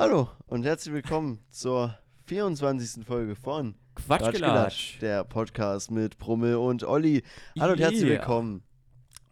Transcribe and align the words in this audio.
Hallo 0.00 0.28
und 0.46 0.64
herzlich 0.64 0.94
willkommen 0.94 1.40
zur 1.50 1.94
24. 2.24 3.04
Folge 3.04 3.36
von 3.36 3.74
Quatschgelatsch. 3.94 4.98
der 5.02 5.24
Podcast 5.24 5.90
mit 5.90 6.16
Brummel 6.16 6.56
und 6.56 6.84
Olli. 6.84 7.22
Hallo 7.58 7.72
und 7.74 7.80
herzlich 7.80 8.06
willkommen. 8.06 8.62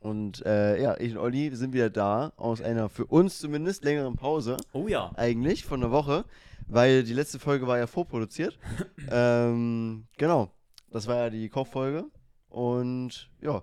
Und 0.01 0.45
äh, 0.45 0.79
ja, 0.83 0.95
ich 1.01 1.13
und 1.13 1.17
Olli 1.23 1.57
sind 1.57 1.73
wieder 1.73 1.89
da 1.89 2.35
aus 2.37 2.61
einer 2.61 2.91
für 2.91 3.07
uns 3.07 3.39
zumindest 3.39 3.83
längeren 3.83 4.17
Pause, 4.17 4.59
Oh 4.75 4.89
ja. 4.89 5.11
eigentlich 5.15 5.65
von 5.65 5.83
einer 5.83 5.91
Woche, 5.91 6.27
weil 6.67 7.03
die 7.03 7.15
letzte 7.15 7.39
Folge 7.39 7.67
war 7.67 7.79
ja 7.79 7.87
vorproduziert. 7.87 8.59
ähm, 9.11 10.05
genau, 10.19 10.51
das 10.91 11.07
war 11.07 11.17
ja 11.17 11.31
die 11.31 11.49
Kochfolge 11.49 12.05
und 12.51 13.31
ja, 13.41 13.63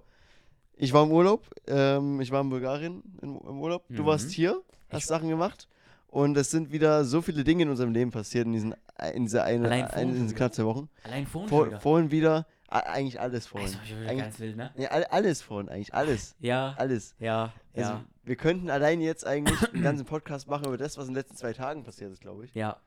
ich 0.74 0.92
war 0.92 1.04
im 1.04 1.12
Urlaub, 1.12 1.48
ähm, 1.68 2.20
ich 2.20 2.32
war 2.32 2.42
in 2.42 2.50
Bulgarien 2.50 3.04
im, 3.22 3.36
im 3.48 3.62
Urlaub, 3.62 3.86
du 3.90 4.02
Mhm. 4.02 4.08
warst 4.08 4.32
hier, 4.32 4.60
hast 4.90 5.04
Ich- 5.04 5.06
Sachen 5.06 5.30
gemacht 5.30 5.68
und 6.16 6.38
es 6.38 6.50
sind 6.50 6.72
wieder 6.72 7.04
so 7.04 7.22
viele 7.22 7.44
Dinge 7.44 7.64
in 7.64 7.70
unserem 7.70 7.92
Leben 7.92 8.10
passiert 8.10 8.46
in 8.46 8.54
diesen 8.54 8.74
in 9.14 9.24
dieser 9.26 9.44
eine, 9.44 9.66
Allein 9.66 9.84
ein, 9.84 9.90
vorhin 9.90 10.10
in 10.10 10.14
diesen 10.24 10.36
knapp 10.38 10.54
zwei 10.54 10.64
Wochen. 10.64 10.90
Allein 11.04 11.28
vorhin 11.28 11.50
Vor, 11.50 11.68
wieder. 11.68 11.80
vorhin 11.82 12.10
wieder, 12.12 12.48
eigentlich 12.70 13.20
alles 13.20 13.48
vorhin. 13.48 13.68
Also, 13.68 13.96
Eigentlich, 13.96 14.20
ganz 14.20 14.40
wild, 14.40 14.56
ne? 14.56 14.72
all, 14.90 15.04
alles 15.06 15.42
vorhin, 15.42 15.68
eigentlich 15.68 15.94
alles, 15.94 16.36
Ja, 16.40 16.74
alles. 16.78 17.16
ja, 17.20 17.52
Also, 17.76 17.90
ja, 17.92 18.06
wir 18.24 18.36
könnten 18.38 18.70
allein 18.70 19.02
jetzt 19.02 19.28
eigentlich 19.28 19.62
einen 19.74 19.84
ganzen 19.84 20.06
Podcast 20.06 20.48
machen 20.48 20.66
über 20.68 20.78
das, 20.78 20.98
was 20.98 21.08
in 21.08 21.14
den 21.14 21.18
letzten 21.18 21.36
zwei 21.36 21.52
Tagen 21.52 21.84
passiert 21.84 22.14
ist, 22.14 22.22
glaube 22.22 22.46
ich. 22.46 22.54
ja. 22.56 22.78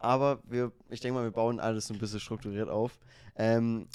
Aber 0.00 0.40
wir, 0.48 0.72
ich 0.90 1.00
denke 1.00 1.14
mal, 1.14 1.24
wir 1.24 1.30
bauen 1.30 1.60
alles 1.60 1.86
so 1.86 1.94
ein 1.94 2.00
bisschen 2.00 2.20
strukturiert 2.20 2.68
auf. 2.68 2.98
Ähm, 3.36 3.86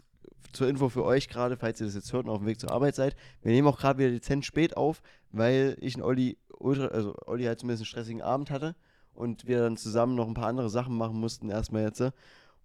zur 0.54 0.68
Info 0.68 0.90
für 0.90 1.04
euch 1.04 1.28
gerade, 1.28 1.56
falls 1.58 1.80
ihr 1.82 1.86
das 1.86 1.94
jetzt 1.96 2.12
hört 2.14 2.26
und 2.26 2.32
auf 2.32 2.40
dem 2.40 2.48
Weg 2.48 2.60
zur 2.60 2.72
Arbeit 2.72 2.96
seid, 2.96 3.16
wir 3.44 3.52
nehmen 3.52 3.68
auch 3.68 3.78
gerade 3.78 4.00
wieder 4.00 4.10
dezent 4.10 4.44
spät 4.46 4.76
auf, 4.76 5.04
weil 5.32 5.78
ich 5.82 5.96
und 5.98 6.02
Olli 6.02 6.38
ultra, 6.60 6.86
also 6.88 7.16
Olli 7.26 7.46
halt 7.46 7.60
zumindest 7.60 7.82
einen 7.82 7.86
stressigen 7.88 8.22
Abend 8.22 8.52
hatte 8.52 8.76
und 9.14 9.48
wir 9.48 9.60
dann 9.60 9.78
zusammen 9.78 10.16
noch 10.16 10.28
ein 10.28 10.34
paar 10.34 10.48
andere 10.48 10.70
Sachen 10.70 10.96
machen 10.96 11.20
mussten, 11.20 11.50
erstmal 11.50 11.84
jetzt. 11.84 12.04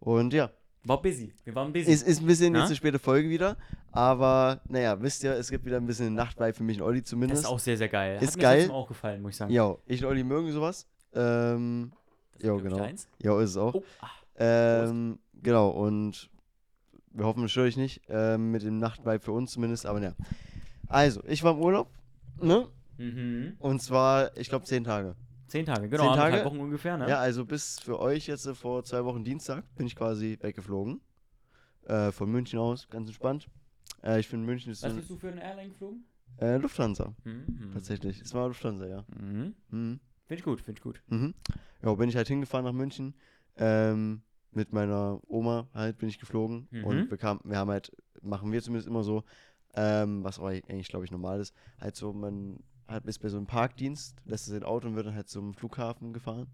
Und 0.01 0.33
ja, 0.33 0.51
War 0.84 1.00
busy. 1.00 1.33
Wir 1.45 1.55
waren 1.55 1.73
busy. 1.73 1.91
ist, 1.91 2.06
ist 2.06 2.20
ein 2.20 2.27
bisschen 2.27 2.53
Na? 2.53 2.61
jetzt 2.61 2.67
eine 2.69 2.77
späte 2.77 2.98
Folge 2.98 3.31
wieder, 3.31 3.56
aber 3.92 4.61
naja, 4.69 5.00
wisst 5.00 5.22
ihr, 5.25 5.33
es 5.33 5.50
gibt 5.50 5.65
wieder 5.65 5.78
ein 5.78 5.87
bisschen 5.87 6.15
Nachtweib 6.15 6.56
für 6.56 6.62
mich 6.65 6.81
und 6.81 6.87
Olli 6.87 7.00
das 7.00 7.11
zumindest. 7.11 7.42
ist 7.45 7.48
auch 7.48 7.59
sehr, 7.59 7.77
sehr 7.78 7.89
geil. 7.89 8.19
Ist 8.20 8.31
Hat 8.33 8.37
mir 8.37 8.42
geil. 8.42 8.59
trotzdem 8.59 8.75
auch 8.75 8.89
gefallen, 8.89 9.22
muss 9.22 9.31
ich 9.33 9.37
sagen. 9.39 9.53
Ja, 9.53 9.75
ich 9.87 10.03
und 10.05 10.11
Olli 10.11 10.25
mögen 10.25 10.53
sowas. 10.53 10.87
Ähm, 11.15 11.92
Das 12.39 12.56
ich, 12.56 12.62
genau. 12.62 12.87
ja, 13.22 13.41
ist 13.41 13.50
es 13.50 13.56
auch. 13.56 13.75
Oh, 13.75 13.83
ah, 14.00 14.09
Ähm, 14.37 15.19
genau, 15.42 15.70
und 15.70 16.28
wir 17.12 17.25
hoffen, 17.25 17.45
es 17.45 17.53
stört 17.53 17.69
euch 17.69 17.77
nicht, 17.77 18.03
ähm, 18.09 18.50
mit 18.50 18.62
dem 18.65 18.78
Nachtvibe 18.81 19.20
für 19.20 19.33
uns 19.33 19.53
zumindest, 19.53 19.87
aber 19.87 20.03
ja. 20.03 20.12
Also, 20.89 21.22
ich 21.27 21.42
war 21.45 21.53
im 21.53 21.61
Urlaub, 21.61 21.89
ne? 22.41 22.67
Mhm. 22.98 23.55
Und 23.59 23.81
zwar, 23.83 24.37
ich 24.37 24.48
glaube, 24.48 24.64
zehn 24.64 24.84
Tage. 24.84 25.17
Zehn 25.47 25.67
Tage, 25.67 25.89
genau. 25.89 26.09
Zehn 26.09 26.14
Tage? 26.17 26.45
Wochen 26.45 26.59
ungefähr, 26.61 26.97
ne? 26.97 27.09
Ja, 27.09 27.19
also 27.19 27.45
bis 27.45 27.78
für 27.78 27.98
euch 28.00 28.27
jetzt 28.27 28.47
äh, 28.47 28.55
vor 28.55 28.83
zwei 28.84 29.05
Wochen 29.05 29.25
Dienstag 29.25 29.64
bin 29.77 29.87
ich 29.87 29.95
quasi 29.95 30.39
weggeflogen. 30.41 31.00
Äh, 31.87 32.12
von 32.12 32.31
München 32.31 32.59
aus, 32.59 32.89
ganz 32.89 33.09
entspannt. 33.09 33.48
Äh, 34.03 34.20
ich 34.20 34.28
finde, 34.28 34.47
München 34.47 34.72
ist 34.72 34.83
Was 34.83 34.95
bist 34.95 35.11
du 35.11 35.17
für 35.17 35.28
eine 35.28 35.42
Airline 35.42 35.69
geflogen? 35.69 36.05
äh, 36.39 36.56
Lufthansa, 36.56 37.15
Mhm. 37.25 37.70
tatsächlich. 37.75 38.20
Es 38.20 38.34
war 38.34 38.48
Lufthansa, 38.48 38.87
ja. 38.87 39.05
Mhm. 39.20 39.55
Mhm. 39.70 40.00
Finde 40.27 40.39
ich 40.41 40.42
gut, 40.42 40.61
finde 40.62 40.78
ich 40.78 40.83
gut. 40.83 41.03
Mhm. 41.09 41.34
Ja, 41.83 41.95
bin 41.95 42.09
ich 42.09 42.17
halt 42.17 42.27
hingefahren 42.28 42.65
nach 42.65 42.72
München. 42.72 43.15
Ähm, 43.56 44.22
mit 44.50 44.72
meiner 44.72 45.20
Oma 45.28 45.69
halt 45.75 45.98
bin 45.98 46.09
ich 46.09 46.19
geflogen. 46.19 46.67
Mhm. 46.70 46.84
Und 46.84 47.11
wir, 47.11 47.19
kamen, 47.19 47.41
wir 47.45 47.59
haben 47.59 47.70
halt, 47.70 47.92
machen 48.22 48.50
wir 48.50 48.62
zumindest 48.62 48.89
immer 48.89 49.05
so, 49.05 49.22
ähm, 49.75 50.25
was 50.25 50.39
auch 50.39 50.47
eigentlich, 50.47 50.89
glaube 50.89 51.05
ich, 51.05 51.11
normal 51.11 51.41
ist, 51.41 51.55
halt 51.78 51.95
so, 51.97 52.12
man 52.12 52.59
hat 52.89 53.05
ist 53.07 53.19
bei 53.21 53.29
so 53.29 53.37
einem 53.37 53.47
Parkdienst, 53.47 54.17
lässt 54.25 54.47
sein 54.47 54.63
Auto 54.63 54.89
und 54.89 54.97
wird 54.97 55.07
dann 55.07 55.15
halt 55.15 55.29
zum 55.29 55.55
Flughafen 55.55 56.13
gefahren. 56.13 56.47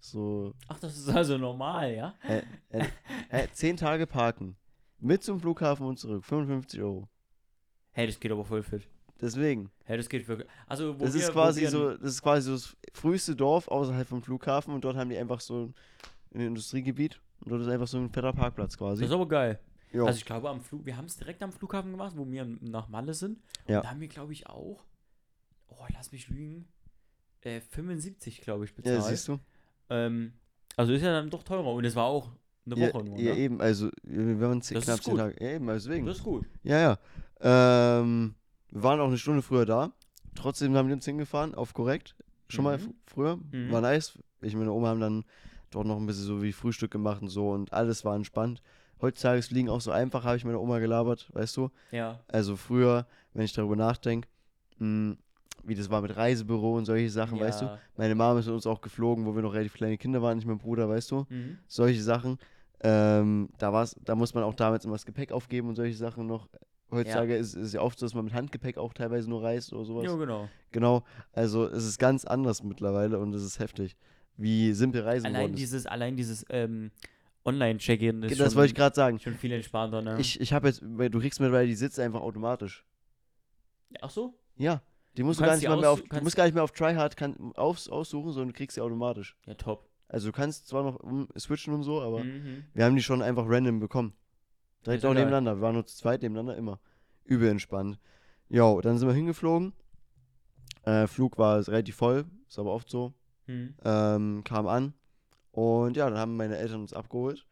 So, 0.00 0.54
Ach, 0.68 0.78
das 0.78 0.96
ist 0.96 1.08
also 1.08 1.38
normal, 1.38 1.92
ja? 1.94 2.14
äh, 2.22 2.42
äh, 2.70 2.86
äh, 3.30 3.48
zehn 3.52 3.76
Tage 3.76 4.06
parken. 4.06 4.56
Mit 5.00 5.22
zum 5.24 5.40
Flughafen 5.40 5.86
und 5.86 5.98
zurück. 5.98 6.24
55 6.24 6.80
Euro. 6.80 7.08
Hey, 7.92 8.06
das 8.06 8.18
geht 8.20 8.30
aber 8.32 8.44
voll 8.44 8.62
fit. 8.62 8.88
Deswegen. 9.20 9.70
Hey, 9.84 9.96
das 9.96 10.08
geht 10.08 10.26
wirklich. 10.28 10.48
Also, 10.68 10.98
wo 10.98 11.04
Das 11.04 11.14
wir, 11.14 11.20
ist 11.22 11.32
quasi 11.32 11.62
wir- 11.62 11.70
so, 11.70 11.90
das 11.96 12.12
ist 12.14 12.22
quasi 12.22 12.42
so 12.42 12.52
das 12.52 12.76
früheste 12.94 13.34
Dorf 13.34 13.66
außerhalb 13.68 14.06
vom 14.06 14.22
Flughafen 14.22 14.72
und 14.72 14.84
dort 14.84 14.96
haben 14.96 15.10
die 15.10 15.16
einfach 15.18 15.40
so 15.40 15.72
ein 16.34 16.40
Industriegebiet 16.40 17.20
und 17.40 17.50
dort 17.50 17.62
ist 17.62 17.68
einfach 17.68 17.88
so 17.88 17.98
ein 17.98 18.10
fetter 18.10 18.32
Parkplatz 18.32 18.76
quasi. 18.76 19.02
Das 19.02 19.10
ist 19.10 19.14
aber 19.14 19.26
geil. 19.28 19.58
Jo. 19.92 20.06
Also 20.06 20.18
ich 20.18 20.24
glaube 20.24 20.48
am 20.50 20.60
Flug, 20.60 20.84
wir 20.86 20.96
haben 20.96 21.06
es 21.06 21.16
direkt 21.16 21.42
am 21.42 21.50
Flughafen 21.50 21.90
gemacht, 21.90 22.12
wo 22.16 22.30
wir 22.30 22.44
nach 22.60 22.88
Malle 22.88 23.14
sind. 23.14 23.40
Ja. 23.66 23.78
Und 23.78 23.84
da 23.86 23.90
haben 23.90 24.00
wir, 24.00 24.08
glaube 24.08 24.32
ich, 24.32 24.46
auch, 24.46 24.84
oh, 25.80 25.86
lass 25.94 26.12
mich 26.12 26.28
lügen, 26.28 26.66
äh, 27.42 27.60
75, 27.60 28.40
glaube 28.40 28.64
ich, 28.64 28.70
ja, 28.70 28.76
bezahlt. 28.76 29.04
siehst 29.04 29.28
du? 29.28 29.38
ähm, 29.90 30.32
also 30.76 30.92
ist 30.92 31.02
ja 31.02 31.12
dann 31.12 31.30
doch 31.30 31.42
teurer 31.42 31.72
und 31.72 31.84
es 31.84 31.94
war 31.96 32.04
auch 32.04 32.30
eine 32.66 32.76
Ja, 32.76 32.92
Woche 32.94 33.04
nur, 33.04 33.18
ja, 33.18 33.32
ne? 33.34 33.38
eben, 33.38 33.60
also 33.60 33.90
wir 34.02 34.40
waren 34.40 34.60
zehn, 34.62 34.76
Das 34.76 34.84
knapp 34.84 34.98
ist 34.98 35.04
zehn. 35.04 35.16
Tage. 35.16 35.44
Ja, 35.44 35.50
eben, 35.54 35.68
also 35.68 35.88
deswegen. 35.88 36.06
Das 36.06 36.18
ist 36.18 36.22
gut. 36.24 36.46
Ja, 36.62 36.78
ja. 36.78 36.98
Ähm, 37.40 38.34
wir 38.70 38.82
waren 38.82 39.00
auch 39.00 39.06
eine 39.08 39.18
Stunde 39.18 39.42
früher 39.42 39.64
da. 39.66 39.92
Trotzdem 40.34 40.74
haben 40.76 40.88
wir 40.88 40.94
uns 40.94 41.04
hingefahren, 41.04 41.54
auf 41.54 41.74
korrekt. 41.74 42.14
Schon 42.48 42.64
mal 42.64 42.76
Mhm. 42.78 42.84
f- 42.84 42.90
früher. 43.06 43.36
Mhm. 43.50 43.70
War 43.72 43.80
nice. 43.80 44.18
Ich 44.40 44.54
und 44.54 44.60
meine 44.60 44.72
Oma 44.72 44.88
haben 44.88 45.00
dann 45.00 45.24
dort 45.70 45.86
noch 45.86 45.96
ein 45.96 46.06
bisschen 46.06 46.24
so 46.24 46.42
wie 46.42 46.52
Frühstück 46.52 46.90
gemacht 46.90 47.22
und 47.22 47.28
so 47.28 47.50
und 47.50 47.72
alles 47.72 48.04
war 48.04 48.14
entspannt. 48.14 48.62
Heutzutage 49.00 49.38
ist 49.38 49.48
Fliegen 49.48 49.68
auch 49.68 49.80
so 49.80 49.90
einfach, 49.90 50.24
habe 50.24 50.36
ich 50.36 50.44
meine 50.44 50.58
Oma 50.58 50.78
gelabert, 50.78 51.28
weißt 51.32 51.56
du? 51.56 51.70
Ja. 51.92 52.20
Also 52.28 52.56
früher, 52.56 53.06
wenn 53.32 53.44
ich 53.44 53.52
darüber 53.52 53.76
nachdenke, 53.76 54.28
wie 55.64 55.74
das 55.74 55.90
war 55.90 56.00
mit 56.00 56.16
Reisebüro 56.16 56.76
und 56.76 56.84
solche 56.84 57.10
Sachen, 57.10 57.38
weißt 57.40 57.60
du? 57.62 57.64
Ja. 57.66 57.78
Meine 57.96 58.14
Mama 58.14 58.40
ist 58.40 58.46
mit 58.46 58.54
uns 58.54 58.66
auch 58.66 58.80
geflogen, 58.80 59.26
wo 59.26 59.34
wir 59.34 59.42
noch 59.42 59.52
relativ 59.54 59.74
kleine 59.74 59.98
Kinder 59.98 60.22
waren, 60.22 60.36
nicht 60.36 60.46
mein 60.46 60.58
Bruder, 60.58 60.88
weißt 60.88 61.10
du? 61.10 61.26
Mhm. 61.28 61.58
Solche 61.66 62.02
Sachen. 62.02 62.38
Ähm, 62.80 63.48
da 63.58 63.72
war's, 63.72 63.96
da 64.04 64.14
muss 64.14 64.34
man 64.34 64.44
auch 64.44 64.54
damals 64.54 64.84
immer 64.84 64.94
das 64.94 65.04
Gepäck 65.04 65.32
aufgeben 65.32 65.68
und 65.68 65.74
solche 65.74 65.96
Sachen 65.96 66.26
noch. 66.26 66.48
Heutzutage 66.90 67.36
ist 67.36 67.54
ist 67.54 67.66
es 67.66 67.72
ja 67.74 67.80
oft 67.82 67.98
so, 67.98 68.06
dass 68.06 68.14
man 68.14 68.24
mit 68.24 68.32
Handgepäck 68.34 68.78
auch 68.78 68.94
teilweise 68.94 69.28
nur 69.28 69.42
reist 69.42 69.72
oder 69.74 69.84
sowas. 69.84 70.04
Ja, 70.04 70.14
genau. 70.16 70.48
Genau. 70.70 71.02
Also 71.32 71.66
es 71.66 71.84
ist 71.84 71.98
ganz 71.98 72.24
anders 72.24 72.62
mittlerweile 72.62 73.18
und 73.18 73.34
es 73.34 73.42
ist 73.42 73.58
heftig, 73.58 73.96
wie 74.36 74.72
simpel 74.72 75.02
Reisen 75.02 75.26
Allein 75.26 75.40
geworden 75.40 75.54
ist. 75.54 75.60
dieses, 75.60 75.86
allein 75.86 76.16
dieses 76.16 76.46
ähm, 76.48 76.90
Online-Check-In 77.44 78.22
ist 78.22 78.38
Das 78.40 78.48
schon, 78.52 78.56
wollte 78.56 78.70
ich 78.70 78.74
gerade 78.74 78.94
sagen. 78.94 79.18
schon 79.18 79.34
viel 79.34 79.52
entspannter, 79.52 80.00
ne? 80.00 80.18
Ich, 80.20 80.40
ich 80.40 80.52
habe 80.52 80.68
jetzt, 80.68 80.80
weil 80.82 81.10
du 81.10 81.18
kriegst 81.20 81.40
mittlerweile 81.40 81.66
die 81.66 81.74
Sitze 81.74 82.02
einfach 82.02 82.20
automatisch. 82.20 82.84
Ach 84.00 84.10
so? 84.10 84.34
Ja. 84.56 84.80
Die 85.16 85.22
musst 85.24 85.40
du, 85.40 85.44
kannst 85.44 85.62
gar 85.64 85.70
nicht 85.70 85.76
mal 85.76 85.80
mehr 85.80 85.90
auf, 85.90 86.02
du 86.02 86.20
musst 86.22 86.36
gar 86.36 86.44
nicht 86.44 86.54
mehr 86.54 86.62
auf 86.62 86.72
Tryhard 86.72 87.16
kann, 87.16 87.52
aus, 87.56 87.88
aussuchen, 87.88 88.32
sondern 88.32 88.48
du 88.48 88.54
kriegst 88.54 88.76
sie 88.76 88.80
automatisch. 88.80 89.36
Ja, 89.46 89.54
top. 89.54 89.88
Also 90.06 90.28
du 90.28 90.32
kannst 90.32 90.68
zwar 90.68 90.84
noch 90.84 91.00
switchen 91.38 91.74
und 91.74 91.82
so, 91.82 92.00
aber 92.00 92.22
Mhm. 92.24 92.64
wir 92.72 92.84
haben 92.84 92.94
die 92.96 93.02
schon 93.02 93.20
einfach 93.22 93.44
random 93.46 93.80
bekommen. 93.80 94.12
Direkt 94.86 95.04
auch 95.04 95.08
geil. 95.10 95.16
nebeneinander. 95.24 95.56
Wir 95.56 95.60
waren 95.62 95.74
nur 95.74 95.86
zu 95.86 95.96
zweit 95.96 96.22
nebeneinander 96.22 96.56
immer. 96.56 96.78
Übel 97.24 97.48
entspannt. 97.48 97.98
Jo, 98.48 98.80
dann 98.80 98.96
sind 98.98 99.08
wir 99.08 99.14
hingeflogen. 99.14 99.72
Äh, 100.84 101.06
Flug 101.06 101.36
war 101.36 101.66
relativ 101.68 101.96
voll, 101.96 102.24
ist 102.48 102.58
aber 102.58 102.72
oft 102.72 102.88
so. 102.88 103.12
Mhm. 103.46 103.74
Ähm, 103.84 104.42
kam 104.44 104.66
an. 104.66 104.94
Und 105.50 105.96
ja, 105.96 106.08
dann 106.08 106.18
haben 106.18 106.36
meine 106.36 106.56
Eltern 106.56 106.80
uns 106.80 106.92
abgeholt. 106.92 107.46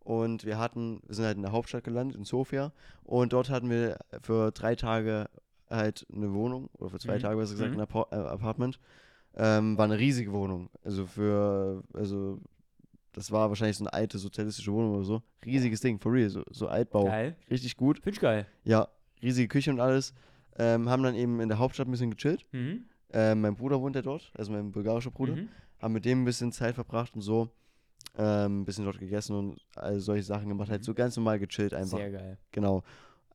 Und 0.00 0.44
wir 0.44 0.58
hatten, 0.58 1.00
wir 1.06 1.14
sind 1.14 1.24
halt 1.24 1.36
in 1.36 1.42
der 1.42 1.52
Hauptstadt 1.52 1.84
gelandet, 1.84 2.16
in 2.18 2.24
Sofia. 2.24 2.72
Und 3.04 3.32
dort 3.32 3.48
hatten 3.48 3.70
wir 3.70 3.96
für 4.20 4.50
drei 4.52 4.74
Tage 4.74 5.30
halt 5.76 6.06
eine 6.12 6.32
Wohnung, 6.32 6.68
oder 6.78 6.90
für 6.90 6.98
zwei 6.98 7.16
Mhm. 7.16 7.20
Tage 7.22 7.36
besser 7.36 7.52
gesagt, 7.54 7.72
Mhm. 7.72 7.78
ein 7.78 7.82
Appa 7.82 8.06
äh, 8.10 8.16
Apartment. 8.28 8.78
Ähm, 9.36 9.76
war 9.76 9.84
eine 9.86 9.98
riesige 9.98 10.32
Wohnung. 10.32 10.70
Also 10.84 11.06
für, 11.06 11.82
also 11.92 12.38
das 13.12 13.30
war 13.32 13.48
wahrscheinlich 13.48 13.76
so 13.76 13.84
eine 13.84 13.92
alte 13.92 14.18
sozialistische 14.18 14.72
Wohnung 14.72 14.94
oder 14.94 15.04
so. 15.04 15.22
Riesiges 15.44 15.80
Ding, 15.80 15.98
for 15.98 16.12
real, 16.12 16.28
so, 16.30 16.42
so 16.50 16.68
Altbau. 16.68 17.04
Geil. 17.06 17.36
Richtig 17.50 17.76
gut. 17.76 17.98
Finde 17.98 18.14
ich 18.14 18.20
geil. 18.20 18.46
Ja, 18.64 18.88
riesige 19.22 19.48
Küche 19.48 19.70
und 19.70 19.80
alles. 19.80 20.14
Ähm, 20.56 20.88
haben 20.88 21.02
dann 21.02 21.16
eben 21.16 21.40
in 21.40 21.48
der 21.48 21.58
Hauptstadt 21.58 21.88
ein 21.88 21.90
bisschen 21.90 22.10
gechillt. 22.12 22.46
Mhm. 22.52 22.84
Ähm, 23.12 23.40
mein 23.40 23.56
Bruder 23.56 23.80
wohnt 23.80 23.96
ja 23.96 24.02
dort, 24.02 24.32
also 24.36 24.52
mein 24.52 24.70
bulgarischer 24.70 25.10
Bruder 25.10 25.34
Mhm. 25.36 25.48
haben 25.80 25.92
mit 25.92 26.04
dem 26.04 26.22
ein 26.22 26.24
bisschen 26.24 26.52
Zeit 26.52 26.74
verbracht 26.76 27.14
und 27.14 27.22
so. 27.22 27.50
Ähm, 28.16 28.60
ein 28.60 28.64
bisschen 28.64 28.84
dort 28.84 29.00
gegessen 29.00 29.34
und 29.36 29.60
all 29.74 29.98
solche 29.98 30.22
Sachen 30.22 30.48
gemacht. 30.48 30.70
Halt 30.70 30.82
Mhm. 30.82 30.84
so 30.84 30.94
ganz 30.94 31.16
normal 31.16 31.40
gechillt 31.40 31.74
einfach. 31.74 31.98
Sehr 31.98 32.12
geil. 32.12 32.38
Genau. 32.52 32.84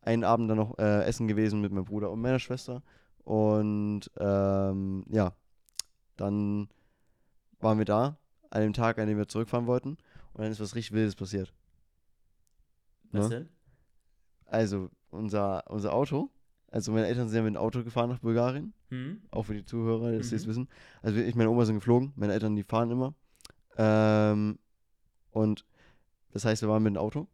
Einen 0.01 0.24
Abend 0.24 0.50
dann 0.50 0.57
noch 0.57 0.78
äh, 0.80 1.04
essen 1.06 1.28
gewesen 1.28 1.62
mit 1.62 1.72
meinem 1.72 1.86
Bruder 1.86 2.10
und 2.12 2.22
meiner 2.22 2.40
Schwester. 2.40 2.81
Und 3.24 4.10
ähm, 4.18 5.06
ja, 5.10 5.34
dann 6.18 6.69
waren 7.60 7.78
wir 7.78 7.86
da, 7.86 8.18
an 8.50 8.62
dem 8.62 8.74
Tag, 8.74 8.98
an 8.98 9.07
dem 9.07 9.18
wir 9.18 9.28
zurückfahren 9.28 9.68
wollten. 9.68 9.98
Und 10.34 10.44
dann 10.44 10.51
ist 10.51 10.60
was 10.62 10.75
richtig 10.75 10.94
Wildes 10.94 11.16
passiert. 11.16 11.54
Was 13.12 13.30
Ne? 13.30 13.36
denn? 13.40 13.50
Also, 14.46 14.90
unser, 15.10 15.63
unser 15.69 15.94
Auto, 15.94 16.30
also 16.72 16.92
meine 16.92 17.07
Eltern 17.07 17.28
sind 17.28 17.38
ja 17.38 17.44
mit 17.44 17.54
dem 17.56 17.62
Auto 17.62 17.84
gefahren 17.84 18.10
nach 18.10 18.19
Bulgarien. 18.19 18.74
Mhm. 18.90 19.22
Auch 19.31 19.44
für 19.44 19.54
die 19.54 19.66
Zuhörer, 19.66 20.12
dass 20.13 20.30
sie 20.30 20.36
es 20.38 20.46
Mhm. 20.46 20.50
wissen. 20.50 20.69
Also 21.01 21.19
ich, 21.19 21.36
meine 21.36 21.50
Oma 21.50 21.66
sind 21.66 21.75
geflogen, 21.75 22.13
meine 22.16 22.34
Eltern, 22.34 22.56
die 22.56 22.63
fahren 22.63 22.90
immer. 22.92 23.13
Ähm, 23.78 24.57
und 25.31 25.66
das 26.31 26.46
heißt, 26.46 26.62
wir 26.63 26.69
waren 26.69 26.84
mit 26.84 26.96
dem 26.96 26.98
Auto. 27.01 27.28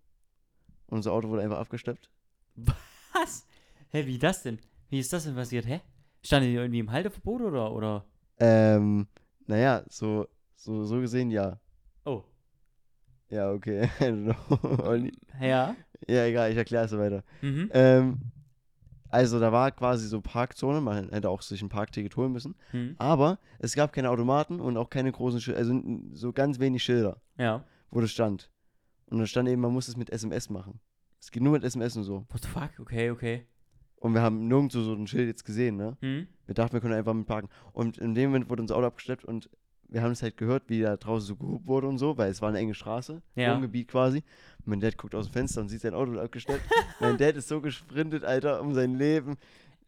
Und 0.87 0.97
unser 0.97 1.11
Auto 1.13 1.29
wurde 1.29 1.41
einfach 1.43 1.59
abgesteppt. 1.59 2.09
Was? 2.55 3.45
Hä, 3.89 4.05
wie 4.05 4.17
das 4.19 4.43
denn? 4.43 4.59
Wie 4.89 4.99
ist 4.99 5.11
das 5.13 5.23
denn 5.25 5.35
passiert? 5.35 5.65
Hä? 5.65 5.81
Stand 6.23 6.45
ihr 6.45 6.61
irgendwie 6.61 6.79
im 6.79 6.91
Halteverbot 6.91 7.41
oder? 7.41 7.71
oder? 7.71 8.05
Ähm, 8.39 9.07
naja, 9.47 9.83
so, 9.89 10.27
So, 10.55 10.83
so 10.85 10.99
gesehen, 10.99 11.31
ja. 11.31 11.59
Oh. 12.05 12.23
Ja, 13.29 13.51
okay. 13.51 13.83
I 13.99 14.03
don't 14.05 14.33
know. 14.33 14.83
Olli. 14.87 15.11
Ja. 15.39 15.75
ja, 16.07 16.25
egal, 16.25 16.51
ich 16.51 16.57
erkläre 16.57 16.85
es 16.85 16.97
weiter. 16.97 17.23
Mhm. 17.41 17.69
Ähm, 17.73 18.19
also 19.09 19.39
da 19.39 19.51
war 19.51 19.71
quasi 19.71 20.07
so 20.07 20.19
Parkzone, 20.21 20.81
man 20.81 21.09
hätte 21.09 21.29
auch 21.29 21.41
sich 21.41 21.61
ein 21.61 21.69
Parkticket 21.69 22.15
holen 22.17 22.31
müssen. 22.31 22.55
Mhm. 22.73 22.95
Aber 22.97 23.39
es 23.59 23.73
gab 23.75 23.93
keine 23.93 24.09
Automaten 24.09 24.59
und 24.59 24.77
auch 24.77 24.89
keine 24.89 25.11
großen 25.11 25.39
Schilder, 25.39 25.59
also 25.59 25.79
so 26.13 26.33
ganz 26.33 26.59
wenig 26.59 26.83
Schilder, 26.83 27.21
Ja. 27.37 27.63
wo 27.91 28.01
das 28.01 28.11
stand. 28.11 28.51
Und 29.07 29.19
da 29.19 29.25
stand 29.27 29.47
eben, 29.47 29.61
man 29.61 29.71
muss 29.71 29.87
es 29.87 29.95
mit 29.95 30.09
SMS 30.09 30.49
machen. 30.49 30.79
Es 31.25 31.31
geht 31.31 31.41
nur 31.41 31.53
mit 31.53 31.63
SMS 31.63 31.97
und 31.97 32.03
so. 32.03 32.27
What 32.29 32.43
the 32.43 32.47
fuck? 32.47 32.69
Okay, 32.79 33.09
okay. 33.09 33.47
Und 33.95 34.13
wir 34.13 34.21
haben 34.21 34.47
nirgendwo 34.47 34.79
so 34.81 34.93
ein 34.93 35.07
Schild 35.07 35.27
jetzt 35.27 35.43
gesehen, 35.43 35.75
ne? 35.75 35.97
Mhm. 36.01 36.27
Wir 36.45 36.53
dachten, 36.53 36.73
wir 36.73 36.81
können 36.81 36.93
einfach 36.93 37.15
mit 37.15 37.25
parken. 37.25 37.49
Und 37.73 37.97
in 37.97 38.13
dem 38.13 38.29
Moment 38.29 38.47
wurde 38.47 38.61
unser 38.61 38.75
Auto 38.75 38.85
abgeschleppt 38.85 39.25
und 39.25 39.49
wir 39.89 40.03
haben 40.03 40.11
es 40.11 40.21
halt 40.21 40.37
gehört, 40.37 40.63
wie 40.67 40.81
da 40.81 40.95
draußen 40.97 41.25
so 41.27 41.35
gehupt 41.35 41.65
wurde 41.65 41.87
und 41.87 41.97
so, 41.97 42.15
weil 42.15 42.29
es 42.29 42.43
war 42.43 42.49
eine 42.49 42.59
enge 42.59 42.75
Straße, 42.75 43.23
Ja. 43.33 43.55
Wohngebiet 43.55 43.87
quasi. 43.87 44.17
Und 44.59 44.67
mein 44.67 44.79
Dad 44.79 44.97
guckt 44.97 45.15
aus 45.15 45.25
dem 45.25 45.33
Fenster 45.33 45.61
und 45.61 45.69
sieht 45.69 45.81
sein 45.81 45.95
Auto 45.95 46.15
abgeschleppt. 46.19 46.61
mein 46.99 47.17
Dad 47.17 47.35
ist 47.37 47.47
so 47.47 47.59
gesprintet, 47.59 48.23
Alter, 48.23 48.61
um 48.61 48.75
sein 48.75 48.93
Leben. 48.93 49.35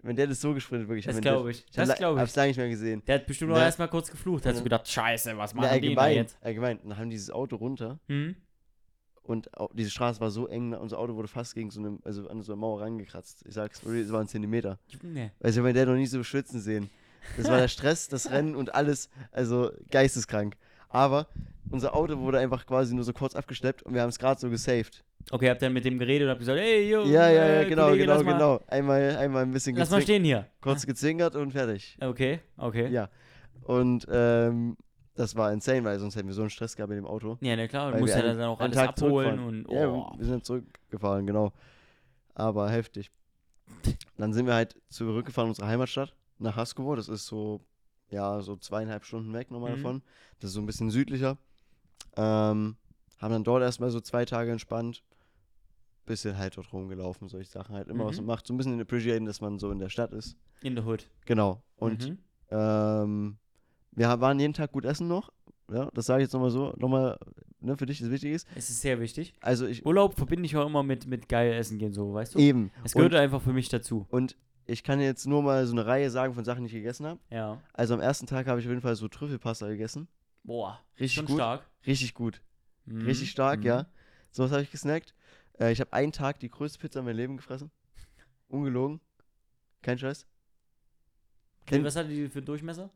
Mein 0.02 0.16
Dad 0.16 0.30
ist 0.32 0.42
so 0.42 0.56
gesprintet, 0.56 0.88
wirklich. 0.88 1.06
Das 1.06 1.22
glaube 1.22 1.52
ich. 1.52 1.66
Das 1.74 1.94
glaube 1.96 2.20
Hab's 2.20 2.32
ich. 2.32 2.36
lange 2.38 2.48
nicht 2.50 2.58
mehr 2.58 2.70
gesehen. 2.70 3.04
Der 3.06 3.16
hat 3.16 3.28
bestimmt 3.28 3.50
noch 3.52 3.58
Na- 3.58 3.66
erstmal 3.66 3.90
kurz 3.90 4.10
geflucht. 4.10 4.44
Hat 4.48 4.54
Na- 4.54 4.58
so 4.58 4.64
gedacht, 4.64 4.88
scheiße, 4.88 5.38
was 5.38 5.54
Na, 5.54 5.62
machen 5.62 5.82
die 5.82 5.88
denn 5.90 5.96
da 5.96 6.02
allgemein, 6.02 6.16
jetzt? 6.24 6.38
allgemein. 6.42 6.80
Dann 6.84 6.98
haben 6.98 7.10
die 7.12 7.16
dieses 7.16 7.30
Auto 7.32 7.58
runter 7.58 8.00
Mhm. 8.08 8.36
Und 9.28 9.50
diese 9.74 9.90
Straße 9.92 10.20
war 10.22 10.32
so 10.32 10.48
eng, 10.48 10.74
unser 10.74 10.98
Auto 11.00 11.16
wurde 11.16 11.28
fast 11.28 11.54
gegen 11.54 11.70
so 11.70 11.82
eine, 11.82 12.00
also 12.04 12.28
an 12.30 12.42
so 12.42 12.54
eine 12.54 12.62
Mauer 12.62 12.82
rangekratzt. 12.82 13.44
Ich 13.48 13.54
sag's, 13.54 13.84
es 13.84 14.12
waren 14.12 14.28
Zentimeter. 14.28 14.80
Junge. 14.88 15.32
Weil 15.40 15.52
ich 15.52 15.58
habe 15.58 15.68
meinen 15.68 15.76
Dad 15.76 15.88
noch 15.88 15.96
nie 15.96 16.06
so 16.08 16.24
schwitzen 16.24 16.62
sehen. 16.62 16.90
Das 17.36 17.50
war 17.50 17.58
der 17.58 17.68
Stress, 17.68 18.08
das 18.08 18.32
Rennen 18.32 18.56
und 18.56 18.74
alles, 18.74 19.10
also 19.34 19.72
geisteskrank. 19.92 20.56
Aber 20.88 21.28
unser 21.70 21.94
Auto 21.94 22.18
wurde 22.20 22.40
einfach 22.40 22.66
quasi 22.66 22.96
nur 22.96 23.04
so 23.04 23.12
kurz 23.12 23.36
abgeschleppt 23.36 23.84
und 23.84 23.94
wir 23.94 24.02
haben 24.02 24.10
es 24.10 24.18
gerade 24.18 24.40
so 24.40 24.50
gesaved. 24.50 25.04
Okay, 25.30 25.50
habt 25.50 25.62
dann 25.62 25.74
mit 25.74 25.84
dem 25.84 26.00
geredet 26.00 26.26
und 26.26 26.30
habt 26.30 26.40
gesagt, 26.40 26.58
ey, 26.58 26.90
jo, 26.90 27.04
Ja, 27.04 27.30
ja, 27.30 27.46
ja, 27.48 27.62
äh, 27.62 27.66
genau, 27.68 27.88
Kollege, 27.90 28.06
genau, 28.06 28.24
genau. 28.24 28.62
Einmal, 28.68 29.18
einmal 29.18 29.44
ein 29.44 29.52
bisschen 29.52 29.76
Lass 29.76 29.90
mal 29.90 30.02
stehen 30.02 30.24
hier. 30.24 30.48
kurz 30.62 30.86
gezwinkert 30.86 31.36
und 31.36 31.52
fertig. 31.52 31.98
Okay, 32.00 32.40
okay. 32.56 32.88
Ja. 32.88 33.10
Und 33.64 34.08
ähm, 34.10 34.78
das 35.18 35.36
war 35.36 35.52
insane, 35.52 35.84
weil 35.84 36.00
sonst 36.00 36.16
hätten 36.16 36.28
wir 36.28 36.34
so 36.34 36.42
einen 36.42 36.50
Stress 36.50 36.76
gehabt 36.76 36.90
mit 36.90 36.98
dem 36.98 37.06
Auto. 37.06 37.38
Ja, 37.42 37.56
na 37.56 37.68
klar, 37.68 37.92
du 37.92 38.00
musst 38.00 38.14
ja 38.16 38.22
einen- 38.24 38.38
dann 38.38 38.48
auch 38.50 38.60
alles 38.60 38.76
Tag 38.76 38.90
abholen 38.90 39.40
und 39.40 39.70
Ja, 39.70 39.90
oh. 39.90 40.14
wir 40.18 40.26
sind 40.26 40.46
zurückgefahren, 40.46 41.26
genau. 41.28 41.52
Aber 42.34 42.70
heftig. 42.70 43.12
Dann 44.18 44.32
sind 44.34 44.46
wir 44.46 44.54
halt 44.54 44.76
zurückgefahren 44.90 45.48
in 45.48 45.52
unsere 45.52 45.68
Heimatstadt, 45.68 46.16
nach 46.40 46.56
Haskovo. 46.56 46.96
Das 46.96 47.10
ist 47.10 47.26
so, 47.26 47.60
ja, 48.10 48.40
so 48.42 48.56
zweieinhalb 48.56 49.04
Stunden 49.04 49.34
weg 49.34 49.52
nochmal 49.52 49.72
Mhm. 49.72 49.76
davon. 49.84 50.02
Das 50.40 50.50
ist 50.50 50.54
so 50.54 50.62
ein 50.62 50.66
bisschen 50.66 50.90
südlicher. 50.92 51.38
Ähm, 52.16 52.78
haben 53.20 53.32
dann 53.34 53.44
dort 53.44 53.64
erstmal 53.64 53.90
so 53.90 54.00
zwei 54.00 54.24
Tage 54.26 54.52
entspannt. 54.52 55.04
Bisschen 56.06 56.38
halt 56.38 56.56
dort 56.56 56.72
rumgelaufen, 56.72 57.28
solche 57.28 57.50
Sachen 57.52 57.76
halt 57.76 57.90
immer 57.90 58.06
was 58.06 58.18
Mhm. 58.18 58.26
man 58.28 58.36
macht. 58.36 58.48
So 58.48 58.54
ein 58.54 58.58
bisschen 58.58 58.80
appreciaten, 58.80 59.26
dass 59.26 59.42
man 59.42 59.60
so 59.60 59.72
in 59.72 59.80
der 59.80 59.90
Stadt 59.90 60.14
ist. 60.14 60.38
in 60.62 60.76
der 60.76 60.86
Hood. 60.86 61.10
Genau. 61.26 61.62
Und 61.76 62.08
mhm. 62.10 62.18
ähm, 62.50 63.38
wir 63.98 64.08
waren 64.22 64.40
jeden 64.40 64.54
Tag 64.54 64.72
gut 64.72 64.86
essen 64.86 65.08
noch. 65.08 65.32
Ja, 65.70 65.90
das 65.94 66.06
sage 66.06 66.22
ich 66.22 66.28
jetzt 66.28 66.34
nochmal 66.34 66.50
so, 66.52 66.74
nochmal, 66.78 67.18
ne, 67.60 67.76
für 67.76 67.86
dich 67.86 68.00
das 68.00 68.10
wichtig 68.10 68.32
ist. 68.32 68.48
es 68.56 68.70
ist 68.70 68.80
sehr 68.82 69.02
wichtig. 69.02 69.34
Also 69.42 69.66
ich, 69.68 69.86
Urlaub 69.86 70.16
verbinde 70.16 70.46
ich 70.46 70.56
auch 70.56 70.66
immer 70.66 70.82
mit, 70.84 71.06
mit 71.08 71.28
geil 71.28 71.52
essen 71.52 71.78
gehen, 71.78 71.92
so, 71.92 72.14
weißt 72.14 72.36
du? 72.36 72.40
eben. 72.40 72.72
Es 72.86 72.96
Und- 72.96 73.00
gehört 73.00 73.16
einfach 73.16 73.42
für 73.42 73.52
mich 73.52 73.68
dazu. 73.68 74.06
Und 74.10 74.38
ich 74.66 74.84
kann 74.84 75.02
jetzt 75.02 75.26
nur 75.28 75.42
mal 75.44 75.66
so 75.66 75.74
eine 75.74 75.86
Reihe 75.86 76.10
sagen 76.10 76.34
von 76.34 76.46
Sachen, 76.46 76.62
die 76.64 76.68
ich 76.68 76.74
gegessen 76.74 77.06
habe. 77.06 77.20
Ja. 77.30 77.62
Also 77.74 77.94
am 77.96 78.00
ersten 78.00 78.28
Tag 78.28 78.48
habe 78.48 78.60
ich 78.62 78.66
auf 78.66 78.70
jeden 78.70 78.82
Fall 78.82 78.96
so 78.96 79.08
Trüffelpasta 79.10 79.68
gegessen. 79.68 80.08
Boah. 80.44 80.80
Richtig 81.00 81.14
Schon 81.16 81.26
gut. 81.26 81.36
stark. 81.36 81.68
Richtig 81.86 82.14
gut. 82.14 82.42
Mhm. 82.86 83.02
Richtig 83.06 83.30
stark, 83.32 83.60
mhm. 83.60 83.66
ja. 83.66 83.88
Sowas 84.32 84.52
habe 84.52 84.62
ich 84.62 84.72
gesnackt. 84.72 85.14
Äh, 85.60 85.72
ich 85.74 85.82
habe 85.82 85.92
einen 85.92 86.12
Tag 86.14 86.40
die 86.40 86.50
größte 86.50 86.80
Pizza 86.80 87.00
in 87.00 87.06
meinem 87.06 87.18
Leben 87.18 87.36
gefressen. 87.38 87.72
Ungelogen. 88.48 89.02
Kein 89.82 89.98
Scheiß. 89.98 90.26
Kennt- 91.66 91.84
was 91.84 91.96
hatte 91.98 92.08
die 92.10 92.30
für 92.30 92.40
einen 92.40 92.46
Durchmesser? 92.46 92.90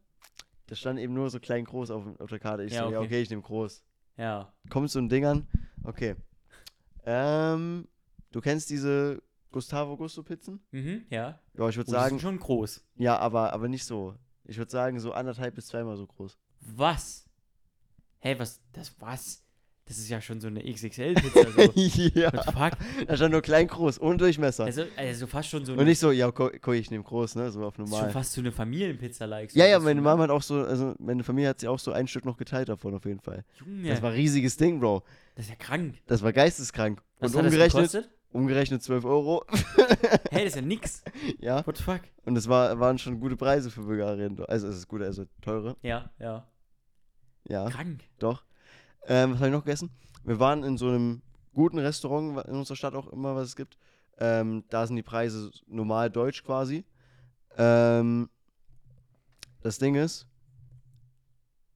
Das 0.72 0.80
stand 0.80 1.00
eben 1.00 1.14
nur 1.14 1.30
so 1.30 1.38
klein 1.42 1.66
groß 1.66 1.92
auf, 1.92 2.18
auf 2.22 2.30
der 2.30 2.40
Karte. 2.40 2.64
Ich 2.64 2.72
Ja, 2.72 2.86
so, 2.86 2.92
ja, 2.94 3.00
okay. 3.00 3.08
okay, 3.08 3.22
ich 3.24 3.30
nehme 3.30 3.42
groß. 3.42 3.84
Ja. 4.16 4.54
Kommt 4.70 4.90
so 4.90 5.00
ein 5.00 5.10
Ding 5.10 5.26
an. 5.26 5.46
Okay. 5.84 6.16
Ähm, 7.04 7.90
du 8.32 8.40
kennst 8.40 8.70
diese 8.70 9.22
Gustavo 9.52 9.98
Gusto 9.98 10.24
Pizzen? 10.24 10.62
Mhm, 10.72 11.04
ja. 11.10 11.42
Ja, 11.56 11.68
ich 11.68 11.76
würde 11.76 11.90
Oh, 11.90 11.92
die 11.94 12.00
sagen, 12.00 12.10
sind 12.12 12.22
schon 12.22 12.40
groß. 12.40 12.86
ja, 12.96 13.18
aber, 13.18 13.52
aber 13.52 13.68
nicht 13.68 13.84
so. 13.84 14.16
Ich 14.46 14.58
würde 14.58 14.72
sagen, 14.72 14.98
so 15.02 15.12
anderthalb 15.12 15.56
bis 15.56 15.68
zweimal 15.68 15.98
so 15.98 16.08
groß. 16.08 16.38
Was? 16.62 17.26
Hä, 18.20 18.36
was? 18.40 18.62
Das 18.72 18.96
was? 19.02 19.44
Das 19.92 19.98
ist 20.00 20.08
ja 20.08 20.22
schon 20.22 20.40
so 20.40 20.48
eine 20.48 20.62
XXL-Pizza. 20.64 21.52
So. 21.52 21.62
ja. 22.18 22.32
Fuck? 22.32 22.78
Da 23.08 23.18
stand 23.18 23.34
nur 23.34 23.42
klein 23.42 23.68
groß, 23.68 24.00
ohne 24.00 24.16
Durchmesser. 24.16 24.64
Also, 24.64 24.86
also 24.96 25.28
fast 25.28 25.50
schon 25.50 25.66
so 25.66 25.74
Und 25.74 25.84
nicht 25.84 26.00
so, 26.00 26.12
ja, 26.12 26.32
Ko, 26.32 26.50
ich 26.72 26.90
nehme 26.92 27.04
groß, 27.04 27.36
ne? 27.36 27.52
So 27.52 27.66
auf 27.66 27.76
das 27.76 27.84
ist 27.84 27.90
schon 27.92 27.98
normal. 28.00 28.14
fast 28.14 28.32
so 28.32 28.40
eine 28.40 28.54
Familienpizza-like. 28.54 29.52
so 29.52 29.60
Ja, 29.60 29.66
ja, 29.66 29.80
meine 29.80 30.00
Mama 30.00 30.24
hat 30.24 30.30
auch 30.30 30.44
so, 30.44 30.64
also 30.64 30.96
meine 30.98 31.26
Familie 31.26 31.50
hat 31.50 31.60
sich 31.60 31.68
auch 31.68 31.78
so 31.78 31.92
ein 31.92 32.08
Stück 32.08 32.24
noch 32.24 32.38
geteilt 32.38 32.70
davon, 32.70 32.96
auf 32.96 33.04
jeden 33.04 33.20
Fall. 33.20 33.44
Junge, 33.60 33.90
Das 33.90 34.02
war 34.02 34.12
ein 34.12 34.16
riesiges 34.16 34.56
Ding, 34.56 34.80
Bro. 34.80 35.04
das 35.36 35.48
ist 35.48 35.50
ja 35.50 35.58
krank. 35.58 35.96
Das 36.08 36.22
war 36.24 36.32
geisteskrank. 36.32 37.02
Was 37.20 37.32
Und 37.34 37.40
hat 37.40 37.46
das 37.48 37.52
umgerechnet, 37.52 37.92
gekostet? 37.92 38.10
umgerechnet 38.32 38.84
12 38.84 39.04
Euro. 39.04 39.44
Hey, 40.32 40.46
das 40.46 40.54
ist 40.54 40.56
ja 40.56 40.62
nix. 40.62 41.04
ja. 41.40 41.68
What 41.68 41.76
the 41.76 41.84
fuck? 41.84 42.00
Und 42.24 42.38
es 42.38 42.48
war, 42.48 42.80
waren 42.80 42.98
schon 42.98 43.20
gute 43.20 43.36
Preise 43.36 43.70
für 43.70 43.82
Bulgarien. 43.82 44.40
Also 44.48 44.70
es 44.70 44.78
ist 44.78 44.88
gut, 44.88 45.02
also 45.02 45.26
teure. 45.42 45.76
Ja, 45.82 46.10
ja. 46.18 46.48
Ja, 47.50 47.70
Krank. 47.70 48.04
doch. 48.20 48.46
Ähm, 49.08 49.32
was 49.32 49.38
habe 49.40 49.48
ich 49.48 49.54
noch 49.54 49.64
gegessen? 49.64 49.90
Wir 50.24 50.40
waren 50.40 50.64
in 50.64 50.78
so 50.78 50.88
einem 50.90 51.22
guten 51.54 51.80
Restaurant 51.80 52.46
in 52.48 52.56
unserer 52.56 52.76
Stadt 52.76 52.94
auch 52.96 53.08
immer, 53.12 53.36
was 53.36 53.50
es 53.50 53.56
gibt. 53.56 53.78
Ähm, 54.20 54.64
da 54.70 54.86
sind 54.86 54.96
die 54.96 55.04
Preise 55.04 55.52
normal 55.68 56.10
deutsch 56.10 56.44
quasi. 56.44 56.86
Ähm, 57.58 58.30
das 59.62 59.78
Ding 59.80 59.96
ist, 59.96 60.28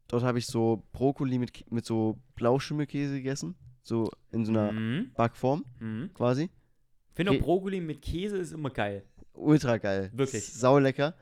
dort 0.07 0.23
habe 0.23 0.37
ich 0.39 0.45
so 0.45 0.83
Brokkoli 0.91 1.39
mit, 1.39 1.69
mit 1.71 1.85
so 1.85 2.17
Blauschimmelkäse 2.35 3.15
gegessen. 3.15 3.55
So 3.83 4.09
in 4.31 4.45
so 4.45 4.51
einer 4.51 4.71
Mhm. 4.71 5.11
Backform 5.13 5.65
Mhm. 5.79 6.11
quasi. 6.13 6.43
Ich 7.09 7.15
finde 7.15 7.31
auch 7.33 7.39
Brokkoli 7.39 7.79
mit 7.81 8.01
Käse 8.01 8.37
ist 8.37 8.51
immer 8.51 8.69
geil. 8.69 9.03
Ultra 9.33 9.77
geil. 9.77 10.11
Wirklich. 10.13 10.51
Sau 10.53 10.79
lecker. 10.79 11.13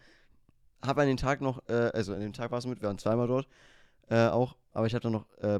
Hab 0.82 0.98
an 0.98 1.08
den 1.08 1.18
Tag 1.18 1.42
noch, 1.42 1.68
äh, 1.70 1.92
also 1.94 2.14
an 2.14 2.20
dem 2.22 2.34
Tag 2.34 2.52
war 2.52 2.60
es 2.60 2.66
mit, 2.66 2.82
wir 2.82 2.88
waren 2.88 2.98
zweimal 2.98 3.28
dort 3.28 3.48
äh, 4.10 4.28
auch, 4.28 4.56
aber 4.74 4.86
ich 4.88 4.94
habe 4.94 5.02
dann 5.04 5.14
noch 5.14 5.26
äh, 5.40 5.60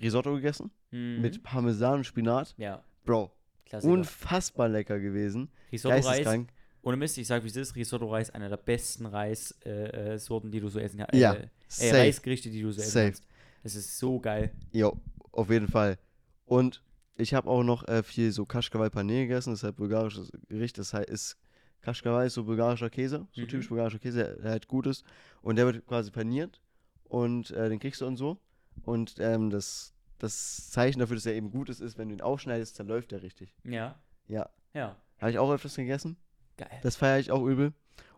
Risotto 0.00 0.34
gegessen 0.34 0.70
Mhm. 0.90 1.20
mit 1.22 1.42
Parmesan 1.42 1.98
und 1.98 2.04
Spinat. 2.04 2.54
Ja, 2.58 2.82
Bro, 3.04 3.32
Klassiker. 3.66 3.92
unfassbar 3.92 4.68
lecker 4.68 4.98
gewesen. 5.00 5.50
Risotto-Reis. 5.70 6.46
Ohne 6.84 6.96
Mist, 6.96 7.16
ich 7.16 7.26
sag 7.28 7.44
wie 7.44 7.48
es 7.48 7.56
ist, 7.56 7.76
Risotto-Reis, 7.76 8.30
einer 8.30 8.48
der 8.48 8.56
besten 8.56 9.06
Reissorten, 9.06 10.48
äh, 10.48 10.48
äh, 10.48 10.50
die 10.50 10.60
du 10.60 10.68
so 10.68 10.78
essen 10.80 10.98
kannst. 10.98 11.14
Ja, 11.14 11.34
Äh, 11.34 11.42
äh, 11.44 11.48
safe. 11.68 11.96
Reisgerichte, 11.98 12.50
die 12.50 12.60
du 12.62 12.72
so 12.72 12.80
essen 12.80 12.90
Safe. 12.90 13.04
kannst. 13.06 13.26
Das 13.62 13.74
ist 13.76 13.98
so 13.98 14.18
geil. 14.18 14.50
Jo, 14.72 14.96
auf 15.30 15.48
jeden 15.50 15.68
Fall. 15.68 15.98
Und 16.44 16.82
ich 17.16 17.34
habe 17.34 17.48
auch 17.48 17.62
noch 17.62 17.86
äh, 17.86 18.02
viel 18.02 18.32
so 18.32 18.44
Kashkawai 18.44 18.90
Paneer 18.90 19.22
gegessen, 19.28 19.50
das 19.50 19.60
ist 19.60 19.64
halt 19.64 19.76
bulgarisches 19.76 20.32
Gericht, 20.48 20.76
das 20.78 20.92
heißt, 20.92 21.08
ist 21.08 21.36
Kashkawai 21.82 22.26
ist 22.26 22.34
so 22.34 22.44
bulgarischer 22.44 22.90
Käse, 22.90 23.26
so 23.32 23.42
Mhm. 23.42 23.48
typisch 23.48 23.68
bulgarischer 23.68 23.98
Käse, 24.00 24.38
der 24.42 24.50
halt 24.50 24.66
gut 24.66 24.86
ist. 24.86 25.04
Und 25.40 25.56
der 25.56 25.66
wird 25.66 25.86
quasi 25.86 26.10
paniert 26.10 26.60
und 27.04 27.50
äh, 27.52 27.68
den 27.68 27.78
kriegst 27.78 28.00
du 28.00 28.06
und 28.06 28.16
so. 28.16 28.38
Und 28.84 29.16
ähm, 29.18 29.50
das, 29.50 29.94
das 30.18 30.70
Zeichen 30.70 30.98
dafür, 31.00 31.16
dass 31.16 31.26
er 31.26 31.34
eben 31.34 31.50
gut 31.50 31.68
ist, 31.68 31.80
ist, 31.80 31.98
wenn 31.98 32.08
du 32.08 32.14
ihn 32.14 32.20
aufschneidest, 32.20 32.76
zerläuft 32.76 33.12
er 33.12 33.22
richtig. 33.22 33.54
Ja. 33.64 34.00
Ja. 34.28 34.48
Ja. 34.74 34.96
Habe 35.20 35.30
ich 35.30 35.38
auch 35.38 35.50
öfters 35.50 35.76
gegessen. 35.76 36.16
Geil. 36.56 36.80
Das 36.82 36.96
feiere 36.96 37.18
ich 37.20 37.30
auch 37.30 37.44
übel. 37.44 37.72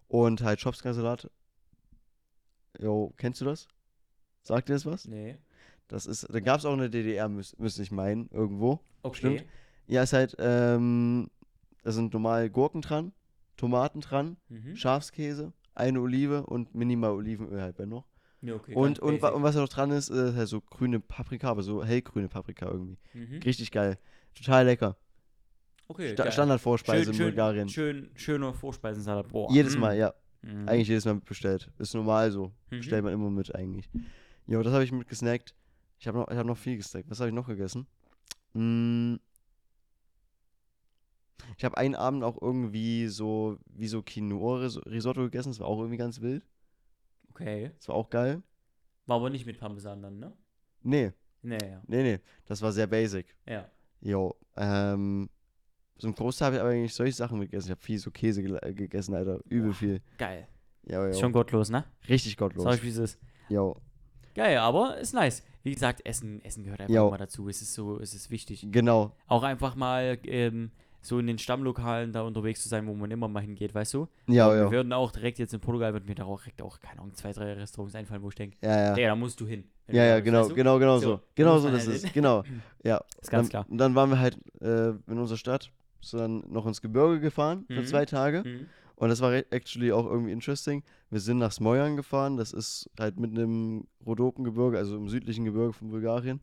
Und 0.08 0.42
halt 0.42 0.60
Schopska-Salat. 0.60 1.30
Jo, 2.78 3.12
kennst 3.16 3.40
du 3.40 3.44
das? 3.44 3.68
Sagt 4.42 4.68
dir 4.68 4.74
das 4.74 4.86
was? 4.86 5.06
Nee. 5.06 5.38
Das 5.88 6.06
ist, 6.06 6.26
da 6.32 6.40
gab 6.40 6.58
es 6.58 6.64
auch 6.64 6.72
in 6.72 6.80
der 6.80 6.88
DDR, 6.88 7.28
müß, 7.28 7.58
müsste 7.58 7.82
ich 7.82 7.90
meinen, 7.90 8.28
irgendwo. 8.30 8.80
Okay. 9.02 9.16
Stimmt. 9.18 9.44
Ja, 9.86 10.02
ist 10.02 10.12
halt, 10.12 10.34
ähm, 10.38 11.30
da 11.82 11.92
sind 11.92 12.12
normal 12.12 12.48
Gurken 12.48 12.80
dran, 12.80 13.12
Tomaten 13.56 14.00
dran, 14.00 14.36
Mhm. 14.48 14.76
Schafskäse, 14.76 15.52
eine 15.74 16.00
Olive 16.00 16.46
und 16.46 16.74
minimal 16.74 17.10
Olivenöl 17.12 17.60
halt 17.60 17.76
bei 17.76 17.84
noch. 17.84 18.06
Ja, 18.44 18.54
okay. 18.56 18.74
und, 18.74 18.98
und, 18.98 19.22
wa- 19.22 19.30
und 19.30 19.42
was 19.42 19.54
da 19.54 19.62
noch 19.62 19.68
dran 19.68 19.90
ist, 19.90 20.10
ist 20.10 20.36
halt 20.36 20.48
so 20.48 20.60
grüne 20.60 21.00
Paprika, 21.00 21.48
aber 21.48 21.62
so 21.62 21.82
hellgrüne 21.82 22.28
Paprika 22.28 22.66
irgendwie. 22.66 22.98
Mhm. 23.14 23.40
Richtig 23.42 23.70
geil. 23.70 23.98
Total 24.34 24.66
lecker. 24.66 24.96
Okay. 25.88 26.12
Sta 26.12 26.24
geil. 26.24 26.32
Standardvorspeise 26.32 27.04
schön, 27.04 27.12
in 27.12 27.16
schön, 27.16 27.26
Bulgarien. 27.28 27.68
Schön, 27.68 28.10
schöner 28.14 28.52
Vorspeisensalat. 28.52 29.28
Boah. 29.28 29.50
Jedes. 29.50 29.76
Mal, 29.78 29.96
ja. 29.96 30.12
Mhm. 30.42 30.68
Eigentlich 30.68 30.88
jedes 30.88 31.06
Mal 31.06 31.14
bestellt. 31.16 31.70
Ist 31.78 31.94
normal 31.94 32.30
so. 32.30 32.48
Mhm. 32.70 32.78
Bestellt 32.78 33.02
man 33.04 33.14
immer 33.14 33.30
mit 33.30 33.54
eigentlich. 33.54 33.88
Jo, 34.46 34.62
das 34.62 34.74
habe 34.74 34.84
ich 34.84 34.92
mit 34.92 35.08
gesnackt. 35.08 35.54
Ich 35.98 36.06
habe 36.06 36.18
noch, 36.18 36.28
ich 36.28 36.36
hab 36.36 36.46
noch 36.46 36.58
viel 36.58 36.76
gesnackt. 36.76 37.08
Was 37.08 37.20
habe 37.20 37.30
ich 37.30 37.34
noch 37.34 37.46
gegessen? 37.46 37.86
Mm. 38.52 39.14
Ich 41.56 41.64
habe 41.64 41.76
einen 41.78 41.94
Abend 41.94 42.24
auch 42.24 42.40
irgendwie 42.40 43.06
so, 43.08 43.58
wie 43.66 43.88
so 43.88 44.02
Quinoa-Risotto 44.02 45.22
gegessen. 45.22 45.50
Das 45.50 45.60
war 45.60 45.66
auch 45.66 45.78
irgendwie 45.78 45.96
ganz 45.98 46.20
wild. 46.20 46.44
Okay. 47.34 47.72
Das 47.76 47.88
war 47.88 47.96
auch 47.96 48.10
geil. 48.10 48.42
War 49.06 49.16
aber 49.16 49.30
nicht 49.30 49.44
mit 49.46 49.58
Parmesan 49.58 50.02
dann, 50.02 50.18
ne? 50.18 50.32
Nee, 50.82 51.12
Nee, 51.42 51.58
ja. 51.62 51.82
nee, 51.86 52.02
nee. 52.02 52.20
Das 52.46 52.62
war 52.62 52.72
sehr 52.72 52.86
basic. 52.86 53.26
Ja. 53.46 53.68
Jo, 54.00 54.34
ähm, 54.56 55.28
so 55.98 56.08
ein 56.08 56.14
Großteil 56.14 56.46
habe 56.46 56.56
ich 56.56 56.60
aber 56.62 56.70
eigentlich 56.70 56.94
solche 56.94 57.12
Sachen 57.12 57.40
gegessen. 57.40 57.66
Ich 57.66 57.70
habe 57.72 57.80
viel 57.82 57.98
so 57.98 58.10
Käse 58.10 58.42
gel- 58.42 58.58
äh, 58.62 58.72
gegessen, 58.72 59.14
Alter. 59.14 59.40
Übel 59.48 59.68
Boah. 59.70 59.74
viel. 59.74 60.00
Geil. 60.16 60.48
Jo, 60.88 61.04
Ist 61.04 61.16
jo. 61.16 61.20
schon 61.22 61.32
gottlos, 61.32 61.68
ne? 61.70 61.84
Richtig 62.08 62.36
gottlos. 62.36 62.64
Sag 62.64 62.76
ich, 62.76 62.82
wie 62.84 62.88
es 62.88 62.96
ist. 62.96 63.18
Jo, 63.48 63.76
Geil, 64.34 64.58
aber 64.58 64.98
ist 64.98 65.12
nice. 65.14 65.44
Wie 65.62 65.72
gesagt, 65.72 66.04
Essen, 66.04 66.42
Essen 66.44 66.64
gehört 66.64 66.80
einfach 66.80 66.94
Jo. 66.94 67.10
mal 67.10 67.18
dazu. 67.18 67.48
Es 67.48 67.62
ist 67.62 67.72
so, 67.74 68.00
es 68.00 68.14
ist 68.14 68.30
wichtig. 68.30 68.66
genau. 68.70 69.14
Auch 69.28 69.42
einfach 69.44 69.76
mal 69.76 70.18
ähm, 70.24 70.72
so 71.06 71.18
in 71.18 71.26
den 71.26 71.36
Stammlokalen 71.38 72.12
da 72.12 72.22
unterwegs 72.22 72.62
zu 72.62 72.68
sein, 72.70 72.86
wo 72.86 72.94
man 72.94 73.10
immer 73.10 73.28
mal 73.28 73.40
hingeht, 73.42 73.74
weißt 73.74 73.92
du? 73.92 74.08
Ja, 74.26 74.48
Wir 74.50 74.56
ja. 74.56 74.70
würden 74.70 74.92
auch 74.94 75.12
direkt 75.12 75.38
jetzt 75.38 75.52
in 75.52 75.60
Portugal, 75.60 75.92
würden 75.92 76.06
mir 76.06 76.14
da 76.14 76.24
auch 76.24 76.40
direkt 76.40 76.62
auch, 76.62 76.80
keine 76.80 77.00
Ahnung, 77.00 77.12
zwei, 77.14 77.32
drei 77.32 77.52
Restaurants 77.52 77.94
einfallen, 77.94 78.22
wo 78.22 78.30
ich 78.30 78.34
denke, 78.34 78.56
Ja, 78.62 78.80
ja. 78.86 78.94
Digga, 78.94 79.08
da 79.08 79.14
musst 79.16 79.38
du 79.38 79.46
hin. 79.46 79.64
Ja, 79.88 80.02
ja, 80.02 80.20
genau, 80.20 80.40
weißt 80.40 80.50
du? 80.52 80.54
genau, 80.54 80.78
genau 80.78 80.98
So, 80.98 81.06
so. 81.16 81.20
Genau 81.34 81.58
so 81.58 81.70
das 81.70 81.86
halt 81.86 81.96
ist. 81.96 82.02
hin. 82.04 82.10
Genau. 82.14 82.42
Ja. 82.82 83.02
Ist 83.20 83.30
ganz 83.30 83.48
dann, 83.48 83.50
klar. 83.50 83.66
Und 83.70 83.78
dann 83.78 83.94
waren 83.94 84.08
wir 84.10 84.18
halt 84.18 84.38
äh, 84.62 84.90
in 84.90 85.18
unserer 85.18 85.36
Stadt, 85.38 85.70
so 86.00 86.16
dann 86.18 86.42
noch 86.48 86.66
ins 86.66 86.80
Gebirge 86.82 87.20
gefahren 87.20 87.64
für 87.68 87.80
Mhm. 87.82 87.86
zwei 87.86 88.04
Tage. 88.06 88.42
Mhm. 88.46 88.66
Und 88.96 89.08
das 89.10 89.20
war 89.20 89.32
actually 89.34 89.92
auch 89.92 90.06
irgendwie 90.06 90.32
interesting. 90.32 90.82
Wir 91.10 91.20
sind 91.20 91.38
nach 91.38 91.52
Smoyan 91.52 91.96
gefahren, 91.96 92.36
das 92.38 92.52
ist 92.52 92.88
halt 92.98 93.18
mitten 93.18 93.36
im 93.36 93.86
Rhodopengebirge, 94.06 94.78
also 94.78 94.96
im 94.96 95.08
südlichen 95.08 95.44
Gebirge 95.44 95.72
von 95.74 95.90
Bulgarien. 95.90 96.40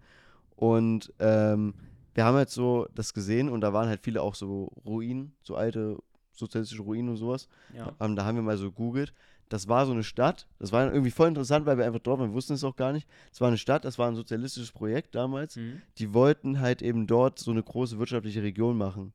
Und 0.55 1.11
ähm, 1.19 1.73
wir 2.13 2.25
haben 2.25 2.35
halt 2.35 2.49
so 2.49 2.87
das 2.93 3.13
gesehen 3.13 3.49
und 3.49 3.61
da 3.61 3.73
waren 3.73 3.87
halt 3.87 4.01
viele 4.01 4.21
auch 4.21 4.35
so 4.35 4.65
Ruinen, 4.85 5.35
so 5.41 5.55
alte 5.55 5.97
sozialistische 6.33 6.81
Ruinen 6.81 7.09
und 7.09 7.17
sowas. 7.17 7.47
Ja. 7.75 7.93
Ähm, 7.99 8.15
da 8.15 8.25
haben 8.25 8.35
wir 8.35 8.41
mal 8.41 8.57
so 8.57 8.71
googelt. 8.71 9.13
Das 9.49 9.67
war 9.67 9.85
so 9.85 9.91
eine 9.91 10.03
Stadt, 10.03 10.47
das 10.59 10.71
war 10.71 10.85
irgendwie 10.93 11.11
voll 11.11 11.27
interessant, 11.27 11.65
weil 11.65 11.77
wir 11.77 11.85
einfach 11.85 11.99
dort 11.99 12.19
waren, 12.19 12.29
wir 12.29 12.33
wussten 12.33 12.53
es 12.53 12.63
auch 12.63 12.75
gar 12.77 12.93
nicht. 12.93 13.05
Es 13.33 13.41
war 13.41 13.49
eine 13.49 13.57
Stadt, 13.57 13.83
das 13.83 13.99
war 13.99 14.07
ein 14.07 14.15
sozialistisches 14.15 14.71
Projekt 14.71 15.13
damals. 15.13 15.57
Mhm. 15.57 15.81
Die 15.97 16.13
wollten 16.13 16.61
halt 16.61 16.81
eben 16.81 17.05
dort 17.05 17.37
so 17.37 17.51
eine 17.51 17.61
große 17.61 17.99
wirtschaftliche 17.99 18.41
Region 18.41 18.77
machen. 18.77 19.11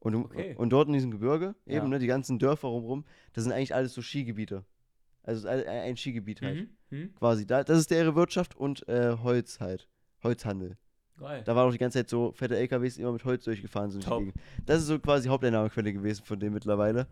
Und, 0.00 0.14
Okay. 0.16 0.54
und 0.56 0.68
dort 0.70 0.88
in 0.88 0.92
diesem 0.94 1.10
Gebirge, 1.10 1.54
Ja. 1.64 1.78
eben, 1.78 1.88
ne, 1.88 1.98
die 1.98 2.06
ganzen 2.06 2.38
Dörfer 2.38 2.68
rumrum, 2.68 3.04
das 3.32 3.44
sind 3.44 3.52
eigentlich 3.54 3.74
alles 3.74 3.94
so 3.94 4.02
Skigebiete. 4.02 4.64
Also 5.22 5.48
ein 5.48 5.96
Skigebiet 5.96 6.42
halt, 6.42 6.68
Mhm. 6.90 6.98
Mhm. 6.98 7.14
quasi. 7.14 7.46
Da, 7.46 7.64
das 7.64 7.78
ist 7.78 7.90
deren 7.90 8.14
Wirtschaft 8.14 8.54
und 8.54 8.86
äh, 8.88 9.16
Holz 9.22 9.60
halt. 9.60 9.88
Holzhandel. 10.22 10.76
Geil. 11.18 11.42
Da 11.44 11.54
waren 11.56 11.68
auch 11.68 11.72
die 11.72 11.78
ganze 11.78 11.98
Zeit 11.98 12.08
so 12.08 12.32
fette 12.32 12.56
LKWs, 12.56 12.94
die 12.94 13.02
immer 13.02 13.12
mit 13.12 13.24
Holz 13.24 13.44
durchgefahren 13.44 13.90
sind. 13.90 14.04
Top. 14.04 14.22
die. 14.22 14.32
Das 14.66 14.80
ist 14.80 14.86
so 14.86 14.98
quasi 14.98 15.28
Haupteinnahmequelle 15.28 15.92
gewesen 15.92 16.24
von 16.24 16.38
dem 16.38 16.52
mittlerweile. 16.52 17.06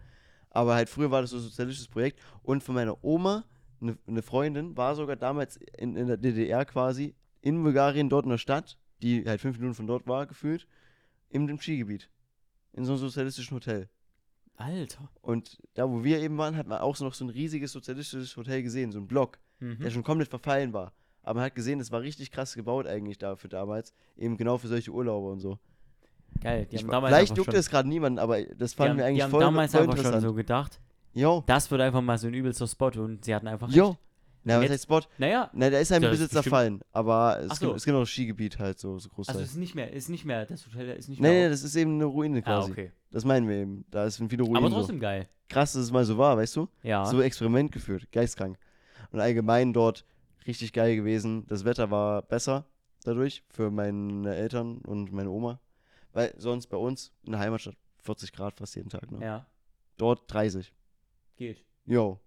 Aber 0.50 0.74
halt 0.74 0.88
früher 0.88 1.10
war 1.10 1.20
das 1.22 1.30
so 1.30 1.36
ein 1.36 1.42
sozialistisches 1.42 1.88
Projekt. 1.88 2.20
Und 2.42 2.62
von 2.62 2.74
meiner 2.74 3.02
Oma, 3.04 3.44
eine 3.80 3.98
eine 4.06 4.22
Freundin, 4.22 4.76
war 4.76 4.94
sogar 4.94 5.16
damals 5.16 5.56
in, 5.76 5.96
in 5.96 6.06
der 6.06 6.16
DDR 6.16 6.64
quasi, 6.64 7.14
in 7.42 7.62
Bulgarien, 7.62 8.08
dort 8.08 8.24
in 8.24 8.30
der 8.30 8.38
Stadt, 8.38 8.78
die 9.02 9.24
halt 9.26 9.40
fünf 9.40 9.58
Minuten 9.58 9.74
von 9.74 9.86
dort 9.86 10.06
war, 10.06 10.26
gefühlt, 10.26 10.66
in 11.28 11.46
dem 11.46 11.58
Skigebiet. 11.60 12.08
In 12.72 12.84
so 12.84 12.92
einem 12.92 13.00
sozialistischen 13.00 13.54
Hotel. 13.56 13.88
Alter. 14.56 15.10
Und 15.20 15.58
da, 15.74 15.90
wo 15.90 16.02
wir 16.04 16.20
eben 16.20 16.38
waren, 16.38 16.56
hat 16.56 16.66
man 16.66 16.78
auch 16.78 16.96
so 16.96 17.04
noch 17.04 17.12
so 17.14 17.24
ein 17.24 17.30
riesiges 17.30 17.72
sozialistisches 17.72 18.36
Hotel 18.36 18.62
gesehen, 18.62 18.92
so 18.92 18.98
ein 18.98 19.06
Block, 19.06 19.38
Mhm. 19.58 19.78
der 19.80 19.90
schon 19.90 20.02
komplett 20.02 20.28
verfallen 20.28 20.72
war. 20.74 20.92
Aber 21.26 21.40
man 21.40 21.46
hat 21.46 21.54
gesehen, 21.54 21.78
das 21.80 21.90
war 21.92 22.00
richtig 22.00 22.30
krass 22.30 22.54
gebaut 22.54 22.86
eigentlich 22.86 23.18
dafür 23.18 23.50
damals. 23.50 23.92
Eben 24.16 24.36
genau 24.36 24.58
für 24.58 24.68
solche 24.68 24.90
Urlaube 24.92 25.28
und 25.28 25.40
so. 25.40 25.58
Geil. 26.40 26.66
Die 26.70 26.76
Ich, 26.76 26.82
haben 26.82 26.90
damals 26.90 27.14
vielleicht 27.14 27.36
juckt 27.36 27.52
es 27.54 27.68
gerade 27.68 27.88
niemanden, 27.88 28.18
aber 28.18 28.42
das 28.42 28.74
fanden 28.74 28.90
haben, 28.92 28.98
wir 28.98 29.04
eigentlich 29.06 29.16
die 29.18 29.22
haben 29.24 29.30
voll, 29.30 29.40
damals 29.40 29.72
voll 29.72 29.82
einfach 29.82 30.02
schon 30.02 30.20
so 30.20 30.34
gedacht, 30.34 30.80
Jo, 31.14 31.42
das 31.46 31.70
wird 31.70 31.80
einfach 31.80 32.02
mal 32.02 32.16
so 32.18 32.26
ein 32.26 32.34
übelster 32.34 32.66
Spot 32.66 32.90
und 32.96 33.24
sie 33.24 33.34
hatten 33.34 33.48
einfach 33.48 33.70
jo. 33.70 33.88
recht. 33.88 33.98
Na, 34.44 34.56
was 34.58 34.62
Jetzt- 34.64 34.72
heißt 34.72 34.82
Spot? 34.84 35.00
Naja, 35.18 35.50
Na, 35.54 35.70
der 35.70 35.80
ist 35.80 35.90
halt 35.90 36.02
Ja, 36.02 36.08
im 36.08 36.12
das 36.12 36.20
ist 36.20 36.28
Besitz 36.28 36.34
bestimmt- 36.34 36.44
zerfallen, 36.44 36.80
aber 36.92 37.40
es, 37.40 37.58
so. 37.58 37.66
gibt, 37.66 37.78
es 37.78 37.84
gibt 37.84 37.94
noch 37.94 38.02
das 38.02 38.10
Skigebiet 38.10 38.58
halt 38.60 38.78
so, 38.78 38.98
so 38.98 39.08
groß. 39.08 39.28
also 39.28 39.40
halt. 39.40 39.48
ist 39.48 39.56
nicht 39.56 39.74
mehr, 39.74 39.92
ist 39.92 40.08
nicht 40.10 40.24
mehr, 40.24 40.46
das 40.46 40.64
Hotel 40.66 40.90
ist 40.90 41.08
nicht 41.08 41.20
Nee, 41.20 41.28
nee, 41.28 41.34
mehr. 41.40 41.48
das 41.50 41.64
ist 41.64 41.74
eben 41.74 41.94
eine 41.94 42.04
Ruine 42.04 42.38
ah, 42.38 42.42
quasi. 42.42 42.70
okay. 42.70 42.92
Das 43.10 43.24
meinen 43.24 43.48
wir 43.48 43.56
eben. 43.56 43.84
Da 43.90 44.08
sind 44.08 44.28
viele 44.28 44.44
Ruinen. 44.44 44.58
Aber 44.58 44.68
so. 44.68 44.76
trotzdem 44.76 45.00
geil. 45.00 45.26
Krass, 45.48 45.72
dass 45.72 45.82
es 45.82 45.90
mal 45.90 46.04
so 46.04 46.16
war, 46.18 46.36
weißt 46.36 46.54
du? 46.56 46.68
Ja. 46.84 47.06
So 47.06 47.22
Experiment 47.22 47.72
geführt, 47.72 48.06
geistkrank. 48.12 48.56
Und 49.10 49.18
allgemein 49.20 49.72
dort 49.72 50.04
richtig 50.46 50.72
geil 50.72 50.96
gewesen. 50.96 51.46
Das 51.46 51.64
Wetter 51.64 51.90
war 51.90 52.22
besser 52.22 52.66
dadurch 53.04 53.44
für 53.48 53.70
meine 53.70 54.34
Eltern 54.34 54.78
und 54.78 55.12
meine 55.12 55.30
Oma. 55.30 55.60
Weil 56.12 56.34
sonst 56.38 56.68
bei 56.68 56.76
uns 56.76 57.12
in 57.24 57.32
der 57.32 57.40
Heimatstadt 57.40 57.76
40 57.98 58.32
Grad 58.32 58.56
fast 58.56 58.74
jeden 58.76 58.88
Tag. 58.88 59.10
Ne? 59.10 59.24
ja. 59.24 59.46
Dort 59.96 60.32
30. 60.32 60.72
Geht. 61.36 61.64
Jo. 61.84 62.20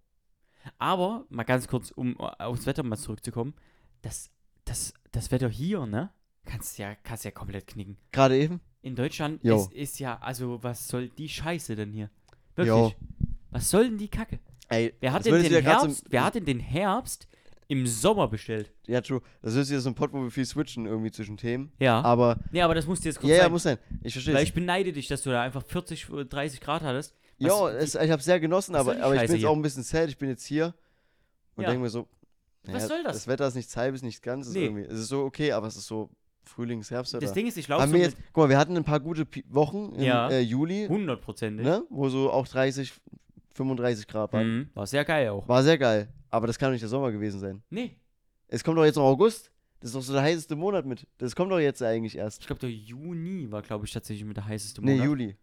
Aber, 0.77 1.25
mal 1.29 1.43
ganz 1.43 1.67
kurz, 1.67 1.91
um 1.91 2.19
aufs 2.19 2.65
Wetter 2.65 2.83
mal 2.83 2.97
zurückzukommen, 2.97 3.53
das, 4.01 4.29
das, 4.65 4.93
das 5.11 5.31
Wetter 5.31 5.49
hier, 5.49 5.85
ne? 5.85 6.11
Kannst 6.45 6.77
ja, 6.77 6.95
kannst 6.95 7.25
ja 7.25 7.31
komplett 7.31 7.67
knicken. 7.67 7.97
Gerade 8.11 8.37
eben? 8.37 8.61
In 8.81 8.95
Deutschland 8.95 9.43
Jo. 9.43 9.57
ist, 9.57 9.73
ist 9.73 9.99
ja, 9.99 10.17
also 10.19 10.63
was 10.63 10.87
soll 10.87 11.09
die 11.09 11.29
Scheiße 11.29 11.75
denn 11.75 11.91
hier? 11.91 12.09
Wirklich. 12.55 12.67
Jo. 12.67 12.93
Was 13.51 13.69
soll 13.69 13.89
denn 13.89 13.97
die 13.97 14.07
Kacke? 14.07 14.39
Ey, 14.67 14.93
Wer 14.99 15.13
hat 15.13 15.25
denn 15.25 15.41
den 15.41 15.63
Herbst, 15.63 16.05
wer 16.09 16.23
hat 16.23 16.35
denn 16.35 16.45
den 16.45 16.59
Herbst 16.59 17.27
im 17.69 17.87
Sommer 17.87 18.27
bestellt? 18.27 18.71
Ja, 18.87 18.99
true. 18.99 19.21
Das 19.41 19.53
ist 19.55 19.69
jetzt 19.69 19.83
so 19.83 19.89
ein 19.89 19.95
Pod, 19.95 20.11
wo 20.11 20.21
wir 20.23 20.31
viel 20.31 20.45
switchen 20.45 20.85
irgendwie 20.85 21.11
zwischen 21.11 21.37
Themen. 21.37 21.71
Ja. 21.79 22.01
Aber, 22.01 22.37
nee, 22.51 22.61
aber 22.61 22.75
das 22.75 22.85
musst 22.87 23.05
du 23.05 23.09
jetzt 23.09 23.19
kurz 23.19 23.29
ja, 23.29 23.37
ja, 23.37 23.43
sein. 23.43 23.51
muss 23.51 23.63
sein. 23.63 23.77
Ich 24.03 24.11
verstehe 24.13 24.33
weil 24.33 24.43
ich 24.43 24.53
beneide 24.53 24.91
dich, 24.91 25.07
dass 25.07 25.21
du 25.21 25.29
da 25.29 25.41
einfach 25.43 25.63
40, 25.63 26.07
30 26.29 26.59
Grad 26.59 26.81
hattest. 26.81 27.15
Es, 27.39 27.95
ich 27.95 28.11
habe 28.11 28.21
sehr 28.21 28.39
genossen, 28.39 28.75
aber, 28.75 29.01
aber 29.01 29.15
ich 29.15 29.21
bin 29.27 29.35
jetzt 29.37 29.45
auch 29.45 29.55
ein 29.55 29.61
bisschen 29.61 29.83
sad. 29.83 30.09
Ich 30.09 30.17
bin 30.17 30.27
jetzt 30.29 30.43
hier 30.45 30.73
und 31.55 31.63
Ja. 31.63 31.69
denke 31.69 31.83
mir 31.83 31.89
so, 31.89 32.07
Was 32.65 32.87
soll 32.87 33.03
das? 33.03 33.13
Das 33.13 33.27
Wetter 33.27 33.47
ist 33.47 33.55
nicht 33.55 33.73
halb, 33.77 33.95
ist 33.95 34.03
nicht 34.03 34.21
ganz. 34.21 34.47
Es, 34.47 34.53
Nee. 34.53 34.59
ist 34.61 34.65
irgendwie, 34.65 34.83
es 34.83 34.99
ist 34.99 35.07
so 35.07 35.23
okay, 35.23 35.51
aber 35.53 35.67
es 35.67 35.77
ist 35.77 35.87
so 35.87 36.09
Frühlings-, 36.43 36.89
Herbstwetter. 36.91 37.25
Das 37.25 37.33
Ding 37.33 37.47
ist, 37.47 37.55
ich 37.57 37.67
laufe 37.67 37.83
Haben 37.83 37.91
so 37.91 37.97
jetzt, 37.97 38.17
guck 38.33 38.43
mal, 38.45 38.49
wir 38.49 38.57
hatten 38.57 38.75
ein 38.75 38.83
paar 38.83 38.99
gute 38.99 39.25
Pi 39.25 39.45
Wochen 39.47 39.93
im 39.95 40.01
Ja. 40.03 40.27
äh, 40.29 40.39
Juli, 40.41 40.87
hundertprozentig. 40.89 41.65
ne, 41.65 41.83
wo 41.89 42.09
so 42.09 42.31
auch 42.31 42.47
30, 42.47 42.91
35 43.53 44.07
Grad 44.07 44.33
waren. 44.33 44.47
Mhm. 44.47 44.69
War 44.73 44.87
sehr 44.87 45.05
geil 45.05 45.29
auch. 45.29 45.47
War 45.47 45.63
sehr 45.63 45.77
geil, 45.77 46.09
aber 46.29 46.47
das 46.47 46.57
kann 46.59 46.67
doch 46.69 46.73
nicht 46.73 46.81
der 46.81 46.89
Sommer 46.89 47.11
gewesen 47.11 47.39
sein. 47.39 47.61
Nee, 47.69 47.95
Es 48.47 48.63
kommt 48.63 48.77
doch 48.77 48.85
jetzt 48.85 48.95
noch 48.95 49.03
August. 49.03 49.51
Das 49.79 49.89
ist 49.91 49.95
doch 49.95 50.01
so 50.01 50.13
der 50.13 50.21
heißeste 50.23 50.55
Monat 50.55 50.85
mit. 50.85 51.07
Das 51.19 51.35
kommt 51.35 51.51
doch 51.51 51.59
jetzt 51.59 51.81
eigentlich 51.81 52.17
erst. 52.17 52.41
ich 52.41 52.47
glaube, 52.47 52.59
der 52.59 52.71
Juni 52.71 53.49
war, 53.51 53.61
glaube 53.61 53.85
ich, 53.85 53.93
tatsächlich 53.93 54.25
mit 54.25 54.35
der 54.37 54.45
heißeste 54.45 54.83
Nee, 54.83 54.93
Monat. 54.93 55.05
Juli. 55.05 55.37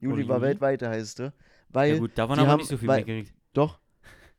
Juli 0.00 0.22
Oder 0.24 0.28
war 0.30 0.36
Juli? 0.38 0.48
weltweit 0.48 0.80
der 0.80 0.90
heißeste. 0.90 1.32
Weil, 1.68 1.92
Ja 1.94 1.98
gut, 1.98 2.12
davon 2.16 2.36
die 2.36 2.40
haben 2.40 2.46
wir 2.46 2.52
haben- 2.52 2.58
nicht 2.60 2.68
so 2.68 2.76
viel 2.78 2.88
weil- 2.88 2.98
mitgekriegt. 3.00 3.34
doch, 3.52 3.78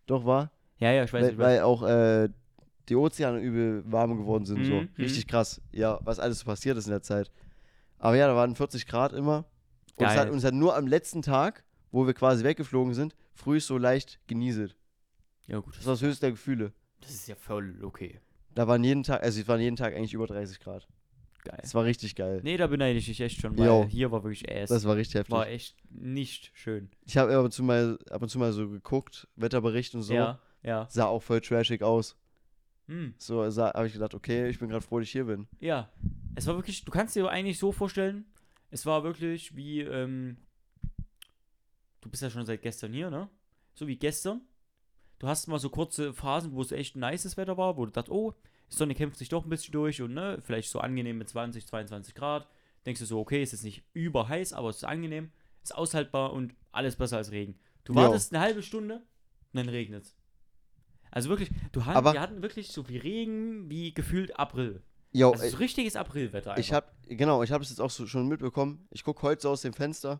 doch 0.08 0.26
war. 0.26 0.52
Ja, 0.80 0.92
ja, 0.92 1.04
ich 1.04 1.14
weiß 1.14 1.22
Weil, 1.22 1.30
nicht. 1.30 1.38
was- 1.38 1.46
weil 1.46 1.60
auch 1.62 1.84
äh, 1.84 2.30
die 2.90 2.96
Ozeane 2.96 3.40
übel 3.40 3.84
warm 3.86 4.18
geworden 4.18 4.46
sind. 4.46 4.66
so. 4.66 4.74
Mhm, 4.82 4.90
Richtig 4.98 5.28
krass. 5.28 5.62
Ja, 5.72 6.00
was 6.04 6.20
alles 6.20 6.40
so 6.40 6.46
passiert 6.46 6.78
ist 6.78 6.86
in 6.88 6.92
der 6.92 7.02
Zeit. 7.04 7.32
Aber 8.00 8.16
ja, 8.16 8.28
da 8.28 8.36
waren 8.36 8.56
40 8.56 8.88
Grad 8.88 9.14
immer. 9.14 9.46
Und 9.96 10.06
es, 10.08 10.16
hat, 10.18 10.30
und 10.32 10.38
es 10.38 10.44
hat 10.44 10.54
nur 10.56 10.76
am 10.76 10.88
letzten 10.88 11.22
Tag, 11.22 11.64
wo 11.92 12.06
wir 12.08 12.14
quasi 12.16 12.44
weggeflogen 12.44 12.94
sind, 12.96 13.16
früh 13.34 13.60
so 13.60 13.78
leicht 13.78 14.20
genieselt. 14.28 14.76
Ja 15.48 15.60
gut, 15.60 15.76
Das 15.78 15.86
war 15.86 15.94
das 15.94 16.02
höchste 16.02 16.22
der 16.28 16.32
Gefühle. 16.32 16.74
das 17.02 17.12
ist 17.12 17.28
ja 17.28 17.36
voll 17.36 17.84
okay. 17.84 18.20
Da 18.56 18.68
waren 18.68 18.84
jeden 18.84 19.04
Tag, 19.04 19.24
also 19.24 19.42
es 19.42 19.48
waren 19.48 19.60
jeden 19.60 19.76
Tag 19.76 19.94
eigentlich 19.96 20.14
über 20.14 20.28
30 20.28 20.60
Grad. 20.60 20.88
Geil. 21.44 21.60
Das 21.62 21.76
war 21.76 21.84
richtig 21.84 22.16
geil. 22.16 22.40
Nee, 22.44 22.56
da 22.56 22.68
beneide 22.68 22.98
ich 22.98 23.06
dich 23.08 23.20
echt 23.20 23.42
schon, 23.42 23.58
weil 23.58 23.66
Jo. 23.66 23.86
hier 23.90 24.12
war 24.12 24.24
wirklich 24.24 24.50
Ass. 24.50 24.70
Das 24.70 24.86
war 24.86 24.96
richtig 24.96 25.16
heftig. 25.16 25.32
war 25.34 25.48
echt 25.48 25.76
nicht 25.90 26.52
schön. 26.54 26.90
Ich 27.06 27.18
habe 27.18 27.36
ab 27.36 27.44
und 27.44 27.52
zu 27.52 27.64
mal 27.64 28.00
ab 28.10 28.22
und 28.22 28.30
zu 28.30 28.40
mal 28.40 28.54
so 28.54 28.70
geguckt, 28.70 29.28
Wetterbericht 29.36 29.94
und 29.96 30.04
so. 30.04 30.14
Ja, 30.14 30.40
ja. 30.62 30.88
Sah 30.90 31.06
auch 31.06 31.22
voll 31.22 31.42
trashig 31.42 31.82
aus. 31.84 32.16
Hm. 32.88 33.14
So 33.18 33.44
habe 33.44 33.88
ich 33.88 33.94
gedacht, 33.94 34.14
okay, 34.14 34.48
ich 34.50 34.60
bin 34.60 34.70
gerade 34.70 34.86
froh, 34.86 35.00
dass 35.00 35.08
ich 35.08 35.12
hier 35.12 35.26
bin. 35.26 35.48
Ja. 35.60 35.90
Es 36.36 36.48
war 36.48 36.56
wirklich, 36.56 36.86
du 36.86 36.92
kannst 36.92 37.16
dir 37.16 37.28
eigentlich 37.28 37.60
so 37.60 37.72
vorstellen, 37.74 38.26
es 38.72 38.86
war 38.86 39.04
wirklich 39.04 39.56
wie, 39.56 39.82
ähm, 39.82 40.38
du 42.02 42.10
bist 42.10 42.24
ja 42.24 42.30
schon 42.30 42.46
seit 42.46 42.62
gestern 42.62 42.94
hier, 42.94 43.10
ne? 43.10 43.30
So 43.74 43.88
wie 43.88 43.98
gestern. 43.98 44.42
Du 45.24 45.30
hast 45.30 45.48
mal 45.48 45.58
so 45.58 45.70
kurze 45.70 46.14
Phasen, 46.14 46.52
wo 46.52 46.62
es 46.62 46.74
echt 46.74 46.98
nices 46.98 47.38
Wetter 47.38 47.56
war, 47.56 47.78
wo 47.78 47.86
du 47.86 47.94
dachtest, 47.94 48.12
oh, 48.12 48.34
die 48.70 48.76
Sonne 48.76 48.94
kämpft 48.94 49.18
sich 49.18 49.30
doch 49.30 49.46
ein 49.46 49.50
bisschen 49.50 49.72
durch 49.72 50.02
und 50.02 50.14
ne, 50.14 50.40
vielleicht 50.44 50.70
so 50.70 50.80
angenehm 50.80 51.18
mit 51.18 51.30
20, 51.30 51.66
22 51.66 52.14
Grad. 52.14 52.46
Denkst 52.86 53.00
du 53.00 53.06
so, 53.06 53.22
okay, 53.22 53.42
es 53.42 53.54
ist 53.54 53.64
nicht 53.64 53.86
überheiß, 53.94 54.52
aber 54.52 54.68
es 54.68 54.76
ist 54.78 54.84
angenehm, 54.84 55.32
ist 55.64 55.74
aushaltbar 55.76 56.34
und 56.34 56.54
alles 56.74 56.98
besser 56.98 57.16
als 57.16 57.32
Regen. 57.32 57.58
Du 57.86 57.94
Jo. 57.94 58.02
wartest 58.02 58.34
eine 58.34 58.44
halbe 58.44 58.62
Stunde 58.62 58.96
und 58.96 59.04
dann 59.54 59.70
regnet 59.70 60.14
Also 61.10 61.30
wirklich, 61.30 61.52
du 61.72 61.86
hat, 61.86 61.96
Aber- 61.96 62.12
wir 62.12 62.20
hatten 62.20 62.42
wirklich 62.42 62.74
so 62.74 62.90
wie 62.90 62.98
Regen, 62.98 63.70
wie 63.70 63.94
gefühlt 63.94 64.38
April. 64.38 64.84
Jo, 65.14 65.32
Also 65.32 65.48
so 65.48 65.56
richtiges 65.56 65.96
Aprilwetter 65.96 66.52
einfach. 66.52 66.60
ich 66.60 66.74
habe 66.74 66.88
genau, 67.08 67.44
ich 67.44 67.52
habe 67.54 67.64
es 67.64 67.70
jetzt 67.70 67.80
auch 67.80 67.92
so 67.92 68.08
schon 68.08 68.28
mitbekommen. 68.28 68.90
Ich 68.92 69.06
gucke 69.06 69.22
heute 69.22 69.42
so 69.44 69.52
aus 69.52 69.62
dem 69.62 69.72
Fenster, 69.72 70.20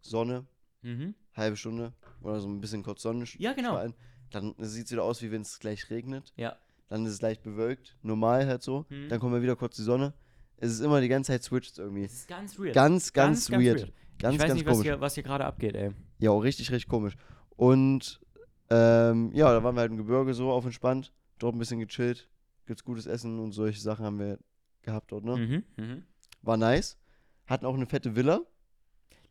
Sonne, 0.00 0.46
Mhm. 0.80 1.14
halbe 1.34 1.58
Stunde 1.58 1.92
oder 2.22 2.40
so 2.40 2.48
ein 2.48 2.62
bisschen 2.62 2.82
kurz 2.82 3.02
Sonne. 3.02 3.26
Ja, 3.36 3.52
genau. 3.52 3.72
strahlen. 3.72 3.94
Dann 4.32 4.54
sieht 4.58 4.86
es 4.86 4.92
wieder 4.92 5.04
aus, 5.04 5.22
wie 5.22 5.30
wenn 5.30 5.42
es 5.42 5.58
gleich 5.58 5.90
regnet. 5.90 6.32
Ja. 6.36 6.56
Dann 6.88 7.06
ist 7.06 7.12
es 7.12 7.22
leicht 7.22 7.42
bewölkt, 7.42 7.96
normal 8.02 8.46
halt 8.46 8.62
so. 8.62 8.86
Mhm. 8.88 9.08
Dann 9.08 9.20
kommt 9.20 9.32
mal 9.32 9.42
wieder 9.42 9.56
kurz 9.56 9.76
die 9.76 9.82
Sonne. 9.82 10.12
Es 10.58 10.70
ist 10.70 10.80
immer 10.80 11.00
die 11.00 11.08
ganze 11.08 11.32
Zeit 11.32 11.42
switcht 11.42 11.78
irgendwie. 11.78 12.02
Das 12.02 12.12
ist 12.12 12.28
ganz 12.28 12.58
weird. 12.58 12.74
Ganz, 12.74 13.12
ganz, 13.12 13.50
weird. 13.50 13.92
Ganz, 14.18 14.34
ich 14.34 14.40
weiß 14.40 14.48
ganz 14.48 14.54
nicht, 14.54 14.66
was 14.66 14.72
komisch. 14.74 14.86
hier, 14.86 15.00
was 15.00 15.14
hier 15.14 15.22
gerade 15.22 15.44
abgeht, 15.44 15.74
ey. 15.74 15.90
Ja, 16.18 16.32
richtig, 16.32 16.70
richtig 16.70 16.88
komisch. 16.88 17.16
Und 17.56 18.20
ähm, 18.70 19.30
ja, 19.34 19.52
da 19.52 19.62
waren 19.64 19.74
wir 19.74 19.80
halt 19.80 19.90
im 19.90 19.96
Gebirge 19.96 20.34
so 20.34 20.50
auf 20.50 20.64
entspannt. 20.64 21.12
dort 21.38 21.54
ein 21.54 21.58
bisschen 21.58 21.80
gechillt. 21.80 22.28
Gibt's 22.66 22.84
gutes 22.84 23.06
Essen 23.06 23.38
und 23.40 23.52
solche 23.52 23.80
Sachen 23.80 24.04
haben 24.04 24.18
wir 24.18 24.38
gehabt 24.82 25.12
dort, 25.12 25.24
ne? 25.24 25.36
Mhm. 25.36 25.64
Mhm. 25.76 26.02
War 26.42 26.56
nice. 26.56 26.98
Hatten 27.46 27.66
auch 27.66 27.74
eine 27.74 27.86
fette 27.86 28.14
Villa. 28.14 28.42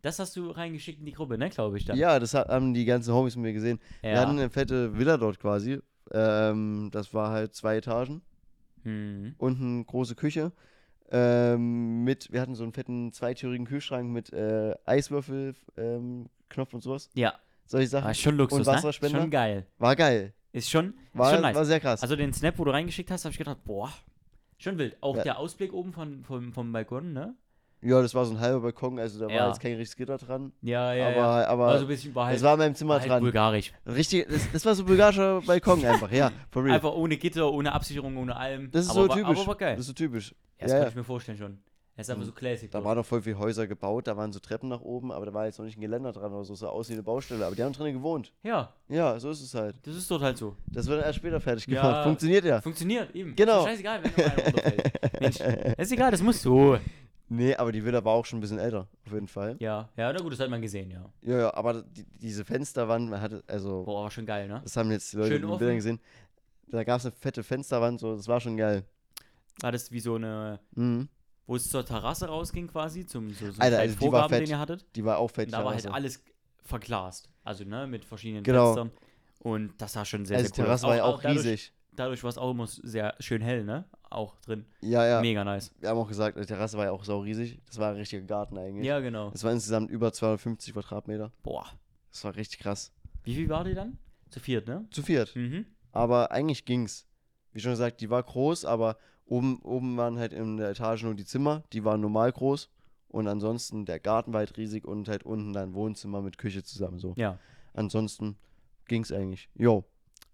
Das 0.02 0.20
hast 0.20 0.36
du 0.36 0.50
reingeschickt 0.50 1.00
in 1.00 1.06
die 1.06 1.12
Gruppe, 1.12 1.38
ne, 1.38 1.50
glaube 1.50 1.78
ich. 1.78 1.86
Dann. 1.86 1.98
Ja, 1.98 2.20
das 2.20 2.34
hat, 2.34 2.50
haben 2.50 2.74
die 2.74 2.86
ganzen 2.86 3.14
Homies 3.14 3.36
mit 3.36 3.44
mir 3.44 3.54
gesehen. 3.54 3.80
Wir 4.02 4.12
ja. 4.12 4.20
hatten 4.20 4.32
eine 4.32 4.50
fette 4.50 4.98
Villa 4.98 5.18
dort 5.18 5.40
quasi. 5.40 5.80
Ähm, 6.12 6.90
das 6.92 7.14
war 7.14 7.30
halt 7.32 7.54
zwei 7.56 7.78
Etagen. 7.78 8.22
Mhm. 8.84 9.36
Unten 9.38 9.86
große 9.86 10.16
Küche. 10.16 10.52
Ähm, 11.12 12.04
mit, 12.04 12.32
wir 12.32 12.42
hatten 12.42 12.56
so 12.56 12.64
einen 12.64 12.74
fetten 12.74 13.12
zweitürigen 13.12 13.66
Kühlschrank 13.68 14.10
mit 14.12 14.32
äh, 14.34 14.74
Eiswürfel, 14.86 15.56
ähm, 15.78 16.30
Knopf 16.50 16.74
und 16.74 16.82
sowas. 16.82 17.10
Ja, 17.14 17.34
Solche 17.66 17.90
Sachen. 17.90 18.06
war 18.06 18.14
schon 18.14 18.38
Luxus, 18.38 18.60
Und 18.60 18.68
ne? 18.68 18.74
Wasserspender? 18.74 19.20
Schon 19.20 19.30
geil. 19.30 19.66
War 19.78 19.96
geil. 19.96 20.34
Ist 20.54 20.70
schon, 20.70 20.94
War, 21.14 21.28
ist 21.30 21.34
schon 21.36 21.42
nice. 21.44 21.56
war 21.56 21.66
sehr 21.66 21.80
krass. 21.80 22.02
Also 22.02 22.16
den 22.16 22.34
Snap, 22.34 22.58
wo 22.58 22.64
du 22.66 22.72
reingeschickt 22.72 23.12
hast, 23.12 23.26
habe 23.26 23.32
ich 23.32 23.38
gedacht, 23.38 23.58
boah, 23.66 23.92
schon 24.58 24.78
wild. 24.78 24.98
Auch 25.02 25.18
Ja. 25.18 25.24
der 25.24 25.38
Ausblick 25.40 25.74
oben 25.74 25.92
von, 25.94 26.24
vom, 26.24 26.52
vom 26.54 26.72
Balkon, 26.72 27.14
ne? 27.14 27.36
Ja, 27.82 28.02
das 28.02 28.14
war 28.16 28.26
so 28.26 28.34
ein 28.34 28.40
halber 28.40 28.62
Balkon, 28.62 29.00
also 29.00 29.20
da 29.28 29.34
Ja. 29.34 29.42
war 29.42 29.48
jetzt 29.50 29.60
kein 29.60 29.72
richtiges 29.76 29.96
Gitter 29.96 30.18
dran. 30.18 30.52
Ja, 30.62 30.94
ja, 30.94 31.08
aber 31.08 31.16
ja. 31.16 31.48
aber 31.48 31.66
War 31.68 31.78
so 31.80 31.86
ein 31.86 31.88
bisschen, 31.88 32.14
war 32.16 32.28
halt, 32.28 32.38
es 32.38 32.44
war 32.44 32.54
in 32.54 32.60
meinem 32.60 32.76
Zimmer 32.76 33.00
halt 33.00 33.10
dran. 33.10 33.22
bulgarisch. 33.22 33.72
Richtig, 33.88 34.28
das, 34.30 34.52
das 34.52 34.66
war 34.66 34.76
so 34.76 34.84
ein 34.84 34.86
bulgarischer 34.88 35.42
Balkon 35.42 35.84
einfach, 35.86 36.12
ja, 36.12 36.32
for 36.52 36.64
real. 36.64 36.76
Einfach 36.76 36.94
ohne 36.94 37.18
Gitter, 37.18 37.52
ohne 37.52 37.72
Absicherung, 37.74 38.18
ohne 38.18 38.36
allem. 38.36 38.70
das 38.72 38.86
ist 38.86 38.92
aber 38.92 39.02
so 39.04 39.10
war, 39.10 39.16
typisch. 39.18 39.38
Aber 39.40 39.48
war 39.48 39.56
geil. 39.56 39.76
Das 39.76 39.82
ist 39.82 39.88
so 39.88 39.94
typisch. 39.94 40.32
ja, 40.32 40.64
das 40.66 40.72
ja, 40.72 40.80
kann 40.80 40.88
ich 40.90 40.96
mir 40.96 41.04
vorstellen 41.04 41.38
schon. 41.38 41.58
Das 41.98 42.08
ist 42.08 42.12
einfach 42.12 42.24
Mhm. 42.24 42.28
so 42.28 42.32
classic. 42.34 42.72
Da 42.72 42.80
so. 42.80 42.86
waren 42.86 42.98
noch 42.98 43.06
voll 43.06 43.22
viele 43.22 43.38
Häuser 43.38 43.68
gebaut, 43.68 44.08
da 44.08 44.16
waren 44.16 44.32
so 44.32 44.40
Treppen 44.40 44.70
nach 44.70 44.80
oben, 44.82 45.12
aber 45.12 45.26
da 45.26 45.34
war 45.34 45.46
jetzt 45.46 45.60
noch 45.60 45.66
nicht 45.66 45.78
ein 45.78 45.82
Geländer 45.82 46.14
dran 46.14 46.32
oder 46.34 46.46
so, 46.46 46.56
sah 46.56 46.68
aus 46.68 46.88
wie 46.90 46.94
eine 46.94 47.04
Baustelle, 47.04 47.46
aber 47.46 47.54
die 47.56 47.62
haben 47.64 47.74
drinnen 47.74 47.94
gewohnt. 47.94 48.32
Ja, 48.44 48.74
Ja, 48.88 49.20
so 49.20 49.30
ist 49.30 49.42
es 49.42 49.54
halt. 49.54 49.76
das 49.84 49.96
ist 49.98 50.10
dort 50.10 50.22
halt 50.22 50.38
so. 50.38 50.56
Das 50.68 50.88
wird 50.88 51.04
erst 51.04 51.18
später 51.18 51.40
fertig 51.42 51.68
Ja. 51.68 51.82
gemacht. 51.82 52.04
Funktioniert 52.06 52.46
ja. 52.46 52.62
Funktioniert, 52.62 53.14
eben. 53.14 53.36
Genau. 53.36 53.60
Ist 53.60 53.66
scheißegal, 53.72 54.04
wenn 54.04 54.12
noch 54.12 54.18
einer 54.32 54.46
runterfällt. 54.46 55.22
Mensch, 55.22 55.40
ist 55.78 55.92
egal, 55.92 56.12
das 56.12 56.22
muss 56.24 56.42
so. 56.42 56.78
Nee, 57.34 57.56
aber 57.56 57.72
die 57.72 57.86
Villa 57.86 58.04
war 58.04 58.12
auch 58.14 58.26
schon 58.26 58.40
ein 58.40 58.42
bisschen 58.42 58.60
älter, 58.60 58.90
auf 59.06 59.14
jeden 59.14 59.30
Fall. 59.30 59.56
Ja, 59.60 59.88
ja, 59.96 60.12
na 60.12 60.20
gut, 60.20 60.34
das 60.34 60.40
hat 60.42 60.50
man 60.50 60.62
gesehen, 60.62 60.92
ja. 60.92 61.06
Ja, 61.22 61.38
ja, 61.40 61.54
aber 61.54 61.82
die, 61.84 62.04
diese 62.20 62.44
Fensterwand, 62.44 63.10
man 63.10 63.22
hatte, 63.22 63.42
also, 63.48 63.84
Boah, 63.84 64.04
war 64.04 64.12
schon 64.12 64.26
geil, 64.26 64.50
ne? 64.50 64.60
das 64.64 64.76
haben 64.76 64.92
jetzt 64.92 65.14
die 65.14 65.18
Leute 65.18 65.30
Schön 65.36 65.44
in 65.44 65.48
den. 65.48 65.58
Bildern 65.58 65.76
gesehen. 65.78 66.00
Da 66.68 66.84
gab 66.84 67.00
es 67.00 67.06
eine 67.06 67.14
fette 67.16 67.42
Fensterwand, 67.42 68.02
so, 68.02 68.18
das 68.18 68.28
war 68.28 68.42
schon 68.42 68.58
geil. 68.58 68.84
War 69.62 69.72
das 69.72 69.92
wie 69.94 70.02
so 70.02 70.16
eine, 70.16 70.60
Mhm. 70.76 71.08
wo 71.48 71.56
es 71.56 71.70
zur 71.70 71.86
Terrasse 71.86 72.28
rausging 72.28 72.68
quasi, 72.68 73.06
zum 73.06 73.30
so, 73.34 73.50
so 73.52 73.62
Alter, 73.62 73.80
also 73.80 73.96
die 73.98 74.12
war 74.12 74.28
fett. 74.28 74.42
den 74.42 74.50
ihr 74.50 74.60
hattet? 74.60 74.86
Die 74.98 75.06
war 75.06 75.18
auch 75.18 75.30
Und 75.30 75.36
fett. 75.36 75.54
da 75.54 75.64
war 75.64 75.74
halt 75.74 75.88
alles 75.88 76.22
verglast. 76.64 77.30
Also, 77.46 77.64
ne, 77.64 77.88
mit 77.88 78.04
verschiedenen 78.04 78.44
Genau. 78.44 78.74
Fenstern. 78.74 78.92
Und 79.40 79.74
das 79.82 79.94
sah 79.94 80.04
schon 80.04 80.26
sehr, 80.26 80.38
Also 80.38 80.50
die 80.50 80.56
sehr 80.56 80.66
cool 80.66 80.72
aus. 80.72 80.82
Terrasse 80.82 80.88
war 80.88 80.96
ja 80.98 81.04
auch 81.06 81.22
dadurch, 81.22 81.46
riesig. 81.46 81.74
Dadurch 81.96 82.24
war 82.24 82.30
es 82.30 82.38
auch 82.38 82.52
immer 82.52 82.68
sehr 82.68 83.16
schön 83.20 83.42
hell, 83.42 83.64
ne? 83.64 83.86
Auch 84.12 84.36
drin. 84.42 84.66
Ja, 84.82 85.06
ja. 85.08 85.22
Mega 85.22 85.44
nice. 85.46 85.74
Wir 85.80 85.90
haben 85.90 85.98
auch 85.98 86.08
gesagt, 86.08 86.38
die 86.38 86.46
Terrasse 86.46 86.78
war 86.78 86.84
ja 86.86 86.92
auch 86.92 87.06
sau 87.06 87.20
riesig. 87.20 87.60
Das 87.66 87.80
war 87.80 87.92
ein 87.92 87.96
richtiger 87.96 88.22
Garten 88.24 88.58
eigentlich. 88.58 88.86
Ja, 88.86 89.00
genau. 89.00 89.30
Das 89.32 89.44
war 89.46 89.54
insgesamt 89.54 89.90
über 89.90 90.12
250 90.12 90.74
Quadratmeter. 90.74 91.32
Boah. 91.44 91.66
Das 92.12 92.26
war 92.26 92.36
richtig 92.36 92.60
krass. 92.60 92.92
Wie 93.24 93.34
viel 93.36 93.48
war 93.48 93.64
die 93.64 93.74
dann? 93.74 93.98
Zu 94.30 94.42
viert, 94.42 94.68
ne? 94.68 94.86
Zu 94.92 95.02
viert. 95.02 95.34
Mhm. 95.34 95.66
Aber 95.94 96.32
eigentlich 96.32 96.66
ging's. 96.66 97.08
Wie 97.54 97.62
schon 97.62 97.72
gesagt, 97.72 98.02
die 98.02 98.10
war 98.10 98.22
groß, 98.22 98.66
aber 98.66 98.98
oben, 99.26 99.62
oben 99.62 99.96
waren 99.96 100.20
halt 100.20 100.34
in 100.34 100.58
der 100.58 100.72
Etage 100.72 101.04
nur 101.04 101.16
die 101.16 101.26
Zimmer, 101.26 101.64
die 101.72 101.86
waren 101.86 102.02
normal 102.02 102.34
groß. 102.34 102.70
Und 103.08 103.28
ansonsten 103.28 103.86
der 103.86 104.00
Garten 104.00 104.34
war 104.34 104.40
halt 104.40 104.58
riesig 104.58 104.86
und 104.86 105.08
halt 105.08 105.24
unten 105.24 105.54
dann 105.54 105.74
Wohnzimmer 105.74 106.22
mit 106.22 106.38
Küche 106.38 106.64
zusammen 106.64 107.00
so. 107.00 107.14
Ja. 107.16 107.40
Ansonsten 107.74 108.38
ging's 108.88 109.12
eigentlich. 109.12 109.50
Jo, 109.56 109.86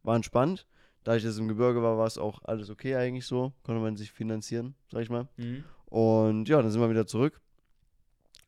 war 0.02 0.16
entspannt. 0.16 0.66
Da 1.08 1.16
ich 1.16 1.24
jetzt 1.24 1.40
im 1.40 1.48
Gebirge 1.48 1.82
war, 1.82 1.98
war 1.98 2.06
es 2.06 2.18
auch 2.18 2.44
alles 2.44 2.70
okay 2.70 2.98
eigentlich 2.98 3.26
so. 3.26 3.54
Konnte 3.64 3.82
man 3.82 3.96
sich 3.96 4.12
finanzieren, 4.12 4.76
sag 4.92 5.04
ich 5.04 5.10
mal. 5.10 5.30
Mhm. 5.38 5.64
Und 5.86 6.50
ja, 6.50 6.62
dann 6.62 6.70
sind 6.70 6.82
wir 6.82 6.90
wieder 6.90 7.08
zurück. 7.08 7.40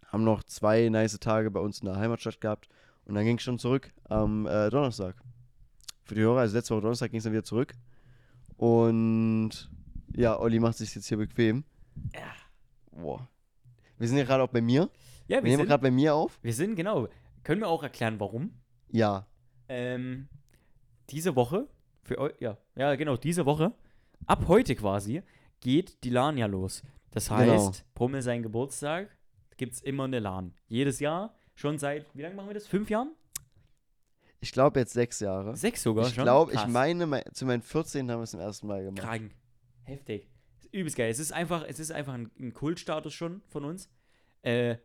Haben 0.07 0.25
noch 0.25 0.43
zwei 0.43 0.89
nice 0.89 1.17
Tage 1.21 1.51
bei 1.51 1.61
uns 1.61 1.79
in 1.79 1.85
der 1.85 1.95
Heimatstadt 1.95 2.41
gehabt. 2.41 2.67
Und 3.05 3.15
dann 3.15 3.23
ging 3.23 3.37
es 3.37 3.43
schon 3.43 3.59
zurück 3.59 3.93
am 4.09 4.45
äh, 4.45 4.69
Donnerstag. 4.71 5.15
Für 6.03 6.15
die 6.15 6.19
Hörer, 6.21 6.41
also 6.41 6.57
letzte 6.57 6.73
Woche 6.75 6.81
Donnerstag 6.81 7.11
ging 7.11 7.19
es 7.19 7.23
dann 7.23 7.31
wieder 7.31 7.45
zurück. 7.45 7.75
Und 8.57 9.51
ja, 10.13 10.37
Olli 10.37 10.59
macht 10.59 10.75
sich 10.75 10.93
jetzt 10.93 11.07
hier 11.07 11.17
bequem. 11.17 11.63
Ja. 12.13 12.33
Boah. 12.91 13.29
Wir 13.99 14.09
sind 14.09 14.17
ja 14.17 14.25
gerade 14.25 14.43
auch 14.43 14.49
bei 14.49 14.59
mir. 14.59 14.89
Ja, 15.29 15.37
Wir 15.37 15.43
wir 15.45 15.51
nehmen 15.55 15.65
gerade 15.65 15.81
bei 15.83 15.91
mir 15.91 16.13
auf. 16.13 16.37
wir 16.41 16.53
sind, 16.53 16.75
genau. 16.75 17.07
Können 17.43 17.61
wir 17.61 17.69
auch 17.69 17.83
erklären, 17.83 18.19
warum? 18.19 18.51
Ja. 18.89 19.27
Ähm, 19.69 20.27
diese 21.09 21.37
Woche, 21.37 21.69
für 22.09 22.33
ja, 22.39 22.57
ja, 22.75 22.95
genau, 22.95 23.17
diese 23.17 23.45
Woche, 23.45 23.73
ab 24.25 24.45
heute 24.47 24.75
quasi, 24.75 25.21
geht 25.61 26.03
die 26.03 26.09
LAN 26.09 26.37
ja 26.37 26.45
los. 26.47 26.83
Das 27.11 27.29
heißt, 27.31 27.47
Genau. 27.49 27.71
Brummel 27.95 28.21
sein 28.21 28.43
Geburtstag, 28.43 29.09
gibt 29.57 29.73
es 29.73 29.81
immer 29.81 30.03
eine 30.05 30.19
LAN. 30.19 30.53
Jedes 30.67 30.99
Jahr, 30.99 31.35
schon 31.55 31.77
seit, 31.77 32.05
wie 32.15 32.21
lange 32.21 32.35
machen 32.35 32.47
wir 32.47 32.53
das? 32.53 32.67
Fünf 32.67 32.89
Jahren? 32.89 33.13
Ich 34.41 34.51
glaube 34.53 34.79
jetzt 34.79 34.93
sechs 34.93 35.19
Jahre. 35.19 35.55
Sechs 35.55 35.83
sogar 35.83 36.07
Ich 36.07 36.13
schon? 36.15 36.23
glaube, 36.23 36.51
ich 36.53 36.59
Krass. 36.59 36.69
meine, 36.71 37.05
mein, 37.07 37.23
zu 37.33 37.45
meinem 37.45 37.61
14. 37.61 38.09
haben 38.09 38.19
wir 38.19 38.23
es 38.23 38.31
zum 38.31 38.39
ersten 38.39 38.67
Mal 38.67 38.83
gemacht. 38.83 39.01
Krank. 39.03 39.31
Heftig. 39.83 40.29
Übelst 40.71 40.95
geil. 40.95 41.09
Es 41.09 41.19
ist 41.19 41.33
einfach, 41.33 41.65
es 41.67 41.79
ist 41.79 41.91
einfach 41.91 42.13
ein, 42.13 42.31
ein 42.39 42.53
Kultstatus 42.53 43.13
schon 43.13 43.41
von 43.47 43.65
uns. 43.65 43.89
Äh, 44.43 44.77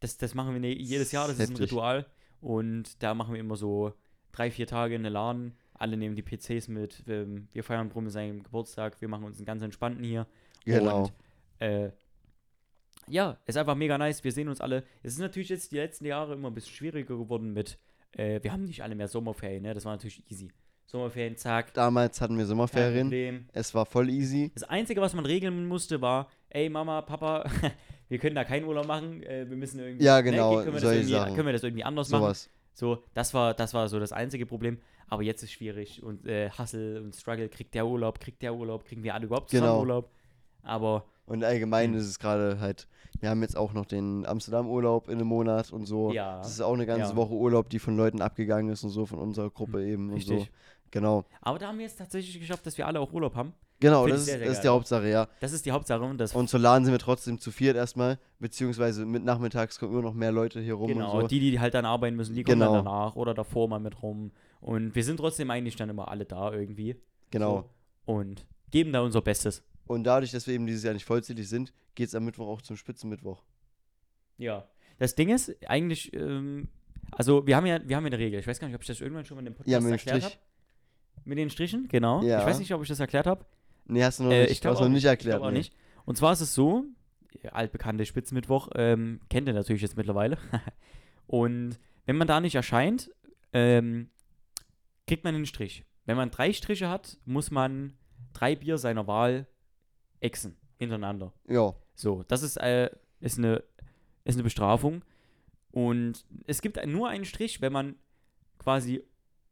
das, 0.00 0.18
das 0.18 0.34
machen 0.34 0.52
wir 0.52 0.60
ne, 0.60 0.72
jedes 0.76 1.10
Jahr, 1.10 1.26
das 1.26 1.38
ist 1.38 1.42
ein 1.42 1.48
Heftig. 1.56 1.72
Ritual. 1.72 2.06
Und 2.40 3.02
da 3.02 3.14
machen 3.14 3.32
wir 3.34 3.40
immer 3.40 3.56
so 3.56 3.92
drei, 4.30 4.50
vier 4.50 4.66
Tage 4.68 4.94
in 4.94 5.02
der 5.02 5.10
Laden. 5.10 5.56
Alle 5.78 5.96
nehmen 5.96 6.16
die 6.16 6.22
PCs 6.22 6.68
mit. 6.68 7.06
Wir, 7.06 7.26
wir 7.52 7.64
feiern 7.64 7.88
Brummel 7.88 8.10
seinen 8.10 8.42
Geburtstag. 8.42 9.00
Wir 9.00 9.08
machen 9.08 9.24
uns 9.24 9.38
einen 9.38 9.46
ganz 9.46 9.62
entspannten 9.62 10.04
hier. 10.04 10.26
Genau. 10.64 11.04
Und, 11.04 11.12
äh, 11.60 11.90
ja, 13.08 13.38
ist 13.46 13.56
einfach 13.56 13.74
mega 13.74 13.98
nice. 13.98 14.24
Wir 14.24 14.32
sehen 14.32 14.48
uns 14.48 14.60
alle. 14.60 14.82
Es 15.02 15.12
ist 15.12 15.20
natürlich 15.20 15.48
jetzt 15.48 15.72
die 15.72 15.76
letzten 15.76 16.06
Jahre 16.06 16.34
immer 16.34 16.48
ein 16.48 16.54
bisschen 16.54 16.74
schwieriger 16.74 17.16
geworden 17.16 17.52
mit, 17.52 17.78
äh, 18.12 18.42
wir 18.42 18.52
haben 18.52 18.64
nicht 18.64 18.82
alle 18.82 18.94
mehr 18.94 19.08
Sommerferien, 19.08 19.62
ne? 19.62 19.74
Das 19.74 19.84
war 19.84 19.92
natürlich 19.92 20.22
easy. 20.30 20.50
Sommerferien, 20.86 21.36
zack. 21.36 21.74
Damals 21.74 22.20
hatten 22.20 22.38
wir 22.38 22.46
Sommerferien. 22.46 23.48
Es 23.52 23.74
war 23.74 23.86
voll 23.86 24.08
easy. 24.08 24.50
Das 24.54 24.62
Einzige, 24.64 25.00
was 25.00 25.14
man 25.14 25.26
regeln 25.26 25.66
musste, 25.66 26.00
war, 26.00 26.28
ey 26.48 26.68
Mama, 26.68 27.02
Papa, 27.02 27.44
wir 28.08 28.18
können 28.18 28.36
da 28.36 28.44
keinen 28.44 28.64
Urlaub 28.66 28.86
machen, 28.86 29.22
äh, 29.22 29.48
wir 29.48 29.56
müssen 29.56 29.80
irgendwie, 29.80 30.04
Ja, 30.04 30.20
genau, 30.20 30.58
ne, 30.58 30.64
können, 30.64 30.82
wir 30.82 30.92
irgendwie, 30.92 31.34
können 31.34 31.46
wir 31.46 31.52
das 31.52 31.62
irgendwie 31.64 31.84
anders 31.84 32.08
machen. 32.10 32.22
Sowas. 32.22 32.50
So, 32.76 33.02
das 33.14 33.32
war, 33.32 33.54
das 33.54 33.72
war 33.74 33.88
so 33.88 33.98
das 33.98 34.12
einzige 34.12 34.44
Problem. 34.46 34.78
Aber 35.08 35.22
jetzt 35.22 35.42
ist 35.42 35.52
schwierig 35.52 36.02
und 36.02 36.26
äh, 36.26 36.50
Hustle 36.58 37.00
und 37.00 37.14
Struggle, 37.16 37.48
kriegt 37.48 37.74
der 37.74 37.86
Urlaub, 37.86 38.20
kriegt 38.20 38.42
der 38.42 38.54
Urlaub, 38.54 38.84
kriegen 38.84 39.02
wir 39.02 39.14
alle 39.14 39.24
überhaupt 39.26 39.50
zusammen 39.50 39.68
Genau. 39.70 39.80
Urlaub. 39.80 40.10
Aber 40.62 41.04
Und 41.26 41.42
allgemein 41.42 41.92
Hm. 41.92 41.98
ist 42.00 42.06
es 42.06 42.18
gerade 42.18 42.60
halt, 42.60 42.86
wir 43.20 43.30
haben 43.30 43.40
jetzt 43.40 43.56
auch 43.56 43.72
noch 43.72 43.86
den 43.86 44.26
Amsterdam-Urlaub 44.26 45.08
in 45.08 45.14
einem 45.14 45.28
Monat 45.28 45.72
und 45.72 45.86
so. 45.86 46.12
ja, 46.12 46.38
Das 46.38 46.50
ist 46.50 46.60
auch 46.60 46.74
eine 46.74 46.86
ganze 46.86 47.10
ja. 47.12 47.16
Woche 47.16 47.32
Urlaub, 47.34 47.68
die 47.70 47.78
von 47.78 47.96
Leuten 47.96 48.20
abgegangen 48.20 48.70
ist 48.70 48.84
und 48.84 48.90
so, 48.90 49.06
von 49.06 49.18
unserer 49.20 49.48
Gruppe 49.50 49.84
eben 49.86 50.12
und 50.12 50.22
so. 50.22 50.46
Genau. 50.90 51.24
Aber 51.40 51.58
da 51.58 51.68
haben 51.68 51.78
wir 51.78 51.86
es 51.86 51.96
tatsächlich 51.96 52.38
geschafft, 52.38 52.64
dass 52.66 52.76
wir 52.78 52.86
alle 52.86 53.00
auch 53.00 53.12
Urlaub 53.12 53.34
haben. 53.34 53.52
Genau, 53.78 54.04
Find 54.04 54.14
das 54.14 54.20
ist, 54.20 54.26
sehr, 54.26 54.38
sehr 54.38 54.46
das 54.46 54.56
ist 54.56 54.62
die 54.64 54.68
Hauptsache, 54.68 55.08
ja. 55.10 55.28
Das 55.40 55.52
ist 55.52 55.66
die 55.66 55.70
Hauptsache 55.72 56.02
und 56.02 56.16
das 56.18 56.34
Und 56.34 56.48
zur 56.48 56.60
Laden 56.60 56.84
sind 56.86 56.92
wir 56.94 56.98
trotzdem 56.98 57.38
zu 57.38 57.50
viert 57.50 57.76
erstmal, 57.76 58.18
beziehungsweise 58.38 59.04
mit 59.04 59.22
nachmittags 59.22 59.78
kommen 59.78 59.92
immer 59.92 60.00
noch 60.02 60.14
mehr 60.14 60.32
Leute 60.32 60.60
hier 60.62 60.74
rum 60.74 60.88
Genau, 60.88 61.12
und 61.16 61.20
so. 61.22 61.26
die, 61.26 61.40
die 61.40 61.60
halt 61.60 61.74
dann 61.74 61.84
arbeiten 61.84 62.16
müssen, 62.16 62.34
die 62.34 62.42
kommen 62.42 62.58
Genau. 62.60 62.74
dann 62.76 62.84
danach 62.86 63.16
oder 63.16 63.34
davor 63.34 63.68
mal 63.68 63.78
mit 63.78 64.02
rum. 64.02 64.32
Und 64.60 64.94
wir 64.94 65.04
sind 65.04 65.18
trotzdem 65.18 65.50
eigentlich 65.50 65.76
dann 65.76 65.90
immer 65.90 66.08
alle 66.08 66.24
da 66.24 66.52
irgendwie. 66.52 66.96
genau. 67.30 67.68
So. 68.06 68.12
Und 68.12 68.46
geben 68.70 68.92
da 68.92 69.00
unser 69.02 69.20
Bestes. 69.20 69.62
Und 69.86 70.04
dadurch, 70.04 70.30
dass 70.30 70.46
wir 70.46 70.54
eben 70.54 70.66
dieses 70.66 70.82
Jahr 70.84 70.94
nicht 70.94 71.04
vollzählig 71.04 71.48
sind, 71.48 71.72
geht 71.94 72.08
es 72.08 72.14
am 72.14 72.24
Mittwoch 72.24 72.46
auch 72.48 72.62
zum 72.62 72.76
Spitzenmittwoch. 72.76 73.42
Ja. 74.38 74.66
Das 74.98 75.14
Ding 75.14 75.28
ist, 75.28 75.54
eigentlich, 75.68 76.12
ähm, 76.14 76.68
also 77.12 77.46
wir 77.46 77.56
haben 77.56 77.66
ja, 77.66 77.78
wir 77.86 77.96
haben 77.96 78.04
ja 78.04 78.08
eine 78.12 78.18
Regel. 78.18 78.40
Ich 78.40 78.46
weiß 78.46 78.58
gar 78.58 78.68
nicht, 78.68 78.74
ob 78.74 78.80
ich 78.82 78.86
das 78.88 79.00
irgendwann 79.00 79.24
schon 79.26 79.36
mal 79.36 79.40
in 79.40 79.46
dem 79.46 79.54
Podcast 79.54 79.82
Ja, 79.84 79.90
erklärt 79.90 80.24
habe. 80.24 80.34
Mit 81.24 81.38
den 81.38 81.50
Strichen, 81.50 81.88
genau. 81.88 82.22
Ja. 82.22 82.40
Ich 82.40 82.46
weiß 82.46 82.58
nicht, 82.58 82.72
ob 82.74 82.82
ich 82.82 82.88
das 82.88 83.00
erklärt 83.00 83.26
habe. 83.26 83.44
Nee, 83.86 84.02
hast 84.04 84.18
du 84.20 84.24
noch 84.24 84.30
Äh, 84.32 84.42
nicht, 84.42 84.52
ich 84.52 84.60
glaube 84.60 84.76
hast 84.76 84.82
noch 84.82 84.88
nicht 84.88 85.04
Ich 85.04 85.08
erklärt. 85.08 85.40
auch 85.42 85.50
nee. 85.50 85.58
nicht. 85.58 85.74
Und 86.04 86.16
zwar 86.16 86.32
ist 86.32 86.40
es 86.40 86.54
so, 86.54 86.84
altbekannte 87.52 88.06
Spitzenmittwoch, 88.06 88.68
ähm, 88.74 89.20
kennt 89.28 89.46
ihr 89.48 89.54
natürlich 89.54 89.82
jetzt 89.82 89.96
mittlerweile. 89.96 90.38
Und 91.26 91.78
wenn 92.06 92.16
man 92.16 92.28
da 92.28 92.40
nicht 92.40 92.54
erscheint, 92.54 93.10
ähm, 93.52 94.10
kriegt 95.06 95.24
man 95.24 95.34
einen 95.34 95.46
Strich. 95.46 95.84
Wenn 96.04 96.16
man 96.16 96.30
drei 96.30 96.52
Striche 96.52 96.88
hat, 96.88 97.18
muss 97.24 97.50
man 97.50 97.96
drei 98.32 98.54
Bier 98.54 98.78
seiner 98.78 99.06
Wahl 99.06 99.46
exen 100.20 100.56
hintereinander. 100.78 101.32
Ja, 101.48 101.74
So, 101.94 102.22
das 102.28 102.42
ist, 102.42 102.56
äh, 102.58 102.90
ist, 103.20 103.38
eine, 103.38 103.62
ist 104.24 104.34
eine 104.34 104.44
Bestrafung. 104.44 105.02
Und 105.72 106.24
es 106.46 106.62
gibt 106.62 106.84
nur 106.86 107.08
einen 107.08 107.24
Strich, 107.24 107.60
wenn 107.60 107.72
man 107.72 107.96
quasi 108.58 109.02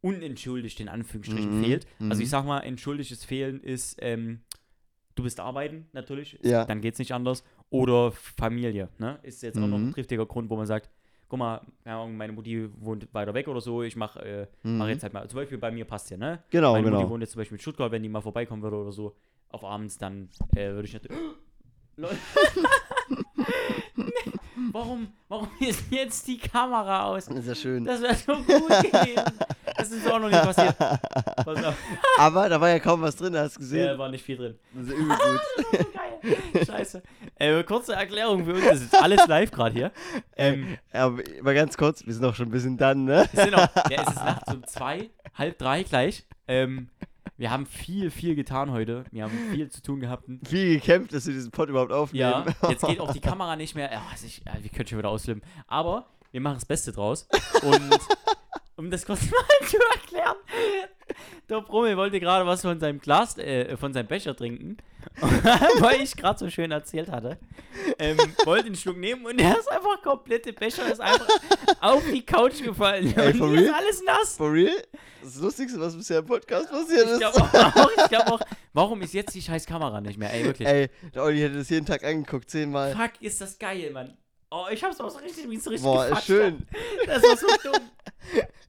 unentschuldigt 0.05 0.81
in 0.81 0.89
Anführungsstrichen 0.91 1.57
Mhm, 1.57 1.61
fehlt. 1.65 1.87
Also 1.99 2.17
mhm. 2.17 2.21
ich 2.23 2.29
sag 2.31 2.45
mal, 2.45 2.61
entschuldigtes 2.61 3.25
Fehlen 3.25 3.61
ist, 3.63 3.97
ähm, 4.03 4.41
du 5.15 5.23
bist 5.23 5.41
arbeiten 5.41 5.87
natürlich, 5.93 6.39
Ja. 6.43 6.67
dann 6.67 6.83
geht's 6.83 6.99
nicht 6.99 7.13
anders. 7.13 7.43
Oder 7.71 8.13
Familie, 8.13 8.91
ne? 8.99 9.19
Ist 9.23 9.43
jetzt 9.43 9.59
auch 9.59 9.67
noch 9.67 9.79
ein 9.79 9.87
Mhm. 9.87 9.93
triftiger 9.93 10.27
Grund, 10.27 10.51
wo 10.51 10.57
man 10.57 10.67
sagt, 10.67 10.91
guck 11.29 11.39
mal, 11.39 11.63
meine 11.85 12.33
Mutti 12.35 12.69
wohnt 12.77 13.09
weiter 13.15 13.33
weg 13.33 13.49
oder 13.49 13.63
so, 13.63 13.83
ich 13.83 13.97
mach, 13.97 14.17
äh, 14.17 14.47
mach 14.63 14.85
Mhm. 14.85 14.91
jetzt 14.91 15.03
halt 15.05 15.15
mal, 15.15 15.27
zum 15.29 15.39
Beispiel 15.39 15.57
bei 15.59 15.71
mir 15.71 15.87
passt 15.87 16.11
ja, 16.11 16.19
ne? 16.19 16.43
Genau, 16.51 16.73
meine 16.75 16.85
Mutti 16.91 16.99
genau. 16.99 17.09
wohnt 17.11 17.23
jetzt 17.23 17.33
zum 17.33 17.41
Beispiel 17.41 17.57
in 17.57 17.63
Stuttgart, 17.63 17.91
wenn 17.91 18.03
die 18.03 18.11
mal 18.11 18.21
vorbeikommen 18.21 18.63
würde 18.63 18.77
oder 18.77 18.93
so, 18.93 19.17
auf 19.49 19.65
abends, 19.65 19.97
dann 19.97 20.29
äh, 20.55 20.69
würde 20.73 20.85
ich 20.87 20.93
natürlich. 20.93 21.17
Warum, 24.75 25.07
warum 25.29 25.49
ist 25.61 25.85
jetzt 25.91 26.27
die 26.27 26.37
Kamera 26.37 27.05
aus? 27.05 27.27
Das 27.27 27.37
ist 27.39 27.47
ja 27.47 27.55
schön. 27.55 27.85
Das 27.85 28.03
wäre 28.03 28.17
so 28.17 28.33
gut 28.35 28.69
gewesen. 28.69 29.23
Das 29.77 29.89
ist 29.93 30.11
auch 30.11 30.19
noch 30.19 30.29
nicht 30.29 30.43
passiert. 30.43 30.77
Pass 30.77 31.65
auf. 31.65 31.77
Aber 32.19 32.49
da 32.49 32.61
war 32.61 32.69
ja 32.71 32.81
kaum 32.81 33.01
was 33.01 33.15
drin, 33.15 33.37
hast 33.37 33.55
du 33.57 33.61
Ja, 33.61 33.67
gesehen? 33.67 33.99
war 33.99 34.09
nicht 34.09 34.25
viel 34.25 34.37
drin. 34.37 34.59
Das 34.73 34.87
ist 34.87 34.91
ja 34.91 34.97
übel 34.99 35.17
gut. 35.17 35.41
so 35.71 35.79
geil. 35.95 36.65
Scheiße. 36.67 37.03
Äh, 37.37 37.63
kurze 37.63 37.93
Erklärung 37.95 38.45
für 38.45 38.55
uns. 38.55 38.65
Das 38.65 38.81
ist 38.81 39.01
alles 39.01 39.25
live 39.29 39.53
gerade 39.53 39.75
hier. 39.75 39.93
Ähm, 40.37 40.77
Ja, 40.93 41.05
aber 41.07 41.23
mal 41.43 41.55
ganz 41.55 41.77
kurz, 41.77 42.05
wir 42.05 42.13
sind 42.13 42.25
auch 42.25 42.35
schon 42.35 42.49
ein 42.49 42.51
bisschen 42.53 42.77
dann, 42.77 43.05
ne? 43.05 43.29
es, 43.33 43.43
sind 43.45 43.55
auch, 43.55 43.69
ja, 43.91 44.03
es 44.03 44.09
ist 44.09 44.17
nachts 44.25 44.53
um 44.53 44.67
zwei, 44.67 45.11
halb 45.35 45.57
drei 45.59 45.85
gleich. 45.85 46.27
Ähm, 46.49 46.91
wir 47.37 47.51
haben 47.51 47.67
viel, 47.67 48.11
viel 48.11 48.35
getan 48.35 48.71
heute. 48.71 49.05
Wir 49.11 49.25
haben 49.25 49.33
viel 49.51 49.69
zu 49.71 49.83
tun 49.83 50.01
gehabt. 50.01 50.25
Viel 50.47 50.75
gekämpft, 50.79 51.13
dass 51.13 51.27
wir 51.27 51.35
diesen 51.35 51.51
Pod 51.51 51.69
überhaupt 51.69 51.91
Ja, 52.15 52.41
aufnehmen. 52.41 52.55
jetzt 52.69 52.87
geht 52.87 53.01
auch 53.01 53.13
die 53.13 53.21
Kamera 53.31 53.57
nicht 53.57 53.75
mehr. 53.75 53.93
Ja, 53.93 54.03
also 54.11 54.27
ich, 54.27 54.43
ja, 54.47 54.53
wir 54.61 54.71
können 54.71 54.87
schon 54.87 54.99
wieder 54.99 55.09
ausflippen. 55.11 55.43
Aber 55.67 56.07
wir 56.31 56.41
machen 56.41 56.55
das 56.57 56.65
Beste 56.65 56.93
draus. 56.93 57.29
Und 57.63 57.99
um 58.77 58.91
das 58.91 59.05
kurz 59.05 59.23
mal 59.31 59.69
zu 59.69 59.77
erklären, 59.95 60.37
der 61.49 61.61
Brummel 61.61 61.97
wollte 61.97 62.21
gerade 62.21 62.47
was 62.47 62.63
von 62.63 62.79
seinem 62.81 63.01
Glas, 63.01 63.37
äh, 63.39 63.77
von 63.77 63.93
seinem 63.93 64.07
Becher 64.07 64.35
trinken, 64.35 64.77
weil 65.79 66.01
ich 66.01 66.17
gerade 66.17 66.39
so 66.39 66.49
schön 66.51 66.71
erzählt 66.71 67.11
hatte. 67.11 67.39
Ähm, 67.99 68.17
wollte 68.45 68.67
einen 68.67 68.77
Schluck 68.77 68.97
nehmen 68.97 69.25
und 69.27 69.39
er 69.41 69.59
ist 69.59 69.71
einfach 69.71 70.01
komplette 70.03 70.53
Becher 70.53 70.91
ist 70.91 71.01
einfach 71.01 71.29
auf 71.81 72.03
die 72.13 72.25
Couch 72.25 72.63
gefallen. 72.63 73.13
Ey, 73.17 73.33
und 73.33 73.37
for 73.39 73.49
hier 73.51 73.61
ist 73.61 73.69
real? 73.69 73.75
alles 73.75 74.03
nass. 74.05 74.37
For 74.37 74.53
real? 74.53 74.75
Das 75.23 75.37
Lustigste, 75.37 75.81
was 75.81 75.97
bisher 75.97 76.19
im 76.21 76.27
Podcast 76.27 76.71
passiert 76.71 77.05
Ich 77.07 77.11
ist. 77.13 77.19
glaube 77.21 77.41
auch, 77.43 77.91
ich 78.11 78.17
auch, 78.19 78.41
warum 78.73 79.03
ist 79.03 79.15
jetzt 79.15 79.35
die 79.35 79.43
scheiß 79.43 79.67
Kamera 79.67 80.01
nicht 80.01 80.19
mehr? 80.19 80.33
Ey, 80.33 80.45
wirklich. 80.45 80.69
Ey, 80.69 80.89
der 81.15 81.23
Olli 81.23 81.41
hätte 81.41 81.57
das 81.59 81.69
jeden 81.71 81.87
Tag 81.87 82.05
angeguckt, 82.05 82.51
zehnmal. 82.51 82.95
Fuck, 82.95 83.13
ist 83.21 83.41
das 83.41 83.59
geil, 83.59 83.91
Mann. 83.93 84.17
Oh, 84.51 84.67
ich 84.71 84.85
hab's 84.85 85.01
auch 85.01 85.11
so 85.11 85.19
richtig, 85.19 85.49
wie 85.51 85.57
so 85.57 85.71
richtig 85.71 85.85
Boah, 85.85 86.07
ist 86.07 86.27
schön. 86.27 86.67
hab. 87.01 87.07
Das 87.07 87.23
war 87.23 87.37
so 87.37 87.47
dumm. 87.65 87.81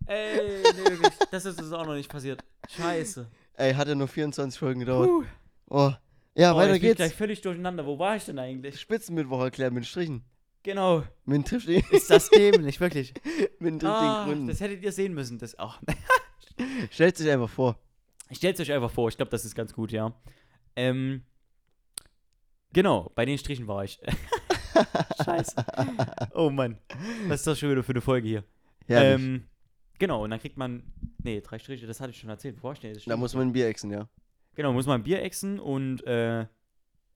Ey, 0.08 0.38
nee, 0.76 0.90
wirklich. 0.90 1.14
Das 1.32 1.46
ist 1.46 1.60
uns 1.62 1.72
auch 1.72 1.86
noch 1.86 1.96
nicht 1.96 2.10
passiert. 2.12 2.44
Scheiße. 2.70 3.28
Ey, 3.56 3.74
hat 3.74 3.88
ja 3.88 3.96
nur 3.96 4.08
24 4.08 4.60
Folgen 4.60 4.82
gedauert. 4.82 5.08
Puh. 5.10 5.24
Oh. 5.70 5.92
Ja, 6.36 6.54
oh, 6.54 6.58
weiter 6.58 6.74
jetzt 6.74 6.74
bin 6.74 6.76
ich 6.76 6.82
geht's. 6.82 6.98
gleich 6.98 7.16
völlig 7.16 7.42
durcheinander. 7.42 7.86
Wo 7.86 7.98
war 7.98 8.16
ich 8.18 8.26
denn 8.26 8.38
eigentlich? 8.38 8.80
Spitzenmittwoch 8.80 9.42
erklärt 9.42 9.74
mit 9.74 9.86
Strichen. 9.86 10.24
Genau. 10.64 11.04
Mit 11.26 11.38
den 11.38 11.46
triftigen, 11.46 11.84
Ist 11.92 12.10
das 12.10 12.30
dämlich, 12.30 12.80
wirklich. 12.80 13.14
mit 13.60 13.74
den 13.74 13.80
triftigen 13.80 14.10
Ah, 14.10 14.26
Gründen. 14.26 14.48
das 14.48 14.60
hättet 14.60 14.84
ihr 14.84 14.92
sehen 14.92 15.14
müssen. 15.14 15.38
Das 15.40 15.58
auch. 15.58 15.80
Stellt 16.92 17.18
sich 17.18 17.30
einfach 17.30 17.50
vor. 17.50 17.78
Stellt 18.32 18.60
euch 18.60 18.72
einfach 18.72 18.92
vor. 18.92 19.08
Ich 19.10 19.18
glaube, 19.18 19.30
das 19.32 19.46
ist 19.46 19.56
ganz 19.56 19.74
gut, 19.74 19.92
ja. 19.92 20.14
Ähm. 20.76 21.24
Genau, 22.74 23.12
bei 23.16 23.26
den 23.26 23.38
Strichen 23.38 23.68
war 23.68 23.84
ich. 23.84 24.00
Scheiße. 25.26 25.56
Oh 26.34 26.50
Mann. 26.50 26.78
Was 27.28 27.42
ist 27.42 27.48
das 27.48 27.60
schon 27.60 27.72
wieder 27.72 27.84
für 27.84 27.94
eine 27.94 28.02
Folge 28.02 28.28
hier? 28.28 28.44
Herrlich. 28.88 29.26
Ähm, 29.26 29.44
genau, 30.00 30.24
und 30.24 30.30
dann 30.30 30.40
kriegt 30.40 30.58
man. 30.58 30.84
Nee, 31.24 31.42
drei 31.42 31.60
Striche, 31.60 31.88
das 31.88 32.00
hatte 32.00 32.12
ich 32.12 32.20
schon 32.20 32.30
erzählt. 32.30 32.58
Das 32.64 33.06
da 33.06 33.18
muss 33.18 33.34
man 33.34 33.48
ein 33.50 33.54
Bier 33.54 33.68
exen, 33.68 33.92
ja. 33.92 34.08
Genau, 34.56 34.72
muss 34.74 34.86
man 34.86 35.02
ein 35.02 35.04
Bier 35.04 35.22
exen 35.22 35.60
und 35.60 36.06
äh, 36.08 36.46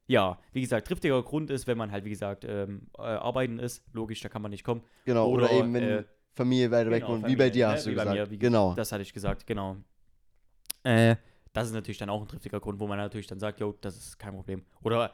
ja, 0.08 0.40
wie 0.52 0.62
gesagt, 0.62 0.88
triftiger 0.88 1.22
Grund 1.22 1.52
ist, 1.52 1.68
wenn 1.68 1.78
man 1.78 1.92
halt, 1.92 2.04
wie 2.04 2.10
gesagt, 2.10 2.44
ähm, 2.44 2.88
äh, 2.98 3.02
arbeiten 3.04 3.60
ist. 3.60 3.84
Logisch, 3.94 4.22
da 4.22 4.30
kann 4.30 4.42
man 4.42 4.50
nicht 4.52 4.64
kommen. 4.64 4.82
Genau. 5.06 5.30
Oder, 5.30 5.46
Oder, 5.46 5.52
eben, 5.54 5.74
wenn 5.74 5.84
äh, 5.84 6.04
Familie 6.34 6.72
weiter 6.72 6.90
weg 6.90 7.02
genau, 7.04 7.14
wohnt. 7.14 7.28
Wie 7.28 7.36
bei 7.36 7.50
dir, 7.50 7.68
ne? 7.68 7.74
hast 7.74 7.86
du 7.86 7.92
Wie 7.92 7.96
bei 7.96 8.04
gesagt. 8.04 8.18
mir, 8.20 8.32
wie- 8.32 8.40
genau. 8.40 8.74
Das 8.74 8.92
hatte 8.92 9.04
ich 9.04 9.14
gesagt, 9.14 9.46
genau. 9.46 9.78
Äh, 10.84 11.16
das 11.54 11.68
ist 11.68 11.74
natürlich 11.74 11.98
dann 11.98 12.10
auch 12.10 12.22
ein 12.22 12.28
triftiger 12.28 12.60
Grund, 12.60 12.80
wo 12.80 12.88
man 12.88 12.98
natürlich 12.98 13.28
dann 13.28 13.40
sagt, 13.40 13.60
jo, 13.60 13.76
das 13.82 13.98
ist 13.98 14.18
kein 14.18 14.34
Problem. 14.34 14.64
Oder, 14.82 15.14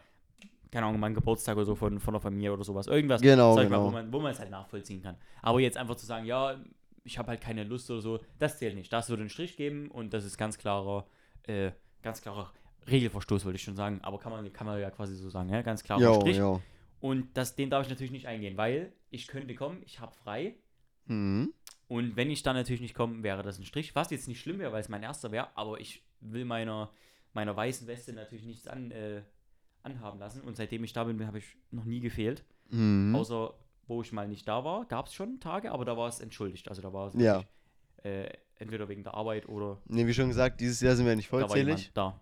keine 0.71 0.85
Ahnung, 0.85 0.99
mal 0.99 1.07
ein 1.07 1.13
Geburtstag 1.13 1.55
oder 1.55 1.65
so 1.65 1.75
von, 1.75 1.99
von 1.99 2.13
der 2.13 2.21
Familie 2.21 2.53
oder 2.53 2.63
sowas. 2.63 2.87
Irgendwas, 2.87 3.21
Genau, 3.21 3.51
ich 3.51 3.55
mal, 3.57 3.63
genau. 3.65 3.85
wo 3.87 3.91
man 3.91 4.13
wo 4.13 4.19
man 4.19 4.31
es 4.31 4.39
halt 4.39 4.51
nachvollziehen 4.51 5.01
kann. 5.01 5.15
Aber 5.41 5.59
jetzt 5.59 5.77
einfach 5.77 5.95
zu 5.95 6.05
sagen, 6.05 6.25
ja, 6.25 6.59
ich 7.03 7.17
habe 7.17 7.29
halt 7.29 7.41
keine 7.41 7.63
Lust 7.63 7.89
oder 7.91 8.01
so, 8.01 8.19
das 8.39 8.57
zählt 8.57 8.75
nicht. 8.75 8.91
Das 8.91 9.09
würde 9.09 9.21
einen 9.21 9.29
Strich 9.29 9.57
geben 9.57 9.89
und 9.91 10.13
das 10.13 10.25
ist 10.25 10.37
ganz 10.37 10.57
klarer, 10.57 11.05
äh, 11.43 11.71
ganz 12.01 12.21
klarer 12.21 12.51
Regelverstoß, 12.89 13.45
wollte 13.45 13.57
ich 13.57 13.63
schon 13.63 13.75
sagen. 13.75 13.99
Aber 14.03 14.19
kann 14.19 14.31
man, 14.31 14.51
kann 14.53 14.67
man 14.67 14.79
ja 14.79 14.89
quasi 14.91 15.15
so 15.15 15.29
sagen, 15.29 15.49
ja? 15.49 15.61
ganz 15.61 15.83
klarer 15.83 16.01
Jo, 16.01 16.19
Strich. 16.21 16.37
jo. 16.37 16.61
Und 16.99 17.35
das, 17.37 17.55
den 17.55 17.69
darf 17.69 17.83
ich 17.83 17.89
natürlich 17.89 18.11
nicht 18.11 18.27
eingehen, 18.27 18.57
weil 18.57 18.91
ich 19.11 19.27
könnte 19.27 19.53
kommen, 19.55 19.81
ich 19.85 19.99
habe 19.99 20.13
frei. 20.15 20.55
Mhm. 21.05 21.53
Und 21.87 22.15
wenn 22.15 22.31
ich 22.31 22.41
dann 22.41 22.55
natürlich 22.55 22.81
nicht 22.81 22.95
komme, 22.95 23.21
wäre 23.21 23.43
das 23.43 23.59
ein 23.59 23.65
Strich. 23.65 23.93
Was 23.95 24.09
jetzt 24.09 24.27
nicht 24.27 24.39
schlimm 24.39 24.57
wäre, 24.59 24.71
weil 24.71 24.81
es 24.81 24.89
mein 24.89 25.03
erster 25.03 25.31
wäre, 25.31 25.49
aber 25.55 25.79
ich 25.79 26.03
will 26.19 26.45
meiner, 26.45 26.89
meiner 27.33 27.55
weißen 27.55 27.87
Weste 27.87 28.13
natürlich 28.13 28.45
nichts 28.45 28.67
an, 28.67 28.89
äh, 28.89 29.21
anhaben 29.85 30.19
lassen. 30.19 30.41
Und 30.41 30.57
seitdem 30.57 30.83
ich 30.83 30.93
da 30.93 31.03
bin, 31.05 31.25
habe 31.25 31.37
ich 31.37 31.45
noch 31.71 31.85
nie 31.85 31.99
gefehlt. 31.99 32.43
Mhm. 32.69 33.15
Außer 33.15 33.53
wo 33.87 34.01
ich 34.01 34.11
mal 34.11 34.27
nicht 34.27 34.47
da 34.47 34.63
war, 34.63 34.85
gab 34.85 35.05
es 35.07 35.13
schon 35.13 35.39
Tage, 35.39 35.71
aber 35.71 35.85
da 35.85 35.95
war 35.95 36.07
es 36.09 36.19
entschuldigt. 36.19 36.67
Also 36.69 36.81
da 36.81 36.91
war 36.91 37.07
es 37.09 37.13
Ja. 37.13 37.43
äh, 38.03 38.29
entweder 38.57 38.89
wegen 38.89 39.03
der 39.03 39.13
Arbeit 39.13 39.47
oder 39.47 39.77
Ne, 39.87 40.07
wie 40.07 40.13
schon 40.13 40.27
gesagt, 40.29 40.59
dieses 40.59 40.81
Jahr 40.81 40.95
sind 40.95 41.05
wir 41.05 41.15
nicht 41.15 41.27
da 41.31 41.37
vollzählig. 41.37 41.91
jemand 41.93 41.97
da. 41.97 42.19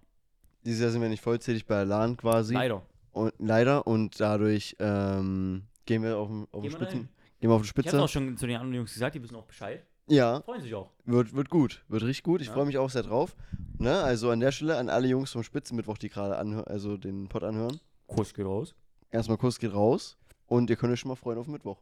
Dieses 0.66 0.82
Jahr 0.82 0.90
sind 0.92 1.02
wir 1.02 1.08
nicht 1.10 1.22
vollzählig 1.24 1.66
bei 1.66 1.78
Alan 1.78 2.18
quasi. 2.18 2.54
Leider. 2.54 2.86
Und, 3.14 3.34
leider. 3.40 3.88
Und 3.88 4.20
dadurch 4.20 4.76
ähm, 4.80 5.64
gehen 5.86 6.04
wir 6.04 6.18
auf, 6.18 6.28
den- 6.28 6.48
auf 6.52 6.62
Gehen 6.64 6.72
Spitzen. 6.72 7.10
Gehen 7.40 7.50
wir 7.50 7.56
auf 7.56 7.62
die 7.62 7.82
Ich 7.82 7.88
habe 7.88 8.02
auch 8.04 8.10
schon 8.10 8.36
zu 8.38 8.46
den 8.48 8.56
anderen 8.58 8.74
Jungs 8.76 8.94
gesagt, 8.94 9.16
die 9.16 9.24
wissen 9.24 9.36
auch 9.36 9.46
Bescheid. 9.46 9.86
Ja, 10.08 10.42
Freuen 10.42 10.62
sich 10.62 10.74
auch. 10.76 10.92
wird, 11.06 11.34
wird 11.34 11.50
gut. 11.50 11.84
Wird 11.88 12.04
richtig 12.04 12.24
gut. 12.24 12.42
Ich 12.42 12.48
Ja. 12.48 12.54
freue 12.54 12.66
mich 12.66 12.78
auch 12.78 12.90
sehr 12.90 13.04
drauf. 13.04 13.36
Ne? 13.78 14.02
Also 14.04 14.30
an 14.32 14.40
der 14.40 14.52
Stelle 14.52 14.78
an 14.78 14.90
alle 14.90 15.08
Jungs 15.08 15.32
vom 15.32 15.44
Spitzenmittwoch, 15.44 15.98
die 15.98 16.10
gerade 16.10 16.38
anhören, 16.38 16.68
also 16.68 16.98
den 16.98 17.28
Pod 17.30 17.44
anhören. 17.44 17.80
Kurs 18.08 18.34
geht 18.34 18.46
raus. 18.46 18.76
Erstmal 19.12 19.38
Kuss 19.38 19.60
geht 19.60 19.74
raus. 19.74 20.18
Und 20.48 20.70
ihr 20.70 20.76
könnt 20.76 20.92
euch 20.94 21.00
schon 21.00 21.10
mal 21.10 21.16
freuen 21.16 21.38
auf 21.40 21.48
Mittwoch. 21.48 21.82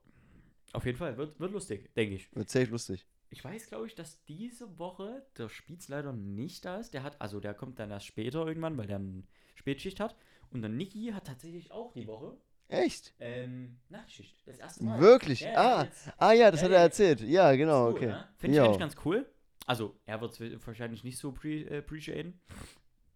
Auf 0.74 0.86
jeden 0.86 0.98
Fall. 0.98 1.18
Wird, 1.18 1.40
wird 1.40 1.52
lustig, 1.52 1.94
denke 1.96 2.16
ich. 2.16 2.34
Wird 2.36 2.50
safe 2.50 2.68
lustig. 2.68 3.06
Ich 3.30 3.44
weiß, 3.44 3.68
glaube 3.68 3.88
ich, 3.88 3.96
dass 3.96 4.24
diese 4.26 4.78
Woche 4.78 5.26
der 5.38 5.50
Spitz 5.50 5.88
leider 5.88 6.14
nicht 6.14 6.64
da 6.66 6.78
ist. 6.78 6.94
Der 6.94 7.04
hat, 7.04 7.20
also 7.22 7.40
der 7.40 7.54
kommt 7.54 7.80
dann 7.80 7.90
erst 7.90 8.06
später 8.06 8.46
irgendwann, 8.46 8.78
weil 8.78 8.88
der 8.88 8.98
eine 8.98 9.24
Spätschicht 9.56 10.00
hat. 10.00 10.16
Und 10.52 10.62
der 10.62 10.70
Niki 10.70 11.12
hat 11.14 11.26
tatsächlich 11.28 11.72
auch 11.72 11.94
die 11.94 12.08
Woche 12.08 12.38
Echt? 12.72 13.14
ähm, 13.20 13.78
Nachtschicht. 13.90 14.36
Das 14.46 14.58
erste 14.58 14.84
Mal. 14.84 15.00
Wirklich? 15.00 15.42
Ja, 15.42 15.54
ah, 15.80 15.84
jetzt- 15.84 16.12
ah 16.18 16.32
ja, 16.32 16.52
das 16.52 16.62
Ja, 16.62 16.66
hat 16.66 16.72
er 16.72 16.78
ja. 16.78 16.84
erzählt. 16.84 17.22
Ja, 17.22 17.56
genau, 17.56 17.88
cool, 17.88 17.94
okay. 17.96 18.06
ne? 18.08 18.28
Finde 18.38 18.56
ich 18.58 18.62
eigentlich 18.64 18.80
ganz 18.80 18.96
cool. 19.06 19.30
Also, 19.68 19.96
er 20.06 20.22
wird 20.22 20.40
es 20.40 20.68
wahrscheinlich 20.68 21.04
nicht 21.04 21.18
so 21.18 21.32
pre 21.32 21.50
äh, 21.50 21.78
appreciaten. 21.80 22.40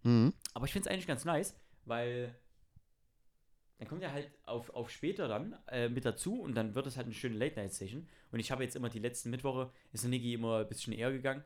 Mhm. 0.04 0.34
Aber 0.54 0.66
ich 0.66 0.74
finde 0.74 0.88
es 0.90 0.94
eigentlich 0.94 1.08
ganz 1.08 1.26
nice, 1.26 1.56
weil 1.86 2.36
dann 3.78 3.88
kommt 3.88 4.04
er 4.04 4.14
halt 4.14 4.30
auf, 4.44 4.70
auf 4.70 4.90
später 4.90 5.28
dann 5.28 5.58
äh, 5.68 5.90
mit 5.90 6.06
dazu 6.06 6.40
und 6.42 6.56
dann 6.56 6.76
wird 6.76 6.88
es 6.88 6.96
halt 6.98 7.08
eine 7.08 7.16
schöne 7.16 7.36
Late-Night-Session. 7.38 8.08
Und 8.32 8.40
ich 8.40 8.52
habe 8.52 8.64
jetzt 8.64 8.76
immer 8.76 8.90
die 8.90 9.00
letzten 9.00 9.30
Mittwoche, 9.32 9.72
ist 9.92 10.04
der 10.04 10.10
Niki 10.12 10.34
immer 10.34 10.60
ein 10.60 10.68
bisschen 10.68 10.94
eher 10.94 11.12
gegangen. 11.12 11.44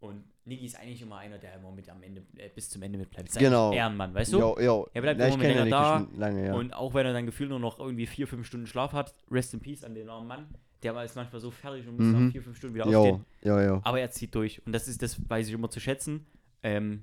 Und 0.00 0.24
Niki 0.46 0.64
ist 0.64 0.76
eigentlich 0.80 1.02
immer 1.02 1.18
einer, 1.18 1.36
der 1.38 1.54
immer 1.56 1.70
mit 1.70 1.88
am 1.90 2.02
Ende, 2.02 2.22
äh, 2.38 2.48
bis 2.48 2.70
zum 2.70 2.80
Ende 2.82 2.98
mitbleibt. 2.98 3.28
Eigentlich 3.30 3.40
Genau. 3.44 3.72
Ehrenmann, 3.72 4.14
weißt 4.14 4.32
du? 4.32 4.38
Jo, 4.40 4.58
jo. 4.58 4.88
Er 4.94 5.02
bleibt 5.02 5.20
Ja, 5.20 5.26
immer 5.26 5.36
länger 5.44 5.66
da 5.66 6.06
lange, 6.16 6.46
ja. 6.46 6.54
Und 6.54 6.72
auch 6.72 6.94
wenn 6.94 7.04
er 7.06 7.12
dann 7.12 7.26
gefühlt 7.26 7.50
nur 7.50 7.58
noch 7.60 7.78
irgendwie 7.78 8.06
vier, 8.06 8.26
fünf 8.26 8.46
Stunden 8.46 8.66
Schlaf 8.66 8.92
hat, 8.92 9.14
rest 9.30 9.52
in 9.52 9.60
peace 9.60 9.84
an 9.84 9.94
den 9.94 10.08
armen 10.08 10.26
Mann. 10.26 10.46
Der 10.82 10.94
war 10.94 11.02
jetzt 11.02 11.16
manchmal 11.16 11.40
so 11.42 11.50
fertig 11.50 11.86
und 11.86 11.96
muss 11.98 12.06
Mhm. 12.06 12.24
nach 12.26 12.32
vier, 12.32 12.42
fünf 12.42 12.56
Stunden 12.56 12.74
wieder 12.74 12.86
aufstehen. 12.86 13.26
Jo, 13.42 13.58
jo, 13.58 13.66
jo. 13.74 13.80
Aber 13.84 14.00
er 14.00 14.10
zieht 14.10 14.34
durch. 14.34 14.64
Und 14.66 14.72
das 14.72 14.88
ist, 14.88 15.02
das 15.02 15.18
weiß 15.28 15.46
ich 15.48 15.52
immer 15.52 15.68
zu 15.68 15.78
schätzen. 15.80 16.26
Ähm, 16.62 17.02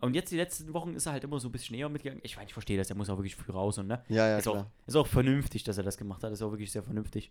und 0.00 0.14
jetzt 0.14 0.32
die 0.32 0.36
letzten 0.36 0.72
Wochen 0.72 0.94
ist 0.94 1.04
er 1.04 1.12
halt 1.12 1.24
immer 1.24 1.38
so 1.38 1.48
ein 1.48 1.52
bisschen 1.52 1.76
eher 1.76 1.90
mitgegangen. 1.90 2.22
Ich 2.24 2.36
meine, 2.36 2.46
ich 2.46 2.54
verstehe 2.54 2.78
das, 2.78 2.88
er 2.88 2.96
muss 2.96 3.10
auch 3.10 3.18
wirklich 3.18 3.36
früh 3.36 3.52
raus 3.52 3.76
und 3.76 3.86
ne? 3.88 4.02
Ja, 4.08 4.26
ja, 4.28 4.38
ist, 4.38 4.48
auch, 4.48 4.52
klar. 4.54 4.70
ist 4.86 4.96
auch 4.96 5.06
vernünftig, 5.06 5.64
dass 5.64 5.76
er 5.76 5.84
das 5.84 5.98
gemacht 5.98 6.22
hat. 6.22 6.32
Ist 6.32 6.40
auch 6.40 6.50
wirklich 6.50 6.72
sehr 6.72 6.82
vernünftig. 6.82 7.30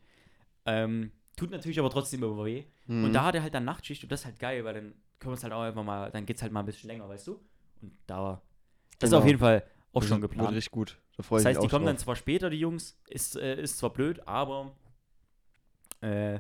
Ähm, 0.68 1.12
tut 1.36 1.52
natürlich 1.52 1.80
aber 1.80 1.89
trotzdem 1.89 2.24
immer 2.24 2.43
weh. 2.46 2.65
Mhm. 2.88 3.06
Und 3.06 3.13
da 3.13 3.24
hat 3.26 3.36
er 3.36 3.41
halt 3.43 3.54
dann 3.54 3.65
Nachtschicht 3.65 4.04
und 4.04 4.12
das 4.12 4.22
ist 4.22 4.26
halt 4.26 4.39
geil, 4.39 4.63
weil 4.65 4.74
dann 4.74 4.93
können 5.19 5.32
wir 5.32 5.34
es 5.34 5.43
halt 5.43 5.54
auch 5.54 5.62
einfach 5.62 5.84
mal, 5.84 6.12
dann 6.12 6.26
geht 6.26 6.36
es 6.38 6.41
halt 6.43 6.52
mal 6.52 6.60
ein 6.62 6.65
bisschen 6.65 6.89
länger, 6.89 7.08
weißt 7.10 7.28
du? 7.28 7.39
Und 7.82 7.98
da. 8.08 8.41
Das 9.00 9.08
ist 9.08 9.12
Genau. 9.12 9.22
auf 9.22 9.26
jeden 9.28 9.39
Fall 9.39 9.63
auch 9.93 10.02
Wird- 10.02 10.10
schon 10.10 10.22
Wird 10.22 10.32
geplant. 10.32 10.56
richtig 10.56 10.72
gut. 10.72 11.00
Da 11.17 11.24
freue 11.24 11.39
Das 11.39 11.46
heißt, 11.46 11.58
mich 11.60 11.62
die 11.62 11.67
auch 11.67 11.72
kommen 11.78 11.86
dann 11.86 11.96
drauf. 11.96 12.04
zwar 12.04 12.15
später, 12.15 12.50
die 12.50 12.60
Jungs, 12.60 13.00
ist, 13.08 13.36
äh, 13.36 13.62
ist 13.62 13.78
zwar 13.78 13.91
blöd, 13.91 14.28
aber 14.28 14.76
äh, 16.02 16.39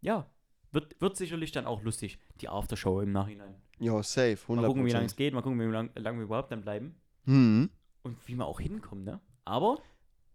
ja, 0.00 0.28
wird, 0.72 1.00
wird 1.00 1.16
sicherlich 1.16 1.52
dann 1.52 1.66
auch 1.66 1.82
lustig, 1.82 2.18
die 2.40 2.48
Aftershow 2.48 3.00
im 3.00 3.12
Nachhinein. 3.12 3.54
Jo, 3.78 4.02
safe, 4.02 4.36
100%. 4.36 4.54
Mal 4.56 4.66
gucken, 4.66 4.86
wie 4.86 4.90
lange 4.90 5.06
es 5.06 5.16
geht, 5.16 5.34
mal 5.34 5.42
gucken, 5.42 5.58
wie 5.60 5.64
lang, 5.64 5.90
lang 5.94 6.16
wir 6.16 6.24
überhaupt 6.24 6.50
dann 6.52 6.62
bleiben 6.62 6.96
Mhm. 7.24 7.70
und 8.02 8.16
wie 8.28 8.34
wir 8.36 8.46
auch 8.46 8.60
hinkommen, 8.60 9.04
ne? 9.04 9.20
Aber 9.44 9.78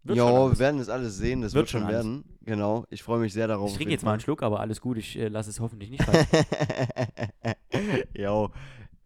wird 0.03 0.17
Jo, 0.17 0.49
wir 0.49 0.59
werden 0.59 0.77
das 0.79 0.89
alles 0.89 1.17
sehen, 1.17 1.41
das 1.41 1.53
Wird 1.53 1.63
wird, 1.63 1.69
schon 1.69 1.83
alles. 1.83 1.95
werden. 2.05 2.23
Genau, 2.43 2.85
ich 2.89 3.03
freue 3.03 3.19
mich 3.19 3.33
sehr 3.33 3.47
darauf. 3.47 3.69
Ich 3.71 3.77
trinke 3.77 3.91
jetzt 3.93 4.03
mal 4.03 4.13
einen. 4.13 4.19
Schluck, 4.21 4.41
aber 4.43 4.59
alles 4.59 4.81
gut, 4.81 4.97
ich 4.97 5.17
äh, 5.17 5.27
lasse 5.27 5.49
es 5.51 5.59
hoffentlich 5.59 5.89
nicht 5.91 6.03
fallen. 6.03 6.25
jo, 8.15 8.49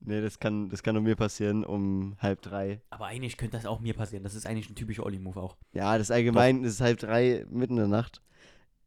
nee, 0.01 0.21
das 0.21 0.39
kann, 0.39 0.69
das 0.69 0.83
kann 0.83 0.95
nur 0.95 1.03
mir 1.03 1.15
passieren 1.15 1.65
um 1.65 2.15
halb 2.19 2.41
drei. 2.41 2.81
aber 2.89 3.05
eigentlich 3.07 3.37
könnte 3.37 3.57
das 3.57 3.65
auch 3.65 3.79
mir 3.79 3.93
passieren. 3.93 4.23
Das 4.23 4.35
ist 4.35 4.45
eigentlich 4.47 4.69
ein 4.69 4.75
typischer 4.75 5.05
Olli-Move 5.05 5.39
auch. 5.41 5.57
Ja, 5.73 5.97
das 5.97 6.11
allgemein 6.11 6.63
ist 6.63 6.81
halb 6.81 6.99
drei 6.99 7.45
mitten 7.49 7.73
in 7.73 7.79
der 7.79 7.87
Nacht. 7.87 8.21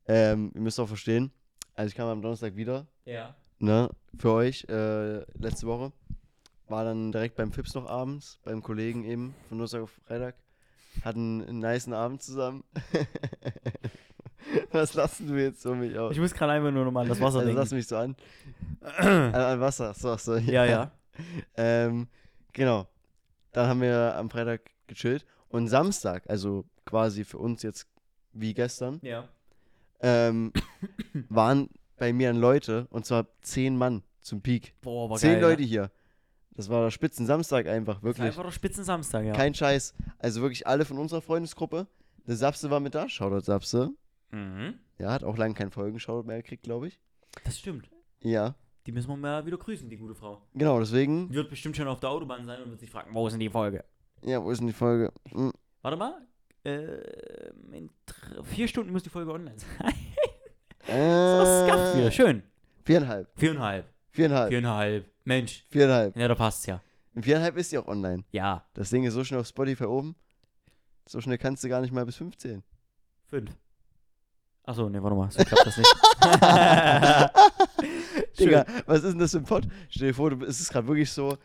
Ähm, 0.07 0.53
ihr 0.55 0.61
müsst 0.63 0.81
auch 0.81 0.89
verstehen, 0.89 1.31
also 1.75 1.89
ich 1.91 1.95
kam 1.95 2.09
am 2.09 2.23
Donnerstag 2.23 2.57
wieder, 2.57 2.87
Ja. 3.05 3.35
ne, 3.59 3.91
für 4.17 4.33
euch, 4.33 4.65
äh, 4.71 5.19
letzte 5.39 5.67
Woche. 5.67 5.93
War 6.69 6.85
dann 6.85 7.13
direkt 7.13 7.37
beim 7.37 7.53
Fips 7.53 7.75
noch 7.75 7.87
abends, 7.89 8.39
beim 8.45 8.63
Kollegen 8.63 9.05
eben, 9.05 9.35
von 9.49 9.59
Donnerstag 9.59 9.83
auf 9.83 9.91
Freitag. 10.07 10.35
Hatten 11.03 11.43
einen 11.47 11.59
niceen 11.61 11.93
Abend 11.95 12.23
zusammen. 12.23 12.65
Was 14.73 14.95
lassen 14.95 15.27
du 15.27 15.35
jetzt 15.35 15.61
so 15.63 15.75
mich 15.75 15.99
aus? 15.99 16.13
Ich 16.13 16.19
muss 16.21 16.33
gerade 16.33 16.53
einfach 16.53 16.71
nur 16.71 16.85
nochmal 16.85 17.03
an 17.05 17.09
das 17.09 17.21
Wasser 17.21 17.41
also 17.41 17.53
lass 17.53 17.69
denken. 17.71 17.77
mich 17.77 17.87
so 17.87 17.97
an. 17.97 18.17
an, 18.97 19.35
an 19.35 19.61
Wasser, 19.61 19.93
so, 19.95 20.17
so. 20.17 20.37
Ja, 20.37 20.65
ja. 20.65 20.91
Ähm, 21.57 22.09
genau. 22.53 22.87
Dann 23.53 23.69
haben 23.69 23.81
wir 23.81 24.15
am 24.17 24.31
Freitag 24.31 24.71
gechillt. 24.87 25.27
Und 25.49 25.69
Samstag, 25.69 26.29
also 26.29 26.65
quasi 26.85 27.25
für 27.25 27.39
uns 27.39 27.63
jetzt 27.63 27.87
wie 28.33 28.55
gestern, 28.55 29.01
Ja. 29.03 29.29
ähm, 30.01 30.53
waren 31.29 31.69
bei 31.97 32.13
mir 32.13 32.29
dann 32.29 32.41
Leute, 32.41 32.87
und 32.91 33.05
zwar 33.07 33.27
zehn 33.43 33.77
Mann 33.77 34.03
zum 34.21 34.41
Peak. 34.43 34.75
Boah, 34.83 35.11
war 35.11 35.17
zehn 35.19 35.41
geil. 35.41 35.51
Leute 35.51 35.63
hier. 35.63 35.91
Das 36.59 36.69
war 36.69 36.83
der 36.83 36.91
Spitzen 36.91 37.25
Samstag 37.25 37.69
einfach, 37.69 37.95
Das 37.95 38.03
war 38.03 38.09
wirklich. 38.09 38.27
einfach 38.27 38.43
der 38.43 38.51
Spitzensamstag, 38.51 39.25
ja. 39.25 39.33
Kein 39.33 39.55
Scheiß. 39.55 39.95
Also 40.19 40.43
wirklich 40.43 40.67
alle 40.67 40.85
von 40.85 40.99
unserer 40.99 41.21
Freundesgruppe. 41.23 41.87
Der 42.27 42.35
Sapse 42.35 42.69
war 42.69 42.81
mit 42.81 42.97
da. 42.97 43.09
Shoutout 43.09 43.45
Sapse. 43.45 43.93
Mhm. 44.33 44.75
Ja, 44.99 45.13
hat 45.13 45.23
auch 45.23 45.37
lange 45.39 45.55
keinen 45.55 45.71
Folgen-Shoutout 45.71 46.27
mehr 46.27 46.39
gekriegt, 46.43 46.65
glaube 46.65 46.89
ich. 46.89 46.99
Das 47.45 47.57
stimmt. 47.61 47.89
Ja, 48.23 48.57
Die 48.89 48.91
müssen 48.93 49.09
wir 49.09 49.17
mal 49.17 49.47
wieder 49.47 49.57
grüßen, 49.57 49.89
die 49.89 49.97
gute 49.97 50.17
Frau. 50.17 50.43
genau, 50.53 50.81
deswegen. 50.81 51.29
Die 51.29 51.37
wird 51.37 51.49
bestimmt 51.49 51.77
schon 51.77 51.87
auf 51.87 52.01
der 52.01 52.11
Autobahn 52.11 52.45
sein 52.45 52.61
und 52.63 52.71
wird 52.71 52.81
sich 52.81 52.91
fragen, 52.91 53.15
wo 53.15 53.29
ist 53.29 53.35
denn 53.35 53.41
die 53.41 53.51
Folge? 53.51 53.85
Ja, 54.25 54.43
wo 54.43 54.51
ist 54.51 54.59
denn 54.59 54.67
die 54.67 54.73
Folge? 54.73 55.13
Hm. 55.31 55.53
Warte 55.83 55.97
mal. 55.97 56.27
Äh, 56.65 57.51
in 57.73 57.89
vier 58.43 58.67
Stunden 58.67 58.93
muss 58.93 59.05
die 59.05 59.11
Folge 59.11 59.31
online 59.33 59.57
sein. 59.57 59.95
Äh, 60.89 60.97
Das 60.97 61.91
ist 61.93 61.99
wieder. 61.99 62.11
Schön. 62.11 62.43
Viereinhalb. 62.85 63.29
Viereinhalb. 63.37 63.87
Viereinhalb. 64.11 64.49
Viereinhalb. 64.49 65.07
Mensch. 65.29 65.65
Viereinhalb. 65.69 66.17
Ja, 66.17 66.29
da 66.29 66.35
passt's 66.35 66.67
ja. 66.67 66.81
In 67.15 67.23
viereinhalb 67.23 67.57
ist 67.57 67.73
die 67.73 67.79
auch 67.79 67.87
online. 67.87 68.25
Ja. 68.33 68.65
Das 68.75 68.91
Ding 68.91 69.05
ist 69.05 69.15
so 69.15 69.25
schnell 69.25 69.41
auf 69.41 69.47
Spotify 69.47 69.85
oben. 69.85 70.15
So 71.07 71.21
schnell 71.21 71.39
kannst 71.39 71.65
du 71.65 71.69
gar 71.69 71.81
nicht 71.81 71.93
mal 71.93 72.05
bis 72.07 72.17
15. 72.17 72.63
Fünf. 73.27 73.51
Achso, 74.65 74.89
ne, 74.89 75.03
warte 75.03 75.17
mal. 75.17 75.31
So 75.31 75.43
klappt 75.45 75.67
das 75.67 75.77
nicht. 75.79 75.97
Digga, 78.39 78.65
was 78.87 79.03
ist 79.05 79.13
denn 79.13 79.19
das 79.19 79.33
für 79.33 79.39
ein 79.39 79.45
Pod? 79.45 79.67
Stell 79.89 80.09
dir 80.09 80.15
vor, 80.15 80.31
du, 80.31 80.45
es 80.47 80.61
ist 80.61 80.71
gerade 80.71 80.87
wirklich 80.87 81.11
so. 81.11 81.37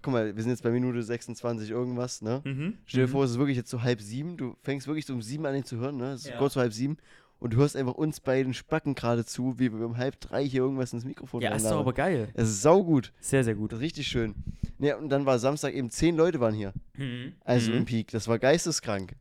Guck 0.00 0.12
mal, 0.12 0.34
wir 0.34 0.42
sind 0.42 0.50
jetzt 0.52 0.62
bei 0.62 0.70
Minute 0.70 1.02
26 1.02 1.70
irgendwas, 1.70 2.22
ne? 2.22 2.40
Mhm. 2.44 2.78
Stell 2.86 3.02
dir 3.02 3.06
Mhm. 3.08 3.12
vor, 3.12 3.24
es 3.24 3.32
ist 3.32 3.38
wirklich 3.38 3.56
jetzt 3.56 3.70
so 3.70 3.82
halb 3.82 4.00
sieben. 4.00 4.36
Du 4.36 4.56
fängst 4.62 4.86
wirklich 4.86 5.06
so 5.06 5.12
um 5.12 5.22
sieben 5.22 5.44
an, 5.46 5.54
ihn 5.56 5.64
zu 5.64 5.76
hören, 5.76 5.96
ne? 5.96 6.12
Es 6.12 6.22
ist 6.22 6.28
Ja. 6.30 6.38
kurz 6.38 6.54
vor 6.54 6.62
halb 6.62 6.72
sieben. 6.72 6.96
Und 7.42 7.54
du 7.54 7.56
hörst 7.56 7.76
einfach 7.76 7.94
uns 7.94 8.20
beiden 8.20 8.54
Spacken 8.54 8.94
gerade 8.94 9.24
zu, 9.24 9.58
wie 9.58 9.72
wir 9.72 9.84
um 9.84 9.96
halb 9.96 10.20
drei 10.20 10.46
hier 10.46 10.62
irgendwas 10.62 10.92
ins 10.92 11.04
Mikrofon 11.04 11.40
Ja, 11.42 11.50
ist 11.50 11.66
doch 11.68 11.80
aber 11.80 11.92
geil. 11.92 12.28
Es 12.34 12.48
ist 12.48 12.62
saugut. 12.62 13.12
Sehr, 13.18 13.42
sehr 13.42 13.56
gut. 13.56 13.72
Das 13.72 13.80
ist 13.80 13.82
richtig 13.82 14.06
schön. 14.06 14.36
Ja, 14.78 14.96
und 14.96 15.08
dann 15.08 15.26
war 15.26 15.40
Samstag 15.40 15.74
eben 15.74 15.90
zehn 15.90 16.14
Leute 16.14 16.38
waren 16.38 16.54
hier. 16.54 16.72
Mhm. 16.96 17.32
Also 17.40 17.72
mhm. 17.72 17.78
im 17.78 17.84
Peak. 17.84 18.12
Das 18.12 18.28
war 18.28 18.38
geisteskrank. 18.38 19.16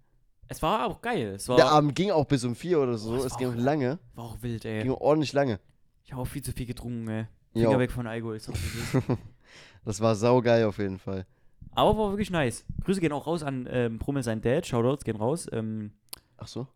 Es 0.47 0.61
war 0.61 0.85
auch 0.85 1.01
geil. 1.01 1.33
Es 1.35 1.49
war, 1.49 1.55
Der 1.55 1.71
Abend 1.71 1.95
ging 1.95 2.11
auch 2.11 2.25
bis 2.25 2.43
um 2.43 2.53
vier 2.53 2.79
oder 2.79 2.95
so. 2.95 3.15
Boah, 3.15 3.25
es 3.25 3.37
ging 3.37 3.49
auch 3.49 3.55
lange. 3.55 3.97
war 4.13 4.25
auch 4.25 4.43
wild, 4.43 4.65
ey. 4.65 4.83
Ging 4.83 4.91
ordentlich 4.91 5.33
lange. 5.33 5.59
Ich 6.03 6.11
habe 6.11 6.21
auch 6.21 6.27
viel 6.27 6.43
zu 6.43 6.51
viel 6.51 6.67
getrunken, 6.67 7.07
ey. 7.07 7.25
Finger 7.53 7.71
Jo. 7.71 7.79
weg 7.79 7.91
von 7.91 8.05
Alkohol. 8.05 8.39
Das 9.83 9.99
war 9.99 10.13
saugeil 10.13 10.65
auf 10.65 10.77
jeden 10.77 10.99
Fall. 10.99 11.25
Aber 11.71 11.97
war 11.97 12.11
wirklich 12.11 12.29
nice. 12.29 12.65
Grüße 12.83 13.01
gehen 13.01 13.13
auch 13.13 13.25
raus 13.25 13.41
an 13.41 13.67
ähm, 13.67 13.97
Brummel 13.97 14.21
sein 14.21 14.41
Dad. 14.41 14.67
Shoutouts 14.67 15.05
gehen 15.05 15.15
raus. 15.15 15.47
Ähm, 15.51 15.93
Ach 16.37 16.47
so? 16.47 16.67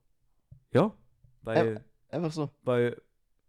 ja, 0.74 0.92
weil, 1.46 1.84
Einfach 2.10 2.32
so. 2.32 2.50
weil, 2.64 3.02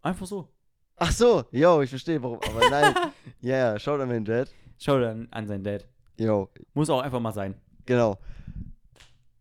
einfach 0.02 0.26
so. 0.26 0.48
Ach 0.96 1.12
so, 1.12 1.44
yo, 1.50 1.82
ich 1.82 1.90
verstehe 1.90 2.22
warum. 2.22 2.40
Aber 2.42 2.70
nein. 2.70 2.94
Ja, 3.40 3.56
ja, 3.56 3.78
schaut 3.78 4.00
an 4.00 4.09
meinen 4.09 4.24
Dad. 4.24 4.50
Shoutout 4.78 5.04
an, 5.06 5.28
an 5.30 5.46
seinen 5.46 5.62
Dad. 5.64 5.87
Yo, 6.18 6.48
Muss 6.74 6.88
auch 6.90 7.00
einfach 7.02 7.20
mal 7.20 7.32
sein. 7.32 7.54
genau. 7.85 8.18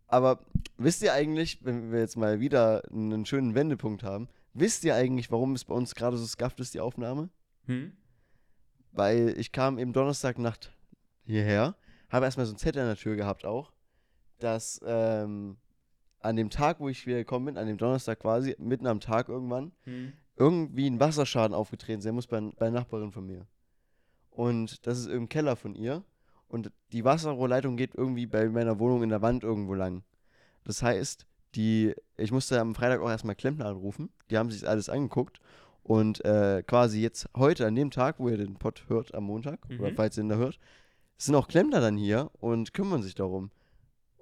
Aber 0.08 0.39
wisst 0.78 1.02
ihr 1.02 1.13
eigentlich, 1.13 1.63
wenn 1.65 1.91
wir 1.91 2.00
jetzt 2.00 2.15
mal 2.15 2.39
wieder 2.39 2.84
einen 2.91 3.26
schönen 3.26 3.56
Wendepunkt 3.56 4.04
haben, 4.04 4.28
wisst 4.54 4.84
ihr 4.84 4.96
eigentlich, 4.96 5.32
warum 5.32 5.54
es 5.54 5.65
bei 5.65 5.74
uns 5.74 5.96
gerade 5.96 6.18
so 6.18 6.26
skafft 6.26 6.60
ist, 6.60 6.74
die 6.74 6.80
Aufnahme? 6.80 7.30
Hm? 7.65 7.94
Weil 8.91 9.34
ich 9.38 9.52
kam 9.52 9.78
eben 9.80 9.94
Donnerstagnacht 9.94 10.72
hierher, 11.24 11.76
habe 12.10 12.26
erstmal 12.26 12.46
so 12.46 12.54
ein 12.54 12.58
Zettel 12.58 12.82
an 12.84 12.88
der 12.89 12.98
Tür 12.98 13.15
gehabt 13.15 13.46
auch, 13.46 13.72
dass 14.39 14.80
ähm, 14.86 15.58
an 16.26 16.36
dem 16.36 16.50
Tag, 16.50 16.80
wo 16.80 16.90
ich 16.90 17.06
wieder 17.08 17.18
gekommen 17.18 17.46
bin, 17.46 17.58
an 17.58 17.68
dem 17.68 17.78
Donnerstag 17.78 18.20
quasi, 18.20 18.56
mitten 18.60 18.88
am 18.88 19.00
Tag 19.00 19.30
irgendwann, 19.30 19.72
Hm? 19.84 20.14
irgendwie 20.36 20.90
ein 20.90 21.00
Wasserschaden 21.00 21.56
aufgetreten 21.56 22.02
sein 22.02 22.16
muss 22.16 22.28
bei, 22.28 22.40
bei 22.58 22.68
einer 22.68 22.80
Nachbarin 22.80 23.12
von 23.12 23.26
mir. 23.26 23.46
Und 24.32 24.86
das 24.86 25.00
ist 25.00 25.08
im 25.08 25.30
Keller 25.30 25.56
von 25.56 25.76
ihr. 25.76 26.04
Und 26.48 26.72
die 26.92 27.04
Wasserrohrleitung 27.06 27.78
geht 27.78 27.96
irgendwie 27.96 28.26
bei 28.28 28.48
meiner 28.50 28.80
Wohnung 28.80 29.04
in 29.04 29.10
der 29.10 29.22
Wand 29.22 29.44
irgendwo 29.44 29.74
lang. 29.74 30.04
Das 30.64 30.84
heißt, 30.84 31.26
die, 31.56 31.94
ich 32.18 32.32
musste 32.32 32.60
am 32.60 32.76
Freitag 32.76 33.00
auch 33.02 33.10
erstmal 33.10 33.36
Klempner 33.36 33.66
anrufen. 33.68 34.10
Die 34.30 34.38
haben 34.38 34.52
sich 34.52 34.68
alles 34.68 34.90
angeguckt. 34.90 35.40
Und 35.84 36.24
äh, 36.26 36.64
quasi 36.66 37.00
jetzt 37.02 37.30
heute, 37.38 37.66
an 37.68 37.76
dem 37.76 37.92
Tag, 37.92 38.16
wo 38.20 38.28
ihr 38.30 38.38
den 38.38 38.56
Pod 38.56 38.84
hört, 38.88 39.14
am 39.14 39.26
Montag, 39.26 39.60
oder 39.80 39.92
Mhm. 39.92 39.96
falls 39.96 40.18
ihr 40.18 40.24
ihn 40.24 40.30
da 40.30 40.36
hört, 40.36 40.60
sind 41.18 41.36
auch 41.36 41.48
Klempner 41.48 41.80
dann 41.80 41.96
hier 41.96 42.30
und 42.40 42.74
kümmern 42.74 43.04
sich 43.04 43.16
darum. 43.16 43.52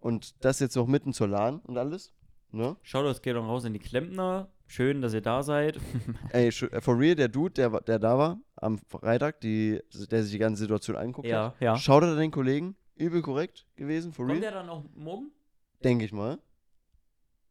Und 0.04 0.44
das 0.44 0.60
jetzt 0.60 0.76
noch 0.76 0.86
mitten 0.86 1.14
zur 1.14 1.30
LAN 1.30 1.60
und 1.60 1.78
alles. 1.78 2.14
Ne? 2.52 2.76
Shoutouts 2.82 3.22
gehen 3.22 3.38
auch 3.38 3.48
raus 3.48 3.64
an 3.64 3.72
die 3.72 3.80
Klempner. 3.80 4.50
Schön, 4.68 5.02
dass 5.02 5.14
ihr 5.14 5.22
da 5.22 5.44
seid. 5.44 5.80
Ey, 6.34 6.50
äh, 6.50 6.82
for 6.82 7.00
real, 7.00 7.16
der 7.16 7.30
Dude, 7.30 7.54
der, 7.54 7.70
der 7.80 8.00
da 8.00 8.18
war 8.18 8.40
am 8.58 8.80
Freitag, 8.80 9.40
die, 9.40 9.82
der 10.12 10.24
sich 10.24 10.34
die 10.34 10.40
ganze 10.40 10.60
Situation 10.60 10.98
angeguckt 10.98 11.30
ja, 11.30 11.46
hat, 11.46 11.62
ja. 11.62 11.78
schaut 11.78 12.04
er 12.04 12.18
den 12.18 12.32
Kollegen, 12.32 12.76
übel 12.96 13.22
korrekt 13.22 13.66
gewesen, 13.78 14.12
for 14.12 14.26
Kommt 14.26 14.42
real, 14.42 14.52
der 14.52 14.60
dann 14.60 14.70
auch 14.70 14.84
morgen? 14.94 15.32
denke 15.86 16.04
ich 16.04 16.12
mal. 16.12 16.38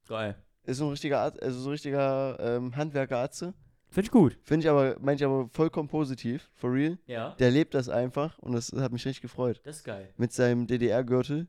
Geil. 0.07 0.37
Ist 0.65 0.77
so 0.77 0.85
ein 0.85 0.91
richtiger, 0.91 1.21
Arzt, 1.21 1.43
also 1.43 1.59
so 1.59 1.71
ein 1.71 1.73
richtiger 1.73 2.39
ähm, 2.39 2.77
Handwerker-Arzt. 2.77 3.41
Finde 3.89 4.07
ich 4.07 4.11
gut. 4.11 4.39
Finde 4.43 4.67
ich 4.67 4.71
aber, 4.71 4.97
meine 5.01 5.17
ich 5.17 5.25
aber 5.25 5.49
vollkommen 5.49 5.89
positiv, 5.89 6.51
for 6.55 6.71
real. 6.71 6.99
Ja. 7.07 7.31
Der 7.39 7.51
lebt 7.51 7.73
das 7.73 7.89
einfach 7.89 8.39
und 8.41 8.53
das 8.53 8.73
hat 8.73 8.93
mich 8.93 9.07
richtig 9.07 9.23
gefreut. 9.23 9.63
Das 9.65 9.79
ist 9.79 9.85
geil. 9.85 10.13
Mit 10.19 10.35
seinem 10.35 10.67
DDR-Gürtel. 10.67 11.49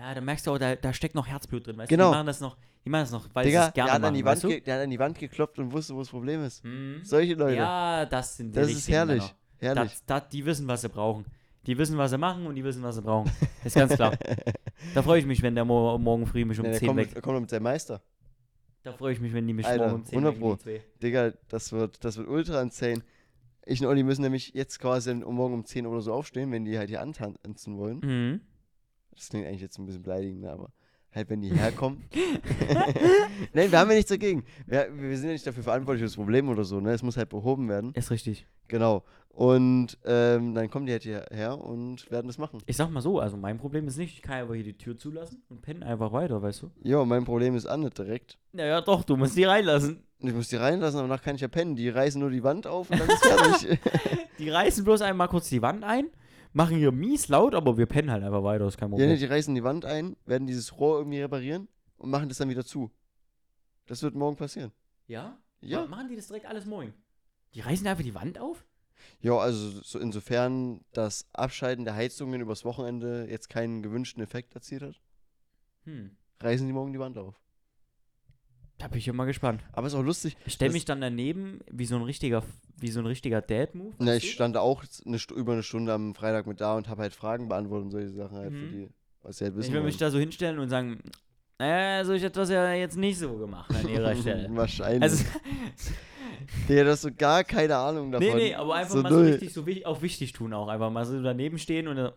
Ja, 0.00 0.14
da 0.14 0.20
merkst 0.22 0.46
du 0.46 0.52
auch, 0.52 0.58
da, 0.58 0.76
da 0.76 0.92
steckt 0.94 1.14
noch 1.14 1.26
Herzblut 1.26 1.66
drin, 1.66 1.76
weißt 1.76 1.90
Genau. 1.90 2.04
du? 2.06 2.10
Die 2.12 2.16
machen 2.16 2.26
das 2.26 2.40
noch, 2.40 2.56
die 2.84 2.88
machen 2.90 3.02
das 3.02 3.10
noch, 3.12 3.28
weil 3.34 3.44
sie 3.44 3.50
Digga, 3.50 3.68
es 3.68 3.74
gerne 3.74 3.86
der 3.88 3.94
hat, 3.94 4.00
machen, 4.00 4.08
an 4.08 4.14
die 4.14 4.24
Wand 4.24 4.42
du? 4.42 4.48
ge- 4.48 4.60
der 4.60 4.74
hat 4.76 4.82
an 4.84 4.90
die 4.90 4.98
Wand 4.98 5.18
geklopft 5.18 5.58
und 5.58 5.72
wusste, 5.72 5.94
wo 5.94 5.98
das 5.98 6.08
Problem 6.08 6.42
ist. 6.42 6.64
Mhm. 6.64 7.00
Solche 7.04 7.34
Leute. 7.34 7.56
Ja, 7.56 8.06
das 8.06 8.36
sind 8.38 8.54
die 8.54 8.58
das 8.60 8.70
ist 8.70 8.88
herrlich. 8.88 9.34
Herrlich. 9.58 9.92
Das, 9.92 10.04
das, 10.06 10.28
die 10.30 10.44
wissen, 10.46 10.66
was 10.66 10.80
sie 10.80 10.88
brauchen. 10.88 11.26
Die 11.66 11.76
wissen, 11.76 11.98
was 11.98 12.10
sie 12.12 12.16
machen 12.18 12.46
und 12.46 12.54
die 12.54 12.64
wissen, 12.64 12.82
was 12.82 12.94
sie 12.96 13.02
brauchen. 13.02 13.30
ist 13.64 13.76
ganz 13.76 13.94
klar. 13.94 14.16
Da 14.94 15.02
freue 15.02 15.18
ich 15.20 15.26
mich, 15.26 15.42
wenn 15.42 15.54
der 15.54 15.66
mo 15.66 15.98
morgen 15.98 16.26
früh 16.26 16.46
mich 16.46 16.58
um 16.58 16.64
der 16.64 16.72
10 16.72 16.88
kommt, 16.88 16.98
weg. 17.14 17.22
kommt 17.22 17.40
mit 17.42 17.50
seinem 17.50 17.64
Meister. 17.64 18.00
Da 18.82 18.94
freue 18.94 19.12
ich 19.12 19.20
mich, 19.20 19.34
wenn 19.34 19.46
die 19.46 19.52
mich 19.52 19.66
Alter, 19.66 19.88
morgen 19.88 20.00
um 20.00 20.04
10 20.06 20.18
100 20.24 20.34
wecken, 20.40 20.80
Pro. 20.80 20.98
Digga, 21.02 21.32
das 21.48 21.70
wird, 21.72 22.02
das 22.02 22.16
wird 22.16 22.26
ultra 22.28 22.62
insane. 22.62 23.02
Ich 23.66 23.82
und 23.82 23.88
Olli 23.88 24.02
müssen 24.02 24.22
nämlich 24.22 24.54
jetzt 24.54 24.80
quasi 24.80 25.10
um 25.10 25.34
morgen 25.34 25.52
um 25.52 25.66
10 25.66 25.86
oder 25.86 26.00
so 26.00 26.14
aufstehen, 26.14 26.50
wenn 26.50 26.64
die 26.64 26.78
halt 26.78 26.88
hier 26.88 27.02
antanzen 27.02 27.76
wollen. 27.76 28.00
Mhm. 28.02 28.40
Das 29.20 29.28
klingt 29.28 29.46
eigentlich 29.46 29.60
jetzt 29.60 29.78
ein 29.78 29.84
bisschen 29.84 30.02
beleidigend, 30.02 30.40
ne, 30.40 30.50
aber 30.50 30.70
halt, 31.12 31.28
wenn 31.28 31.42
die 31.42 31.50
herkommen. 31.54 32.04
Nein, 33.52 33.70
wir 33.70 33.78
haben 33.78 33.90
ja 33.90 33.96
nichts 33.96 34.08
dagegen. 34.08 34.44
Wir, 34.66 34.88
wir 34.90 35.14
sind 35.18 35.26
ja 35.26 35.32
nicht 35.34 35.46
dafür 35.46 35.62
verantwortlich 35.62 36.00
für 36.00 36.06
das 36.06 36.16
Problem 36.16 36.48
oder 36.48 36.64
so, 36.64 36.80
ne? 36.80 36.92
Es 36.92 37.02
muss 37.02 37.18
halt 37.18 37.28
behoben 37.28 37.68
werden. 37.68 37.92
Ist 37.94 38.10
richtig. 38.10 38.46
Genau. 38.68 39.04
Und 39.28 39.98
ähm, 40.06 40.54
dann 40.54 40.70
kommen 40.70 40.86
die 40.86 40.92
halt 40.92 41.02
hierher 41.02 41.58
und 41.58 42.10
werden 42.10 42.28
das 42.28 42.38
machen. 42.38 42.60
Ich 42.64 42.76
sag 42.76 42.90
mal 42.90 43.02
so, 43.02 43.20
also 43.20 43.36
mein 43.36 43.58
Problem 43.58 43.86
ist 43.86 43.98
nicht, 43.98 44.14
ich 44.14 44.22
kann 44.22 44.36
einfach 44.38 44.54
hier 44.54 44.64
die 44.64 44.76
Tür 44.78 44.96
zulassen 44.96 45.42
und 45.50 45.60
pennen 45.60 45.82
einfach 45.82 46.12
weiter, 46.12 46.40
weißt 46.40 46.62
du? 46.62 46.70
Jo, 46.82 47.04
mein 47.04 47.24
Problem 47.24 47.54
ist 47.54 47.66
auch 47.66 47.76
nicht 47.76 47.96
direkt. 47.98 48.38
Naja, 48.52 48.80
doch, 48.80 49.04
du 49.04 49.16
musst 49.16 49.36
die 49.36 49.44
reinlassen. 49.44 50.02
Ich 50.18 50.32
muss 50.32 50.48
die 50.48 50.56
reinlassen, 50.56 50.98
aber 50.98 51.08
danach 51.08 51.22
kann 51.22 51.34
ich 51.34 51.42
ja 51.42 51.48
pennen. 51.48 51.76
Die 51.76 51.90
reißen 51.90 52.20
nur 52.20 52.30
die 52.30 52.42
Wand 52.42 52.66
auf 52.66 52.90
und 52.90 52.98
dann 52.98 53.08
ist 53.08 53.24
fertig. 53.24 53.78
Die 54.38 54.48
reißen 54.48 54.84
bloß 54.84 55.02
einmal 55.02 55.28
kurz 55.28 55.50
die 55.50 55.60
Wand 55.60 55.84
ein, 55.84 56.06
machen 56.52 56.76
hier 56.76 56.92
mies 56.92 57.28
laut, 57.28 57.54
aber 57.54 57.76
wir 57.78 57.86
pennen 57.86 58.10
halt 58.10 58.22
einfach 58.24 58.42
weiter, 58.42 58.66
ist 58.66 58.76
kein 58.78 58.88
ja, 58.88 58.90
Problem. 58.90 59.10
ne, 59.10 59.16
die 59.18 59.24
reißen 59.24 59.54
die 59.54 59.64
Wand 59.64 59.84
ein, 59.84 60.16
werden 60.26 60.46
dieses 60.46 60.78
Rohr 60.78 60.98
irgendwie 60.98 61.20
reparieren 61.20 61.68
und 61.96 62.10
machen 62.10 62.28
das 62.28 62.38
dann 62.38 62.48
wieder 62.48 62.64
zu. 62.64 62.90
Das 63.86 64.02
wird 64.02 64.14
morgen 64.14 64.36
passieren. 64.36 64.72
Ja? 65.06 65.38
Ja. 65.60 65.80
Ma- 65.82 65.86
Machen 65.96 66.08
die 66.08 66.16
das 66.16 66.26
direkt 66.28 66.46
alles 66.46 66.66
morgen? 66.66 66.94
Die 67.54 67.60
reißen 67.60 67.86
einfach 67.86 68.04
die 68.04 68.14
Wand 68.14 68.38
auf? 68.38 68.64
Ja, 69.20 69.36
also 69.38 69.80
so 69.82 69.98
insofern 69.98 70.84
das 70.92 71.26
Abschalten 71.32 71.84
der 71.84 71.94
Heizungen 71.94 72.40
übers 72.40 72.64
Wochenende 72.64 73.26
jetzt 73.28 73.48
keinen 73.48 73.82
gewünschten 73.82 74.22
Effekt 74.22 74.54
erzielt 74.54 74.82
hat, 74.82 75.00
Hm. 75.84 76.16
reißen 76.40 76.66
die 76.66 76.72
morgen 76.72 76.92
die 76.92 76.98
Wand 77.00 77.16
auf. 77.18 77.40
Da 78.80 78.88
bin 78.88 78.98
ich 78.98 79.06
ja 79.06 79.12
mal 79.12 79.26
gespannt. 79.26 79.62
Aber 79.72 79.86
ist 79.86 79.94
auch 79.94 80.02
lustig. 80.02 80.36
Ich 80.46 80.54
stelle 80.54 80.72
mich 80.72 80.84
dann 80.86 81.00
daneben 81.00 81.60
wie 81.70 81.84
so 81.84 81.96
ein 81.96 82.02
richtiger, 82.02 82.42
wie 82.78 82.88
so 82.88 83.00
ein 83.00 83.06
richtiger 83.06 83.40
Dad-Move. 83.42 83.92
Weißt 83.98 84.24
ich 84.24 84.30
du? 84.30 84.34
stand 84.34 84.56
auch 84.56 84.82
eine, 85.06 85.18
über 85.36 85.52
eine 85.52 85.62
Stunde 85.62 85.92
am 85.92 86.14
Freitag 86.14 86.46
mit 86.46 86.60
da 86.60 86.74
und 86.76 86.88
habe 86.88 87.02
halt 87.02 87.14
Fragen 87.14 87.48
beantwortet 87.48 87.84
und 87.84 87.90
solche 87.92 88.08
Sachen 88.10 88.38
halt 88.38 88.52
für 88.52 88.58
Mhm. 88.58 88.70
die, 88.72 88.88
was 89.22 89.36
sie 89.38 89.44
halt 89.44 89.54
wissen 89.54 89.66
Ich 89.68 89.72
will 89.72 89.80
wollen. 89.80 89.86
mich 89.86 89.98
da 89.98 90.10
so 90.10 90.18
hinstellen 90.18 90.58
und 90.58 90.70
sagen, 90.70 90.98
Also 91.58 92.14
ich 92.14 92.22
hätte 92.22 92.40
das 92.40 92.48
ja 92.48 92.72
jetzt 92.72 92.96
nicht 92.96 93.18
so 93.18 93.36
gemacht 93.36 93.70
an 93.74 93.86
ihrer 93.86 94.14
Stelle. 94.16 94.48
Wahrscheinlich. 94.50 95.02
Also, 95.02 95.24
Digga, 96.68 96.84
du 96.84 96.90
hast 96.90 97.02
so 97.02 97.10
gar 97.16 97.44
keine 97.44 97.76
Ahnung 97.76 98.10
davon. 98.12 98.26
nee, 98.28 98.34
nee, 98.34 98.54
aber 98.54 98.74
einfach 98.76 98.94
so 98.96 99.02
mal 99.02 99.12
so 99.12 99.18
null. 99.18 99.26
richtig 99.32 99.52
so 99.52 99.66
wi- 99.66 99.84
auch 99.84 100.00
wichtig 100.00 100.32
tun 100.32 100.52
auch. 100.54 100.68
Einfach 100.68 100.90
mal 100.90 101.04
so 101.04 101.22
daneben 101.22 101.58
stehen 101.58 101.86
und 101.86 101.96
dann, 101.96 102.12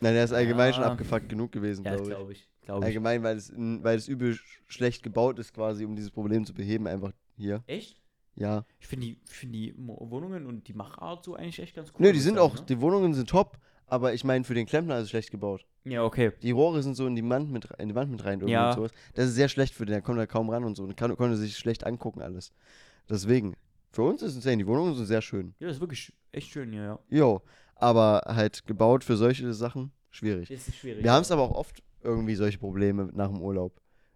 Nein, 0.00 0.14
der 0.14 0.24
ist 0.24 0.32
allgemein 0.32 0.72
schon 0.72 0.82
Ja. 0.82 0.90
abgefuckt 0.92 1.28
genug 1.28 1.52
gewesen, 1.52 1.84
ja, 1.84 1.94
glaube 1.94 2.08
ich. 2.10 2.16
glaube 2.16 2.32
ich. 2.32 2.49
Glaube 2.62 2.80
ich. 2.80 2.86
Allgemein, 2.86 3.22
weil 3.22 3.36
es, 3.36 3.52
weil 3.56 3.96
es 3.96 4.06
übel 4.08 4.32
sch- 4.32 4.42
schlecht 4.68 5.02
gebaut 5.02 5.38
ist, 5.38 5.52
quasi, 5.54 5.84
um 5.84 5.96
dieses 5.96 6.10
Problem 6.10 6.44
zu 6.44 6.52
beheben, 6.54 6.86
einfach 6.86 7.12
hier. 7.36 7.62
Echt? 7.66 8.00
Ja. 8.36 8.64
Ich 8.78 8.86
finde 8.86 9.06
die, 9.06 9.18
ich 9.24 9.32
find 9.34 9.54
die 9.54 9.74
Wohnungen 9.76 10.46
und 10.46 10.66
die 10.68 10.72
Machart 10.74 11.24
so 11.24 11.34
eigentlich 11.34 11.58
echt 11.58 11.74
ganz 11.74 11.88
cool. 11.90 11.96
Nö, 11.98 12.12
die 12.12 12.18
ich 12.18 12.24
sind 12.24 12.38
auch, 12.38 12.54
ne? 12.54 12.62
die 12.68 12.80
Wohnungen 12.80 13.12
sind 13.14 13.28
top, 13.28 13.58
aber 13.86 14.14
ich 14.14 14.24
meine, 14.24 14.44
für 14.44 14.54
den 14.54 14.66
Klempner 14.66 14.96
ist 14.98 15.04
es 15.04 15.10
schlecht 15.10 15.30
gebaut. 15.30 15.66
Ja, 15.84 16.04
okay. 16.04 16.32
Die 16.42 16.50
Rohre 16.52 16.82
sind 16.82 16.94
so 16.94 17.06
in 17.06 17.16
die 17.16 17.28
Wand 17.28 17.50
mit, 17.50 17.66
in 17.78 17.88
die 17.88 17.94
Wand 17.94 18.10
mit 18.10 18.24
rein 18.24 18.34
irgendwie 18.40 18.52
Ja. 18.52 18.68
und 18.70 18.76
sowas. 18.76 18.92
Das 19.14 19.26
ist 19.26 19.34
sehr 19.34 19.48
schlecht 19.48 19.74
für 19.74 19.84
den, 19.86 19.92
der 19.92 20.02
kommt 20.02 20.18
da 20.18 20.26
kaum 20.26 20.48
ran 20.50 20.64
und 20.64 20.76
so. 20.76 20.84
Und 20.84 20.96
kann, 20.96 21.16
konnte 21.16 21.36
sich 21.36 21.56
schlecht 21.56 21.84
angucken 21.84 22.20
alles. 22.22 22.52
Deswegen, 23.08 23.54
für 23.90 24.02
uns 24.02 24.22
ist 24.22 24.30
es 24.30 24.36
insane, 24.36 24.58
die 24.58 24.66
Wohnungen 24.66 24.94
sind 24.94 25.06
sehr 25.06 25.22
schön. 25.22 25.54
Ja, 25.58 25.66
das 25.66 25.76
ist 25.76 25.80
wirklich 25.80 26.12
echt 26.32 26.50
schön, 26.50 26.72
ja, 26.72 26.84
ja. 26.84 26.98
Jo, 27.08 27.42
aber 27.74 28.22
halt 28.26 28.66
gebaut 28.66 29.02
für 29.02 29.16
solche 29.16 29.52
Sachen, 29.52 29.90
schwierig. 30.10 30.50
Ist 30.50 30.74
schwierig. 30.74 31.02
Wir 31.02 31.12
haben 31.12 31.22
es 31.22 31.30
aber 31.30 31.42
auch 31.42 31.52
oft 31.56 31.82
irgendwie 32.02 32.34
solche 32.34 32.58
Probleme 32.58 33.08
nach 33.12 33.28
dem 33.28 33.40
Urlaub. 33.40 33.72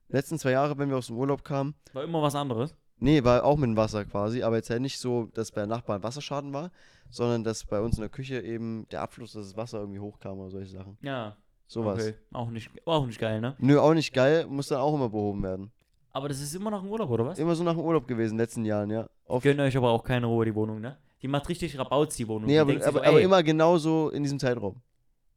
Letzten 0.08 0.38
zwei 0.38 0.52
Jahre, 0.52 0.76
wenn 0.78 0.90
wir 0.90 0.96
aus 0.98 1.06
dem 1.08 1.18
Urlaub 1.18 1.44
kamen, 1.44 1.74
War 1.92 2.04
immer 2.04 2.22
was 2.22 2.34
anderes. 2.34 2.74
nee, 2.98 3.24
war 3.24 3.44
auch 3.44 3.56
mit 3.56 3.68
dem 3.70 3.76
Wasser 3.76 4.04
quasi, 4.04 4.42
aber 4.42 4.56
jetzt 4.56 4.70
halt 4.70 4.82
nicht 4.82 4.98
so, 4.98 5.26
dass 5.34 5.50
bei 5.50 5.66
Nachbarn 5.66 6.02
Wasserschaden 6.02 6.52
war, 6.52 6.70
sondern 7.10 7.42
dass 7.44 7.64
bei 7.64 7.80
uns 7.80 7.96
in 7.96 8.02
der 8.02 8.10
Küche 8.10 8.40
eben 8.40 8.86
der 8.90 9.02
Abfluss, 9.02 9.32
dass 9.32 9.46
das 9.48 9.56
Wasser 9.56 9.80
irgendwie 9.80 10.00
hochkam 10.00 10.38
oder 10.38 10.50
solche 10.50 10.70
Sachen. 10.70 10.98
Ja. 11.02 11.36
Sowas. 11.66 11.98
Okay. 12.06 12.14
Auch 12.32 12.50
nicht, 12.50 12.70
auch 12.86 13.06
nicht 13.06 13.18
geil, 13.18 13.40
ne? 13.40 13.56
Nö, 13.58 13.78
auch 13.80 13.94
nicht 13.94 14.12
geil, 14.12 14.46
muss 14.46 14.68
dann 14.68 14.80
auch 14.80 14.94
immer 14.94 15.08
behoben 15.08 15.42
werden. 15.42 15.72
Aber 16.12 16.28
das 16.28 16.40
ist 16.40 16.54
immer 16.54 16.70
nach 16.70 16.82
dem 16.82 16.90
Urlaub, 16.90 17.10
oder 17.10 17.26
was? 17.26 17.38
Immer 17.38 17.54
so 17.56 17.64
nach 17.64 17.72
dem 17.72 17.80
Urlaub 17.80 18.06
gewesen, 18.06 18.32
in 18.32 18.36
den 18.36 18.42
letzten 18.42 18.64
Jahren, 18.64 18.90
ja. 18.90 19.08
Oft. 19.24 19.42
Gönnt 19.42 19.58
euch 19.60 19.76
aber 19.76 19.90
auch 19.90 20.04
keine 20.04 20.26
Ruhe, 20.26 20.44
die 20.44 20.54
Wohnung, 20.54 20.80
ne? 20.80 20.96
Die 21.22 21.26
macht 21.28 21.48
richtig 21.48 21.76
Rabauz, 21.78 22.14
die 22.16 22.28
Wohnung. 22.28 22.46
Nee, 22.46 22.52
Die 22.52 22.58
aber, 22.58 22.72
aber, 22.86 22.98
so, 22.98 23.02
aber 23.02 23.20
immer 23.22 23.42
genauso 23.42 24.10
in 24.10 24.22
diesem 24.22 24.38
Zeitraum. 24.38 24.76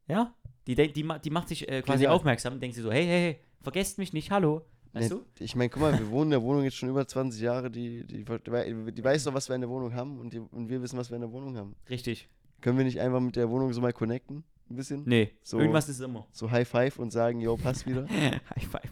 Ja? 0.06 0.34
Die, 0.68 0.74
die, 0.92 0.92
die 1.24 1.30
macht 1.30 1.48
sich 1.48 1.68
äh, 1.68 1.82
quasi 1.82 2.00
Genial. 2.04 2.12
aufmerksam, 2.12 2.60
denkt 2.60 2.76
sie 2.76 2.82
so, 2.82 2.92
hey, 2.92 3.04
hey, 3.04 3.20
hey, 3.32 3.40
vergesst 3.62 3.98
mich 3.98 4.12
nicht, 4.12 4.30
hallo. 4.30 4.66
Weißt 4.92 5.10
Nee, 5.10 5.16
du? 5.16 5.24
Ich 5.44 5.56
meine, 5.56 5.70
guck 5.70 5.82
mal, 5.82 5.98
wir 5.98 6.08
wohnen 6.10 6.24
in 6.24 6.30
der 6.30 6.42
Wohnung 6.42 6.62
jetzt 6.64 6.76
schon 6.76 6.88
über 6.88 7.06
20 7.06 7.40
Jahre, 7.40 7.70
die, 7.70 8.04
die, 8.06 8.24
die, 8.24 9.04
weiß 9.04 9.24
doch, 9.24 9.34
was 9.34 9.48
wir 9.48 9.54
in 9.54 9.62
der 9.62 9.70
Wohnung 9.70 9.94
haben 9.94 10.18
und, 10.18 10.32
die, 10.32 10.38
und 10.38 10.68
wir 10.68 10.80
wissen, 10.82 10.98
was 10.98 11.10
wir 11.10 11.16
in 11.16 11.22
der 11.22 11.32
Wohnung 11.32 11.56
haben. 11.56 11.74
Richtig. 11.90 12.28
Können 12.60 12.76
wir 12.78 12.84
nicht 12.84 13.00
einfach 13.00 13.20
mit 13.20 13.36
der 13.36 13.48
Wohnung 13.50 13.72
so 13.72 13.80
mal 13.80 13.92
connecten? 13.92 14.44
Ein 14.70 14.76
bisschen? 14.76 15.02
Nee, 15.06 15.32
So. 15.42 15.58
irgendwas 15.58 15.88
ist 15.88 16.00
immer. 16.00 16.26
So 16.32 16.50
High 16.50 16.68
Five 16.68 16.98
und 16.98 17.10
sagen, 17.10 17.40
yo, 17.40 17.56
passt 17.56 17.86
wieder. 17.86 18.06
High 18.10 18.66
five. 18.70 18.90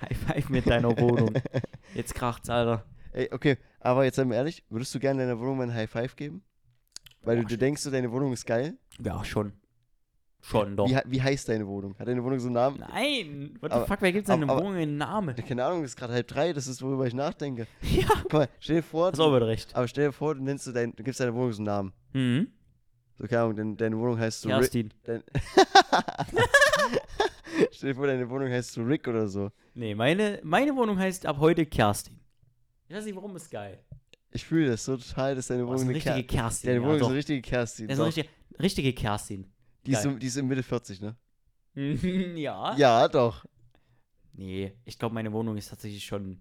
High 0.00 0.16
five 0.16 0.48
mit 0.48 0.66
deiner 0.66 0.96
Wohnung. 0.98 1.34
Jetzt 1.94 2.14
kracht's, 2.14 2.48
Alter. 2.48 2.84
Ey, 3.12 3.28
okay, 3.32 3.56
aber 3.80 4.04
jetzt 4.04 4.16
seien 4.16 4.28
wir 4.28 4.36
ehrlich, 4.36 4.62
würdest 4.70 4.94
du 4.94 4.98
gerne 5.00 5.20
deiner 5.22 5.38
Wohnung 5.38 5.58
mal 5.58 5.64
ein 5.64 5.74
High 5.74 5.90
Five 5.90 6.14
geben? 6.16 6.42
Weil 7.22 7.36
du 7.36 7.42
Boah, 7.42 7.48
dir 7.48 7.58
denkst, 7.58 7.82
so, 7.82 7.90
deine 7.90 8.10
Wohnung 8.12 8.32
ist 8.32 8.46
geil. 8.46 8.76
Ja, 9.02 9.24
schon. 9.24 9.52
Schon, 10.40 10.76
doch. 10.76 10.88
Wie, 10.88 10.96
wie 11.06 11.20
heißt 11.22 11.48
deine 11.48 11.66
Wohnung? 11.66 11.96
Hat 11.98 12.06
deine 12.06 12.22
Wohnung 12.22 12.38
so 12.38 12.46
einen 12.46 12.54
Namen? 12.54 12.78
Nein, 12.78 13.56
what 13.60 13.70
the 13.72 13.76
Aber- 13.76 13.86
fuck, 13.86 14.00
wer 14.00 14.12
gibt 14.12 14.26
seine 14.28 14.44
aber- 14.44 14.52
aber- 14.54 14.62
Wohnung 14.64 14.76
einen 14.76 14.96
Namen? 14.96 15.34
Ja, 15.36 15.42
Keine 15.42 15.64
Ahnung, 15.64 15.82
es 15.84 15.90
ist 15.90 15.96
gerade 15.96 16.12
halb 16.12 16.28
drei, 16.28 16.52
das 16.52 16.68
ist, 16.68 16.80
worüber 16.80 17.06
ich 17.06 17.14
nachdenke. 17.14 17.66
Ja, 17.82 18.06
Guck 18.22 18.32
mal, 18.32 18.48
stell 18.60 18.76
dir 18.76 18.82
vor, 18.82 19.08
auch 19.08 19.36
wieder 19.36 19.48
recht. 19.48 19.74
aber 19.74 19.88
stell 19.88 20.06
dir 20.06 20.12
vor, 20.12 20.34
du 20.36 20.42
nennst 20.42 20.66
du 20.66 20.72
dein, 20.72 20.94
du 20.94 21.02
gibst 21.02 21.18
deiner 21.20 21.34
Wohnung 21.34 21.52
so 21.52 21.58
einen 21.58 21.66
Namen. 21.66 21.92
Mhm. 22.12 22.48
So, 23.18 23.26
keine 23.26 23.42
Ahnung, 23.42 23.56
dein, 23.56 23.76
deine 23.76 23.98
Wohnung 23.98 24.18
heißt 24.18 24.42
so. 24.42 24.48
Kerstin. 24.48 24.94
Dein 25.02 25.24
stell 27.72 27.90
dir 27.90 27.94
vor, 27.96 28.06
deine 28.06 28.28
Wohnung 28.30 28.48
heißt 28.48 28.72
so 28.72 28.82
Rick 28.82 29.08
oder 29.08 29.28
so. 29.28 29.50
Nee, 29.74 29.94
meine, 29.94 30.40
meine 30.44 30.74
Wohnung 30.76 30.98
heißt 30.98 31.26
ab 31.26 31.38
heute 31.40 31.66
Kerstin. 31.66 32.18
Ich 32.88 32.96
weiß 32.96 33.04
nicht, 33.04 33.16
warum 33.16 33.34
ist 33.36 33.50
geil. 33.50 33.78
Ich 34.30 34.44
fühle 34.44 34.70
das 34.70 34.84
so 34.84 34.96
total, 34.96 35.34
dass 35.34 35.48
deine 35.48 35.64
Boah, 35.64 35.74
ist 35.74 35.80
Wohnung 35.82 35.94
eine 35.96 36.04
eine 36.04 36.14
richtige 36.16 36.26
Ker 36.26 36.42
Kerstin. 36.42 36.68
Deine 36.68 36.78
ja, 36.80 36.84
Wohnung 36.84 36.96
ist 36.96 37.02
doch. 37.02 37.08
eine 37.08 37.16
richtige 37.18 37.42
Kerstin. 37.42 37.88
Das 37.88 37.94
ist 37.94 38.00
eine 38.00 38.06
richtige, 38.08 38.28
richtige 38.62 38.92
Kerstin. 38.92 39.46
Die, 39.86 39.92
ist 39.92 40.04
die 40.04 40.26
ist 40.26 40.36
in 40.36 40.46
Mitte 40.46 40.62
40, 40.62 41.00
ne? 41.00 41.16
ja. 42.36 42.76
Ja, 42.76 43.08
doch. 43.08 43.44
Nee, 44.34 44.72
ich 44.84 44.98
glaube, 44.98 45.14
meine 45.14 45.32
Wohnung 45.32 45.56
ist 45.56 45.68
tatsächlich 45.68 46.04
schon. 46.04 46.40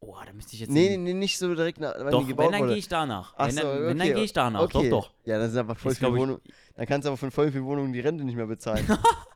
Oh, 0.00 0.16
da 0.24 0.32
müsste 0.32 0.54
ich 0.54 0.60
jetzt. 0.60 0.70
Nee, 0.70 0.96
nee, 0.96 1.14
nicht 1.14 1.38
so 1.38 1.54
direkt 1.54 1.78
nach, 1.78 1.94
doch, 2.10 2.26
wenn, 2.26 2.50
dann 2.50 2.66
gehe 2.66 2.76
ich 2.76 2.88
danach. 2.88 3.34
Ach 3.36 3.46
wenn, 3.46 3.54
so, 3.54 3.62
dann, 3.62 3.82
wenn, 3.82 3.98
dann 3.98 4.00
okay, 4.00 4.14
gehe 4.14 4.24
ich 4.24 4.32
danach. 4.32 4.62
okay. 4.62 4.90
Doch, 4.90 5.04
doch. 5.04 5.12
Ja, 5.24 5.38
dann 5.38 5.50
sind 5.50 5.60
einfach 5.60 5.78
voll 5.78 5.94
viele 5.94 6.12
Wohnungen. 6.12 6.40
Dann 6.74 6.86
kannst 6.86 7.06
du 7.06 7.10
aber 7.10 7.16
von 7.16 7.30
voll 7.30 7.52
vielen 7.52 7.64
Wohnungen 7.64 7.92
die 7.92 8.00
Rente 8.00 8.24
nicht 8.24 8.34
mehr 8.34 8.46
bezahlen. 8.46 8.84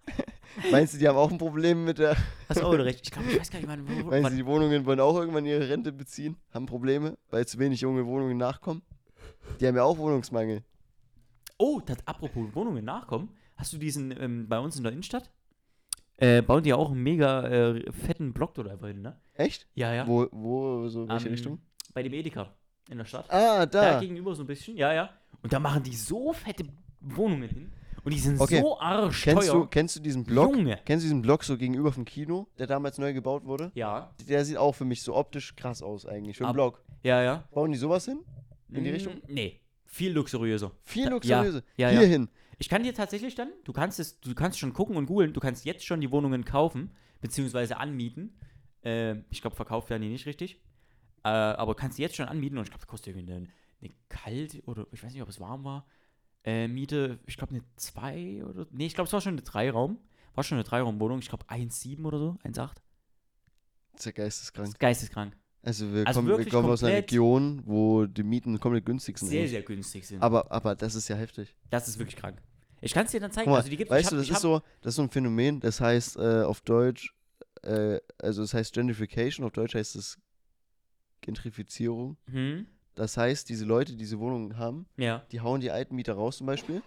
Meinst 0.70 0.94
du, 0.94 0.98
die 0.98 1.06
haben 1.06 1.16
auch 1.16 1.30
ein 1.30 1.38
Problem 1.38 1.84
mit 1.84 1.98
der. 1.98 2.16
Hast 2.48 2.62
auch 2.62 2.72
wieder 2.72 2.84
recht. 2.84 3.00
Ich 3.04 3.10
glaube, 3.10 3.30
ich 3.30 3.38
weiß 3.38 3.50
gar 3.50 3.58
nicht, 3.58 3.68
wann. 3.68 3.84
Meinst 3.84 4.02
du, 4.02 4.22
wann 4.22 4.36
die 4.36 4.46
Wohnungen 4.46 4.86
wollen 4.86 5.00
auch 5.00 5.16
irgendwann 5.16 5.44
ihre 5.44 5.68
Rente 5.68 5.92
beziehen? 5.92 6.36
Haben 6.52 6.66
Probleme, 6.66 7.16
weil 7.30 7.46
zu 7.46 7.58
wenig 7.58 7.80
junge 7.80 8.06
Wohnungen 8.06 8.36
nachkommen? 8.36 8.82
Die 9.60 9.66
haben 9.66 9.76
ja 9.76 9.84
auch 9.84 9.98
Wohnungsmangel. 9.98 10.62
Oh, 11.58 11.80
das, 11.84 11.98
apropos 12.06 12.54
Wohnungen 12.54 12.84
nachkommen. 12.84 13.30
Hast 13.56 13.72
du 13.72 13.78
diesen 13.78 14.10
ähm, 14.20 14.48
bei 14.48 14.58
uns 14.58 14.76
in 14.76 14.82
der 14.82 14.92
Innenstadt? 14.92 15.30
Äh, 16.18 16.40
bauen 16.42 16.62
die 16.62 16.72
auch 16.72 16.90
einen 16.90 17.02
mega 17.02 17.46
äh, 17.46 17.92
fetten 17.92 18.32
Block 18.32 18.54
dort 18.54 18.68
einfach 18.68 18.86
hin, 18.88 19.02
ne? 19.02 19.18
Echt? 19.34 19.66
Ja, 19.74 19.92
ja. 19.92 20.06
Wo, 20.06 20.26
wo, 20.30 20.88
so, 20.88 21.06
welche 21.08 21.26
Am- 21.26 21.32
Richtung? 21.32 21.58
Bei 21.92 22.02
dem 22.02 22.12
Edeka 22.14 22.54
in 22.90 22.98
der 22.98 23.04
Stadt. 23.04 23.26
Ah, 23.30 23.66
Da 23.66 23.92
da. 23.92 24.00
gegenüber 24.00 24.34
so 24.34 24.42
ein 24.42 24.46
bisschen, 24.46 24.76
ja, 24.76 24.92
ja. 24.92 25.10
Und 25.42 25.52
da 25.52 25.58
machen 25.58 25.82
die 25.82 25.94
so 25.94 26.32
fette 26.32 26.64
Wohnungen 27.00 27.48
hin. 27.48 27.72
Und 28.04 28.14
die 28.14 28.18
sind 28.20 28.40
Okay. 28.40 28.60
so 28.60 28.78
arschteuer. 28.78 29.34
Kennst 29.34 29.52
du, 29.52 29.66
kennst 29.66 29.96
du 29.96 30.00
diesen 30.00 30.24
Block? 30.24 30.54
Junge. 30.56 30.78
Kennst 30.84 31.02
du 31.04 31.06
diesen 31.08 31.22
Block 31.22 31.42
so 31.44 31.56
gegenüber 31.58 31.90
vom 31.92 32.04
Kino, 32.04 32.46
der 32.58 32.66
damals 32.66 32.98
neu 32.98 33.12
gebaut 33.12 33.44
wurde? 33.44 33.72
Ja, 33.74 34.14
Der 34.28 34.44
sieht 34.44 34.56
auch 34.58 34.72
für 34.74 34.84
mich 34.84 35.02
so 35.02 35.14
optisch 35.16 35.56
krass 35.56 35.82
aus 35.82 36.06
eigentlich. 36.06 36.36
Für 36.36 36.44
einen 36.44 36.50
Ab- 36.50 36.54
Block. 36.54 36.82
ja, 37.02 37.22
ja. 37.22 37.44
Bauen 37.52 37.72
die 37.72 37.78
sowas 37.78 38.04
hin? 38.04 38.20
In 38.70 38.84
die 38.84 38.90
Richtung? 38.90 39.14
Nee, 39.26 39.60
viel 39.86 40.12
luxuriöser. 40.12 40.72
Viel 40.84 41.04
Da- 41.04 41.10
luxuriöse. 41.10 41.64
ja, 41.76 41.90
ja. 41.90 42.00
Hierhin. 42.00 42.28
Ich 42.58 42.68
kann 42.68 42.82
dir 42.82 42.94
tatsächlich 42.94 43.34
dann, 43.34 43.50
du 43.64 43.72
kannst 43.72 44.00
es, 44.00 44.18
du 44.20 44.34
kannst 44.34 44.58
schon 44.58 44.72
gucken 44.72 44.96
und 44.96 45.06
googeln, 45.06 45.32
du 45.32 45.40
kannst 45.40 45.64
jetzt 45.64 45.84
schon 45.84 46.00
die 46.00 46.10
Wohnungen 46.10 46.44
kaufen, 46.44 46.90
beziehungsweise 47.20 47.76
anmieten. 47.76 48.38
Äh, 48.82 49.16
ich 49.30 49.40
glaube, 49.42 49.56
verkauft 49.56 49.90
werden 49.90 50.02
die 50.02 50.08
nicht 50.08 50.26
richtig. 50.26 50.60
Äh, 51.24 51.28
aber 51.28 51.74
kannst 51.74 51.98
du 51.98 52.02
jetzt 52.02 52.16
schon 52.16 52.28
anmieten 52.28 52.56
und 52.56 52.64
ich 52.64 52.70
glaube, 52.70 52.86
kostet 52.86 53.14
irgendwie 53.16 53.32
eine, 53.32 53.46
eine 53.82 53.92
kalt 54.08 54.62
oder 54.66 54.86
ich 54.92 55.02
weiß 55.02 55.12
nicht, 55.12 55.22
ob 55.22 55.28
es 55.28 55.38
warm 55.40 55.64
war. 55.64 55.86
Äh, 56.44 56.68
Miete, 56.68 57.18
ich 57.26 57.36
glaube, 57.36 57.54
eine 57.54 57.62
2 57.76 58.44
oder. 58.44 58.66
Nee, 58.70 58.86
ich 58.86 58.94
glaube, 58.94 59.06
es 59.08 59.12
war 59.12 59.20
schon 59.20 59.32
eine 59.34 59.42
3-Raum. 59.42 59.98
War 60.34 60.44
schon 60.44 60.56
eine 60.58 60.66
3-Raum-Wohnung, 60.66 61.18
ich 61.18 61.28
glaube 61.28 61.44
1,7 61.48 62.04
oder 62.04 62.18
so, 62.18 62.36
1,8. 62.44 62.74
Das 63.92 64.00
ist 64.00 64.04
ja 64.06 64.12
geisteskrank. 64.12 64.66
Das 64.66 64.74
ist 64.74 64.78
geisteskrank. 64.78 65.36
Also 65.66 65.92
wir 65.92 66.06
Also 66.06 66.22
kommen, 66.22 66.38
wir 66.38 66.48
kommen 66.48 66.70
aus 66.70 66.84
einer 66.84 66.94
Region, 66.98 67.60
wo 67.66 68.06
die 68.06 68.22
Mieten 68.22 68.60
komplett 68.60 68.86
günstig 68.86 69.18
sind. 69.18 69.28
Sehr, 69.28 69.48
sehr 69.48 69.62
günstig 69.62 70.06
sind. 70.06 70.22
Aber, 70.22 70.50
aber 70.52 70.76
das 70.76 70.94
ist 70.94 71.08
ja 71.08 71.16
heftig. 71.16 71.56
das 71.70 71.88
ist 71.88 71.98
wirklich 71.98 72.14
krank. 72.16 72.40
Ich 72.80 72.94
kann 72.94 73.06
es 73.06 73.10
dir 73.10 73.18
dann 73.20 73.32
zeigen. 73.32 73.50
Mal, 73.50 73.56
also 73.56 73.68
die 73.70 73.76
gibt's, 73.76 73.90
weißt 73.90 74.04
ich 74.04 74.10
du, 74.10 74.16
hab, 74.16 74.20
das 74.20 74.28
ist 74.28 74.34
hab, 74.36 74.42
so, 74.42 74.62
das 74.82 74.90
ist 74.92 74.96
so 74.96 75.02
ein 75.02 75.10
Phänomen, 75.10 75.58
das 75.60 75.80
heißt 75.80 76.18
äh, 76.18 76.42
auf 76.42 76.60
Deutsch, 76.60 77.12
äh, 77.62 77.98
also 78.18 78.42
es 78.44 78.54
heißt 78.54 78.74
Gentrification, 78.74 79.44
auf 79.44 79.52
Deutsch 79.52 79.74
heißt 79.74 79.96
es 79.96 80.18
Gentrifizierung. 81.20 82.16
Hm, 82.30 82.66
Das 82.94 83.16
heißt, 83.16 83.48
diese 83.48 83.64
Leute, 83.64 83.92
die 83.92 83.98
diese 83.98 84.18
Wohnungen 84.20 84.56
haben, 84.58 84.86
ja. 84.96 85.24
die 85.32 85.40
hauen 85.40 85.60
die 85.60 85.70
alten 85.70 85.96
Mieter 85.96 86.14
raus 86.14 86.38
zum 86.38 86.46
Beispiel, 86.46 86.82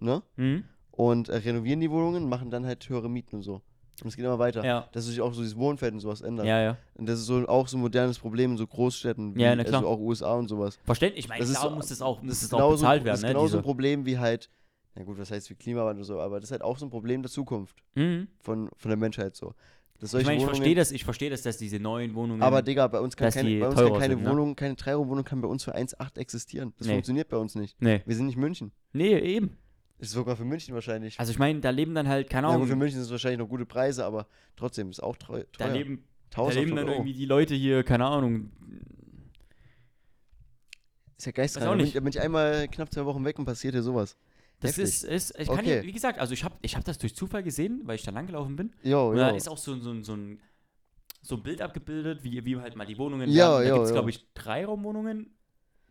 ne? 0.00 0.22
Hm, 0.36 0.64
Und 0.92 1.28
äh, 1.28 1.36
renovieren 1.36 1.80
die 1.80 1.90
Wohnungen, 1.90 2.28
machen 2.28 2.50
dann 2.50 2.64
halt 2.64 2.88
höhere 2.88 3.10
Mieten 3.10 3.36
und 3.36 3.42
so. 3.42 3.60
Und 4.02 4.08
es 4.08 4.16
geht 4.16 4.24
immer 4.24 4.38
weiter. 4.38 4.64
ja. 4.64 4.88
Dass 4.92 5.06
sich 5.06 5.20
auch 5.20 5.32
so 5.32 5.40
dieses 5.42 5.56
Wohnfeld 5.56 5.94
und 5.94 6.00
sowas 6.00 6.20
ändert. 6.20 6.46
Ja, 6.46 6.60
ja. 6.60 6.76
Und 6.94 7.06
das 7.08 7.20
ist 7.20 7.26
so 7.26 7.46
auch 7.46 7.68
so 7.68 7.76
ein 7.76 7.80
modernes 7.80 8.18
Problem 8.18 8.52
in 8.52 8.56
so 8.56 8.66
Großstädten 8.66 9.34
wie 9.36 9.42
Ja, 9.42 9.54
klar. 9.54 9.74
also 9.82 9.86
auch 9.88 9.98
USA 10.00 10.34
und 10.34 10.48
sowas. 10.48 10.78
Verständlich. 10.84 11.24
Ich 11.24 11.28
meine, 11.28 11.40
Das 11.44 11.60
so- 11.60 11.70
muss 11.70 11.86
das 11.88 12.02
auch, 12.02 12.20
muss 12.20 12.30
Das 12.30 12.38
das 12.40 12.44
ist 12.48 12.54
auch 12.54 12.58
genauso, 12.58 12.76
bezahlt 12.82 13.00
das 13.00 13.04
werden, 13.06 13.14
ist 13.16 13.22
ne? 13.22 13.28
genauso 13.28 13.46
diese- 13.46 13.56
ein 13.58 13.62
Problem 13.62 14.04
wie 14.06 14.18
halt, 14.18 14.50
na 14.96 15.04
gut, 15.04 15.18
was 15.18 15.30
heißt 15.30 15.48
wie 15.50 15.54
Klimawandel 15.54 16.02
und 16.02 16.04
so, 16.06 16.20
aber 16.20 16.36
das 16.40 16.48
ist 16.48 16.52
halt 16.52 16.62
auch 16.62 16.76
so 16.78 16.86
ein 16.86 16.90
Problem 16.90 17.22
der 17.22 17.30
Zukunft 17.30 17.76
Mhm. 17.94 18.26
von, 18.40 18.68
von 18.76 18.88
der 18.88 18.98
Menschheit 18.98 19.36
so. 19.36 19.54
Ich 20.02 20.12
meine, 20.12 20.36
ich 20.36 20.44
verstehe 20.44 20.74
das, 20.74 20.90
ich 20.90 21.04
verstehe 21.04 21.30
das, 21.30 21.42
dass 21.42 21.56
diese 21.56 21.78
neuen 21.78 22.14
Wohnungen. 22.14 22.42
Aber 22.42 22.60
Digga, 22.62 22.88
bei 22.88 23.00
uns 23.00 23.16
kann 23.16 23.30
keine, 23.30 23.58
bei 23.60 23.68
uns 23.68 23.76
kann 23.76 23.92
keine 23.94 24.14
sind, 24.14 24.24
ne? 24.24 24.30
Wohnung, 24.30 24.56
keine 24.56 24.74
Dreiraumwohnung 24.74 25.24
kann 25.24 25.40
bei 25.40 25.48
uns 25.48 25.64
für 25.64 25.74
1,8 25.74 26.18
existieren. 26.18 26.74
Das 26.78 26.88
Nee. 26.88 26.94
funktioniert 26.94 27.28
bei 27.28 27.36
uns 27.38 27.54
nicht. 27.54 27.80
nee. 27.80 28.02
Wir 28.04 28.16
sind 28.16 28.26
nicht 28.26 28.36
München. 28.36 28.72
Nee, 28.92 29.16
eben. 29.18 29.56
Ist 30.04 30.12
sogar 30.12 30.36
für 30.36 30.44
München 30.44 30.74
wahrscheinlich. 30.74 31.18
Also 31.18 31.32
ich 31.32 31.38
meine, 31.38 31.60
da 31.60 31.70
leben 31.70 31.94
dann 31.94 32.08
halt, 32.08 32.30
keine 32.30 32.46
ja, 32.48 32.54
Ahnung, 32.54 32.66
für 32.66 32.76
München 32.76 32.96
sind 32.98 33.04
es 33.06 33.10
wahrscheinlich 33.10 33.38
noch 33.38 33.48
gute 33.48 33.66
Preise, 33.66 34.04
aber 34.04 34.26
trotzdem 34.56 34.90
ist 34.90 35.02
auch 35.02 35.16
treu, 35.16 35.44
da 35.58 35.64
teuer. 35.66 35.74
leben, 35.74 36.04
da 36.30 36.42
1000 36.42 36.64
leben 36.64 36.76
dann 36.76 36.84
Euro. 36.86 36.94
irgendwie 36.96 37.14
die 37.14 37.26
Leute 37.26 37.54
hier, 37.54 37.82
keine 37.84 38.06
Ahnung. 38.06 38.50
Ist 41.16 41.26
ja 41.26 41.32
auch 41.32 41.60
Da 41.60 41.70
bin, 41.70 41.78
nicht. 41.78 41.96
da 41.96 42.00
bin 42.00 42.08
ich 42.08 42.20
einmal 42.20 42.68
knapp 42.68 42.92
zwei 42.92 43.04
Wochen 43.04 43.24
weg 43.24 43.38
und 43.38 43.44
passiert 43.44 43.74
hier 43.74 43.82
sowas. 43.82 44.16
Das 44.60 44.76
Heftig. 44.76 44.84
ist, 44.84 45.04
ist, 45.04 45.38
ich 45.38 45.48
kann 45.48 45.58
Okay. 45.58 45.80
dir, 45.80 45.86
wie 45.86 45.92
gesagt, 45.92 46.18
also 46.18 46.32
ich 46.32 46.44
habe 46.44 46.56
ich 46.62 46.76
hab 46.76 46.84
das 46.84 46.98
durch 46.98 47.14
Zufall 47.14 47.42
gesehen, 47.42 47.82
weil 47.84 47.96
ich 47.96 48.02
da 48.02 48.10
langgelaufen 48.10 48.56
bin. 48.56 48.72
Jo, 48.82 49.10
Und 49.10 49.16
da 49.16 49.30
jo. 49.30 49.36
ist 49.36 49.48
auch 49.48 49.58
so, 49.58 49.76
so, 49.76 50.00
so, 50.02 50.14
ein, 50.14 50.40
so 51.22 51.36
ein 51.36 51.42
Bild 51.42 51.60
abgebildet, 51.60 52.24
wie, 52.24 52.44
wie 52.44 52.56
halt 52.56 52.76
mal 52.76 52.86
die 52.86 52.98
Wohnungen 52.98 53.30
Ja, 53.30 53.58
werden. 53.58 53.64
Da 53.64 53.68
ja, 53.68 53.74
gibt 53.74 53.84
es, 53.84 53.90
ja. 53.90 53.94
glaube 53.94 54.10
ich, 54.10 54.26
Dreiraumwohnungen, 54.34 55.34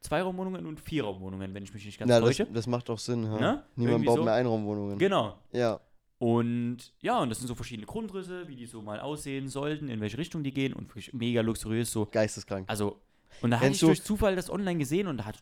Zweiraumwohnungen 0.03 0.65
und 0.65 0.79
Vierraumwohnungen, 0.79 1.53
wenn 1.53 1.63
ich 1.63 1.73
mich 1.73 1.85
nicht 1.85 1.97
ganz 1.97 2.09
Na, 2.09 2.19
das, 2.19 2.37
täusche. 2.37 2.47
das 2.51 2.67
macht 2.67 2.89
doch 2.89 2.99
Sinn. 2.99 3.29
Ha? 3.29 3.39
Ne? 3.39 3.63
Niemand 3.75 3.93
Irgendwie 3.93 4.05
baut 4.05 4.17
so. 4.17 4.23
mehr 4.23 4.33
Einraumwohnungen. 4.33 4.97
Genau. 4.99 5.37
Ja. 5.51 5.79
Und 6.19 6.93
ja, 7.01 7.19
und 7.19 7.29
das 7.29 7.39
sind 7.39 7.47
so 7.47 7.55
verschiedene 7.55 7.85
Grundrisse, 7.85 8.47
wie 8.47 8.55
die 8.55 8.65
so 8.65 8.81
mal 8.81 8.99
aussehen 8.99 9.47
sollten, 9.47 9.89
in 9.89 9.99
welche 10.01 10.17
Richtung 10.17 10.43
die 10.43 10.53
gehen 10.53 10.73
und 10.73 10.89
wirklich 10.89 11.13
mega 11.13 11.41
luxuriös 11.41 11.91
so. 11.91 12.05
Geisteskrank. 12.05 12.69
Also, 12.69 13.01
und 13.41 13.51
da 13.51 13.59
hatte 13.59 13.71
ich 13.71 13.79
durch 13.79 14.03
Zufall 14.03 14.35
das 14.35 14.49
online 14.49 14.77
gesehen 14.77 15.07
und 15.07 15.17
da 15.17 15.25
habe 15.25 15.37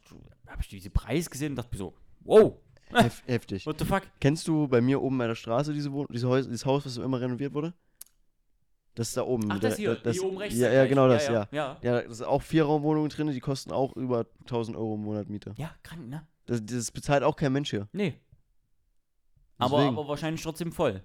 ich 0.62 0.68
diese 0.70 0.89
Preis 0.89 1.30
gesehen 1.30 1.51
und 1.51 1.55
dachte 1.57 1.72
mir 1.72 1.78
so, 1.78 1.93
wow, 2.22 2.55
Hef 2.93 3.24
heftig. 3.26 3.66
what 3.66 3.80
the 3.80 3.86
fuck? 3.86 4.03
Kennst 4.20 4.47
du 4.47 4.68
bei 4.68 4.82
mir 4.82 5.01
oben 5.01 5.18
bei 5.18 5.28
der 5.28 5.36
Straße 5.36 5.74
diese 5.74 5.91
Wohn 5.91 6.07
diese 6.09 6.28
Haus 6.28 6.45
dieses 6.45 6.66
Haus, 6.66 6.86
was 6.86 6.97
immer 6.97 7.20
renoviert 7.20 7.53
wurde? 7.53 7.74
Das 8.96 9.08
ist 9.10 9.18
da 9.18 9.24
oben. 9.24 9.50
Ach, 9.52 9.60
das 9.60 9.78
hier, 9.78 9.96
das, 9.96 10.18
hier 10.18 10.26
oben 10.26 10.38
rechts. 10.38 10.58
Ja, 10.60 10.70
ja 10.72 10.86
genau 10.86 11.08
das, 11.08 11.26
ja. 11.28 11.48
ja. 11.52 11.78
Ja, 11.82 11.82
Ja, 11.82 12.02
das 12.02 12.18
sind 12.18 12.28
auch 12.28 12.42
Vierraumwohnungen 12.42 13.10
drin, 13.10 13.28
die 13.28 13.39
kosten 13.39 13.72
auch 13.72 13.96
über 13.96 14.26
1000 14.42 14.76
Euro 14.76 14.96
im 14.96 15.02
Monat 15.04 15.30
Miete. 15.30 15.54
ja 15.58 15.72
krank, 15.84 16.10
ne? 16.10 16.28
Das, 16.46 16.66
das 16.66 16.92
bezahlt 16.92 17.24
auch 17.24 17.36
kein 17.38 17.54
Mensch 17.54 17.70
hier. 17.70 17.88
Nee. 17.94 18.16
Aber, 19.58 19.78
Deswegen. 19.78 19.98
aber 19.98 20.08
wahrscheinlich 20.08 20.42
trotzdem 20.42 20.72
voll. 20.72 21.04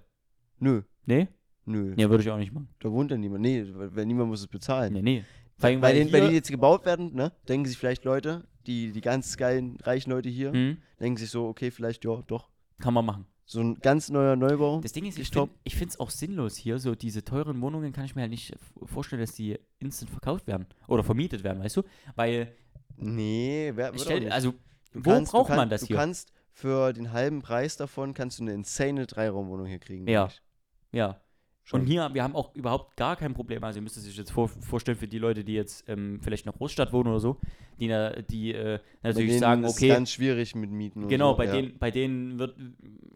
Nö, 0.59 0.81
Nee? 1.05 1.27
nö. 1.65 1.93
Nee, 1.95 2.09
würde 2.09 2.23
ich 2.23 2.29
auch 2.29 2.37
nicht 2.37 2.51
machen. 2.51 2.69
Da 2.79 2.91
wohnt 2.91 3.11
ja 3.11 3.17
niemand. 3.17 3.41
Nee, 3.41 3.65
weil 3.73 3.95
weil 3.95 4.05
niemand 4.05 4.29
muss 4.29 4.41
es 4.41 4.47
bezahlen. 4.47 4.93
Nee, 4.93 5.01
nee. 5.01 5.23
Vor 5.57 5.69
allem, 5.69 5.79
Bei, 5.81 5.89
weil 5.89 5.95
hier- 6.03 6.11
denen 6.11 6.29
die 6.29 6.35
jetzt 6.35 6.51
gebaut 6.51 6.85
werden, 6.85 7.13
ne, 7.15 7.31
denken 7.47 7.67
sich 7.67 7.77
vielleicht 7.77 8.03
Leute, 8.03 8.47
die, 8.65 8.91
die 8.91 9.01
ganz 9.01 9.37
geilen, 9.37 9.77
reichen 9.81 10.09
Leute 10.11 10.29
hier, 10.29 10.51
Hm, 10.51 10.77
denken 10.99 11.17
sich 11.17 11.29
so, 11.29 11.47
okay, 11.47 11.71
vielleicht, 11.71 12.03
ja, 12.05 12.21
doch. 12.27 12.49
kann 12.79 12.93
man 12.93 13.05
machen. 13.05 13.25
So 13.49 13.61
ein 13.61 13.79
ganz 13.79 14.09
neuer 14.09 14.35
Neubau. 14.35 14.81
Das 14.81 14.91
Ding 14.91 15.05
ist, 15.05 15.17
ich 15.17 15.29
finde 15.29 15.89
es 15.89 15.99
auch 16.01 16.09
sinnlos 16.09 16.57
hier, 16.57 16.79
so 16.79 16.95
diese 16.95 17.23
teuren 17.23 17.61
Wohnungen 17.61 17.93
kann 17.93 18.03
ich 18.03 18.13
mir 18.13 18.21
halt 18.21 18.31
nicht 18.31 18.53
vorstellen, 18.85 19.21
dass 19.21 19.31
die 19.35 19.57
instant 19.79 20.11
verkauft 20.11 20.47
werden 20.47 20.65
oder 20.89 21.01
vermietet 21.01 21.43
werden, 21.45 21.63
weißt 21.63 21.77
du? 21.77 21.83
Weil, 22.15 22.53
Nee, 22.97 23.71
wer, 23.75 23.97
stell, 23.97 24.29
also, 24.31 24.53
Du 24.91 25.05
wo 25.05 25.11
kannst- 25.11 25.31
du 25.31 25.37
braucht 25.37 25.47
kann- 25.49 25.57
man 25.57 25.69
das 25.69 25.81
du 25.81 25.87
hier? 25.87 25.95
kannst 25.95 26.33
für 26.51 26.91
den 26.91 27.13
halben 27.13 27.41
Preis 27.41 27.77
davon, 27.77 28.13
kannst 28.13 28.39
du 28.39 28.43
eine 28.43 28.53
insane 28.53 29.05
Dreiraumwohnung 29.05 29.67
hier 29.67 29.79
kriegen. 29.79 30.07
Ja. 30.09 30.29
Ja. 30.91 31.21
Schon. 31.69 31.81
Und 31.81 31.87
hier, 31.87 32.09
wir 32.13 32.23
haben 32.23 32.33
auch 32.33 32.55
überhaupt 32.55 32.95
gar 32.95 33.17
kein 33.17 33.33
Problem. 33.33 33.61
Also, 33.61 33.79
ihr 33.79 33.81
müsst 33.83 33.97
es 33.97 34.03
sich 34.05 34.15
jetzt 34.15 34.31
vor, 34.31 34.47
vorstellen, 34.47 34.97
für 34.97 35.09
die 35.09 35.19
Leute, 35.19 35.43
die 35.43 35.51
jetzt 35.53 35.83
ähm, 35.89 36.21
vielleicht 36.23 36.45
in 36.45 36.49
einer 36.49 36.57
Großstadt 36.57 36.93
wohnen 36.93 37.09
oder 37.09 37.19
so, 37.19 37.35
die, 37.77 37.87
die 38.29 38.53
äh, 38.53 38.79
Bei 39.01 39.09
natürlich 39.09 39.31
denen 39.31 39.39
sagen, 39.41 39.63
ist 39.65 39.75
okay, 39.75 39.89
ganz 39.89 40.09
schwierig 40.11 40.55
mit 40.55 40.71
Mieten 40.71 41.09
Genau, 41.09 41.31
so. 41.31 41.37
bei, 41.39 41.45
ja. 41.47 41.51
denen, 41.51 41.77
bei 41.77 41.91
denen 41.91 42.39
wird, 42.39 42.55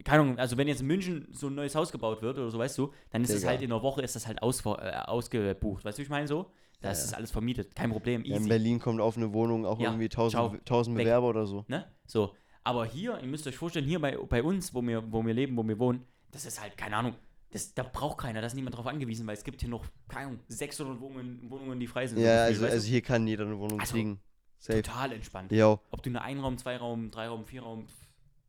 keine 0.03 0.23
Ahnung, 0.23 0.37
also 0.37 0.57
wenn 0.57 0.67
jetzt 0.67 0.81
in 0.81 0.87
München 0.87 1.29
so 1.31 1.47
ein 1.47 1.55
neues 1.55 1.75
Haus 1.75 1.93
gebaut 1.93 2.21
wird 2.21 2.37
oder 2.39 2.51
so, 2.51 2.59
weißt 2.59 2.77
du, 2.77 2.91
dann 3.11 3.23
ist 3.23 3.29
es 3.29 3.37
Digga. 3.37 3.51
halt 3.51 3.61
in 3.61 3.71
einer 3.71 3.81
Woche 3.83 4.01
ist 4.01 4.17
das 4.17 4.27
halt 4.27 4.43
ausver, 4.43 4.79
äh, 4.83 4.97
ausgebucht. 5.09 5.85
Weißt 5.85 5.97
du, 5.97 6.01
wie 6.01 6.03
ich 6.03 6.09
meine 6.09 6.27
so? 6.27 6.51
Da 6.81 6.89
Ja, 6.89 6.91
ist 6.91 7.03
das 7.05 7.13
alles 7.13 7.31
vermietet, 7.31 7.73
kein 7.73 7.91
Problem, 7.91 8.25
Ja, 8.25 8.35
in. 8.35 8.49
Berlin 8.49 8.79
kommt 8.79 8.99
auf 8.99 9.15
eine 9.15 9.31
Wohnung 9.31 9.65
auch 9.65 9.79
irgendwie 9.79 10.09
ciao, 10.09 10.25
1000, 10.25 10.59
1000 10.61 10.97
weg. 10.97 11.05
Bewerber 11.05 11.27
oder 11.29 11.45
so. 11.45 11.63
ne? 11.69 11.85
So, 12.05 12.33
aber 12.65 12.85
hier, 12.85 13.17
ihr 13.21 13.27
müsst 13.27 13.47
euch 13.47 13.55
vorstellen, 13.55 13.85
hier 13.85 14.01
bei, 14.01 14.17
bei 14.17 14.43
uns, 14.43 14.73
wo 14.73 14.81
wir, 14.81 15.09
wo 15.09 15.25
wir 15.25 15.33
leben, 15.33 15.55
wo 15.55 15.63
wir 15.65 15.79
wohnen, 15.79 16.03
das 16.31 16.45
ist 16.45 16.61
halt, 16.61 16.75
keine 16.75 16.97
Ahnung, 16.97 17.15
das, 17.51 17.73
da 17.73 17.83
braucht 17.83 18.17
keiner, 18.19 18.41
da 18.41 18.47
ist 18.47 18.53
niemand 18.55 18.75
drauf 18.77 18.87
angewiesen, 18.87 19.27
weil 19.27 19.35
es 19.35 19.43
gibt 19.43 19.59
hier 19.61 19.69
noch, 19.69 19.85
keine 20.07 20.27
Ahnung, 20.27 20.39
600 20.47 20.99
Wohnungen, 20.99 21.49
Wohnungen 21.49 21.79
die 21.79 21.87
frei 21.87 22.07
sind. 22.07 22.19
Ja, 22.19 22.43
also, 22.45 22.65
also 22.65 22.87
hier 22.87 23.01
kann 23.01 23.27
jeder 23.27 23.45
eine 23.45 23.57
Wohnung 23.59 23.79
Also, 23.79 23.93
kriegen. 23.93 24.15
du? 24.15 24.21
Safe. 24.63 24.81
total 24.83 25.11
entspannt. 25.13 25.51
Ja, 25.51 25.79
Ob 25.89 26.03
du 26.03 26.09
eine 26.11 26.21
Einraum, 26.21 26.57
Zweiraum, 26.57 27.09
Dreiraum, 27.11 27.45
Vierraum, 27.45 27.87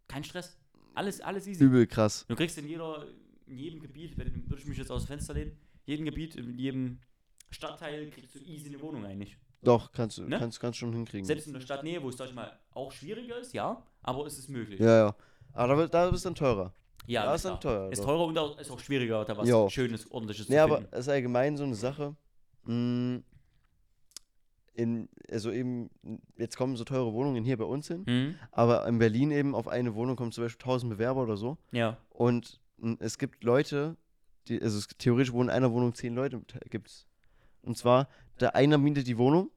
kein 0.08 0.22
Stress. 0.24 0.56
Alles, 0.94 1.20
alles 1.22 1.46
easy. 1.46 1.64
übel 1.64 1.86
krass. 1.86 2.26
Du 2.28 2.36
kriegst 2.36 2.58
in 2.58 2.68
jeder, 2.68 3.06
in 3.46 3.56
jedem 3.58 3.80
Gebiet, 3.80 4.16
wenn, 4.18 4.48
würde 4.48 4.60
ich 4.60 4.66
mich 4.68 4.76
jetzt 4.78 4.90
aus 4.90 5.04
dem 5.04 5.08
Fenster 5.08 5.32
lehnen, 5.34 5.56
jedem 5.84 6.04
Gebiet, 6.04 6.36
in 6.36 6.58
jedem 6.58 7.00
Stadtteil 7.50 8.10
kriegst 8.10 8.34
du 8.34 8.38
easy 8.40 8.68
eine 8.68 8.80
Wohnung 8.80 9.04
eigentlich. 9.06 9.38
Doch, 9.62 9.90
kannst 9.92 10.18
du 10.18 10.24
Ne? 10.24 10.38
kannst, 10.38 10.60
kannst 10.60 10.78
schon 10.78 10.92
hinkriegen. 10.92 11.24
Selbst 11.24 11.46
in 11.46 11.52
der 11.54 11.60
Stadtnähe, 11.60 12.02
wo 12.02 12.08
es, 12.08 12.16
sag 12.16 12.28
ich 12.28 12.34
mal, 12.34 12.58
auch 12.72 12.92
schwieriger 12.92 13.38
ist, 13.38 13.52
ja, 13.54 13.82
aber 14.02 14.26
es 14.26 14.38
ist 14.38 14.48
möglich. 14.48 14.80
Ja, 14.80 15.06
ja. 15.06 15.16
Aber 15.54 15.76
da, 15.88 16.08
da 16.08 16.14
ist 16.14 16.24
dann 16.26 16.34
teurer. 16.34 16.74
Ja, 17.06 17.24
na 17.26 17.34
ist 17.34 17.44
dann 17.44 17.60
teurer. 17.60 17.90
Ist 17.90 18.02
teurer 18.04 18.24
und 18.26 18.38
auch, 18.38 18.58
ist 18.58 18.70
auch 18.70 18.78
schwieriger, 18.80 19.24
da 19.24 19.36
was 19.36 19.48
Jo. 19.48 19.68
Schönes, 19.68 20.10
Ordentliches 20.10 20.48
Nee, 20.48 20.56
zu 20.56 20.62
aber 20.62 20.76
finden. 20.78 20.92
es 20.92 21.00
ist 21.00 21.08
allgemein 21.08 21.56
so 21.56 21.64
eine 21.64 21.74
Sache. 21.74 22.14
mh, 22.64 23.20
In, 24.74 25.08
also 25.30 25.50
eben, 25.52 25.90
jetzt 26.38 26.56
kommen 26.56 26.76
so 26.76 26.84
teure 26.84 27.12
Wohnungen 27.12 27.44
hier 27.44 27.58
bei 27.58 27.64
uns 27.64 27.88
hin, 27.88 28.04
Hm? 28.06 28.34
aber 28.52 28.86
in 28.86 28.98
Berlin 28.98 29.30
eben 29.30 29.54
auf 29.54 29.68
eine 29.68 29.94
Wohnung 29.94 30.16
kommen 30.16 30.32
zum 30.32 30.44
Beispiel 30.44 30.62
1000 30.64 30.90
Bewerber 30.94 31.22
oder 31.22 31.36
so. 31.36 31.58
Ja. 31.72 31.98
Und 32.08 32.58
mh, 32.78 32.96
es 33.00 33.18
gibt 33.18 33.44
Leute, 33.44 33.96
die, 34.48 34.62
also 34.62 34.78
es, 34.78 34.86
theoretisch 34.96 35.32
wohnen 35.32 35.50
in 35.50 35.54
einer 35.54 35.70
Wohnung 35.72 35.94
zehn 35.94 36.14
Leute, 36.14 36.40
gibt's. 36.70 37.06
Und 37.62 37.76
zwar, 37.76 38.08
der 38.40 38.54
einer 38.54 38.78
mietet 38.78 39.06
die 39.06 39.18
Wohnung, 39.18 39.50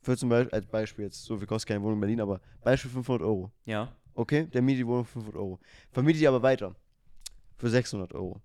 für 0.00 0.16
zum 0.16 0.28
Beispiel, 0.28 0.52
als 0.52 0.66
Beispiel 0.66 1.04
jetzt, 1.04 1.22
so 1.24 1.36
viel 1.38 1.46
kostet 1.46 1.68
keine 1.68 1.82
Wohnung 1.82 1.94
in 1.94 2.00
Berlin, 2.00 2.20
aber 2.20 2.40
Beispiel 2.62 2.90
500 2.90 3.22
Euro. 3.26 3.52
Ja. 3.64 3.94
Okay, 4.18 4.46
der 4.48 4.62
mietet 4.62 4.80
die 4.80 4.86
Wohnung 4.88 5.04
für 5.04 5.12
500 5.20 5.36
Euro. 5.40 5.60
Vermietet 5.92 6.20
die 6.20 6.26
aber 6.26 6.42
weiter. 6.42 6.74
Für 7.56 7.70
600 7.70 8.12
Euro. 8.14 8.42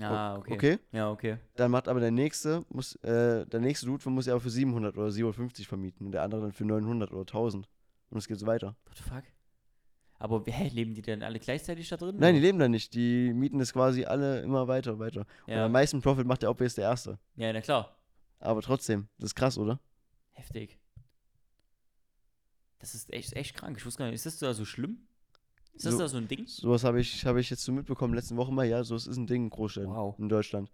Ah, 0.00 0.36
okay. 0.36 0.54
Okay? 0.54 0.78
Ja, 0.90 1.12
okay. 1.12 1.36
Dann 1.54 1.70
macht 1.70 1.86
aber 1.86 2.00
der 2.00 2.10
nächste, 2.10 2.64
muss, 2.70 2.96
äh, 2.96 3.46
der 3.46 3.60
nächste 3.60 3.86
Dude 3.86 4.10
muss 4.10 4.26
ja 4.26 4.32
aber 4.32 4.40
für 4.40 4.50
700 4.50 4.98
oder 4.98 5.12
750 5.12 5.68
vermieten 5.68 6.06
und 6.06 6.12
der 6.12 6.22
andere 6.22 6.40
dann 6.40 6.52
für 6.52 6.64
900 6.64 7.12
oder 7.12 7.20
1000. 7.20 7.68
Und 8.10 8.18
es 8.18 8.26
geht 8.26 8.40
so 8.40 8.48
weiter. 8.48 8.74
What 8.84 8.96
the 8.96 9.02
fuck? 9.04 9.22
Aber 10.18 10.42
hä, 10.44 10.68
leben 10.74 10.92
die 10.94 11.02
denn 11.02 11.22
alle 11.22 11.38
gleichzeitig 11.38 11.88
da 11.88 11.96
drin? 11.96 12.16
Nein, 12.18 12.34
die 12.34 12.40
oder? 12.40 12.46
leben 12.48 12.58
da 12.58 12.68
nicht. 12.68 12.92
Die 12.94 13.32
mieten 13.32 13.60
das 13.60 13.72
quasi 13.72 14.04
alle 14.06 14.40
immer 14.40 14.66
weiter, 14.66 14.98
weiter. 14.98 15.24
Und 15.46 15.52
Ja. 15.54 15.66
am 15.66 15.72
meisten 15.72 16.00
Profit 16.02 16.26
macht 16.26 16.42
der 16.42 16.50
OPS 16.50 16.74
der 16.74 16.84
Erste. 16.86 17.20
ja, 17.36 17.52
na 17.52 17.60
klar. 17.60 17.96
Aber 18.40 18.60
trotzdem, 18.60 19.06
das 19.18 19.28
ist 19.30 19.34
krass, 19.36 19.56
oder? 19.56 19.78
Heftig. 20.32 20.79
Das 22.80 22.94
ist 22.94 23.12
echt, 23.12 23.34
echt 23.34 23.54
krank. 23.54 23.76
Ich 23.78 23.86
wusste 23.86 23.98
gar 24.00 24.06
nicht, 24.06 24.16
ist 24.16 24.26
das 24.26 24.38
da 24.38 24.52
so 24.54 24.64
schlimm? 24.64 24.98
Ist 25.74 25.86
das 25.86 25.92
So- 25.94 25.98
da 26.00 26.08
so 26.08 26.16
ein 26.16 26.26
Ding? 26.28 26.46
Sowas 26.46 26.82
habe 26.84 27.00
ich, 27.00 27.24
hab 27.24 27.36
ich 27.36 27.48
jetzt 27.50 27.62
so 27.62 27.72
mitbekommen 27.72 28.14
letzten 28.14 28.36
Woche 28.36 28.52
mal. 28.52 28.66
Ja, 28.66 28.82
so 28.84 28.94
es 28.96 29.06
ist 29.06 29.16
ein 29.16 29.26
Ding 29.26 29.44
in 29.44 29.50
Großstädten 29.50 29.90
Wow. 29.90 30.18
in 30.18 30.28
Deutschland. 30.28 30.70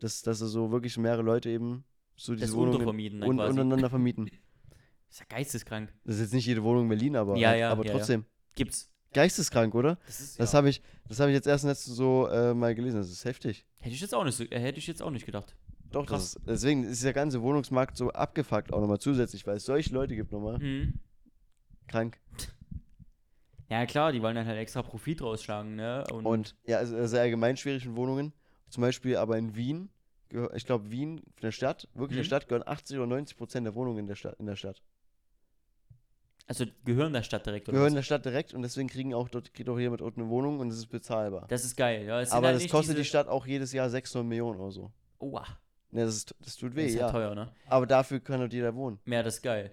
Dass, 0.00 0.22
dass 0.22 0.40
da 0.40 0.46
so 0.46 0.70
wirklich 0.72 0.96
mehrere 0.98 1.22
Leute 1.22 1.48
eben 1.50 1.84
so 2.16 2.34
diese 2.34 2.52
Wohnungen 2.54 3.22
un 3.22 3.38
untereinander 3.38 3.88
vermieten. 3.88 4.28
ist 5.10 5.20
ja 5.20 5.26
geisteskrank. 5.28 5.92
Das 6.04 6.16
ist 6.16 6.22
jetzt 6.22 6.32
nicht 6.34 6.46
jede 6.46 6.62
Wohnung 6.62 6.84
in 6.84 6.88
Berlin, 6.88 7.16
aber, 7.16 7.36
Ja, 7.36 7.50
halt- 7.50 7.60
ja, 7.60 7.70
aber 7.70 7.86
ja, 7.86 7.92
trotzdem. 7.92 8.24
Gibt's. 8.56 8.90
Geisteskrank, 9.12 9.74
oder? 9.76 9.96
Das 10.06 10.18
ist 10.20 10.40
Das 10.40 10.54
habe 10.54 10.68
ich, 10.68 10.82
das 11.08 11.20
hab 11.20 11.28
ich 11.28 11.34
jetzt 11.34 11.46
erst 11.46 11.64
letztens 11.64 11.96
so 11.96 12.26
äh, 12.26 12.52
mal 12.52 12.74
gelesen. 12.74 12.96
Das 12.96 13.08
ist 13.10 13.24
heftig. 13.24 13.64
Hätte 13.78 13.94
ich 13.94 14.00
jetzt 14.00 14.12
auch 14.14 14.24
nicht 14.24 14.40
äh, 14.40 14.58
hätte 14.58 14.78
ich 14.80 14.86
jetzt 14.88 15.02
auch 15.02 15.10
nicht 15.10 15.24
gedacht. 15.24 15.54
Doch, 15.94 16.06
Krass. 16.06 16.34
das 16.34 16.36
ist, 16.36 16.48
deswegen 16.48 16.84
ist 16.84 17.04
der 17.04 17.12
ganze 17.12 17.40
Wohnungsmarkt 17.42 17.96
so 17.96 18.10
abgefuckt 18.10 18.72
auch 18.72 18.80
nochmal 18.80 18.98
zusätzlich, 18.98 19.46
weil 19.46 19.56
es 19.56 19.64
solche 19.64 19.94
Leute 19.94 20.14
gibt 20.16 20.32
nochmal. 20.32 20.58
Mhm. 20.58 21.00
Krank. 21.88 22.18
Ja, 23.70 23.86
klar, 23.86 24.12
die 24.12 24.20
wollen 24.22 24.36
dann 24.36 24.46
halt 24.46 24.58
extra 24.58 24.82
Profit 24.82 25.22
rausschlagen, 25.22 25.74
ne? 25.74 26.04
Und, 26.12 26.26
Und 26.26 26.54
ja, 26.66 26.76
also 26.78 27.06
sehr 27.06 27.22
allgemein 27.22 27.56
schwierig 27.56 27.86
mit 27.86 27.96
Wohnungen. 27.96 28.32
Zum 28.68 28.82
Beispiel 28.82 29.16
aber 29.16 29.38
in 29.38 29.56
Wien, 29.56 29.88
ich 30.54 30.66
glaube 30.66 30.90
Wien, 30.90 31.18
von 31.18 31.40
der 31.42 31.50
Stadt, 31.50 31.88
wirklich 31.94 32.16
der 32.16 32.24
Mhm. 32.24 32.26
Stadt, 32.26 32.46
gehören 32.48 32.68
80 32.68 32.98
oder 32.98 33.06
90 33.06 33.36
Prozent 33.38 33.66
der 33.66 33.74
Wohnungen 33.74 34.00
in 34.00 34.06
der 34.06 34.16
Stadt. 34.16 34.38
In 34.38 34.46
der 34.46 34.54
Stadt. 34.56 34.82
also 36.46 36.66
gehören 36.84 37.14
der 37.14 37.22
Stadt 37.22 37.46
direkt, 37.46 37.66
oder? 37.68 37.76
Gehören 37.76 37.92
was? 37.92 37.94
der 37.94 38.02
Stadt 38.02 38.24
direkt 38.26 38.52
und 38.52 38.60
deswegen 38.62 38.88
kriegen 38.88 39.14
auch 39.14 39.30
dort, 39.30 39.54
kriegt 39.54 39.68
auch 39.70 39.78
jemand 39.78 40.02
dort 40.02 40.18
eine 40.18 40.28
Wohnung 40.28 40.60
und 40.60 40.68
es 40.68 40.76
ist 40.76 40.88
bezahlbar. 40.88 41.46
Das 41.48 41.64
ist 41.64 41.74
geil, 41.74 42.04
ja. 42.04 42.16
Aber 42.30 42.48
halt 42.48 42.62
das 42.62 42.68
kostet 42.68 42.98
die 42.98 43.04
Stadt 43.04 43.28
auch 43.28 43.46
jedes 43.46 43.72
Jahr 43.72 43.88
600 43.88 44.28
Millionen 44.28 44.60
oder 44.60 44.70
so. 44.72 44.92
Oha, 45.18 45.46
Ne, 45.94 46.04
das, 46.04 46.16
ist, 46.16 46.34
das 46.40 46.56
tut 46.56 46.70
das 46.72 46.76
weh, 46.76 46.86
ist 46.86 46.94
ja 46.94 47.02
ja. 47.06 47.10
teuer, 47.12 47.34
ne? 47.34 47.52
Aber 47.68 47.86
dafür 47.86 48.18
kann 48.20 48.40
dort 48.40 48.52
jeder 48.52 48.74
wohnen. 48.74 48.98
Ja, 49.06 49.22
das 49.22 49.36
ist 49.36 49.42
geil. 49.42 49.70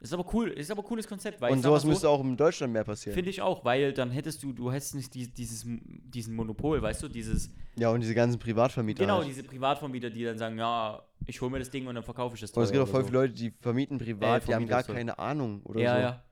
Ist 0.00 0.12
aber 0.12 0.26
cool, 0.34 0.50
ist 0.50 0.70
aber 0.70 0.82
ein 0.82 0.86
cooles 0.86 1.06
Konzept, 1.08 1.40
weil 1.40 1.52
und 1.52 1.58
ich 1.58 1.62
sag 1.62 1.70
mal 1.70 1.74
sowas 1.76 1.82
so, 1.82 1.88
müsste 1.88 2.08
auch 2.10 2.20
in 2.22 2.36
Deutschland 2.36 2.72
mehr 2.72 2.84
passieren. 2.84 3.14
Finde 3.14 3.30
ich 3.30 3.40
auch, 3.40 3.64
weil 3.64 3.92
dann 3.94 4.10
hättest 4.10 4.42
du, 4.42 4.52
du 4.52 4.70
hättest 4.70 4.94
nicht 4.96 5.14
die, 5.14 5.32
dieses, 5.32 5.64
diesen 5.64 6.34
Monopol, 6.34 6.82
weißt 6.82 7.02
du, 7.04 7.08
dieses, 7.08 7.50
Ja, 7.76 7.88
und 7.90 8.00
diese 8.00 8.14
ganzen 8.14 8.38
Privatvermieter. 8.38 9.02
genau, 9.04 9.18
halt. 9.18 9.28
diese 9.28 9.44
Privatvermieter, 9.44 10.10
die 10.10 10.24
dann 10.24 10.36
sagen, 10.36 10.58
ja, 10.58 11.02
ich 11.26 11.40
hole 11.40 11.50
mir 11.50 11.60
das 11.60 11.70
Ding 11.70 11.86
und 11.86 11.94
dann 11.94 12.04
verkaufe 12.04 12.34
ich 12.34 12.40
das 12.42 12.52
Aber 12.52 12.64
es 12.64 12.72
gibt 12.72 12.82
auch 12.82 12.88
voll 12.88 13.02
so. 13.02 13.06
viele 13.06 13.18
Leute, 13.20 13.32
die 13.34 13.50
vermieten 13.60 13.96
privat, 13.98 14.42
Äh, 14.42 14.46
die 14.46 14.54
haben 14.54 14.66
gar 14.66 14.82
sorry. 14.82 14.98
keine 14.98 15.18
Ahnung 15.18 15.62
oder 15.64 15.80
Ja, 15.80 15.94
so. 15.94 16.00
ja. 16.02 16.24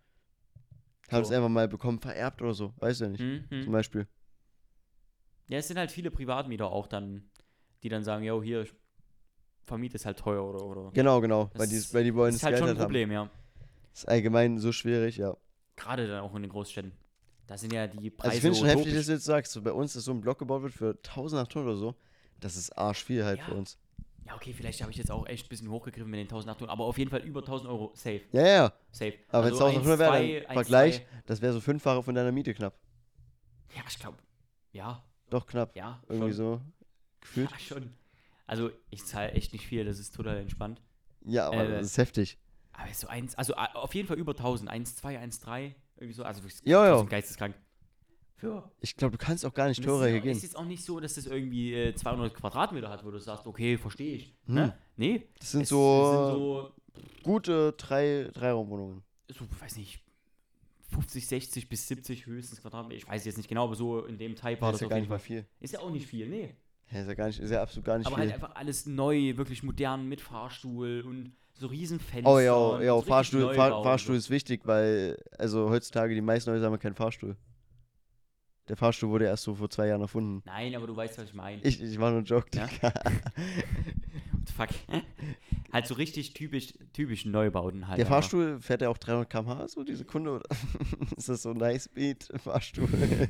Haben 1.10 1.22
es 1.22 1.28
So. 1.28 1.34
einfach 1.34 1.48
mal 1.48 1.68
bekommen, 1.68 1.98
vererbt 2.00 2.42
oder 2.42 2.52
so. 2.54 2.74
Weißt 2.78 3.00
du 3.00 3.04
ja 3.04 3.10
nicht. 3.10 3.20
Hm, 3.20 3.44
hm. 3.48 3.62
Zum 3.62 3.72
Beispiel. 3.72 4.06
Ja, 5.48 5.58
es 5.58 5.68
sind 5.68 5.78
halt 5.78 5.90
viele 5.90 6.10
Privatmieter 6.10 6.70
auch 6.70 6.86
dann, 6.88 7.30
die 7.82 7.88
dann 7.88 8.04
sagen, 8.04 8.24
yo, 8.24 8.42
hier, 8.42 8.62
ich 8.62 8.74
vermiete 9.64 9.96
es 9.96 10.04
halt 10.06 10.18
teuer 10.18 10.44
oder, 10.44 10.64
oder. 10.64 10.90
Genau, 10.92 11.20
genau. 11.20 11.50
Das 11.52 11.60
Weil 11.60 11.68
die, 11.68 11.76
ist- 11.76 11.94
weil 11.94 12.04
die 12.04 12.14
wollen 12.14 12.34
ist 12.34 12.42
halt 12.42 12.52
Geld 12.54 12.58
schon 12.60 12.66
ein 12.68 12.68
halt 12.70 12.78
haben. 12.78 12.84
Problem, 12.86 13.12
ja. 13.12 13.30
Das 13.90 14.00
ist 14.00 14.08
allgemein 14.08 14.58
so 14.58 14.72
schwierig, 14.72 15.16
ja. 15.16 15.36
Gerade 15.76 16.06
dann 16.08 16.20
auch 16.20 16.34
in 16.34 16.42
den 16.42 16.50
Großstädten. 16.50 16.92
Da 17.46 17.58
sind 17.58 17.72
ja 17.72 17.86
die 17.86 18.10
Preise 18.10 18.28
Also 18.30 18.36
ich 18.36 18.42
finde 18.42 18.58
schon 18.58 18.68
heftig, 18.68 18.94
dass 18.94 19.06
du 19.06 19.12
jetzt 19.12 19.24
sagst, 19.24 19.52
so 19.52 19.60
bei 19.62 19.72
uns, 19.72 19.92
dass 19.94 20.04
so 20.04 20.12
ein 20.12 20.20
Block 20.20 20.38
gebaut 20.38 20.62
wird 20.62 20.72
für 20.72 20.90
1800 20.90 21.56
oder 21.56 21.76
so. 21.76 21.94
Das 22.40 22.56
ist 22.56 22.70
arsch 22.78 23.04
viel 23.04 23.24
halt 23.24 23.38
Ja. 23.40 23.44
für 23.46 23.54
uns. 23.54 23.78
Ja, 24.26 24.36
okay, 24.36 24.52
vielleicht 24.52 24.80
habe 24.80 24.92
ich 24.92 24.96
jetzt 24.98 25.10
auch 25.10 25.26
echt 25.26 25.46
ein 25.46 25.48
bisschen 25.48 25.68
hochgegriffen 25.68 26.08
mit 26.10 26.18
den 26.20 26.26
1800, 26.28 26.70
aber 26.70 26.84
auf 26.84 26.96
jeden 26.96 27.10
Fall 27.10 27.20
über 27.22 27.40
1000 27.40 27.68
Euro 27.68 27.90
safe. 27.94 28.22
Ja, 28.30 28.46
ja. 28.46 28.72
Safe. 28.92 29.14
Aber 29.30 29.46
wenn 29.46 29.52
es 29.54 29.60
Also 29.60 29.66
1800 29.66 29.98
wäre, 29.98 30.12
1,2, 30.12 30.44
dann 30.46 30.52
Vergleich, 30.54 30.96
1,2. 31.00 31.02
das 31.26 31.42
wäre 31.42 31.52
so 31.52 31.60
fünffache 31.60 32.02
von 32.04 32.14
deiner 32.14 32.30
Miete 32.32 32.54
knapp. 32.54 32.74
Ja, 33.76 33.82
ich 33.88 33.98
glaube. 33.98 34.18
Ja, 34.72 35.02
Doch 35.28 35.46
knapp. 35.46 35.74
ja. 35.76 36.00
Irgendwie 36.08 36.28
schon. 36.32 36.36
so 36.36 36.60
gefühlt. 37.20 37.50
Ja, 37.50 37.58
schon. 37.58 37.92
Also, 38.46 38.70
ich 38.90 39.04
zahle 39.04 39.32
echt 39.32 39.52
nicht 39.52 39.66
viel, 39.66 39.84
das 39.84 39.98
ist 39.98 40.14
total 40.14 40.36
entspannt. 40.38 40.82
Ja, 41.24 41.46
aber 41.46 41.64
Äh, 41.64 41.70
das 41.72 41.86
ist 41.86 41.98
heftig. 41.98 42.38
Aber 42.72 42.92
so 42.94 43.06
eins, 43.06 43.34
also 43.34 43.54
auf 43.54 43.94
jeden 43.94 44.08
Fall 44.08 44.18
über 44.18 44.32
1000, 44.32 44.68
1, 44.70 44.96
2, 44.96 45.18
1, 45.18 45.40
3, 45.40 45.74
irgendwie 45.96 46.14
so. 46.14 46.24
Also 46.24 46.42
Ja, 46.64 46.86
ja. 46.86 47.02
geisteskrank. 47.02 47.54
Für 48.36 48.72
Ich 48.80 48.96
glaube, 48.96 49.16
du 49.16 49.24
kannst 49.24 49.46
auch 49.46 49.54
gar 49.54 49.68
nicht 49.68 49.84
teurer 49.84 50.06
es 50.06 50.08
hier 50.08 50.16
ist, 50.16 50.22
gehen. 50.24 50.36
ist 50.36 50.42
jetzt 50.42 50.56
auch 50.56 50.64
nicht 50.64 50.84
so, 50.84 50.98
dass 50.98 51.14
das 51.14 51.26
irgendwie 51.26 51.74
äh, 51.74 51.94
200 51.94 52.34
Quadratmeter 52.34 52.88
hat, 52.88 53.04
wo 53.04 53.10
du 53.10 53.18
sagst, 53.20 53.46
okay, 53.46 53.78
verstehe 53.78 54.16
ich. 54.16 54.34
Hm. 54.46 54.54
Ne? 54.54 54.78
Nee. 54.96 55.28
Das 55.38 55.52
sind 55.52 55.62
es, 55.62 55.68
so, 55.68 56.72
es 56.72 56.96
sind 57.04 57.22
gute 57.22 57.72
drei, 57.74 58.30
Dreiraumwohnungen. 58.32 59.02
so, 59.28 59.44
so, 59.44 59.60
weiß 59.60 59.76
nicht, 59.76 60.02
50, 60.90 61.26
60 61.26 61.68
bis 61.68 61.86
70 61.88 62.26
höchstens 62.26 62.60
Quadratmeter. 62.60 62.96
Ich 62.96 63.08
weiß 63.08 63.24
jetzt 63.24 63.36
nicht 63.36 63.48
genau, 63.48 63.64
aber 63.64 63.76
so 63.76 64.04
in 64.06 64.18
dem 64.18 64.34
Type 64.34 64.60
war 64.60 64.72
Das 64.72 64.72
das 64.72 64.74
ist 64.74 64.80
ja 64.82 64.88
gar 64.88 64.98
nicht 64.98 65.08
mal 65.08 65.18
viel. 65.18 65.46
Ist 65.60 65.74
ja 65.74 65.80
auch 65.80 65.90
nicht 65.90 66.06
viel, 66.06 66.28
nee. 66.28 66.56
Ja, 66.92 67.00
ist 67.00 67.06
ja 67.08 67.14
gar 67.14 67.26
nicht, 67.26 67.38
ist 67.40 67.50
ja 67.50 67.62
absolut 67.62 67.86
gar 67.86 67.98
nicht 67.98 68.06
Aber 68.06 68.16
viel. 68.16 68.24
halt 68.24 68.34
einfach 68.34 68.54
alles 68.54 68.86
neu, 68.86 69.36
wirklich 69.36 69.62
modern 69.62 70.08
mit 70.08 70.20
Fahrstuhl 70.20 71.02
und 71.06 71.32
so 71.54 71.66
riesen 71.66 72.00
Fenster. 72.00 72.30
Oh 72.30 72.38
ja, 72.38 72.82
ja, 72.82 72.94
so 72.94 73.02
Fahrstuhl, 73.02 73.54
Fahr, 73.54 73.82
Fahrstuhl 73.82 74.16
ist 74.16 74.30
wichtig, 74.30 74.62
weil, 74.64 75.16
also 75.38 75.70
heutzutage 75.70 76.14
die 76.14 76.20
meisten 76.20 76.50
Häuser 76.50 76.66
haben 76.66 76.78
keinen 76.78 76.94
Fahrstuhl. 76.94 77.36
Der 78.68 78.76
Fahrstuhl 78.76 79.10
wurde 79.10 79.24
erst 79.24 79.44
so 79.44 79.54
vor 79.54 79.70
zwei 79.70 79.88
Jahren 79.88 80.02
erfunden. 80.02 80.42
Nein, 80.44 80.74
aber 80.74 80.86
du 80.86 80.94
weißt, 80.96 81.18
was 81.18 81.24
ich 81.24 81.34
meine. 81.34 81.60
Ich, 81.62 81.82
ich 81.82 81.98
war 81.98 82.10
nur 82.10 82.20
ein 82.20 82.24
Joke, 82.24 82.46
Ja? 82.54 82.68
Fuck. 84.56 84.68
halt 85.72 85.86
so 85.86 85.94
richtig 85.94 86.34
typisch, 86.34 86.74
typisch 86.92 87.24
Neubauten 87.24 87.88
halt. 87.88 87.98
Der 87.98 88.06
einfach. 88.06 88.16
Fahrstuhl 88.16 88.60
fährt 88.60 88.82
ja 88.82 88.88
auch 88.88 88.98
300 88.98 89.30
km/h, 89.30 89.68
so 89.68 89.82
die 89.82 89.94
Sekunde? 89.94 90.32
Oder 90.32 90.44
ist 91.16 91.28
das 91.28 91.42
so 91.42 91.50
ein 91.50 91.56
Nice 91.56 91.88
Beat, 91.88 92.28
Fahrstuhl? 92.42 92.88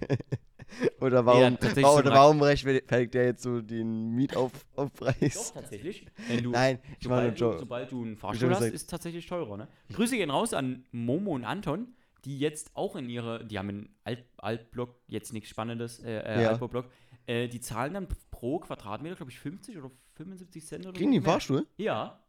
oder 1.01 1.25
warum, 1.27 1.59
tatsächlich 1.59 1.85
wa- 1.85 2.03
so 2.03 2.11
warum 2.11 2.43
rechtfertigt 2.43 3.15
der 3.15 3.25
jetzt 3.27 3.43
so 3.43 3.61
den 3.61 4.11
Mietaufpreis? 4.15 5.53
Doch, 5.55 5.61
tatsächlich. 5.61 6.07
Wenn 6.29 6.43
du, 6.43 6.51
Nein, 6.51 6.79
ich 7.01 7.09
war 7.09 7.21
nur 7.23 7.31
ein 7.31 7.37
sobald, 7.37 7.41
du, 7.41 7.45
Joke. 7.45 7.59
sobald 7.59 7.93
du 7.93 8.03
einen 8.03 8.17
Fahrstuhl 8.17 8.51
hast, 8.51 8.59
gesagt- 8.59 8.75
ist 8.75 8.91
tatsächlich 8.91 9.27
teurer, 9.27 9.57
ne? 9.57 9.69
Grüße 9.93 10.17
gehen 10.17 10.31
raus 10.31 10.55
an 10.55 10.85
Momo 10.93 11.33
und 11.35 11.45
Anton, 11.45 11.95
die 12.25 12.39
jetzt 12.39 12.71
auch 12.75 12.97
in 12.97 13.09
ihre, 13.09 13.45
die 13.45 13.59
haben 13.59 13.69
einen 13.69 13.95
Alt, 14.05 14.25
Altblock, 14.39 14.97
jetzt 15.09 15.33
nichts 15.33 15.51
Spannendes, 15.51 15.99
äh, 16.01 16.19
äh 16.21 16.43
Ja. 16.43 16.49
Altbaublock, 16.51 16.87
äh, 17.27 17.49
die 17.49 17.61
zahlen 17.61 17.95
dann 17.95 18.09
pro 18.31 18.59
Quadratmeter, 18.61 19.17
glaube 19.17 19.31
ich, 19.33 19.39
50 19.41 19.77
oder 19.79 19.91
75 20.15 20.67
Cent 20.67 20.87
oder 20.87 20.97
Kriegen 20.97 21.11
die 21.13 21.19
einen. 21.19 21.25
Fahrstuhl? 21.27 21.67
Ja, 21.77 22.21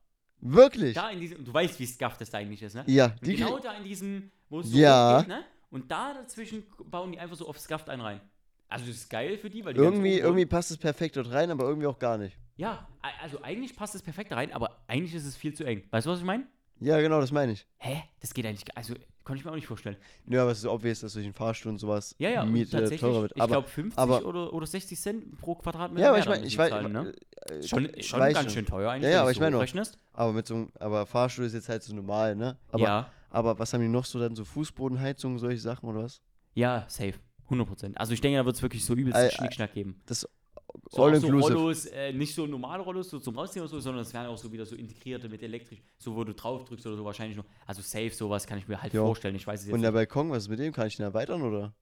Wirklich? 0.46 0.94
da 0.96 1.10
in 1.10 1.20
diesem, 1.20 1.46
du 1.46 1.54
weißt, 1.54 1.80
wie 1.80 1.86
scuff 1.86 2.18
das 2.18 2.30
da 2.30 2.38
eigentlich 2.40 2.62
ist, 2.64 2.74
ne? 2.76 2.84
Ja, 2.88 3.10
die 3.24 3.36
genau 3.36 3.60
da 3.60 3.74
in 3.78 3.84
diesem, 3.86 4.32
wo 4.50 4.60
es 4.60 4.68
so 4.72 4.78
Ja. 4.78 5.18
hochgeht, 5.20 5.28
ne? 5.30 5.44
Und 5.70 5.90
da 5.90 6.14
dazwischen 6.14 6.64
bauen 6.86 7.12
die 7.14 7.20
einfach 7.20 7.36
so 7.36 7.48
auf 7.48 7.58
Scuffed 7.60 7.90
einen 7.90 8.02
rein. 8.02 8.22
Also 8.74 8.88
das 8.88 8.96
ist 8.96 9.10
geil 9.10 9.38
für 9.38 9.50
die, 9.50 9.64
weil 9.64 9.74
die 9.76 9.80
irgendwie, 9.80 10.18
irgendwie 10.18 10.46
passt 10.48 10.72
es 10.72 10.78
perfekt 10.78 11.16
dort 11.16 11.32
rein, 11.32 11.52
aber 11.52 11.66
irgendwie 11.66 11.86
auch 11.88 12.00
gar 12.00 12.18
nicht. 12.18 12.38
Ja, 12.56 12.88
also 13.22 13.42
eigentlich 13.44 13.76
passt 13.76 13.94
es 13.96 14.02
perfekt 14.02 14.32
rein, 14.32 14.52
aber 14.52 14.84
eigentlich 14.88 15.14
ist 15.14 15.26
es 15.26 15.36
viel 15.36 15.54
zu 15.54 15.64
eng. 15.64 15.84
Weißt 15.92 16.08
du, 16.08 16.12
was 16.12 16.20
ich 16.20 16.26
meine? 16.26 16.46
Ja, 16.80 17.00
genau, 17.00 17.22
das 17.22 17.32
meine 17.32 17.52
ich. 17.52 17.68
Hä? 17.78 18.04
Das 18.20 18.34
geht 18.34 18.46
eigentlich 18.46 18.66
gar 18.66 18.76
Also, 18.78 18.96
konnte 19.24 19.40
ich 19.40 19.46
mir 19.46 19.52
auch 19.52 19.56
nicht 19.56 19.68
vorstellen. 19.68 19.96
Ja, 20.28 20.42
aber 20.42 20.52
es 20.52 20.58
ist 20.60 20.66
obvious, 20.66 21.00
dass 21.02 21.14
durch 21.14 21.24
den 21.26 21.34
Fahrstuhl 21.34 21.72
und 21.72 21.78
sowas 21.78 22.16
Ja, 22.18 22.30
ja, 22.30 22.46
Miete 22.46 22.72
tatsächlich, 22.72 23.00
teurer 23.00 23.22
wird. 23.22 23.32
ich 23.36 23.42
Aber, 23.42 23.52
glaube 23.54 23.68
50 23.68 23.98
aber- 24.00 24.26
oder, 24.26 24.52
oder 24.54 24.66
60 24.66 25.00
Cent 25.00 25.40
pro 25.40 25.56
Quadratmeter. 25.56 26.04
ja, 26.04 26.10
aber 26.10 26.18
ich 26.20 26.26
da 26.26 26.32
meine, 26.32 26.42
müssen 26.42 26.54
ich 26.54 26.58
weiß, 26.58 26.90
ne? 26.90 27.14
äh, 27.48 27.64
Schon, 27.68 27.90
ich 27.96 28.08
schon 28.08 28.20
weiß 28.20 28.34
ganz 28.34 28.54
schön 28.54 28.66
teuer 28.66 28.90
eigentlich, 28.92 29.04
Ja, 29.04 29.10
ja, 29.10 29.16
wenn 29.18 29.22
aber 29.22 29.32
ich 29.32 29.40
meine 29.40 29.86
so. 29.86 29.92
Aber 30.14 30.34
mit 30.34 30.48
so 30.48 30.56
einem- 30.56 30.72
aber 30.80 31.06
Fahrstuhl 31.06 31.46
ist 31.46 31.54
jetzt 31.54 31.70
halt 31.70 31.84
so 31.84 31.94
normal, 31.96 32.36
ne? 32.36 32.58
Aber, 32.72 32.84
ja, 32.84 33.10
aber 33.30 33.58
was 33.60 33.72
haben 33.74 33.82
die 33.82 33.88
noch 33.88 34.06
so 34.06 34.20
dann 34.20 34.36
so 34.36 34.44
Fußbodenheizung, 34.46 35.38
solche 35.40 35.60
Sachen 35.60 35.88
oder 35.90 36.04
was? 36.04 36.22
ja, 36.56 36.86
safe. 36.88 37.14
100%. 37.54 37.96
Also 37.96 38.14
ich 38.14 38.22
denke, 38.22 38.38
da 38.38 38.46
wird 38.46 38.56
es 38.56 38.62
wirklich 38.62 38.84
so 38.86 38.94
übelst 38.94 39.18
Äh, 39.20 39.28
äh, 39.28 39.32
Schnickschnack 39.32 39.74
geben. 39.74 40.02
Das 40.06 40.28
So, 40.92 41.04
all 41.04 41.16
so. 41.20 41.28
Rollos, 41.28 41.86
äh, 41.86 42.12
nicht 42.14 42.34
so 42.34 42.48
normale 42.48 42.82
Rollos, 42.84 43.10
so 43.10 43.20
zum 43.20 43.38
Rausziehen 43.38 43.62
oder 43.64 43.70
so, 43.70 43.80
sondern 43.80 44.02
es 44.02 44.14
wären 44.14 44.26
auch 44.28 44.38
so 44.38 44.52
wieder 44.52 44.66
so 44.66 44.76
integrierte 44.76 45.30
mit 45.30 45.44
elektrisch, 45.44 45.82
so 46.00 46.16
wo 46.16 46.24
du 46.24 46.34
drauf 46.34 46.66
drückst 46.66 46.86
oder 46.88 46.96
so 46.98 47.06
wahrscheinlich 47.06 47.38
noch. 47.38 47.46
Also 47.68 47.82
safe, 47.82 48.10
sowas 48.12 48.48
kann 48.48 48.58
ich 48.58 48.68
mir 48.68 48.82
halt 48.82 48.94
Ja. 48.94 49.02
vorstellen. 49.06 49.36
Ich 49.36 49.46
weiß 49.46 49.60
es 49.62 49.66
jetzt 49.68 49.74
und 49.74 49.82
der 49.82 49.92
nicht. 49.92 49.96
Balkon, 49.98 50.30
was 50.32 50.44
ist 50.44 50.50
mit 50.50 50.60
dem? 50.60 50.74
Kann 50.74 50.88
ich 50.88 50.96
den 50.98 51.04
erweitern 51.04 51.42
oder? 51.44 51.74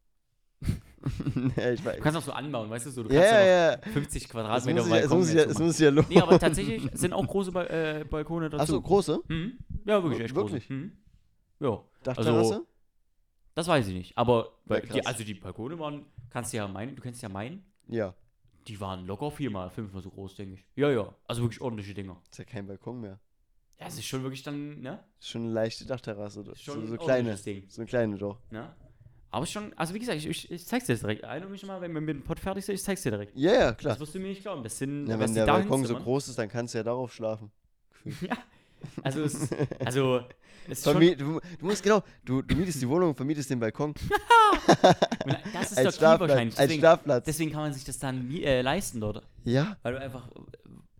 ja, 1.57 1.71
ich 1.71 1.83
weiß. 1.83 1.95
Du 1.97 2.01
kannst 2.03 2.17
auch 2.19 2.21
so 2.23 2.31
anbauen, 2.31 2.69
weißt 2.69 2.85
du, 2.85 2.91
so, 2.91 3.03
du 3.03 3.13
Ja, 3.13 3.21
kannst 3.21 3.33
ja, 3.33 3.45
ja. 3.71 3.77
noch 3.77 3.83
50 3.93 4.23
Es 4.23 4.29
Quadratmeter 4.29 4.77
muss, 4.81 4.85
sich, 4.85 4.93
es, 4.93 5.01
Balkon 5.01 5.17
muss 5.19 5.33
ja- 5.33 5.43
es 5.43 5.59
muss 5.59 5.79
ja 5.79 5.89
lohnen. 5.89 6.07
Nee, 6.09 6.19
aber 6.21 6.37
tatsächlich 6.39 6.89
sind 6.93 7.13
auch 7.13 7.25
große 7.25 7.51
ba 7.51 7.63
äh, 7.65 8.05
Balkone 8.07 8.49
dazu. 8.49 8.61
Achso, 8.61 8.81
große? 8.81 9.21
Mhm. 9.27 9.53
Ja, 9.85 10.03
wirklich, 10.03 10.21
echt 10.21 10.35
Wirklich? 10.35 10.67
große. 10.67 10.73
Mhm. 10.73 10.91
Ja, 11.59 11.83
Dachterrasse? 12.03 12.37
Also, 12.55 12.67
das 13.55 13.67
weiß 13.67 13.87
ich 13.87 13.93
nicht. 13.93 14.17
Aber 14.17 14.51
Ja, 14.69 14.79
die, 14.79 14.87
krass. 14.87 15.05
also 15.05 15.23
die 15.23 15.33
Balkone 15.33 15.77
waren, 15.79 16.05
kannst 16.29 16.53
du 16.53 16.57
ja 16.57 16.67
meinen, 16.67 16.95
du 16.95 17.01
kennst 17.01 17.21
ja 17.21 17.29
meinen, 17.29 17.63
ja. 17.87 18.13
die 18.67 18.79
waren 18.79 19.05
locker 19.05 19.31
viermal, 19.31 19.69
fünfmal 19.69 20.01
so 20.01 20.09
groß, 20.09 20.35
denke 20.35 20.55
ich. 20.55 20.65
Ja, 20.75 20.89
ja. 20.89 21.13
Also 21.27 21.41
wirklich 21.43 21.61
ordentliche 21.61 21.93
Dinger. 21.93 22.21
Ist 22.29 22.37
ja 22.39 22.45
kein 22.45 22.67
Balkon 22.67 23.01
mehr. 23.01 23.19
Ja, 23.79 23.87
es 23.87 23.97
ist 23.97 24.05
schon 24.05 24.21
wirklich 24.23 24.43
dann, 24.43 24.79
ne? 24.81 25.03
Ist 25.19 25.29
schon 25.29 25.43
eine 25.43 25.51
leichte 25.53 25.85
Dachterrasse. 25.85 26.41
Ist 26.41 26.63
So, 26.63 26.73
schon 26.73 26.85
so 26.87 26.93
ein 26.93 26.99
kleine. 26.99 27.29
ordentliches 27.31 27.43
Ding. 27.43 27.63
So 27.67 27.81
eine 27.81 27.87
kleine 27.87 28.17
doch. 28.17 28.37
Ne? 28.51 28.71
Aber 29.31 29.45
schon, 29.45 29.73
also 29.77 29.93
wie 29.93 29.99
gesagt, 29.99 30.17
ich, 30.19 30.27
ich, 30.27 30.51
ich 30.51 30.67
zeig's 30.67 30.85
dir 30.85 30.93
jetzt 30.93 31.01
direkt. 31.03 31.23
Erinnere 31.23 31.49
mich 31.49 31.65
mal, 31.65 31.79
wenn 31.81 31.93
wir 31.93 32.01
mit 32.01 32.15
dem 32.17 32.21
Pod 32.21 32.37
fertig 32.39 32.65
sind, 32.65 32.75
ich 32.75 32.83
zeig's 32.83 33.01
dir 33.01 33.11
direkt. 33.11 33.35
Ja, 33.35 33.53
ja, 33.53 33.71
klar. 33.73 33.93
Das 33.93 33.99
wirst 34.01 34.13
du 34.13 34.19
mir 34.19 34.27
nicht 34.27 34.41
glauben. 34.41 34.61
Das 34.61 34.77
sind, 34.77 35.07
Ja, 35.07 35.13
was 35.15 35.21
wenn 35.21 35.27
die 35.29 35.33
der 35.35 35.45
da 35.45 35.53
Balkon 35.53 35.69
so 35.69 35.77
hinzimmern. 35.77 36.03
groß 36.03 36.27
ist, 36.27 36.37
dann 36.37 36.49
kannst 36.49 36.73
du 36.73 36.77
ja 36.79 36.83
darauf 36.83 37.13
schlafen. 37.13 37.51
Also, 39.03 39.21
es, 39.21 39.47
also, 39.85 40.21
Vermi 40.73 41.15
du, 41.15 41.39
du 41.59 41.65
musst 41.65 41.83
genau, 41.83 42.03
du, 42.23 42.41
du 42.41 42.55
mietest 42.55 42.81
die 42.81 42.87
Wohnung, 42.89 43.15
vermietest 43.15 43.49
den 43.49 43.59
Balkon 43.59 43.93
das 45.53 45.71
ist 45.71 45.77
als 45.77 45.87
Key 45.95 45.99
Schlafplatz. 45.99 46.29
wahrscheinlich. 46.29 46.53
Als 46.57 46.67
Deswegen, 46.67 46.79
Schlafplatz. 46.81 47.25
deswegen 47.25 47.51
kann 47.51 47.61
man 47.61 47.73
sich 47.73 47.83
das 47.83 47.97
dann 47.99 48.29
äh, 48.31 48.61
leisten 48.61 48.99
dort. 49.01 49.23
Ja. 49.43 49.77
Weil 49.81 49.93
du 49.93 50.01
einfach 50.01 50.27
äh, 50.29 50.39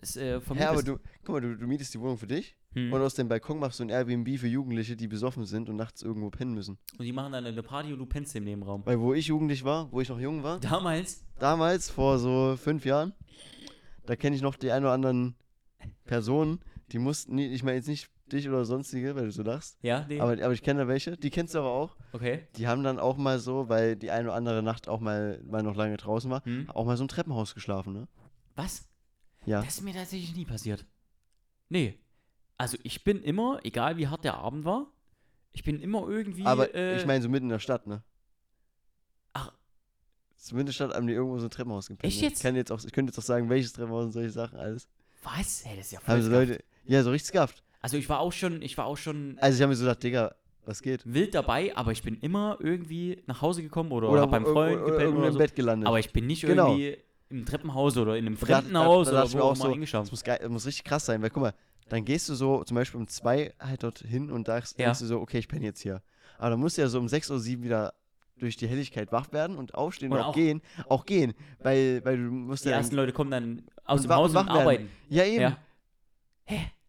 es 0.02 0.16
äh, 0.16 0.32
Ja, 0.34 0.40
vermietest. 0.42 0.72
aber 0.72 0.84
du, 0.84 1.00
guck 1.24 1.36
mal, 1.36 1.42
du, 1.42 1.56
du 1.58 1.68
mietest 1.68 1.94
die 1.94 2.00
Wohnung 2.00 2.18
für 2.18 2.28
dich 2.28 2.56
Hm. 2.74 2.94
und 2.94 3.02
aus 3.02 3.16
dem 3.16 3.28
Balkon 3.28 3.60
machst 3.60 3.80
du 3.80 3.84
ein 3.84 3.90
Airbnb 3.90 4.40
für 4.40 4.48
Jugendliche, 4.48 4.96
die 4.96 5.10
besoffen 5.10 5.44
sind 5.46 5.68
und 5.68 5.76
nachts 5.76 6.02
irgendwo 6.04 6.30
pennen 6.30 6.54
müssen. 6.54 6.78
Und 6.98 7.04
die 7.04 7.12
machen 7.12 7.34
dann 7.34 7.46
eine 7.46 7.62
Party 7.64 7.92
und 7.92 8.00
du 8.00 8.06
pennst 8.06 8.34
im 8.38 8.46
Nebenraum. 8.46 8.86
Weil 8.86 8.98
wo 8.98 9.14
ich 9.14 9.28
jugendlich 9.28 9.66
war, 9.66 9.92
wo 9.92 10.00
ich 10.00 10.08
noch 10.08 10.22
jung 10.22 10.42
war, 10.42 10.58
Damals, 10.62 11.22
damals, 11.38 11.90
vor 11.90 12.18
so 12.18 12.56
fünf 12.56 12.86
Jahren, 12.86 13.12
da 14.06 14.16
kenne 14.16 14.38
ich 14.38 14.42
noch 14.42 14.56
die 14.56 14.72
ein 14.72 14.84
oder 14.84 14.94
anderen 14.94 15.36
Personen, 16.06 16.62
die 16.94 17.00
mussten, 17.00 17.38
ich 17.38 17.62
meine 17.64 17.76
jetzt 17.76 17.88
nicht 17.90 18.10
dich 18.32 18.48
oder 18.48 18.66
sonstige, 18.66 19.16
weil 19.16 19.26
du 19.26 19.32
so 19.32 19.44
lachst, 19.44 19.78
ja, 19.82 20.06
nee. 20.08 20.20
aber, 20.20 20.32
aber 20.34 20.54
ich 20.54 20.64
kenne 20.64 20.82
da 20.82 20.88
welche, 20.88 21.18
die 21.18 21.30
kennst 21.30 21.54
du 21.54 21.60
aber 21.60 21.70
auch, 21.70 21.96
okay. 22.14 22.48
die 22.56 22.68
haben 22.68 22.84
dann 22.84 23.00
auch 23.00 23.18
mal 23.18 23.40
so, 23.40 23.70
weil 23.70 23.96
die 23.96 24.12
eine 24.12 24.30
oder 24.30 24.36
andere 24.36 24.64
Nacht 24.64 24.88
auch 24.88 25.00
mal, 25.00 25.42
mal 25.44 25.64
noch 25.64 25.76
lange 25.76 25.98
draußen 25.98 26.30
war, 26.32 26.44
Hm. 26.46 26.70
auch 26.70 26.86
mal 26.86 26.98
so 26.98 27.04
im 27.04 27.08
Treppenhaus 27.08 27.54
geschlafen, 27.54 27.94
ne? 27.94 28.08
Was? 28.56 28.88
Ja. 29.46 29.62
Das 29.62 29.76
ist 29.76 29.82
mir 29.82 29.94
tatsächlich 29.94 30.36
nie 30.36 30.46
passiert. 30.46 30.86
Nee. 31.70 31.98
Also 32.58 32.78
ich 32.84 33.04
bin 33.04 33.24
immer, 33.24 33.60
egal 33.64 33.98
wie 33.98 34.08
hart 34.08 34.24
der 34.24 34.36
Abend 34.36 34.66
war, 34.66 34.92
ich 35.52 35.64
bin 35.64 35.80
immer 35.80 36.08
irgendwie. 36.08 36.46
aber 36.46 36.74
äh, 36.76 36.98
ich 36.98 37.06
meine 37.06 37.22
so 37.22 37.30
mitten 37.30 37.46
in 37.46 37.50
der 37.50 37.60
Stadt, 37.60 37.88
ne? 37.88 38.04
Ach. 39.34 39.52
So 40.38 40.56
mitten 40.56 40.62
in 40.62 40.66
der 40.68 40.74
Stadt 40.74 40.94
haben 40.94 41.08
die 41.08 41.14
irgendwo 41.14 41.40
so 41.40 41.48
ein 41.48 41.50
Treppenhaus 41.50 41.88
gepennt. 41.88 42.14
Ne? 42.14 42.22
jetzt? 42.22 42.38
Ich, 42.38 42.44
kann 42.44 42.56
jetzt 42.56 42.72
auch, 42.72 42.84
ich 42.84 42.92
könnte 42.92 43.12
jetzt 43.12 43.18
auch 43.18 43.24
sagen, 43.24 43.50
welches 43.50 43.74
Treppenhaus 43.74 44.06
und 44.06 44.12
solche 44.12 44.30
Sachen, 44.30 44.60
alles. 44.60 44.88
Was? 45.24 45.66
Hey, 45.66 45.78
das 45.78 45.88
ist 45.88 45.92
ja 45.94 46.00
voll 46.00 46.16
Haben 46.16 46.24
so. 46.24 46.30
Leute, 46.32 46.64
ja, 46.86 47.04
so 47.04 47.12
richtig 47.12 47.30
skafft. 47.30 47.64
Also 47.82 47.98
ich 47.98 48.08
war 48.10 48.20
auch 48.20 48.32
schon, 48.32 48.62
ich 48.62 48.78
war 48.78 48.86
auch 48.86 48.98
schon 48.98 49.38
Also 49.40 49.56
ich 49.58 49.62
habe 49.62 49.70
mir 49.72 49.76
so 49.76 49.86
gedacht, 49.86 50.04
Digga, 50.04 50.36
was 50.66 50.82
geht? 50.82 51.02
wild 51.06 51.34
dabei, 51.34 51.76
aber 51.76 51.92
ich 51.92 52.04
bin 52.04 52.18
immer 52.20 52.58
irgendwie 52.60 53.24
nach 53.26 53.42
Hause 53.42 53.64
gekommen 53.64 53.92
oder, 53.92 54.10
Oder 54.10 54.28
beim 54.28 54.46
Freund 54.46 54.82
oder, 54.82 54.96
oder 54.96 55.10
oder 55.18 55.28
im 55.28 55.34
so. 55.34 55.40
Bett 55.40 55.56
gelandet. 55.56 55.88
Aber 55.88 56.00
ich 56.00 56.12
bin 56.14 56.28
nicht 56.28 56.42
Genau. 56.44 56.76
irgendwie 56.76 56.98
im 57.30 57.46
Treppenhaus 57.46 57.98
oder 57.98 58.16
in 58.18 58.26
einem 58.28 58.36
Und 58.36 58.42
da- 58.44 58.48
da- 58.48 58.54
Fremdenhaus 58.62 59.08
da 59.08 59.14
oder 59.24 59.32
wo 59.34 59.38
mir 59.38 59.44
auch 59.44 59.58
mal 59.58 59.66
so, 59.66 59.72
hingeschaut. 59.72 60.04
das 60.04 60.12
muss, 60.12 60.24
geil, 60.24 60.38
das 60.42 60.50
muss 60.52 60.66
richtig 60.68 60.84
krass 60.84 61.06
sein, 61.06 61.22
weil 61.22 61.30
guck 61.32 61.42
mal, 61.44 61.54
dann 61.90 62.06
gehst 62.06 62.30
du 62.30 62.36
so 62.36 62.64
zum 62.64 62.76
Beispiel 62.76 63.00
um 63.00 63.08
zwei 63.08 63.54
halt 63.60 63.84
dort 63.84 64.00
hin 64.00 64.30
und 64.32 64.48
da 64.48 64.60
Ja. 64.60 64.64
denkst 64.78 65.00
du 65.00 65.06
so, 65.08 65.20
okay, 65.20 65.40
ich 65.40 65.48
penne 65.48 65.66
jetzt 65.66 65.82
hier. 65.82 66.02
Aber 66.38 66.52
dann 66.52 66.60
musst 66.60 66.78
du 66.78 66.82
ja 66.82 66.88
so 66.88 67.00
um 67.00 67.08
sechs 67.08 67.30
oder 67.32 67.40
sieben 67.40 67.64
wieder 67.64 67.94
durch 68.38 68.58
die 68.58 68.68
Helligkeit 68.68 69.12
wach 69.12 69.32
werden 69.34 69.56
und 69.58 69.74
aufstehen 69.76 70.12
und, 70.12 70.18
Und 70.20 70.24
auch, 70.24 70.30
auch- 70.30 70.34
gehen, 70.36 70.62
auch 70.88 71.06
gehen, 71.06 71.34
weil, 71.60 72.04
weil 72.06 72.18
du 72.18 72.24
musst 72.32 72.66
Die 72.66 72.70
ja 72.70 72.76
ersten 72.78 72.96
Leute 72.96 73.12
kommen 73.14 73.32
dann 73.32 73.64
aus 73.86 74.02
dem 74.04 74.12
Haus 74.12 74.30
und 74.30 74.36
werden. 74.36 74.50
arbeiten. 74.50 74.90
ja 75.10 75.24
eben. 75.26 75.42
Ja. 75.42 75.58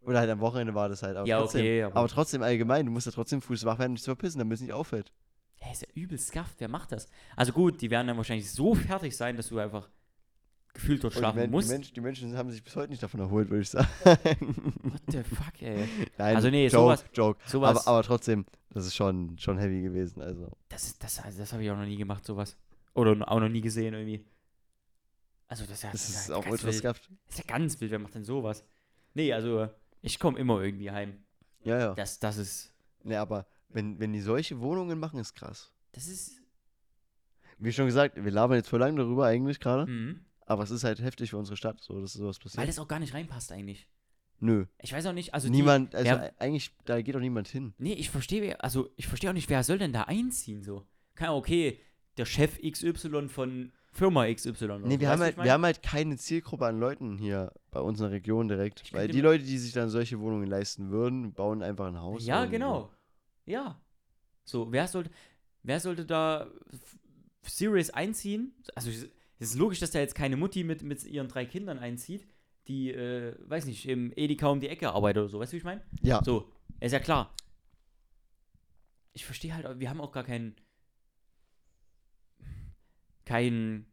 Oder 0.05 0.19
halt 0.19 0.29
am 0.29 0.39
Wochenende 0.39 0.73
war 0.75 0.89
das 0.89 1.01
halt. 1.03 1.15
Aber 1.17 1.27
Ja, 1.27 1.39
trotzdem, 1.39 1.61
okay, 1.61 1.83
aber- 1.83 1.95
aber 1.95 2.07
trotzdem 2.07 2.41
allgemein, 2.43 2.85
du 2.85 2.91
musst 2.91 3.05
ja 3.05 3.11
trotzdem 3.11 3.41
früh 3.41 3.55
wach 3.63 3.79
werden 3.79 3.91
und 3.91 3.95
dich 3.97 4.03
zu 4.03 4.09
verpissen, 4.11 4.39
damit 4.39 4.55
es 4.55 4.61
nicht 4.61 4.73
auffällt. 4.73 5.11
Hey, 5.59 5.71
ist 5.71 5.81
ja 5.81 5.87
übel 5.93 6.17
scuffed, 6.17 6.55
wer 6.59 6.67
macht 6.67 6.91
das? 6.91 7.07
Also 7.37 7.53
gut, 7.53 7.81
die 7.81 7.89
werden 7.89 8.07
dann 8.07 8.17
wahrscheinlich 8.17 8.51
so 8.51 8.75
fertig 8.75 9.15
sein, 9.15 9.37
dass 9.37 9.47
du 9.47 9.59
einfach 9.59 9.89
gefühlt 10.73 11.03
dort 11.03 11.13
schlafen 11.13 11.41
die, 11.41 11.47
musst. 11.47 11.69
die, 11.69 11.73
Menschen, 11.73 11.93
die 11.93 12.01
Menschen 12.01 12.37
haben 12.37 12.51
sich 12.51 12.63
bis 12.63 12.75
heute 12.75 12.89
nicht 12.89 13.01
davon 13.01 13.19
erholt, 13.21 13.49
würde 13.49 13.61
ich 13.61 13.69
sagen. 13.69 13.87
What 14.83 15.01
the 15.09 15.23
fuck, 15.23 15.61
ey. 15.61 15.87
Nein, 16.17 16.35
Also 16.35 16.49
nee, 16.49 16.65
Joke, 16.67 16.77
sowas- 16.97 17.05
Joke. 17.13 17.39
Sowas, 17.45 17.77
Aber, 17.77 17.87
aber 17.87 18.03
trotzdem, 18.03 18.45
das 18.71 18.85
ist 18.87 18.95
schon, 18.95 19.37
schon 19.37 19.57
heavy 19.57 19.81
gewesen. 19.83 20.21
Also. 20.21 20.49
das, 20.67 20.83
ist- 20.85 21.03
das, 21.03 21.19
also 21.23 21.37
das 21.39 21.53
habe 21.53 21.63
ich 21.63 21.71
auch 21.71 21.77
noch 21.77 21.85
nie 21.85 21.95
gemacht, 21.97 22.25
sowas. 22.25 22.57
Oder 22.93 23.11
auch 23.31 23.39
noch 23.39 23.49
nie 23.49 23.61
gesehen 23.61 23.93
irgendwie. 23.93 24.25
Also 25.47 25.63
das 25.65 25.73
ist 25.75 25.83
ja, 25.83 25.91
Das 25.91 26.09
ist 26.09 26.29
ja 26.29 26.35
auch 26.35 26.45
ultra 26.47 26.71
skafft. 26.71 27.09
Das 27.27 27.37
ist 27.39 27.47
ja 27.47 27.55
ganz 27.55 27.79
wild, 27.79 27.91
wer 27.91 27.99
macht 27.99 28.15
denn 28.15 28.23
sowas? 28.23 28.65
Nee, 29.13 29.31
also 29.31 29.69
ich 30.03 30.19
komme 30.19 30.37
immer 30.37 30.61
irgendwie 30.61 30.91
heim. 30.91 31.23
Ja, 31.63 31.79
ja. 31.79 31.93
Das, 31.95 32.19
das 32.19 32.37
ist, 32.37 32.69
Ne, 33.05 33.19
aber 33.19 33.47
wenn, 33.69 33.99
wenn 33.99 34.13
die 34.13 34.21
solche 34.21 34.59
Wohnungen 34.61 34.97
machen, 34.99 35.19
ist 35.19 35.33
krass. 35.33 35.73
das 35.93 36.07
ist, 36.07 36.39
Wie 37.57 37.73
schon 37.73 37.85
gesagt, 37.87 38.15
wir 38.23 38.31
labern 38.31 38.57
jetzt 38.57 38.69
voll 38.69 38.79
lang 38.79 38.95
darüber 38.95 39.25
eigentlich 39.25 39.59
gerade, 39.59 39.89
mhm. 39.91 40.23
aber 40.45 40.63
es 40.63 40.71
ist 40.71 40.83
halt 40.83 41.01
heftig 41.01 41.31
für 41.31 41.37
unsere 41.37 41.57
Stadt, 41.57 41.81
so 41.81 41.99
dass 41.99 42.13
sowas 42.13 42.39
passiert. 42.39 42.59
weil 42.59 42.67
das 42.67 42.79
auch 42.79 42.87
gar 42.87 42.99
nicht 42.99 43.13
reinpasst 43.13 43.51
eigentlich. 43.51 43.87
Nö. 44.39 44.65
Ich 44.81 44.91
weiß 44.93 45.05
auch 45.05 45.13
nicht, 45.13 45.33
also 45.33 45.47
die, 45.47 45.55
niemand, 45.55 45.95
also 45.95 46.09
wer- 46.11 46.33
eigentlich, 46.41 46.71
da 46.85 47.01
geht 47.01 47.15
doch 47.15 47.19
niemand 47.19 47.47
hin. 47.47 47.73
Nee, 47.77 47.93
ich 47.93 48.09
verstehe, 48.09 48.61
also 48.63 48.89
ich 48.97 49.07
verstehe 49.07 49.29
auch 49.29 49.33
nicht, 49.33 49.49
wer 49.49 49.63
soll 49.63 49.77
denn 49.77 49.93
da 49.93 50.03
einziehen 50.03 50.61
so? 50.61 50.85
Kann, 51.15 51.29
okay, 51.29 51.79
der 52.17 52.25
Chef 52.25 52.59
XY 52.61 53.27
von 53.29 53.71
Firma 53.93 54.25
XY. 54.31 54.79
Nee, 54.83 54.99
wir 54.99 55.09
haben, 55.09 55.21
halt, 55.21 55.37
wir 55.37 55.51
haben 55.51 55.63
halt 55.63 55.83
keine 55.83 56.17
Zielgruppe 56.17 56.65
an 56.65 56.79
Leuten 56.79 57.17
hier 57.17 57.51
bei 57.69 57.79
uns 57.79 57.99
in 57.99 58.05
der 58.05 58.11
Region 58.11 58.47
direkt. 58.47 58.81
Ich 58.83 58.93
Weil 58.93 59.07
die 59.07 59.21
Leute, 59.21 59.43
die 59.43 59.57
sich 59.57 59.71
dann 59.71 59.89
solche 59.89 60.19
Wohnungen 60.19 60.47
leisten 60.47 60.89
würden, 60.89 61.33
bauen 61.33 61.61
einfach 61.61 61.87
ein 61.87 61.99
Haus. 61.99 62.25
Ja, 62.25 62.45
genau. 62.45 62.89
Ja. 63.45 63.79
So, 64.45 64.71
wer 64.71 64.87
sollte, 64.87 65.11
wer 65.61 65.79
sollte 65.79 66.05
da 66.05 66.47
Serious 67.43 67.91
einziehen? 67.91 68.53
Also, 68.73 68.89
es 68.89 69.09
ist 69.51 69.55
logisch, 69.57 69.79
dass 69.79 69.91
da 69.91 69.99
jetzt 69.99 70.15
keine 70.15 70.37
Mutti 70.37 70.63
mit, 70.63 70.81
mit 70.81 71.03
ihren 71.05 71.27
drei 71.27 71.45
Kindern 71.45 71.77
einzieht, 71.77 72.25
die, 72.67 72.91
äh, 72.91 73.35
weiß 73.47 73.65
nicht, 73.65 73.87
im 73.87 74.11
Edeka 74.15 74.47
um 74.47 74.59
die 74.59 74.69
Ecke 74.69 74.91
arbeitet 74.91 75.21
oder 75.21 75.29
so. 75.29 75.39
Weißt 75.39 75.51
du, 75.51 75.55
wie 75.55 75.59
ich 75.59 75.63
meine? 75.63 75.81
Ja, 76.01 76.23
So, 76.23 76.49
ist 76.79 76.93
ja 76.93 76.99
klar. 76.99 77.33
Ich 79.13 79.25
verstehe 79.25 79.53
halt, 79.53 79.79
wir 79.79 79.89
haben 79.89 80.01
auch 80.01 80.11
gar 80.11 80.23
keinen. 80.23 80.55
Keinen. 83.25 83.85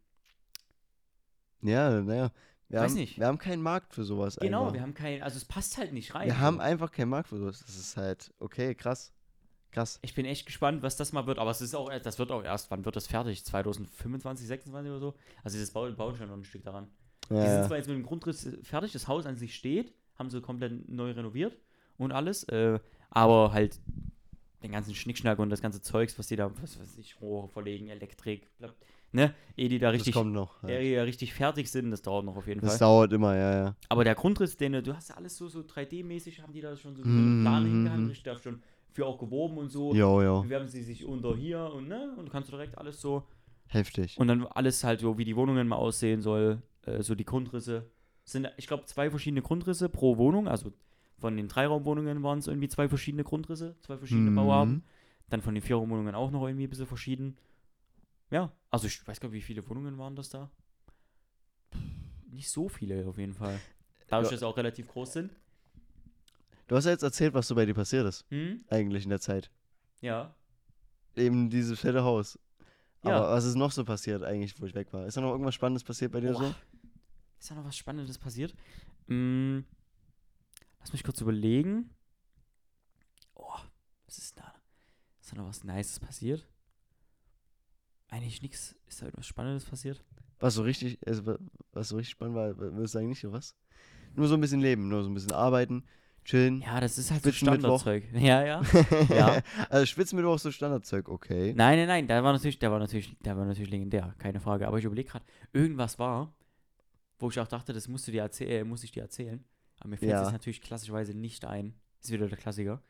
ja, 1.61 2.01
naja. 2.01 2.31
Wir, 2.69 2.79
Weiß 2.79 2.91
haben, 2.91 2.99
nicht. 2.99 3.19
wir 3.19 3.27
haben 3.27 3.37
keinen 3.37 3.61
Markt 3.61 3.93
für 3.93 4.05
sowas. 4.05 4.37
Genau, 4.39 4.61
einfach. 4.61 4.73
wir 4.75 4.81
haben 4.81 4.93
keinen. 4.93 5.21
Also, 5.23 5.35
es 5.37 5.43
passt 5.45 5.77
halt 5.77 5.91
nicht 5.91 6.15
rein. 6.15 6.27
wir 6.27 6.39
haben 6.39 6.61
einfach 6.61 6.89
keinen 6.91 7.09
Markt 7.09 7.27
für 7.27 7.37
sowas. 7.37 7.63
Das 7.65 7.75
ist 7.75 7.97
halt, 7.97 8.33
okay, 8.39 8.73
krass. 8.75 9.11
Krass. 9.71 9.99
Ich 10.01 10.13
bin 10.15 10.25
echt 10.25 10.45
gespannt, 10.45 10.81
was 10.81 10.95
das 10.97 11.11
mal 11.13 11.27
wird. 11.27 11.37
Aber 11.39 11.51
es 11.51 11.61
ist 11.61 11.75
auch, 11.75 11.89
das 11.99 12.19
wird 12.19 12.31
auch 12.31 12.43
erst, 12.43 12.71
wann 12.71 12.83
wird 12.85 12.95
das 12.95 13.07
fertig? 13.07 13.43
2025, 13.45 14.47
26 14.47 14.89
oder 14.89 14.99
so? 14.99 15.15
Also 15.43 15.55
dieses 15.55 15.71
Bauen, 15.71 15.95
bauen 15.95 16.15
schon 16.15 16.27
noch 16.27 16.35
ein 16.35 16.43
Stück 16.43 16.63
daran. 16.63 16.87
Die 17.29 17.35
sind 17.35 17.45
Ja, 17.45 17.67
zwar 17.67 17.77
jetzt 17.77 17.87
mit 17.87 17.95
dem 17.97 18.03
Grundriss 18.03 18.45
äh, 18.45 18.61
fertig, 18.63 18.91
das 18.91 19.07
Haus 19.07 19.25
an 19.25 19.37
sich 19.37 19.55
steht, 19.55 19.93
haben 20.19 20.29
sie 20.29 20.41
komplett 20.41 20.89
neu 20.89 21.11
renoviert 21.11 21.57
und 21.97 22.11
alles, 22.11 22.43
äh, 22.49 22.79
aber 23.09 23.53
halt 23.53 23.79
den 24.63 24.71
ganzen 24.73 24.93
Schnickschnack 24.93 25.39
und 25.39 25.49
das 25.49 25.61
ganze 25.61 25.81
Zeugs, 25.81 26.19
was 26.19 26.27
die 26.27 26.35
da, 26.35 26.51
was 26.61 26.77
weiß 26.77 26.97
ich, 26.97 27.21
Rohre 27.21 27.47
verlegen, 27.47 27.87
Elektrik, 27.87 28.49
bla, 28.57 28.73
ne, 29.11 29.33
ehe 29.57 29.69
die 29.69 29.79
da 29.79 29.91
das 29.91 30.05
richtig, 30.05 30.15
noch. 30.23 30.63
ehe 30.63 30.75
Ja. 30.75 30.79
die 30.81 30.95
da 30.95 31.03
richtig 31.03 31.33
fertig 31.33 31.69
sind, 31.71 31.91
das 31.91 32.01
dauert 32.01 32.25
noch 32.25 32.35
auf 32.35 32.47
jeden 32.47 32.61
Das 32.61 32.71
Fall. 32.71 32.79
dauert 32.79 33.13
immer, 33.13 33.35
ja, 33.35 33.53
ja. 33.65 33.75
Aber 33.89 34.03
der 34.03 34.15
Grundriss, 34.15 34.57
den, 34.57 34.73
du 34.83 34.95
hast 34.95 35.09
ja 35.09 35.15
alles 35.15 35.37
so, 35.37 35.47
so 35.47 35.59
3D-mäßig, 35.61 36.41
haben 36.41 36.53
die 36.53 36.61
da 36.61 36.75
schon 36.75 36.95
so 36.95 37.03
Mhm, 37.03 37.41
Plan 37.41 37.63
mhm, 37.63 37.69
hingehangen, 37.69 38.03
mhm. 38.03 38.09
richtig 38.09 38.25
da 38.25 38.37
schon 38.39 38.61
für 38.91 39.05
auch 39.05 39.17
geworben 39.19 39.57
und 39.57 39.69
so. 39.69 39.93
Jo, 39.95 40.21
jo. 40.21 40.41
Bewerben 40.41 40.67
sie 40.67 40.83
sich 40.83 41.05
unter 41.05 41.35
hier 41.35 41.71
und 41.73 41.87
ne, 41.87 42.13
und 42.17 42.25
du 42.25 42.31
kannst 42.31 42.51
direkt 42.51 42.77
alles 42.77 42.99
so 42.99 43.23
Heftig. 43.67 44.17
und 44.19 44.27
dann 44.27 44.45
alles 44.47 44.83
halt 44.83 44.99
so, 44.99 45.17
wie 45.17 45.23
die 45.25 45.35
Wohnungen 45.35 45.67
mal 45.67 45.77
aussehen 45.77 46.21
soll, 46.21 46.61
äh, 46.85 47.01
so 47.01 47.15
die 47.15 47.25
Grundrisse. 47.25 47.89
Sind, 48.23 48.49
ich 48.57 48.67
glaube, 48.67 48.85
zwei 48.85 49.09
verschiedene 49.09 49.41
Grundrisse 49.41 49.87
pro 49.89 50.17
Wohnung. 50.17 50.47
Also 50.47 50.71
von 51.17 51.37
den 51.37 51.47
Dreiraumwohnungen 51.47 52.21
waren 52.23 52.39
es 52.39 52.47
irgendwie 52.47 52.67
zwei 52.67 52.87
verschiedene 52.89 53.23
Grundrisse, 53.23 53.75
zwei 53.81 53.97
verschiedene 53.97 54.31
Mhm. 54.31 54.35
Bauarten. 54.35 54.83
Dann 55.29 55.41
von 55.41 55.53
den 55.55 55.63
Vierraumwohnungen 55.63 56.13
auch 56.15 56.31
noch 56.31 56.45
irgendwie 56.45 56.67
ein 56.67 56.69
bisschen 56.69 56.85
verschieden. 56.87 57.37
Ja, 58.31 58.51
also 58.69 58.87
ich 58.87 59.05
weiß 59.05 59.19
gar 59.19 59.29
nicht, 59.29 59.37
wie 59.37 59.41
viele 59.41 59.67
Wohnungen 59.69 59.97
waren 59.97 60.15
das 60.15 60.29
da? 60.29 60.49
Nicht 62.27 62.49
so 62.49 62.69
viele 62.69 63.05
auf 63.07 63.17
jeden 63.17 63.33
Fall. 63.33 63.59
Dadurch, 64.07 64.29
dass 64.31 64.39
sie 64.39 64.47
auch 64.47 64.55
relativ 64.57 64.87
groß 64.87 65.13
sind. 65.13 65.35
Du 66.67 66.75
hast 66.77 66.85
ja 66.85 66.91
jetzt 66.91 67.03
erzählt, 67.03 67.33
was 67.33 67.47
so 67.47 67.55
bei 67.55 67.65
dir 67.65 67.73
passiert 67.73 68.07
ist, 68.07 68.25
Hm? 68.29 68.63
eigentlich 68.69 69.03
in 69.03 69.09
der 69.09 69.19
Zeit. 69.19 69.51
Ja. 69.99 70.33
Eben 71.15 71.49
dieses 71.49 71.79
fette 71.79 72.03
Haus. 72.03 72.39
Ja. 73.03 73.17
Aber 73.17 73.31
was 73.31 73.43
ist 73.43 73.55
noch 73.55 73.71
so 73.71 73.83
passiert 73.83 74.23
eigentlich, 74.23 74.59
wo 74.61 74.65
ich 74.65 74.73
weg 74.73 74.93
war? 74.93 75.05
Ist 75.05 75.17
da 75.17 75.21
noch 75.21 75.31
irgendwas 75.31 75.55
Spannendes 75.55 75.83
passiert 75.83 76.13
bei 76.13 76.21
dir 76.21 76.33
so? 76.33 76.39
Boah. 76.39 76.55
Ist 77.39 77.51
da 77.51 77.55
noch 77.55 77.65
was 77.65 77.75
Spannendes 77.75 78.17
passiert? 78.17 78.55
Hm, 79.07 79.65
lass 80.79 80.93
mich 80.93 81.03
kurz 81.03 81.19
überlegen. 81.19 81.89
Oh, 83.33 83.57
was 84.05 84.17
ist 84.19 84.37
da? 84.37 84.53
Ist 85.19 85.33
da 85.33 85.35
noch 85.37 85.47
was 85.47 85.63
Nices 85.65 85.99
passiert? 85.99 86.47
Eigentlich 88.11 88.41
nichts. 88.43 88.75
Ist 88.87 89.01
da 89.01 89.05
irgendwas 89.07 89.25
Spannendes 89.25 89.65
passiert? 89.65 90.03
Was 90.39 90.53
so 90.55 90.61
richtig, 90.63 90.99
also, 91.07 91.25
wa- 91.25 91.39
was 91.73 91.89
so 91.89 91.95
richtig 91.95 92.11
spannend 92.11 92.35
war, 92.35 92.55
würdest 92.57 92.77
du 92.93 92.99
sagen 92.99 93.09
nicht, 93.09 93.23
oder 93.25 93.33
was? 93.37 93.55
Nur 94.15 94.27
so 94.27 94.35
ein 94.35 94.41
bisschen 94.41 94.59
leben, 94.61 94.87
nur 94.89 95.03
so 95.03 95.09
ein 95.09 95.13
bisschen 95.13 95.31
arbeiten, 95.31 95.83
chillen. 96.25 96.61
Ja, 96.61 96.79
das 96.81 96.97
ist 96.97 97.09
halt 97.11 97.23
so. 97.23 97.31
Standardzeug. 97.31 98.03
Ja, 98.13 98.43
ja. 98.43 98.61
Ja. 99.09 99.41
also 99.69 99.85
Spitzenmittwoch 99.85 100.35
ist 100.35 100.43
so 100.43 100.51
Standardzeug, 100.51 101.07
okay. 101.09 101.53
Nein, 101.55 101.77
nein, 101.79 101.87
nein, 101.87 102.07
der 102.07 102.23
war 102.23 102.33
natürlich, 102.33 102.59
der 102.59 102.71
war 102.71 102.79
natürlich, 102.79 103.17
der 103.19 103.37
war 103.37 103.45
natürlich 103.45 103.69
legendär, 103.71 104.13
keine 104.17 104.39
Frage. 104.39 104.67
Aber 104.67 104.77
ich 104.77 104.85
überlege 104.85 105.09
gerade, 105.09 105.25
irgendwas 105.53 105.97
war, 105.99 106.35
wo 107.19 107.29
ich 107.29 107.39
auch 107.39 107.47
dachte, 107.47 107.71
das 107.71 107.87
musst 107.87 108.07
du 108.07 108.11
dir 108.11 108.21
erzählen, 108.23 108.51
äh, 108.51 108.63
muss 108.65 108.83
ich 108.83 108.91
dir 108.91 109.01
erzählen. 109.03 109.43
Aber 109.79 109.89
mir 109.89 109.97
fällt 109.97 110.11
Ja. 110.11 110.23
es 110.25 110.31
natürlich 110.31 110.61
klassischerweise 110.61 111.13
nicht 111.13 111.45
ein. 111.45 111.75
Ist 112.01 112.11
wieder 112.11 112.27
der 112.27 112.37
Klassiker. 112.37 112.81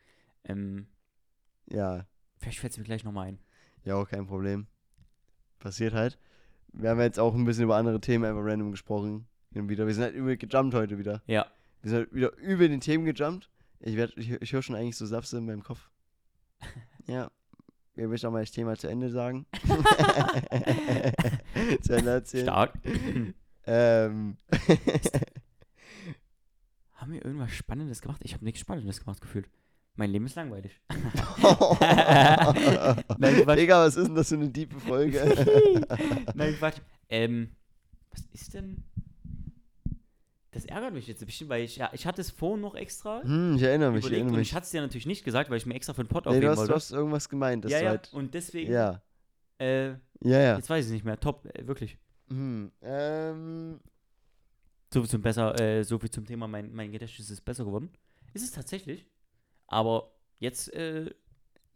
Ähm, 0.44 0.88
Ja, 1.70 2.06
vielleicht 2.38 2.58
fällt 2.58 2.72
es 2.72 2.78
mir 2.78 2.84
gleich 2.84 3.04
nochmal 3.04 3.28
ein. 3.28 3.38
ja, 3.84 3.94
auch 3.94 4.08
kein 4.08 4.26
Problem. 4.26 4.66
Passiert 5.62 5.94
halt. 5.94 6.18
Wir 6.72 6.90
haben 6.90 7.00
jetzt 7.00 7.18
auch 7.20 7.34
ein 7.34 7.44
bisschen 7.44 7.64
über 7.64 7.76
andere 7.76 8.00
Themen 8.00 8.24
einfach 8.24 8.42
random 8.44 8.70
gesprochen. 8.72 9.26
Wieder. 9.50 9.86
Wir 9.86 9.94
sind 9.94 10.02
halt 10.04 10.14
übel 10.14 10.36
gejumpt 10.36 10.74
heute 10.74 10.98
wieder. 10.98 11.22
Ja. 11.26 11.46
Wir 11.82 11.90
sind 11.90 11.98
halt 12.00 12.14
wieder 12.14 12.36
übel 12.38 12.66
in 12.66 12.72
den 12.72 12.80
Themen 12.80 13.04
gejumpt. 13.04 13.48
Ich, 13.80 13.96
werd- 13.96 14.16
ich, 14.16 14.30
ich 14.30 14.52
höre 14.52 14.62
schon 14.62 14.74
eigentlich 14.74 14.96
so 14.96 15.06
Sapse 15.06 15.38
in 15.38 15.46
meinem 15.46 15.62
Kopf. 15.62 15.88
Ja. 17.06 17.30
Wir 17.94 18.08
möchten 18.08 18.26
auch 18.28 18.32
mal 18.32 18.40
das 18.40 18.52
Thema 18.52 18.74
zu 18.76 18.88
Ende 18.88 19.10
sagen. 19.10 19.44
zu 21.82 21.92
Ende 21.94 22.10
erzählen. 22.12 22.44
Stark. 22.46 22.72
Ähm. 23.66 24.38
Haben 26.94 27.12
wir 27.12 27.24
irgendwas 27.24 27.52
Spannendes 27.52 28.00
gemacht? 28.00 28.20
Ich 28.24 28.34
habe 28.34 28.44
nichts 28.44 28.60
Spannendes 28.60 29.00
gemacht 29.00 29.20
gefühlt. 29.20 29.48
Mein 29.94 30.10
Leben 30.10 30.24
ist 30.26 30.34
langweilig. 30.36 30.80
Nein, 33.18 33.42
Quatsch. 33.44 33.58
Digga, 33.58 33.84
was 33.86 33.96
ist 33.96 34.06
denn 34.08 34.14
das 34.14 34.28
für 34.28 34.34
eine 34.36 34.52
tiefe 34.52 34.80
Folge? 34.80 35.20
Nein, 36.34 36.54
Quatsch. 36.58 36.78
Ähm, 37.08 37.50
was 38.10 38.22
ist 38.32 38.54
denn? 38.54 38.84
Das 40.50 40.64
ärgert 40.66 40.92
mich 40.92 41.06
jetzt 41.06 41.22
ein 41.22 41.26
bisschen, 41.26 41.48
weil 41.48 41.64
ich, 41.64 41.76
ja, 41.76 41.90
ich 41.94 42.06
hatte 42.06 42.20
es 42.20 42.30
vorhin 42.30 42.60
noch 42.60 42.74
extra 42.74 43.22
hm, 43.22 43.54
ich 43.56 43.62
erinnere 43.62 43.90
mich, 43.92 44.04
ich 44.04 44.12
erinnere 44.12 44.32
und 44.34 44.38
mich. 44.38 44.48
ich 44.48 44.54
hatte 44.54 44.64
es 44.64 44.70
dir 44.70 44.82
natürlich 44.82 45.06
nicht 45.06 45.24
gesagt, 45.24 45.48
weil 45.48 45.56
ich 45.56 45.64
mir 45.64 45.74
extra 45.74 45.94
für 45.94 46.04
den 46.04 46.08
Pod 46.08 46.24
Nee, 46.26 46.30
aufnehmen 46.30 46.44
du, 46.46 46.50
hast, 46.50 46.58
wollte. 46.58 46.70
du 46.72 46.74
hast 46.76 46.90
irgendwas 46.92 47.28
gemeint. 47.28 47.64
Das 47.64 47.72
ja, 47.72 47.80
ja, 47.80 47.88
Halt, 47.90 48.12
und 48.12 48.34
deswegen, 48.34 48.70
ja. 48.72 49.00
äh, 49.58 49.88
Ja, 49.88 49.98
ja. 50.40 50.56
jetzt 50.56 50.68
weiß 50.68 50.86
ich 50.86 50.92
nicht 50.92 51.04
mehr. 51.04 51.18
Top, 51.18 51.46
äh, 51.54 51.66
wirklich. 51.66 51.96
Hm, 52.28 52.70
ähm, 52.82 53.80
So 54.92 55.00
viel 55.00 55.08
zum 55.08 55.22
besser, 55.22 55.58
äh, 55.58 55.84
so 55.84 55.98
viel 55.98 56.10
zum 56.10 56.26
Thema, 56.26 56.46
mein, 56.48 56.70
mein 56.74 56.92
Gedächtnis 56.92 57.30
ist 57.30 57.42
besser 57.46 57.64
geworden. 57.64 57.90
Ist 58.34 58.44
es 58.44 58.52
tatsächlich. 58.52 59.06
Aber 59.72 60.12
jetzt, 60.38 60.72
äh, 60.74 61.10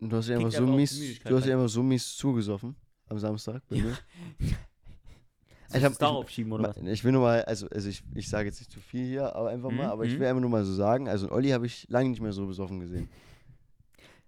du 0.01 0.17
hast 0.17 0.29
ja 0.29 0.37
einfach 0.37 0.53
so 0.53 0.67
mies, 0.67 0.91
du 1.25 1.35
hast 1.37 1.45
ja 1.47 1.53
rein. 1.53 1.61
einfach 1.61 1.73
so 1.73 1.83
mies 1.83 2.17
zugesoffen 2.17 2.77
am 3.09 3.19
Samstag 3.19 3.63
bei 3.69 3.77
mir. 3.77 3.97
ich 5.75 5.83
hab- 5.85 5.99
darauf 5.99 6.29
schieben 6.31 6.53
oder 6.53 6.69
was? 6.69 6.77
Ich 6.77 7.03
will 7.05 7.13
nur 7.13 7.23
mal, 7.23 7.43
also, 7.45 7.69
also 7.69 7.89
ich, 7.89 8.03
ich 8.15 8.29
sage 8.29 8.49
jetzt 8.49 8.61
nicht 8.61 8.71
zu 8.71 8.81
viel 8.81 9.07
hier, 9.07 9.35
aber 9.35 9.49
einfach 9.49 9.71
Mhm, 9.71 9.77
mal, 9.79 9.87
aber 9.87 10.05
ich 10.05 10.15
mhm. 10.15 10.21
will 10.21 10.27
einfach 10.27 10.41
nur 10.43 10.51
mal 10.51 10.65
so 10.65 10.75
sagen, 10.75 11.09
also 11.09 11.31
Olli 11.31 11.51
habe 11.51 11.67
ich 11.67 11.87
lange 11.89 12.11
nicht 12.11 12.21
mehr 12.21 12.33
so 12.33 12.47
besoffen 12.47 12.81
gesehen. 12.81 13.09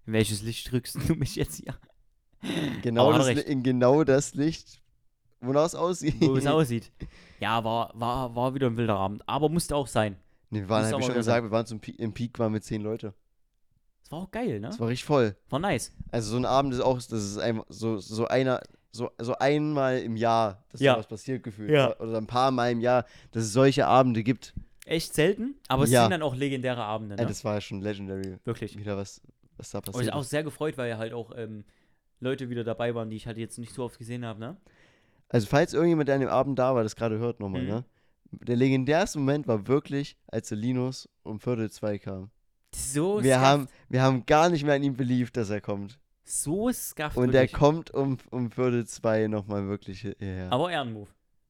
In 0.07 0.13
welches 0.15 0.43
Licht 0.43 0.71
drückst 0.73 0.97
du 1.07 1.15
mich 1.15 1.37
jetzt 1.37 1.57
hier? 1.57 1.75
Genau 2.83 3.13
das, 3.13 3.29
in 3.29 3.63
genau 3.63 4.05
das 4.05 4.35
Licht, 4.35 4.81
wonach 5.41 5.67
es 5.67 5.75
aussieht. 5.75 6.15
Wo 6.21 6.37
es 6.37 6.47
aussieht. 6.57 6.91
Ja, 7.41 7.63
war, 7.63 7.93
war, 7.95 8.35
war 8.35 8.55
wieder 8.55 8.69
ein 8.69 8.77
wilder 8.77 8.97
Abend. 8.97 9.23
Aber 9.29 9.49
musste 9.49 9.77
auch 9.77 9.87
sein. 9.87 10.17
Nee, 10.51 10.61
wir 10.61 10.69
waren, 10.69 10.89
ich 10.89 10.95
aber 10.95 11.03
schon 11.03 11.15
gesagt, 11.15 11.45
wir 11.45 11.51
waren 11.51 11.67
zum 11.67 11.81
Peak, 11.81 11.99
im 11.99 12.13
Peak 12.15 12.39
waren 12.39 12.53
mit 12.53 12.65
zehn 12.65 12.83
Leute. 12.83 13.13
Es 14.09 14.13
war 14.13 14.21
auch 14.21 14.31
geil, 14.31 14.59
ne? 14.59 14.69
Das 14.69 14.81
war 14.81 14.89
richtig 14.89 15.05
voll. 15.05 15.37
War 15.51 15.59
nice. 15.59 15.93
Also 16.11 16.31
so 16.31 16.39
ein 16.39 16.47
Abend 16.47 16.73
ist 16.73 16.81
auch, 16.81 16.95
das 16.97 17.13
ist 17.13 17.37
einfach 17.37 17.67
so, 17.69 17.99
so 17.99 18.27
einer, 18.27 18.63
so, 18.91 19.11
so 19.19 19.35
einmal 19.37 19.99
im 19.99 20.17
Jahr, 20.17 20.65
dass 20.73 20.81
Ja. 20.81 20.95
da 20.95 21.01
was 21.01 21.07
passiert 21.07 21.43
gefühlt. 21.43 21.69
Ja. 21.71 21.95
Oder, 22.01 22.17
ein 22.17 22.27
paar 22.27 22.51
Mal 22.51 22.73
im 22.73 22.81
Jahr, 22.81 23.05
dass 23.33 23.45
es 23.45 23.53
solche 23.53 23.87
Abende 23.87 24.23
gibt. 24.23 24.55
Echt 24.87 25.13
selten, 25.13 25.57
aber 25.69 25.85
es 25.85 25.91
Ja. 25.91 26.05
sind 26.05 26.13
dann 26.13 26.23
auch 26.23 26.35
legendäre 26.35 26.83
Abende, 26.83 27.17
ne? 27.17 27.21
Ey, 27.23 27.29
das 27.29 27.45
war 27.45 27.57
ja 27.57 27.61
schon 27.61 27.83
legendary, 27.83 28.39
Wirklich. 28.45 28.79
wieder 28.79 28.97
was, 28.97 29.21
was 29.59 29.69
da 29.73 29.79
Und 29.81 29.89
ich 29.89 29.93
passiert 29.93 30.15
auch 30.15 30.25
sehr 30.25 30.43
gefreut, 30.43 30.79
weil 30.79 30.89
ja 30.89 30.97
halt 30.97 31.13
auch 31.13 31.33
ähm, 31.37 31.65
Leute 32.21 32.49
wieder 32.49 32.65
dabei 32.65 32.95
waren, 32.95 33.11
die 33.11 33.17
ich 33.17 33.27
halt 33.27 33.37
jetzt 33.37 33.59
nicht 33.59 33.75
so 33.75 33.85
oft 33.85 33.99
gesehen 33.99 34.25
habe, 34.25 34.41
ne? 34.41 34.57
Also 35.29 35.47
falls 35.49 35.75
irgendjemand, 35.75 36.09
an 36.09 36.21
dem 36.21 36.31
Abend 36.31 36.59
da 36.59 36.75
war, 36.75 36.83
das 36.83 36.97
gerade 36.97 37.19
hört 37.19 37.41
nochmal, 37.41 37.61
Mhm. 37.61 37.69
ne? 37.69 37.85
Der 38.31 38.57
legendärste 38.57 39.19
Moment 39.19 39.47
war 39.47 39.67
wirklich, 39.69 40.17
als 40.29 40.49
der 40.49 40.57
Linus 40.57 41.11
um 41.25 41.41
Viertel 41.41 41.71
zwei 41.71 41.99
kam. 41.99 42.31
So 42.75 43.23
wir, 43.23 43.35
scuffed. 43.35 43.47
haben, 43.47 43.69
wir 43.89 44.03
haben 44.03 44.27
gar 44.27 44.49
nicht 44.51 44.65
mehr 44.65 44.75
an 44.75 44.83
ihn 44.83 44.97
beliebt, 44.97 45.37
dass 45.37 45.51
er 45.51 45.61
kommt. 45.61 45.99
So 46.25 46.71
scuffed. 46.73 47.17
Und 47.17 47.33
der 47.33 47.43
wirklich. 47.43 47.59
kommt 47.59 47.91
um, 47.93 48.19
um 48.31 48.51
Viertel 48.51 48.87
zwei 48.87 49.27
nochmal 49.29 49.67
wirklich 49.69 50.01
hierher. 50.03 50.53
Aber 50.53 50.71
Ehrenmove. 50.71 51.09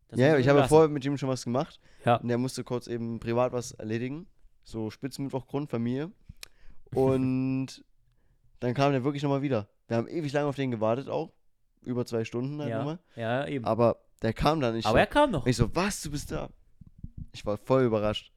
Das 0.09 0.19
ja, 0.21 0.39
ich 0.39 0.49
habe 0.49 0.61
lassen. 0.61 0.69
vorher 0.71 0.89
mit 0.89 1.05
ihm 1.05 1.19
schon 1.19 1.29
was 1.29 1.45
gemacht. 1.45 1.81
Ja. 2.05 2.17
Und 2.17 2.29
der 2.29 2.39
musste 2.39 2.65
kurz 2.65 2.87
eben 2.87 3.21
privat 3.21 3.53
was 3.53 3.73
erledigen. 3.73 4.27
So 4.65 4.91
Spitzenmittwochgrund, 4.91 5.71
Familie. 5.71 6.11
Und 6.95 7.85
dann 8.61 8.75
kam 8.75 8.93
der 8.93 9.05
wirklich 9.05 9.23
nochmal 9.23 9.43
wieder. 9.43 9.69
Wir 9.89 9.97
haben 9.97 10.09
ewig 10.09 10.33
lange 10.33 10.47
auf 10.47 10.57
den 10.57 10.71
gewartet 10.71 11.09
auch. 11.09 11.33
Über 11.83 12.07
zwei 12.07 12.25
Stunden 12.25 12.61
halt 12.61 12.71
Ja, 12.71 12.79
nochmal. 12.79 12.99
ja, 13.17 13.47
eben. 13.47 13.65
Aber 13.65 14.01
der 14.23 14.33
kam 14.33 14.61
dann 14.61 14.75
nicht. 14.75 14.87
Aber 14.87 14.99
er 14.99 15.07
kam 15.07 15.31
noch. 15.31 15.47
ich 15.47 15.57
so, 15.57 15.75
was, 15.75 16.01
du 16.03 16.11
bist 16.11 16.33
da? 16.33 16.51
Ich 17.33 17.45
war 17.47 17.57
voll 17.57 17.85
überrascht. 17.85 18.33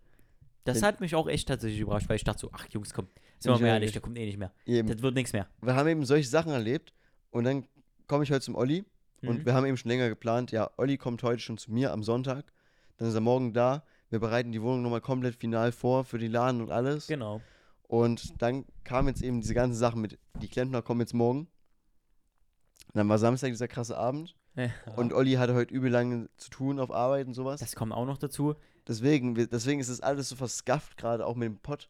Das 0.64 0.84
hat 0.84 1.02
mich 1.02 1.16
auch 1.16 1.28
echt 1.28 1.48
tatsächlich 1.48 1.80
überrascht, 1.82 2.08
weil 2.10 2.16
ich 2.18 2.24
dachte 2.24 2.40
so, 2.42 2.50
ach 2.54 2.68
Jungs, 2.70 2.94
komm, 2.94 3.08
sind 3.40 3.52
wir 3.54 3.60
mal 3.60 3.68
ehrlich, 3.68 3.88
nicht. 3.88 3.96
der 3.96 4.02
kommt 4.02 4.18
eh 4.18 4.26
nicht 4.26 4.38
mehr. 4.38 4.52
Eben. 4.66 4.88
Das 4.88 5.02
wird 5.02 5.16
nichts 5.16 5.34
mehr. 5.34 5.48
Wir 5.62 5.76
haben 5.76 5.88
eben 5.88 6.06
solche 6.06 6.28
Sachen 6.30 6.52
erlebt. 6.52 6.94
Und 7.32 7.46
dann 7.46 7.66
komme 8.08 8.24
ich 8.24 8.32
heute 8.32 8.42
zum 8.42 8.56
Olli. 8.56 8.84
Und 9.24 9.40
Mhm. 9.40 9.46
wir 9.46 9.54
haben 9.54 9.66
eben 9.66 9.78
schon 9.78 9.90
länger 9.90 10.10
geplant, 10.10 10.52
ja, 10.52 10.70
Olli 10.78 10.98
kommt 10.98 11.24
heute 11.24 11.40
schon 11.40 11.58
zu 11.58 11.72
mir 11.72 11.92
am 11.94 12.04
Sonntag. 12.04 12.52
Dann 12.98 13.08
ist 13.08 13.14
er 13.16 13.22
morgen 13.22 13.54
da. 13.54 13.84
Wir 14.10 14.20
bereiten 14.20 14.52
die 14.52 14.62
Wohnung 14.62 14.82
nochmal 14.82 15.02
komplett 15.02 15.36
final 15.36 15.72
vor 15.72 16.04
für 16.06 16.18
die 16.20 16.28
Laden 16.28 16.62
und 16.62 16.72
alles. 16.72 17.08
Genau. 17.08 17.42
Und 17.88 18.42
dann 18.42 18.66
kam 18.84 19.08
jetzt 19.08 19.22
eben 19.22 19.42
diese 19.42 19.54
ganzen 19.54 19.78
Sachen 19.78 20.02
mit, 20.02 20.18
die 20.42 20.48
Klempner 20.48 20.82
kommen 20.82 21.02
jetzt 21.02 21.14
morgen. 21.14 21.42
Und 22.88 22.96
dann 22.98 23.08
war 23.10 23.18
Samstag 23.18 23.50
dieser 23.50 23.68
krasse 23.68 23.98
Abend. 23.98 24.36
Ja. 24.56 24.70
Und 24.98 25.14
Olli 25.14 25.34
hatte 25.34 25.54
heute 25.54 25.74
übel 25.74 25.90
lange 25.90 26.30
zu 26.38 26.50
tun 26.50 26.80
auf 26.80 26.92
Arbeit 26.92 27.28
und 27.28 27.34
sowas. 27.34 27.60
das 27.62 27.76
kommt 27.76 27.94
auch 27.94 28.06
noch 28.06 28.18
dazu. 28.18 28.56
Deswegen, 28.92 29.36
deswegen 29.36 29.80
ist 29.80 29.90
das 29.90 30.02
alles 30.02 30.28
so 30.28 30.36
verskafft 30.36 30.98
gerade, 30.98 31.26
auch 31.26 31.38
mit 31.38 31.46
dem 31.46 31.58
Pott. 31.58 31.88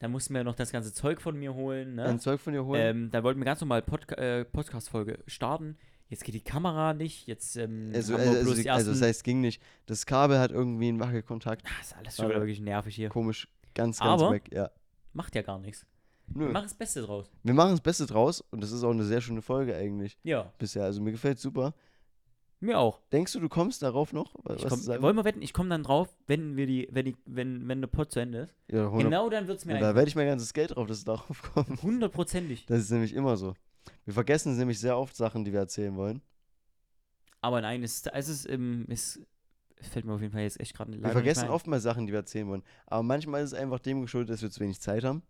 Dann 0.00 0.10
mussten 0.10 0.34
wir 0.34 0.42
noch 0.42 0.56
das 0.56 0.72
ganze 0.72 0.92
Zeug 0.92 1.20
von 1.20 1.38
mir 1.38 1.54
holen. 1.54 1.94
Ne? 1.94 2.06
Ein 2.06 2.18
Zeug 2.18 2.40
von 2.40 2.52
dir 2.52 2.64
holen. 2.64 2.80
Ähm, 2.80 3.10
dann 3.12 3.22
wollten 3.22 3.38
wir 3.38 3.44
ganz 3.44 3.60
normal 3.60 3.82
Pod 3.82 4.10
äh, 4.18 4.44
Podcast-Folge 4.44 5.20
starten. 5.28 5.78
Jetzt 6.08 6.24
geht 6.24 6.34
die 6.34 6.40
Kamera 6.40 6.92
nicht. 6.92 7.28
Jetzt 7.28 7.54
ähm, 7.54 7.92
also, 7.94 8.14
haben 8.14 8.22
wir 8.22 8.28
also, 8.30 8.40
bloß 8.40 8.50
also, 8.50 8.62
die 8.62 8.70
also, 8.70 8.90
das 8.90 9.00
heißt, 9.00 9.22
ging 9.22 9.40
nicht. 9.40 9.62
Das 9.86 10.06
Kabel 10.06 10.40
hat 10.40 10.50
irgendwie 10.50 10.88
einen 10.88 10.98
Wackelkontakt. 10.98 11.64
Ah, 11.66 11.80
ist 11.80 11.96
alles 11.96 12.16
schon 12.16 12.28
wieder 12.28 12.40
wirklich 12.40 12.60
nervig 12.60 12.96
hier. 12.96 13.10
Komisch. 13.10 13.46
Ganz, 13.72 14.00
ganz 14.00 14.20
Aber- 14.20 14.32
weg, 14.32 14.50
ja. 14.52 14.72
Macht 15.12 15.36
ja 15.36 15.42
gar 15.42 15.60
nichts. 15.60 15.86
Nö. 16.34 16.46
Wir 16.46 16.52
machen 16.52 16.64
das 16.64 16.74
Beste 16.74 17.02
draus. 17.02 17.30
Wir 17.44 17.54
machen 17.54 17.70
das 17.70 17.80
Beste 17.80 18.06
draus 18.06 18.40
und 18.40 18.60
das 18.60 18.72
ist 18.72 18.82
auch 18.82 18.90
eine 18.90 19.04
sehr 19.04 19.20
schöne 19.20 19.40
Folge 19.42 19.76
eigentlich 19.76 20.18
Ja, 20.24 20.52
bisher. 20.58 20.82
Also 20.82 21.00
mir 21.00 21.12
gefällt 21.12 21.38
super. 21.38 21.74
Mir 22.62 22.78
auch. 22.78 23.00
Denkst 23.12 23.32
du, 23.32 23.40
du 23.40 23.48
kommst 23.48 23.82
darauf 23.82 24.12
noch? 24.12 24.34
Ich 24.56 24.66
komm, 24.68 24.86
wollen 25.02 25.16
wir 25.16 25.24
wetten, 25.24 25.42
ich 25.42 25.52
komme 25.52 25.68
dann 25.70 25.82
drauf, 25.82 26.08
wenn 26.26 26.56
wir 26.56 26.66
die, 26.66 26.88
wenn 26.90 27.04
die, 27.06 27.16
wenn, 27.26 27.66
wenn 27.68 27.80
der 27.80 27.88
Pod 27.88 28.10
zu 28.12 28.20
Ende 28.20 28.40
ist. 28.40 28.54
Ja, 28.70 28.84
100, 28.84 29.04
Genau 29.04 29.30
dann 29.30 29.46
wird 29.48 29.58
es 29.58 29.64
mir 29.64 29.78
da 29.78 29.94
werde 29.94 30.08
ich 30.08 30.14
mein 30.16 30.26
ganzes 30.26 30.52
Geld 30.52 30.74
drauf, 30.76 30.86
dass 30.86 30.98
es 30.98 31.04
darauf 31.04 31.42
kommt. 31.54 31.82
Hundertprozentig. 31.82 32.66
Das 32.66 32.80
ist 32.80 32.90
nämlich 32.90 33.14
immer 33.14 33.36
so. 33.36 33.54
Wir 34.04 34.14
vergessen 34.14 34.56
nämlich 34.56 34.78
sehr 34.78 34.96
oft 34.98 35.16
Sachen, 35.16 35.44
die 35.44 35.52
wir 35.52 35.60
erzählen 35.60 35.96
wollen. 35.96 36.20
Aber 37.40 37.60
nein, 37.62 37.82
es, 37.82 37.96
ist- 37.96 38.12
es 38.12 38.28
ist, 38.28 38.48
ähm, 38.50 38.84
es 38.88 39.18
fällt 39.80 40.04
mir 40.04 40.12
auf 40.12 40.20
jeden 40.20 40.32
Fall 40.32 40.42
jetzt 40.42 40.60
echt 40.60 40.74
gerade 40.76 40.92
Wir 41.02 41.10
vergessen 41.10 41.48
oft 41.48 41.66
mal 41.66 41.80
Sachen, 41.80 42.06
die 42.06 42.12
wir 42.12 42.18
erzählen 42.18 42.46
wollen. 42.48 42.62
Aber 42.86 43.02
manchmal 43.02 43.42
ist 43.42 43.52
es 43.52 43.58
einfach 43.58 43.78
dem 43.78 44.02
geschuldet, 44.02 44.28
dass 44.34 44.42
wir 44.42 44.50
zu 44.50 44.60
wenig 44.60 44.78
Zeit 44.80 45.04
haben. 45.04 45.22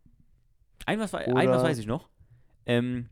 Ein 0.86 0.98
was, 0.98 1.14
Oder- 1.14 1.36
ein 1.36 1.48
was 1.48 1.62
weiß 1.62 1.78
ich 1.78 1.86
noch. 1.86 2.08
Ähm, 2.66 3.08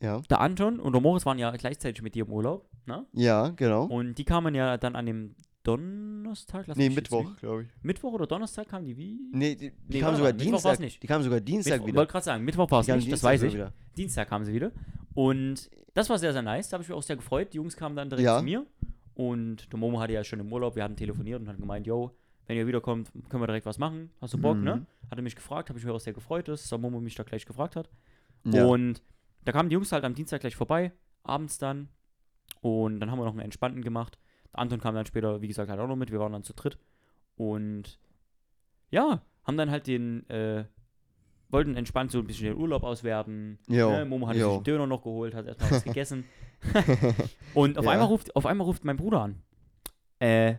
Ja. 0.00 0.20
der 0.30 0.40
Anton 0.40 0.78
und 0.78 0.92
der 0.92 1.00
Moritz 1.00 1.26
waren 1.26 1.38
ja 1.38 1.50
gleichzeitig 1.56 2.02
mit 2.02 2.14
dir 2.14 2.24
im 2.26 2.32
Urlaub. 2.32 2.68
Ne? 2.86 3.04
Ja, 3.12 3.48
genau. 3.50 3.84
Und 3.84 4.14
die 4.16 4.24
kamen 4.24 4.54
ja 4.54 4.76
dann 4.76 4.94
an 4.96 5.06
dem 5.06 5.34
Donnerstag. 5.64 6.66
lass 6.68 6.76
nee, 6.76 6.88
Mittwoch, 6.90 7.36
glaube 7.38 7.62
ich. 7.64 7.68
Mittwoch 7.82 8.12
oder 8.12 8.26
Donnerstag 8.26 8.68
kamen 8.68 8.84
die 8.86 8.96
wie? 8.96 9.18
Nee, 9.32 9.54
die, 9.56 9.70
die 9.70 9.76
Nee, 9.88 10.00
kamen 10.00 10.16
sogar 10.16 10.32
Mittwoch 10.32 10.44
Dienstag. 10.50 10.80
nicht. 10.80 11.02
Die 11.02 11.06
kamen 11.06 11.24
sogar 11.24 11.40
Dienstag 11.40 11.72
Mittwoch, 11.74 11.86
wieder. 11.88 11.96
wollte 11.98 12.12
gerade 12.12 12.24
sagen, 12.24 12.44
Mittwoch 12.44 12.70
war 12.70 12.80
es 12.80 12.86
nicht, 12.86 12.96
das 12.98 13.04
Dienstag 13.06 13.28
weiß 13.28 13.40
so 13.40 13.46
ich. 13.46 13.54
Wieder. 13.54 13.72
Dienstag 13.96 14.28
kamen 14.28 14.44
sie 14.44 14.52
wieder. 14.54 14.70
Und 15.14 15.70
das 15.94 16.08
war 16.10 16.18
sehr, 16.18 16.32
sehr 16.32 16.42
nice. 16.42 16.68
Da 16.68 16.74
habe 16.74 16.82
ich 16.82 16.88
mich 16.88 16.96
auch 16.96 17.02
sehr 17.02 17.16
gefreut. 17.16 17.52
Die 17.52 17.56
Jungs 17.56 17.76
kamen 17.76 17.96
dann 17.96 18.08
direkt 18.10 18.24
Ja. 18.26 18.38
zu 18.38 18.44
mir. 18.44 18.64
Und 19.14 19.72
der 19.72 19.78
Momo 19.78 19.98
hatte 19.98 20.12
ja 20.12 20.22
schon 20.22 20.40
im 20.40 20.52
Urlaub. 20.52 20.76
Wir 20.76 20.84
hatten 20.84 20.96
telefoniert 20.96 21.40
und 21.40 21.48
hatten 21.48 21.60
gemeint, 21.60 21.86
yo, 21.86 22.12
wenn 22.46 22.56
ihr 22.56 22.66
wiederkommt, 22.66 23.10
können 23.28 23.42
wir 23.42 23.46
direkt 23.46 23.66
was 23.66 23.78
machen. 23.78 24.10
Hast 24.20 24.34
du 24.34 24.38
Bock, 24.38 24.58
ne? 24.58 24.76
Mhm. 24.76 24.86
Hat 25.10 25.18
er 25.18 25.22
mich 25.22 25.34
gefragt, 25.34 25.68
habe 25.70 25.78
ich 25.78 25.84
mich 25.84 25.92
auch 25.92 25.98
sehr 25.98 26.12
gefreut, 26.12 26.46
dass 26.48 26.68
der 26.68 26.78
Momo 26.78 27.00
mich 27.00 27.14
da 27.14 27.22
gleich 27.24 27.46
gefragt 27.46 27.74
hat. 27.76 27.88
Ja. 28.44 28.66
Und 28.66 29.02
da 29.44 29.52
kamen 29.52 29.68
die 29.70 29.74
Jungs 29.74 29.90
halt 29.90 30.04
am 30.04 30.14
Dienstag 30.14 30.42
gleich 30.42 30.54
vorbei, 30.54 30.92
abends 31.24 31.58
dann. 31.58 31.88
Und 32.60 33.00
dann 33.00 33.10
haben 33.10 33.18
wir 33.18 33.24
noch 33.24 33.32
einen 33.32 33.40
entspannten 33.40 33.82
gemacht. 33.82 34.18
Anton 34.52 34.80
kam 34.80 34.94
dann 34.94 35.06
später, 35.06 35.40
wie 35.42 35.48
gesagt, 35.48 35.70
halt 35.70 35.80
auch 35.80 35.86
noch 35.88 35.96
mit. 35.96 36.10
Wir 36.10 36.18
waren 36.20 36.32
dann 36.32 36.42
zu 36.42 36.54
dritt. 36.54 36.78
Und 37.36 37.98
ja, 38.90 39.20
haben 39.44 39.56
dann 39.56 39.70
halt 39.70 39.86
den, 39.86 40.28
äh, 40.30 40.64
wollten 41.50 41.76
entspannt 41.76 42.10
so 42.10 42.18
ein 42.18 42.26
bisschen 42.26 42.46
den 42.46 42.56
Urlaub 42.56 42.82
auswerten. 42.82 43.58
Jo, 43.68 43.90
Ne? 43.90 44.04
Momo 44.04 44.26
hat 44.28 44.36
jo. 44.36 44.46
sich 44.48 44.54
einen 44.56 44.64
Döner 44.64 44.86
noch 44.86 45.02
geholt, 45.02 45.34
hat 45.34 45.46
erstmal 45.46 45.70
was 45.70 45.84
gegessen. 45.84 46.24
Und 47.54 47.78
auf, 47.78 47.84
Ja. 47.84 47.90
einmal 47.92 48.08
ruft, 48.08 48.34
auf 48.34 48.46
einmal 48.46 48.66
ruft 48.66 48.84
mein 48.84 48.96
Bruder 48.96 49.20
an. 49.22 49.42
Äh, 50.18 50.54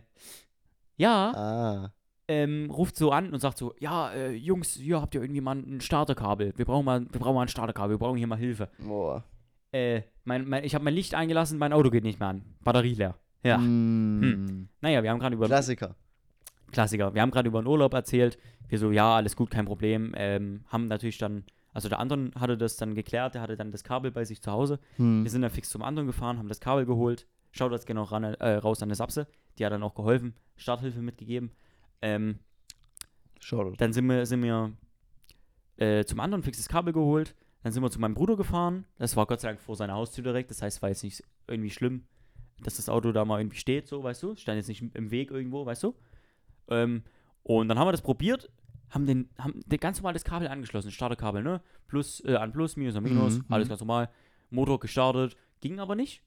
ja, 0.96 1.32
ah. 1.34 1.92
ähm, 2.28 2.70
ruft 2.70 2.96
so 2.96 3.10
an 3.10 3.32
und 3.32 3.40
sagt 3.40 3.58
so, 3.58 3.74
ja, 3.80 4.10
äh, 4.12 4.32
Jungs, 4.32 4.74
hier 4.74 5.00
habt 5.00 5.14
ihr 5.14 5.20
irgendwie 5.22 5.40
mal 5.40 5.56
ein 5.56 5.80
Starterkabel. 5.80 6.52
Wir 6.56 6.64
brauchen 6.64 6.84
mal, 6.84 7.00
wir 7.10 7.20
brauchen 7.20 7.34
mal 7.34 7.42
ein 7.42 7.48
Starterkabel, 7.48 7.94
wir 7.94 7.98
brauchen 7.98 8.16
hier 8.18 8.26
mal 8.28 8.38
Hilfe. 8.38 8.68
Boah. 8.78 9.24
Äh, 9.72 10.02
mein, 10.24 10.48
mein, 10.48 10.64
ich 10.64 10.74
habe 10.74 10.84
mein 10.84 10.94
Licht 10.94 11.14
eingelassen, 11.14 11.58
mein 11.58 11.72
Auto 11.72 11.90
geht 11.90 12.04
nicht 12.04 12.20
mehr 12.20 12.28
an. 12.28 12.42
Batterie 12.64 12.94
leer. 12.94 13.16
Ja. 13.42 13.58
Mm. 13.58 14.68
Naja, 14.80 15.02
wir 15.02 15.10
haben 15.10 15.18
gerade 15.18 15.36
über 15.36 15.46
Klassiker. 15.46 15.94
Klassiker. 16.72 17.14
Wir 17.14 17.22
haben 17.22 17.30
gerade 17.30 17.48
über 17.48 17.62
den 17.62 17.66
Urlaub 17.66 17.94
erzählt. 17.94 18.38
Wir 18.68 18.78
so, 18.78 18.90
ja, 18.90 19.16
alles 19.16 19.36
gut, 19.36 19.50
kein 19.50 19.64
Problem. 19.64 20.12
Ähm, 20.16 20.64
haben 20.68 20.88
natürlich 20.88 21.18
dann, 21.18 21.44
also 21.72 21.88
der 21.88 21.98
Anton 21.98 22.32
hatte 22.38 22.58
das 22.58 22.76
dann 22.76 22.94
geklärt, 22.94 23.34
der 23.34 23.42
hatte 23.42 23.56
dann 23.56 23.70
das 23.70 23.84
Kabel 23.84 24.10
bei 24.10 24.24
sich 24.24 24.42
zu 24.42 24.52
Hause. 24.52 24.78
Hm. 24.96 25.24
Wir 25.24 25.30
sind 25.30 25.42
dann 25.42 25.50
fix 25.50 25.70
zum 25.70 25.82
Anton 25.82 26.06
gefahren, 26.06 26.38
haben 26.38 26.48
das 26.48 26.60
Kabel 26.60 26.84
geholt. 26.84 27.26
Schaut 27.52 27.72
das 27.72 27.86
genau 27.86 28.02
ran, 28.02 28.24
äh, 28.24 28.54
raus 28.56 28.82
an 28.82 28.90
der 28.90 28.96
Sapse. 28.96 29.26
Die 29.58 29.64
hat 29.64 29.72
dann 29.72 29.82
auch 29.82 29.94
geholfen, 29.94 30.34
Starthilfe 30.56 31.00
mitgegeben. 31.00 31.52
Ähm, 32.02 32.38
Shoutout. 33.40 33.76
dann 33.78 33.92
sind 33.92 34.06
wir, 34.06 34.26
sind 34.26 34.42
wir 34.42 34.72
äh, 35.76 36.04
zum 36.04 36.20
anderen 36.20 36.42
fixes 36.42 36.68
Kabel 36.68 36.92
geholt. 36.92 37.34
Dann 37.62 37.72
sind 37.72 37.82
wir 37.82 37.90
zu 37.90 38.00
meinem 38.00 38.14
Bruder 38.14 38.36
gefahren. 38.36 38.84
Das 38.98 39.16
war 39.16 39.26
Gott 39.26 39.40
sei 39.40 39.48
Dank 39.48 39.60
vor 39.60 39.74
seiner 39.76 39.94
Haustür 39.94 40.22
direkt. 40.24 40.50
Das 40.50 40.62
heißt, 40.62 40.76
es 40.78 40.82
war 40.82 40.88
jetzt 40.90 41.02
nicht 41.02 41.22
irgendwie 41.48 41.70
schlimm, 41.70 42.04
dass 42.62 42.76
das 42.76 42.88
Auto 42.88 43.12
da 43.12 43.24
mal 43.24 43.40
irgendwie 43.40 43.56
steht, 43.58 43.88
so, 43.88 44.02
weißt 44.02 44.22
du. 44.22 44.36
Stand 44.36 44.56
jetzt 44.56 44.68
nicht 44.68 44.82
im- 44.94 45.10
Weg 45.10 45.30
irgendwo, 45.30 45.66
weißt 45.66 45.82
du. 45.82 45.94
Ähm, 46.68 47.02
und 47.42 47.68
dann 47.68 47.78
haben 47.78 47.88
wir 47.88 47.92
das 47.92 48.02
probiert, 48.02 48.50
haben 48.90 49.06
den, 49.06 49.28
haben 49.38 49.60
den 49.66 49.80
ganz 49.80 49.98
normal 49.98 50.12
das 50.12 50.24
Kabel 50.24 50.48
angeschlossen, 50.48 50.90
Starterkabel, 50.90 51.42
ne? 51.42 51.60
Plus, 51.88 52.22
äh, 52.24 52.36
an 52.36 52.52
Plus, 52.52 52.76
Minus, 52.76 52.94
an 52.96 53.02
Minus, 53.02 53.38
Mhm, 53.38 53.44
alles 53.48 53.66
mhm. 53.66 53.70
ganz 53.70 53.80
normal. 53.80 54.08
Motor 54.50 54.78
gestartet, 54.80 55.36
ging 55.60 55.80
aber 55.80 55.94
nicht. 55.94 56.22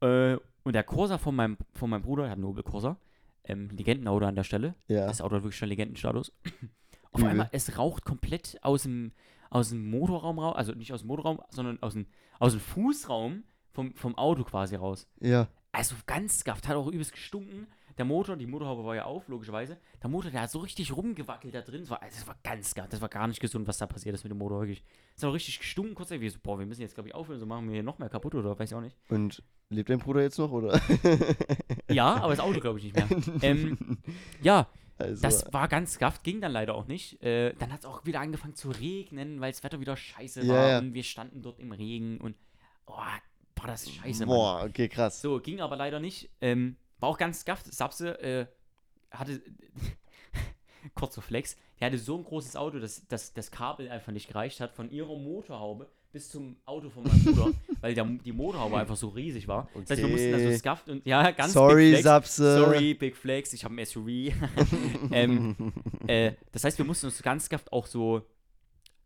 Äh, 0.00 0.36
und 0.62 0.72
der 0.74 0.84
Corsa 0.84 1.18
von 1.18 1.34
meinem, 1.34 1.56
von 1.72 1.90
meinem 1.90 2.02
Bruder, 2.02 2.24
er 2.24 2.30
hat 2.30 2.36
einen 2.36 2.44
Opel 2.44 2.62
Corsa, 2.62 2.96
ähm, 3.44 3.68
Legendenauto 3.70 4.24
an 4.26 4.34
der 4.34 4.44
Stelle, 4.44 4.74
Ja. 4.88 5.06
das 5.06 5.20
Auto 5.20 5.36
hat 5.36 5.42
wirklich 5.42 5.58
schon 5.58 5.68
Legendenstatus. 5.68 6.32
Auf 7.12 7.20
Übel. 7.20 7.30
einmal, 7.30 7.48
es 7.52 7.76
raucht 7.78 8.04
komplett 8.04 8.58
aus 8.62 8.82
dem, 8.84 9.12
aus 9.54 9.68
dem 9.68 9.88
Motorraum 9.88 10.40
raus, 10.40 10.56
also 10.56 10.72
nicht 10.72 10.92
aus 10.92 11.00
dem 11.02 11.06
Motorraum, 11.06 11.40
sondern 11.48 11.80
aus 11.80 11.92
dem, 11.92 12.06
aus 12.40 12.52
dem 12.52 12.60
Fußraum 12.60 13.44
vom, 13.70 13.94
vom 13.94 14.18
Auto 14.18 14.42
quasi 14.42 14.74
raus. 14.74 15.06
Ja. 15.20 15.46
Also 15.70 15.94
ganz 16.06 16.42
gafft, 16.42 16.66
hat 16.66 16.76
auch 16.76 16.88
übelst 16.88 17.12
gestunken. 17.12 17.68
Der 17.96 18.04
Motor, 18.04 18.34
die 18.36 18.46
Motorhaube 18.46 18.84
war 18.84 18.96
ja 18.96 19.04
auf, 19.04 19.28
logischerweise. 19.28 19.78
Der 20.02 20.10
Motor, 20.10 20.32
der 20.32 20.40
hat 20.40 20.50
so 20.50 20.58
richtig 20.58 20.96
rumgewackelt 20.96 21.54
da 21.54 21.60
drin. 21.60 21.82
Das 21.82 21.90
war, 21.90 22.02
also 22.02 22.16
das 22.16 22.26
war 22.26 22.36
ganz 22.42 22.74
gaff, 22.74 22.88
das 22.88 23.00
war 23.00 23.08
gar 23.08 23.28
nicht 23.28 23.40
gesund, 23.40 23.68
was 23.68 23.78
da 23.78 23.86
passiert 23.86 24.16
ist 24.16 24.24
mit 24.24 24.32
dem 24.32 24.38
Motor, 24.38 24.58
wirklich. 24.58 24.82
Es 25.14 25.22
hat 25.22 25.30
auch 25.30 25.34
richtig 25.34 25.60
gestunken, 25.60 25.94
kurz 25.94 26.10
wie 26.10 26.28
so, 26.28 26.40
boah, 26.42 26.58
wir 26.58 26.66
müssen 26.66 26.80
jetzt, 26.80 26.94
glaube 26.94 27.08
ich, 27.08 27.14
aufhören, 27.14 27.38
so 27.38 27.46
machen 27.46 27.68
wir 27.68 27.74
hier 27.74 27.84
noch 27.84 28.00
mehr 28.00 28.08
kaputt 28.08 28.34
oder 28.34 28.58
weiß 28.58 28.72
ich 28.72 28.76
auch 28.76 28.80
nicht. 28.80 28.96
Und 29.08 29.40
lebt 29.68 29.88
dein 29.88 30.00
Bruder 30.00 30.22
jetzt 30.22 30.38
noch, 30.38 30.50
oder? 30.50 30.80
Ja, 31.88 32.16
aber 32.16 32.30
das 32.30 32.40
Auto, 32.40 32.58
glaube 32.58 32.80
ich, 32.80 32.86
nicht 32.86 32.96
mehr. 32.96 33.08
ähm, 33.42 33.98
ja, 34.42 34.66
also, 34.98 35.22
Das 35.22 35.52
war 35.52 35.68
ganz 35.68 35.98
gafft, 35.98 36.22
ging 36.22 36.40
dann 36.40 36.52
leider 36.52 36.74
auch 36.74 36.86
nicht. 36.86 37.22
Äh, 37.22 37.54
dann 37.54 37.72
hat 37.72 37.80
es 37.80 37.86
auch 37.86 38.04
wieder 38.04 38.20
angefangen 38.20 38.54
zu 38.54 38.70
regnen, 38.70 39.40
weil 39.40 39.50
das 39.50 39.64
Wetter 39.64 39.80
wieder 39.80 39.96
scheiße 39.96 40.46
war 40.48 40.68
ja. 40.68 40.78
und 40.78 40.94
wir 40.94 41.02
standen 41.02 41.42
dort 41.42 41.58
im 41.58 41.72
Regen 41.72 42.20
und 42.20 42.36
oh, 42.86 42.92
war 43.64 43.66
das 43.66 43.90
scheiße, 43.90 44.26
Mann. 44.26 44.36
boah, 44.36 44.64
okay, 44.68 44.88
krass. 44.88 45.20
So, 45.20 45.40
ging 45.40 45.60
aber 45.60 45.76
leider 45.76 45.98
nicht. 45.98 46.30
Ähm, 46.40 46.76
war 47.00 47.08
auch 47.08 47.18
ganz 47.18 47.44
gafft. 47.44 47.72
Sapse 47.72 48.20
äh, 48.20 48.46
hatte, 49.10 49.42
kurzer 50.94 51.22
Flex, 51.22 51.56
der 51.80 51.88
hatte 51.88 51.98
so 51.98 52.16
ein 52.16 52.24
großes 52.24 52.56
Auto, 52.56 52.78
dass, 52.78 53.06
dass 53.08 53.32
das 53.32 53.50
Kabel 53.50 53.90
einfach 53.90 54.12
nicht 54.12 54.28
gereicht 54.28 54.60
hat 54.60 54.72
von 54.72 54.90
ihrer 54.90 55.16
Motorhaube 55.16 55.90
bis 56.14 56.30
zum 56.30 56.56
Auto 56.64 56.88
von 56.88 57.02
meinem 57.02 57.24
Bruder, 57.24 57.50
weil 57.80 57.92
der, 57.92 58.04
die 58.04 58.32
Motorhaube 58.32 58.78
einfach 58.78 58.94
so 58.96 59.08
riesig 59.08 59.48
war. 59.48 59.68
Das 59.74 59.90
heißt, 59.90 60.02
wir 60.02 60.08
mussten 60.08 60.30
da 60.30 60.38
so 60.38 60.44
Okay. 60.44 60.56
skafft 60.58 60.88
und 60.88 61.04
ja, 61.04 61.30
ganz 61.32 61.52
Sorry, 61.52 61.90
Big 61.90 61.90
Flex. 61.90 62.04
Sapse. 62.04 62.56
Sorry, 62.58 62.94
Big 62.94 63.16
Flex, 63.16 63.52
ich 63.52 63.64
habe 63.64 63.74
ein 63.74 63.84
SUV. 63.84 64.08
ähm, 65.10 65.56
äh, 66.06 66.32
das 66.52 66.62
heißt, 66.62 66.78
wir 66.78 66.84
mussten 66.84 67.06
uns 67.06 67.20
ganz 67.20 67.48
gaft 67.48 67.72
auch 67.72 67.86
so 67.86 68.22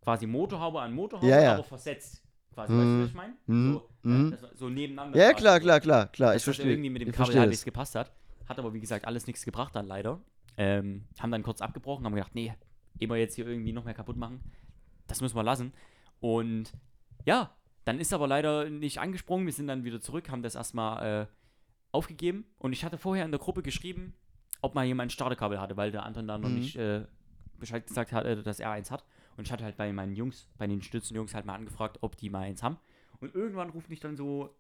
quasi 0.02 0.26
Motorhaube 0.26 0.80
an 0.80 0.92
Motorhaube, 0.94 1.26
Ja, 1.28 1.42
ja. 1.42 1.54
aber 1.54 1.64
versetzt. 1.64 2.22
Quasi, 2.52 2.72
weißt 2.72 2.82
du, 2.82 3.00
was 3.02 3.09
ich 3.09 3.14
meine? 3.14 3.34
Mhm. 3.46 3.72
So, 3.72 3.88
ja, 4.11 4.30
das 4.30 4.42
war 4.42 4.50
so 4.54 4.68
nebeneinander. 4.68 5.18
Ja, 5.18 5.32
klar, 5.32 5.61
klar, 5.61 5.80
klar, 5.80 6.09
klar. 6.09 6.36
Ich 6.36 6.44
verstehe. 6.44 6.70
irgendwie 6.70 6.90
mit 6.90 7.00
dem 7.02 7.09
ich 7.09 7.14
Kabel 7.16 7.38
halbwegs 7.38 7.64
gepasst 7.64 7.94
hat. 7.94 8.12
Hat 8.46 8.59
aber, 8.59 8.74
wie 8.74 8.80
gesagt, 8.80 9.06
alles 9.06 9.26
nichts 9.26 9.44
gebracht 9.46 9.74
dann 9.74 9.86
leider. 9.86 10.20
Ähm, 10.59 11.04
haben 11.18 11.30
dann 11.30 11.42
kurz 11.42 11.62
abgebrochen, 11.62 12.04
haben 12.04 12.14
gedacht, 12.14 12.34
nee, 12.34 12.52
wir 12.98 13.16
jetzt 13.16 13.36
hier 13.36 13.46
irgendwie 13.46 13.72
noch 13.72 13.84
mehr 13.84 13.94
kaputt 13.94 14.16
machen, 14.16 14.40
das 15.06 15.20
müssen 15.20 15.36
wir 15.36 15.42
lassen. 15.42 15.72
Und 16.20 16.72
ja, 17.29 17.55
dann 17.85 18.01
ist 18.01 18.12
aber 18.14 18.26
leider 18.26 18.70
nicht 18.70 18.99
angesprungen. 19.01 19.45
Wir 19.47 19.53
sind 19.53 19.66
dann 19.68 19.85
wieder 19.85 20.01
zurück, 20.01 20.31
haben 20.31 20.43
das 20.43 20.55
erstmal 20.55 21.22
äh, 21.22 21.26
aufgegeben. 21.93 22.47
Und 22.59 22.72
ich 22.72 22.85
hatte 22.85 22.97
vorher 22.97 23.24
in 23.26 23.31
der 23.31 23.39
Gruppe 23.39 23.62
geschrieben, 23.62 24.14
ob 24.62 24.74
mal 24.74 24.87
jemand 24.87 25.09
ein 25.09 25.11
Starterkabel 25.11 25.61
hatte, 25.61 25.76
weil 25.76 25.91
der 25.93 26.05
Anton 26.05 26.26
da 26.26 26.39
noch 26.39 26.49
Mhm. 26.49 26.55
nicht 26.55 26.76
äh, 26.76 27.05
Bescheid 27.59 27.87
gesagt 27.87 28.12
hat, 28.12 28.24
äh, 28.24 28.43
dass 28.43 28.61
er 28.61 28.70
eins 28.70 28.91
hat. 28.91 29.05
Und 29.37 29.47
ich 29.47 29.53
hatte 29.53 29.64
halt 29.64 29.76
bei 29.76 29.93
meinen 29.93 30.14
Jungs, 30.16 30.49
bei 30.57 30.66
den 30.66 30.81
Stützenjungs 30.81 31.35
halt 31.35 31.45
mal 31.45 31.55
angefragt, 31.55 31.99
ob 32.01 32.16
die 32.16 32.31
mal 32.31 32.41
eins 32.45 32.62
haben. 32.62 32.79
Und 33.20 33.35
irgendwann 33.35 33.70
ruft 33.70 33.91
mich 33.91 34.01
dann 34.01 34.16
so 34.16 34.57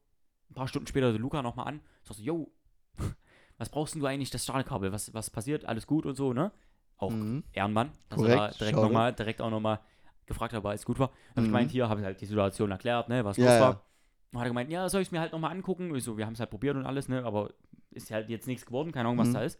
ein 0.50 0.54
paar 0.54 0.68
Stunden 0.68 0.86
später 0.86 1.10
der 1.10 1.20
Luca 1.20 1.42
nochmal 1.42 1.68
an. 1.68 1.80
Sagt 2.04 2.18
so, 2.18 2.22
yo, 2.22 2.52
was 3.58 3.70
brauchst 3.70 3.94
denn 3.94 4.00
du 4.00 4.06
eigentlich 4.06 4.30
das 4.30 4.44
Stahlkabel? 4.44 4.92
Was, 4.92 5.14
was 5.14 5.30
passiert? 5.30 5.64
Alles 5.64 5.86
gut 5.86 6.04
und 6.04 6.16
so, 6.16 6.34
ne? 6.34 6.52
Auch 6.98 7.12
Mhm. 7.12 7.44
Ehrenmann, 7.52 7.92
dass 8.10 8.20
er 8.20 8.28
da 8.28 8.34
Korrekt, 8.46 8.60
direkt 8.60 8.76
nochmal, 8.82 9.12
direkt 9.14 9.40
auch 9.40 9.50
nochmal 9.50 9.80
gefragt 10.28 10.52
hat, 10.52 10.58
ob 10.60 10.66
alles 10.66 10.84
gut 10.84 10.98
war. 10.98 11.08
Dann 11.08 11.16
habe 11.16 11.40
ich 11.40 11.42
Mhm. 11.42 11.46
gemeint, 11.46 11.70
hier, 11.70 11.88
habe 11.88 12.00
ich 12.00 12.06
halt 12.06 12.20
die 12.20 12.26
Situation 12.26 12.70
erklärt, 12.70 13.08
ne, 13.08 13.24
was 13.24 13.36
Ja, 13.36 13.44
los 13.44 13.54
ja. 13.54 13.60
war. 13.60 13.84
Und 14.32 14.38
hat 14.38 14.46
er 14.46 14.50
gemeint, 14.50 14.70
ja, 14.70 14.88
soll 14.88 15.00
ich 15.00 15.08
es 15.08 15.12
mir 15.12 15.20
halt 15.20 15.32
nochmal 15.32 15.50
angucken? 15.52 15.94
Ich 15.94 16.04
so, 16.04 16.16
wir 16.18 16.26
haben 16.26 16.34
es 16.34 16.40
halt 16.40 16.50
probiert 16.50 16.76
und 16.76 16.84
alles, 16.86 17.08
ne? 17.08 17.24
Aber 17.24 17.50
ist 17.90 18.10
halt 18.10 18.28
jetzt 18.28 18.46
nichts 18.46 18.66
geworden, 18.66 18.92
keine 18.92 19.08
Ahnung, 19.08 19.18
was 19.18 19.28
Mhm. 19.28 19.34
da 19.34 19.42
ist. 19.42 19.58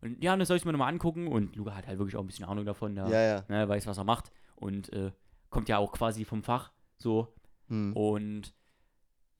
Und 0.00 0.22
ja, 0.22 0.36
das 0.36 0.48
soll 0.48 0.56
ich 0.56 0.64
mir 0.64 0.72
nochmal 0.72 0.92
angucken. 0.92 1.28
Und 1.28 1.54
Luca 1.56 1.74
hat 1.74 1.86
halt 1.86 1.98
wirklich 1.98 2.16
auch 2.16 2.20
ein 2.22 2.26
bisschen 2.26 2.46
Ahnung 2.46 2.64
davon, 2.64 2.94
der, 2.94 3.06
Ja, 3.08 3.22
ja. 3.22 3.44
Ne, 3.48 3.68
weiß, 3.68 3.86
was 3.86 3.98
er 3.98 4.04
macht. 4.04 4.30
Und 4.56 4.92
äh, 4.92 5.12
kommt 5.50 5.68
ja 5.68 5.78
auch 5.78 5.92
quasi 5.92 6.24
vom 6.24 6.42
Fach. 6.42 6.72
So. 6.96 7.34
Hm. 7.68 7.94
Und 7.96 8.54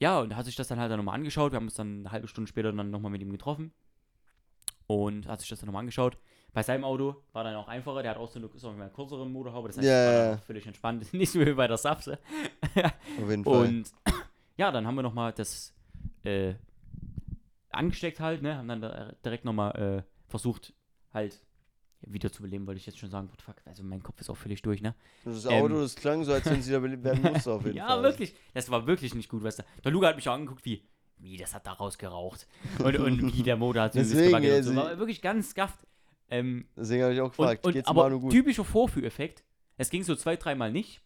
ja, 0.01 0.21
und 0.21 0.37
hat 0.37 0.45
sich 0.45 0.55
das 0.57 0.69
dann 0.69 0.79
halt 0.79 0.91
dann 0.91 0.99
nochmal 0.99 1.15
angeschaut. 1.15 1.53
Wir 1.53 1.57
haben 1.57 1.65
uns 1.65 1.75
dann 1.75 2.01
eine 2.01 2.13
halbe 2.13 2.29
Stunde 2.29 2.49
später 2.49 2.73
dann 2.73 2.91
nochmal 2.91 3.11
mit 3.11 3.23
ihm 3.23 3.31
getroffen. 3.33 3.73
Und 4.87 5.27
hat 5.27 5.41
sich 5.41 5.49
das 5.49 5.61
dann 5.61 5.67
nochmal 5.67 5.81
angeschaut. 5.81 6.19
Bei 6.53 6.63
seinem 6.63 6.85
Auto 6.85 7.17
war 7.33 7.45
dann 7.45 7.55
auch 7.57 7.69
einfacher. 7.69 8.03
Der 8.03 8.13
hat 8.13 8.19
auch 8.19 8.29
so 8.29 8.39
eine, 8.39 8.49
so 8.55 8.71
eine 8.71 8.89
kürzere 8.91 9.27
Motorhaube. 9.29 9.69
Das 9.69 9.77
heißt, 9.79 9.87
Ja, 9.87 9.93
das 10.07 10.07
war 10.15 10.25
ja, 10.25 10.31
ja. 10.33 10.37
völlig 10.39 10.67
entspannt. 10.67 11.13
Nicht 11.13 11.31
so 11.33 11.41
wie 11.41 11.53
bei 11.53 11.67
der 11.69 11.77
Sapse. 11.77 12.19
Auf 13.23 13.29
jeden 13.31 13.45
Fall. 13.45 13.67
Und 13.67 13.93
ja, 14.57 14.73
dann 14.73 14.87
haben 14.87 14.95
wir 14.97 15.03
nochmal 15.03 15.33
das 15.33 15.75
äh, 16.25 16.55
angesteckt 17.71 18.21
halt, 18.21 18.43
ne? 18.43 18.57
Haben 18.57 18.69
dann 18.69 18.81
da 18.81 19.13
direkt 19.25 19.45
nochmal 19.45 19.75
äh, 19.77 20.03
versucht, 20.31 20.73
halt 21.13 21.39
wieder 22.03 22.31
zu 22.31 22.43
beleben, 22.43 22.67
wollte 22.67 22.79
ich 22.79 22.87
jetzt 22.87 22.99
schon 22.99 23.11
sagen. 23.11 23.29
Fuck, 23.45 23.57
also 23.65 23.83
mein 23.83 24.03
Kopf 24.03 24.21
ist 24.21 24.31
auch 24.31 24.37
völlig 24.37 24.63
durch, 24.63 24.81
ne? 24.81 24.95
das 25.25 25.45
ähm, 25.47 25.53
Auto, 25.65 25.81
das 25.81 25.97
klang 25.97 26.23
so, 26.25 26.33
als 26.33 26.47
wenn 26.47 26.65
wieder 26.65 26.81
belebt 26.81 27.05
werden 27.05 27.23
musste, 27.33 27.53
auf 27.53 27.65
jeden 27.65 27.77
ja, 27.77 27.89
Fall. 27.89 28.03
wirklich. 28.05 28.35
Das 28.55 28.71
war 28.71 28.87
wirklich 28.87 29.15
nicht 29.15 29.29
gut, 29.29 29.43
weißt 29.43 29.61
du. 29.61 29.63
Der 29.85 29.93
Luca 29.93 30.07
hat 30.09 30.17
mich 30.17 30.29
auch 30.29 30.35
angeguckt, 30.35 30.65
wie, 30.65 30.83
wie, 31.19 31.37
das 31.37 31.55
hat 31.55 31.67
da 31.67 31.73
rausgeraucht. 31.73 32.47
Und, 32.83 32.97
und 32.99 33.37
wie 33.37 33.43
der 33.43 33.57
Motor 33.57 33.83
hat 33.83 33.93
so 33.95 33.99
Deswegen, 33.99 34.29
gewackelt 34.29 34.59
und 34.59 34.63
so. 34.63 34.71
also- 34.81 34.91
War 34.91 34.99
wirklich 34.99 35.21
ganz 35.21 35.55
gafft. 35.55 35.81
Ähm, 36.31 36.67
Deswegen 36.77 37.03
habe 37.03 37.15
ich 37.15 37.21
auch 37.21 37.31
gefragt, 37.31 37.65
und, 37.65 37.71
und, 37.71 37.75
geht's 37.75 37.89
aber 37.89 38.11
gut? 38.19 38.33
typischer 38.33 38.65
Vorführeffekt. 38.65 39.45
Es 39.77 39.91
ging 39.91 40.03
so 40.03 40.15
zwei, 40.15 40.37
dreimal 40.37 40.71
nicht. 40.73 41.01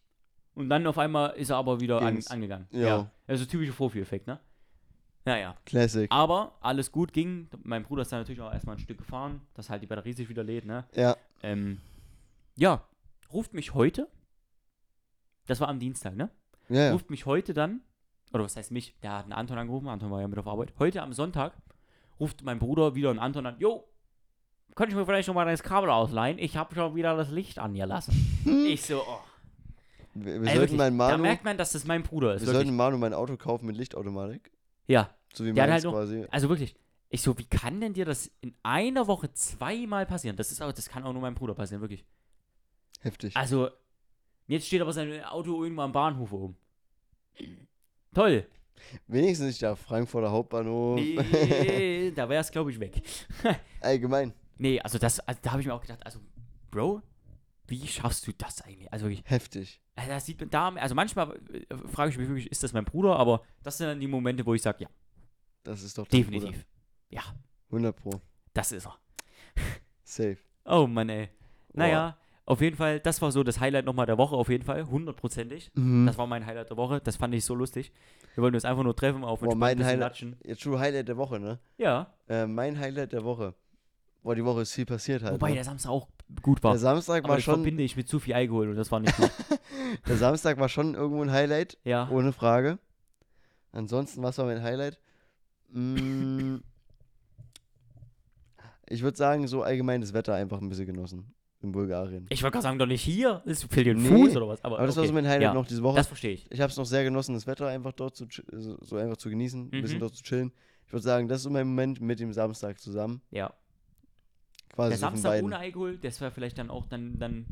Und 0.55 0.69
dann 0.69 0.85
auf 0.85 0.97
einmal 0.97 1.31
ist 1.35 1.49
er 1.49 1.57
aber 1.57 1.79
wieder 1.79 2.01
an, 2.01 2.19
angegangen. 2.29 2.67
Ja. 2.71 3.09
Also 3.25 3.45
typischer 3.45 3.73
Vorführeffekt, 3.73 4.27
ne? 4.27 4.39
Naja. 5.25 5.55
Classic. 5.65 6.11
Aber 6.11 6.57
alles 6.61 6.91
gut 6.91 7.13
ging. 7.13 7.47
Mein 7.63 7.83
Bruder 7.83 8.01
ist 8.01 8.11
dann 8.11 8.19
natürlich 8.19 8.41
auch 8.41 8.51
erstmal 8.51 8.75
ein 8.75 8.79
Stück 8.79 8.97
gefahren, 8.97 9.41
dass 9.53 9.69
halt 9.69 9.81
die 9.81 9.87
Batterie 9.87 10.13
sich 10.13 10.29
wieder 10.29 10.43
lädt, 10.43 10.65
ne? 10.65 10.85
Ja, 10.95 11.15
Ähm, 11.41 11.79
ja, 12.55 12.85
ruft 13.31 13.53
mich 13.53 13.73
heute. 13.73 14.07
Das 15.47 15.59
war 15.59 15.69
am 15.69 15.79
Dienstag, 15.79 16.15
ne? 16.15 16.29
ja, 16.69 16.85
ja. 16.85 16.91
Ruft 16.91 17.09
mich 17.09 17.25
heute 17.25 17.53
dann, 17.53 17.81
oder 18.31 18.43
was 18.43 18.55
heißt 18.55 18.71
mich? 18.71 18.95
Der 19.01 19.17
hat 19.17 19.23
einen 19.23 19.33
Anton 19.33 19.57
angerufen, 19.57 19.87
Anton 19.87 20.11
war 20.11 20.21
ja 20.21 20.27
mit 20.27 20.39
auf 20.39 20.47
Arbeit. 20.47 20.73
Heute 20.79 21.01
am 21.01 21.13
Sonntag 21.13 21.53
ruft 22.19 22.43
mein 22.43 22.59
Bruder 22.59 22.95
wieder 22.95 23.09
einen 23.09 23.19
Anton 23.19 23.45
an. 23.45 23.55
Jo, 23.59 23.83
könnte 24.75 24.91
ich 24.91 24.95
mir 24.97 25.05
vielleicht 25.05 25.27
noch 25.27 25.35
mal 25.35 25.45
das 25.45 25.63
Kabel 25.63 25.89
ausleihen? 25.89 26.37
Ich 26.39 26.57
habe 26.57 26.73
schon 26.75 26.95
wieder 26.95 27.15
das 27.15 27.29
Licht 27.29 27.59
angelassen. 27.59 28.13
ich 28.67 28.81
so, 28.81 29.01
oh. 29.01 29.19
Wir, 30.15 30.41
wir 30.41 30.49
Ey, 30.51 30.55
sollten 30.57 30.77
wirklich, 30.77 30.77
da 30.77 30.91
Manu, 30.91 31.23
merkt 31.23 31.43
man, 31.43 31.57
dass 31.57 31.71
das 31.71 31.85
mein 31.85 32.03
Bruder 32.03 32.35
ist. 32.35 32.41
wir 32.41 32.47
Wirklich. 32.47 32.65
sollten 32.67 32.75
Manu 32.75 32.97
mein 32.97 33.13
Auto 33.13 33.35
kaufen 33.35 33.65
mit 33.65 33.75
Lichtautomatik. 33.77 34.51
Ja, 34.87 35.09
So 35.33 35.43
wie 35.45 35.53
meins 35.53 35.71
halt 35.71 35.83
noch- 35.85 35.93
quasi. 35.93 36.25
also 36.29 36.49
wirklich. 36.49 36.75
Ich 37.09 37.21
so, 37.21 37.37
wie 37.37 37.45
kann 37.45 37.79
denn 37.81 37.93
dir 37.93 38.05
das 38.05 38.31
in 38.41 38.55
einer 38.63 39.07
Woche 39.07 39.31
zweimal 39.33 40.05
passieren? 40.05 40.35
Das 40.35 40.51
ist 40.51 40.61
auch, 40.61 40.71
das 40.71 40.89
kann 40.89 41.03
auch 41.03 41.13
nur 41.13 41.21
meinem 41.21 41.35
Bruder 41.35 41.53
passieren, 41.53 41.81
wirklich. 41.81 42.03
Heftig. 43.01 43.35
Also, 43.37 43.69
jetzt 44.47 44.65
steht 44.67 44.81
aber 44.81 44.93
sein 44.93 45.23
Auto 45.23 45.61
irgendwo 45.63 45.81
am 45.83 45.91
Bahnhof 45.91 46.31
oben. 46.31 46.57
Toll. 48.13 48.45
Wenigstens 49.07 49.47
nicht 49.47 49.61
der 49.61 49.75
Frankfurter 49.75 50.31
Hauptbahnhof. 50.31 50.95
Nee, 50.99 52.11
da 52.15 52.27
wäre 52.29 52.41
es, 52.41 52.51
glaube 52.51 52.71
ich, 52.71 52.79
weg. 52.79 53.01
Allgemein. 53.81 54.33
Nee, 54.57 54.79
also 54.81 54.97
das, 54.97 55.19
also 55.21 55.39
da 55.43 55.51
habe 55.51 55.61
ich 55.61 55.67
mir 55.67 55.73
auch 55.73 55.81
gedacht, 55.81 56.05
also, 56.05 56.19
Bro, 56.71 57.01
wie 57.67 57.87
schaffst 57.87 58.27
du 58.27 58.31
das 58.37 58.61
eigentlich? 58.61 58.91
Also 58.91 59.05
wirklich, 59.05 59.23
Heftig. 59.25 59.81
also 59.95 60.09
das 60.09 60.25
sieht 60.25 60.39
man 60.39 60.49
da, 60.49 60.69
also 60.69 60.95
manchmal 60.95 61.35
äh, 61.51 61.75
frage 61.87 62.11
ich 62.11 62.17
mich 62.17 62.27
wirklich, 62.27 62.51
ist 62.51 62.61
das 62.63 62.73
mein 62.73 62.85
Bruder? 62.85 63.15
Aber 63.17 63.41
das 63.63 63.77
sind 63.77 63.87
dann 63.87 63.99
die 63.99 64.07
Momente, 64.07 64.45
wo 64.45 64.53
ich 64.53 64.61
sage, 64.61 64.83
ja, 64.83 64.89
Das 65.63 65.81
ist 65.81 65.97
doch 65.97 66.07
definitiv. 66.07 66.65
Ja, 67.09 67.21
Bruder. 67.69 67.89
100 67.89 67.95
Pro. 67.95 68.21
das 68.53 68.71
ist 68.71 68.85
er. 68.85 68.97
Safe. 70.03 70.37
Oh 70.65 70.87
Mann, 70.87 71.09
ey. 71.09 71.29
Naja, 71.73 72.17
auf 72.45 72.61
jeden 72.61 72.75
Fall, 72.75 72.99
das 72.99 73.21
war 73.21 73.31
so 73.31 73.41
das 73.43 73.59
Highlight 73.59 73.85
nochmal 73.85 74.05
der 74.05 74.17
Woche, 74.17 74.35
auf 74.35 74.49
jeden 74.49 74.63
Fall, 74.63 74.85
hundertprozentig. 74.85 75.71
Mhm. 75.75 76.05
Das 76.05 76.17
war 76.17 76.27
mein 76.27 76.45
Highlight 76.45 76.69
der 76.69 76.77
Woche, 76.77 76.99
das 77.01 77.15
fand 77.15 77.33
ich 77.33 77.45
so 77.45 77.55
lustig. 77.55 77.91
Wir 78.35 78.43
wollten 78.43 78.55
uns 78.55 78.65
einfach 78.65 78.83
nur 78.83 78.95
treffen, 78.95 79.23
auf 79.23 79.41
entspannt 79.41 79.59
mein 79.59 79.77
Highlight- 79.85 79.99
latschen. 79.99 80.35
Jetzt 80.43 80.61
schon 80.61 80.77
Highlight 80.77 81.07
der 81.07 81.17
Woche, 81.17 81.39
ne? 81.39 81.59
Ja, 81.77 82.13
Äh, 82.27 82.45
mein 82.45 82.77
Highlight 82.79 83.13
der 83.13 83.23
Woche. 83.23 83.55
Boah, 84.23 84.35
die 84.35 84.43
Woche 84.45 84.61
ist 84.61 84.73
viel 84.73 84.85
passiert 84.85 85.21
halt. 85.21 85.33
wobei 85.33 85.49
ne? 85.49 85.55
der 85.55 85.63
Samstag 85.65 85.89
auch 85.91 86.07
gut 86.41 86.63
war. 86.63 86.71
der 86.71 86.79
Samstag 86.79 87.23
Aber 87.25 87.33
war 87.33 87.39
schon, 87.41 87.55
verbinde 87.55 87.83
ich 87.83 87.95
mit 87.97 88.07
zu 88.07 88.19
viel 88.19 88.33
Alkohol 88.33 88.69
und 88.69 88.75
das 88.77 88.91
war 88.91 88.99
nicht 88.99 89.15
gut. 89.17 89.29
der 90.07 90.17
Samstag 90.17 90.57
war 90.59 90.69
schon 90.69 90.95
irgendwo 90.95 91.21
ein 91.21 91.31
Highlight, 91.31 91.77
ja. 91.83 92.09
ohne 92.09 92.31
Frage. 92.31 92.79
Ansonsten, 93.73 94.23
was 94.23 94.37
war 94.37 94.45
mein 94.45 94.63
Highlight? 94.63 94.97
Mm, 95.71 96.57
ich 98.87 99.01
würde 99.01 99.17
sagen, 99.17 99.47
so 99.47 99.63
allgemein 99.63 100.01
das 100.01 100.13
Wetter 100.13 100.33
einfach 100.35 100.61
ein 100.61 100.69
bisschen 100.69 100.85
genossen 100.85 101.33
in 101.61 101.71
Bulgarien. 101.71 102.25
Ich 102.29 102.43
wollte 102.43 102.53
gerade 102.53 102.63
sagen, 102.63 102.79
doch 102.79 102.85
nicht 102.85 103.01
hier. 103.01 103.41
Ist 103.45 103.63
fehlt 103.71 103.87
dir 103.87 103.95
ein 103.95 104.01
Nee, 104.03 104.09
Fuß 104.09 104.35
oder 104.37 104.47
was? 104.49 104.63
Aber, 104.63 104.77
Aber 104.77 104.85
das 104.87 104.95
war 104.95 105.03
okay. 105.03 105.07
so 105.07 105.13
mein 105.13 105.25
Highlight 105.25 105.41
ja, 105.41 105.53
noch 105.53 105.65
diese 105.65 105.81
Woche. 105.81 105.95
Das 105.97 106.07
verstehe 106.07 106.31
ich. 106.33 106.45
ich 106.51 106.59
habe 106.61 106.69
es 106.71 106.77
noch 106.77 106.85
sehr 106.85 107.03
genossen, 107.03 107.33
das 107.33 107.47
Wetter 107.47 107.67
einfach 107.67 107.93
dort 107.93 108.15
zu, 108.15 108.27
so, 108.51 108.97
einfach 108.97 109.17
zu 109.17 109.29
genießen, 109.29 109.69
ein 109.73 109.81
bisschen 109.81 109.97
Mhm. 109.97 110.01
dort 110.01 110.15
zu 110.15 110.23
chillen. 110.23 110.51
Ich 110.85 110.93
würde 110.93 111.03
sagen, 111.03 111.27
das 111.27 111.37
ist 111.37 111.43
so 111.43 111.49
mein 111.49 111.67
Moment 111.67 112.01
mit 112.01 112.19
dem 112.19 112.33
Samstag 112.33 112.79
zusammen. 112.79 113.21
Ja. 113.31 113.53
Quasi 114.73 114.89
der 114.89 114.97
Samstag 114.97 115.43
ohne 115.43 115.57
Alkohol, 115.57 115.97
das 115.97 116.19
wäre 116.19 116.31
vielleicht 116.31 116.57
dann 116.57 116.69
auch, 116.69 116.87
dann, 116.87 117.19
dann, 117.19 117.45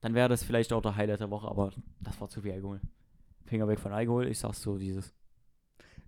dann 0.00 0.14
wäre 0.14 0.28
das 0.28 0.44
vielleicht 0.44 0.72
auch 0.72 0.82
der 0.82 0.96
Highlight 0.96 1.20
der 1.20 1.30
Woche, 1.30 1.48
aber 1.48 1.72
das 2.00 2.20
war 2.20 2.28
zu 2.28 2.42
viel 2.42 2.52
Alkohol. 2.52 2.80
Finger 3.46 3.66
weg 3.66 3.80
von 3.80 3.92
Alkohol, 3.92 4.26
ich 4.26 4.38
sag's 4.38 4.60
so, 4.60 4.76
dieses. 4.76 5.14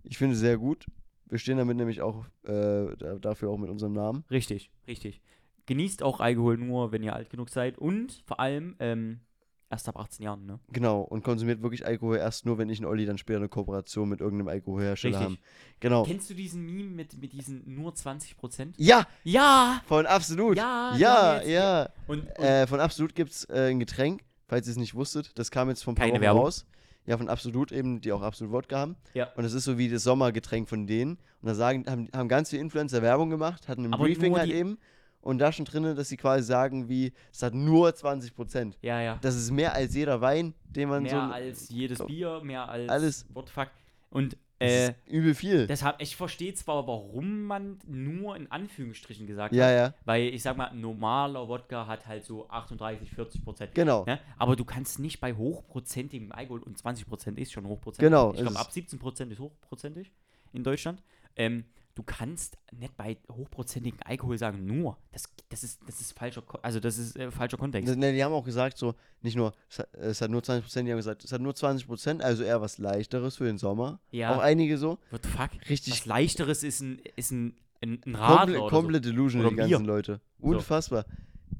Ich 0.03 0.17
finde 0.17 0.33
es 0.35 0.39
sehr 0.39 0.57
gut. 0.57 0.85
Wir 1.25 1.39
stehen 1.39 1.57
damit 1.57 1.77
nämlich 1.77 2.01
auch 2.01 2.25
äh, 2.43 2.95
da, 2.97 3.17
dafür 3.19 3.49
auch 3.49 3.57
mit 3.57 3.69
unserem 3.69 3.93
Namen. 3.93 4.23
Richtig, 4.29 4.71
richtig. 4.87 5.21
Genießt 5.65 6.03
auch 6.03 6.19
Alkohol 6.19 6.57
nur, 6.57 6.91
wenn 6.91 7.03
ihr 7.03 7.15
alt 7.15 7.29
genug 7.29 7.49
seid 7.49 7.77
und 7.77 8.23
vor 8.25 8.39
allem 8.39 8.75
ähm, 8.79 9.21
erst 9.69 9.87
ab 9.87 9.97
18 9.97 10.23
Jahren, 10.25 10.45
ne? 10.45 10.59
Genau. 10.71 11.01
Und 11.01 11.23
konsumiert 11.23 11.61
wirklich 11.61 11.85
Alkohol 11.85 12.17
erst 12.17 12.45
nur, 12.45 12.57
wenn 12.57 12.69
ich 12.69 12.79
und 12.79 12.85
Olli 12.85 13.05
dann 13.05 13.17
später 13.17 13.37
eine 13.39 13.49
Kooperation 13.49 14.09
mit 14.09 14.19
irgendeinem 14.21 14.47
Alkoholhersteller 14.49 15.19
Richtig. 15.19 15.37
haben. 15.37 15.43
Genau. 15.79 16.03
Kennst 16.03 16.29
du 16.29 16.33
diesen 16.33 16.65
Meme 16.65 16.89
mit, 16.89 17.19
mit 17.21 17.33
diesen 17.33 17.63
nur 17.65 17.91
20%? 17.93 18.73
Ja, 18.77 19.07
Ja! 19.23 19.81
von 19.87 20.05
Absolut. 20.05 20.57
Ja, 20.57 20.95
ja, 20.97 21.41
ja. 21.43 21.89
Und, 22.07 22.21
und 22.21 22.43
Äh, 22.43 22.67
von 22.67 22.79
Absolut 22.79 23.13
gibt 23.15 23.31
es 23.31 23.45
äh, 23.45 23.69
ein 23.69 23.79
Getränk, 23.79 24.23
falls 24.47 24.67
ihr 24.67 24.71
es 24.71 24.77
nicht 24.77 24.95
wusstet. 24.95 25.37
Das 25.37 25.51
kam 25.51 25.69
jetzt 25.69 25.83
von 25.83 25.95
paar 25.95 26.05
Keine 26.07 26.15
Wochen 26.17 26.21
Werbung. 26.23 26.41
raus. 26.43 26.65
Ja, 27.05 27.17
von 27.17 27.29
Absolut 27.29 27.71
eben, 27.71 28.01
die 28.01 28.11
auch 28.11 28.21
Absolut 28.21 28.53
Wodka 28.53 28.77
haben. 28.77 28.95
Ja. 29.13 29.31
Und 29.35 29.43
das 29.43 29.53
ist 29.53 29.63
so 29.63 29.77
wie 29.77 29.89
das 29.89 30.03
Sommergetränk 30.03 30.67
von 30.69 30.85
denen. 30.85 31.13
Und 31.41 31.47
da 31.47 31.55
sagen, 31.55 31.85
haben, 31.87 32.07
haben 32.13 32.27
ganz 32.27 32.49
viele 32.49 32.61
Influencer 32.61 33.01
Werbung 33.01 33.29
gemacht, 33.29 33.67
hatten 33.67 33.85
ein 33.85 33.93
Aber 33.93 34.03
Briefing 34.03 34.35
halt 34.37 34.51
eben. 34.51 34.77
Und 35.21 35.39
da 35.39 35.51
schon 35.51 35.65
drin, 35.65 35.83
dass 35.95 36.07
sie 36.09 36.17
quasi 36.17 36.43
sagen, 36.43 36.87
wie, 36.87 37.11
es 37.31 37.43
hat 37.43 37.53
nur 37.53 37.93
20 37.93 38.33
Prozent. 38.35 38.77
ja, 38.81 39.01
ja. 39.01 39.17
Das 39.21 39.35
ist 39.35 39.51
mehr 39.51 39.73
als 39.73 39.93
jeder 39.93 40.21
Wein, 40.21 40.53
den 40.69 40.87
man 40.89 41.03
mehr 41.03 41.11
so. 41.11 41.17
als 41.17 41.69
jedes 41.69 42.05
Bier, 42.05 42.39
mehr 42.43 42.69
als 42.69 42.89
Alles. 42.89 43.25
what 43.33 43.47
the 43.47 43.53
fuck. 43.53 43.67
Und 44.09 44.37
das 44.59 44.71
äh, 44.71 44.87
ist 44.89 44.95
übel 45.07 45.35
viel. 45.35 45.67
deshalb, 45.67 46.01
ich 46.01 46.15
verstehe 46.17 46.53
zwar, 46.53 46.85
warum 46.87 47.43
man 47.43 47.79
nur 47.87 48.35
in 48.35 48.51
Anführungsstrichen 48.51 49.25
gesagt 49.27 49.53
Ja, 49.53 49.65
hat, 49.67 49.73
ja, 49.73 49.93
weil 50.05 50.23
ich 50.33 50.41
sag 50.43 50.57
mal, 50.57 50.73
normaler 50.73 51.47
Wodka 51.47 51.87
hat 51.87 52.07
halt 52.07 52.25
so 52.25 52.49
38, 52.49 53.09
40 53.09 53.43
Prozent. 53.43 53.75
genau. 53.75 54.03
Ne? 54.05 54.19
Aber 54.37 54.55
du 54.57 54.65
kannst 54.65 54.99
nicht 54.99 55.19
bei 55.21 55.33
hochprozentigem 55.33 56.31
Alkohol, 56.31 56.61
und 56.63 56.77
20 56.77 57.07
Prozent 57.07 57.39
ist 57.39 57.51
schon 57.53 57.65
hochprozentig. 57.67 58.05
Genau, 58.05 58.33
Ich 58.33 58.41
glaube, 58.41 58.59
ab 58.59 58.71
17 58.71 58.99
Prozent 58.99 59.31
ist 59.31 59.39
hochprozentig 59.39 60.11
in 60.53 60.63
Deutschland. 60.63 61.01
Ähm, 61.35 61.63
du 61.99 62.03
kannst 62.03 62.57
nicht 62.71 62.95
bei 62.95 63.17
hochprozentigem 63.29 63.99
Alkohol 64.05 64.37
sagen, 64.37 64.65
nur. 64.65 64.97
Das, 65.11 65.23
das, 65.49 65.63
ist, 65.65 65.81
das 65.85 65.99
ist 65.99 66.17
falscher, 66.17 66.41
also 66.61 66.79
das 66.79 66.97
ist 66.97 67.17
äh, 67.17 67.29
falscher 67.29 67.57
Kontext. 67.57 67.89
Das, 67.89 67.97
ne, 67.97 68.13
die 68.13 68.23
haben 68.23 68.31
auch 68.31 68.45
gesagt, 68.45 68.77
so, 68.77 68.95
nicht 69.21 69.35
nur, 69.35 69.53
es 69.69 69.79
hat, 69.79 69.93
es 69.95 70.21
hat 70.21 70.31
nur 70.31 70.41
20 70.41 70.63
Prozent, 70.63 70.87
die 70.87 70.91
haben 70.93 70.97
gesagt, 70.97 71.25
es 71.25 71.31
hat 71.33 71.41
nur 71.41 71.53
20 71.53 71.87
Prozent, 71.87 72.21
also 72.23 72.43
eher 72.43 72.61
was 72.61 72.77
Leichteres 72.77 73.35
für 73.35 73.43
den 73.43 73.57
Sommer. 73.57 73.99
Ja. 74.11 74.33
Auch 74.35 74.39
einige 74.39 74.77
so. 74.77 74.97
What 75.11 75.23
the 75.25 75.29
fuck? 75.29 75.49
Richtig 75.69 75.93
Was 75.93 76.05
leichteres 76.05 76.63
ist 76.63 76.79
ein, 76.79 77.01
ist 77.17 77.31
ein, 77.31 77.57
ein, 77.81 78.01
ein 78.05 78.15
Radler 78.15 78.59
Komple 78.59 78.69
komplett 78.69 79.05
delusional, 79.05 79.47
Oder 79.47 79.55
die 79.55 79.61
Bier. 79.63 79.69
ganzen 79.77 79.85
Leute. 79.85 80.21
Unfassbar. 80.39 81.05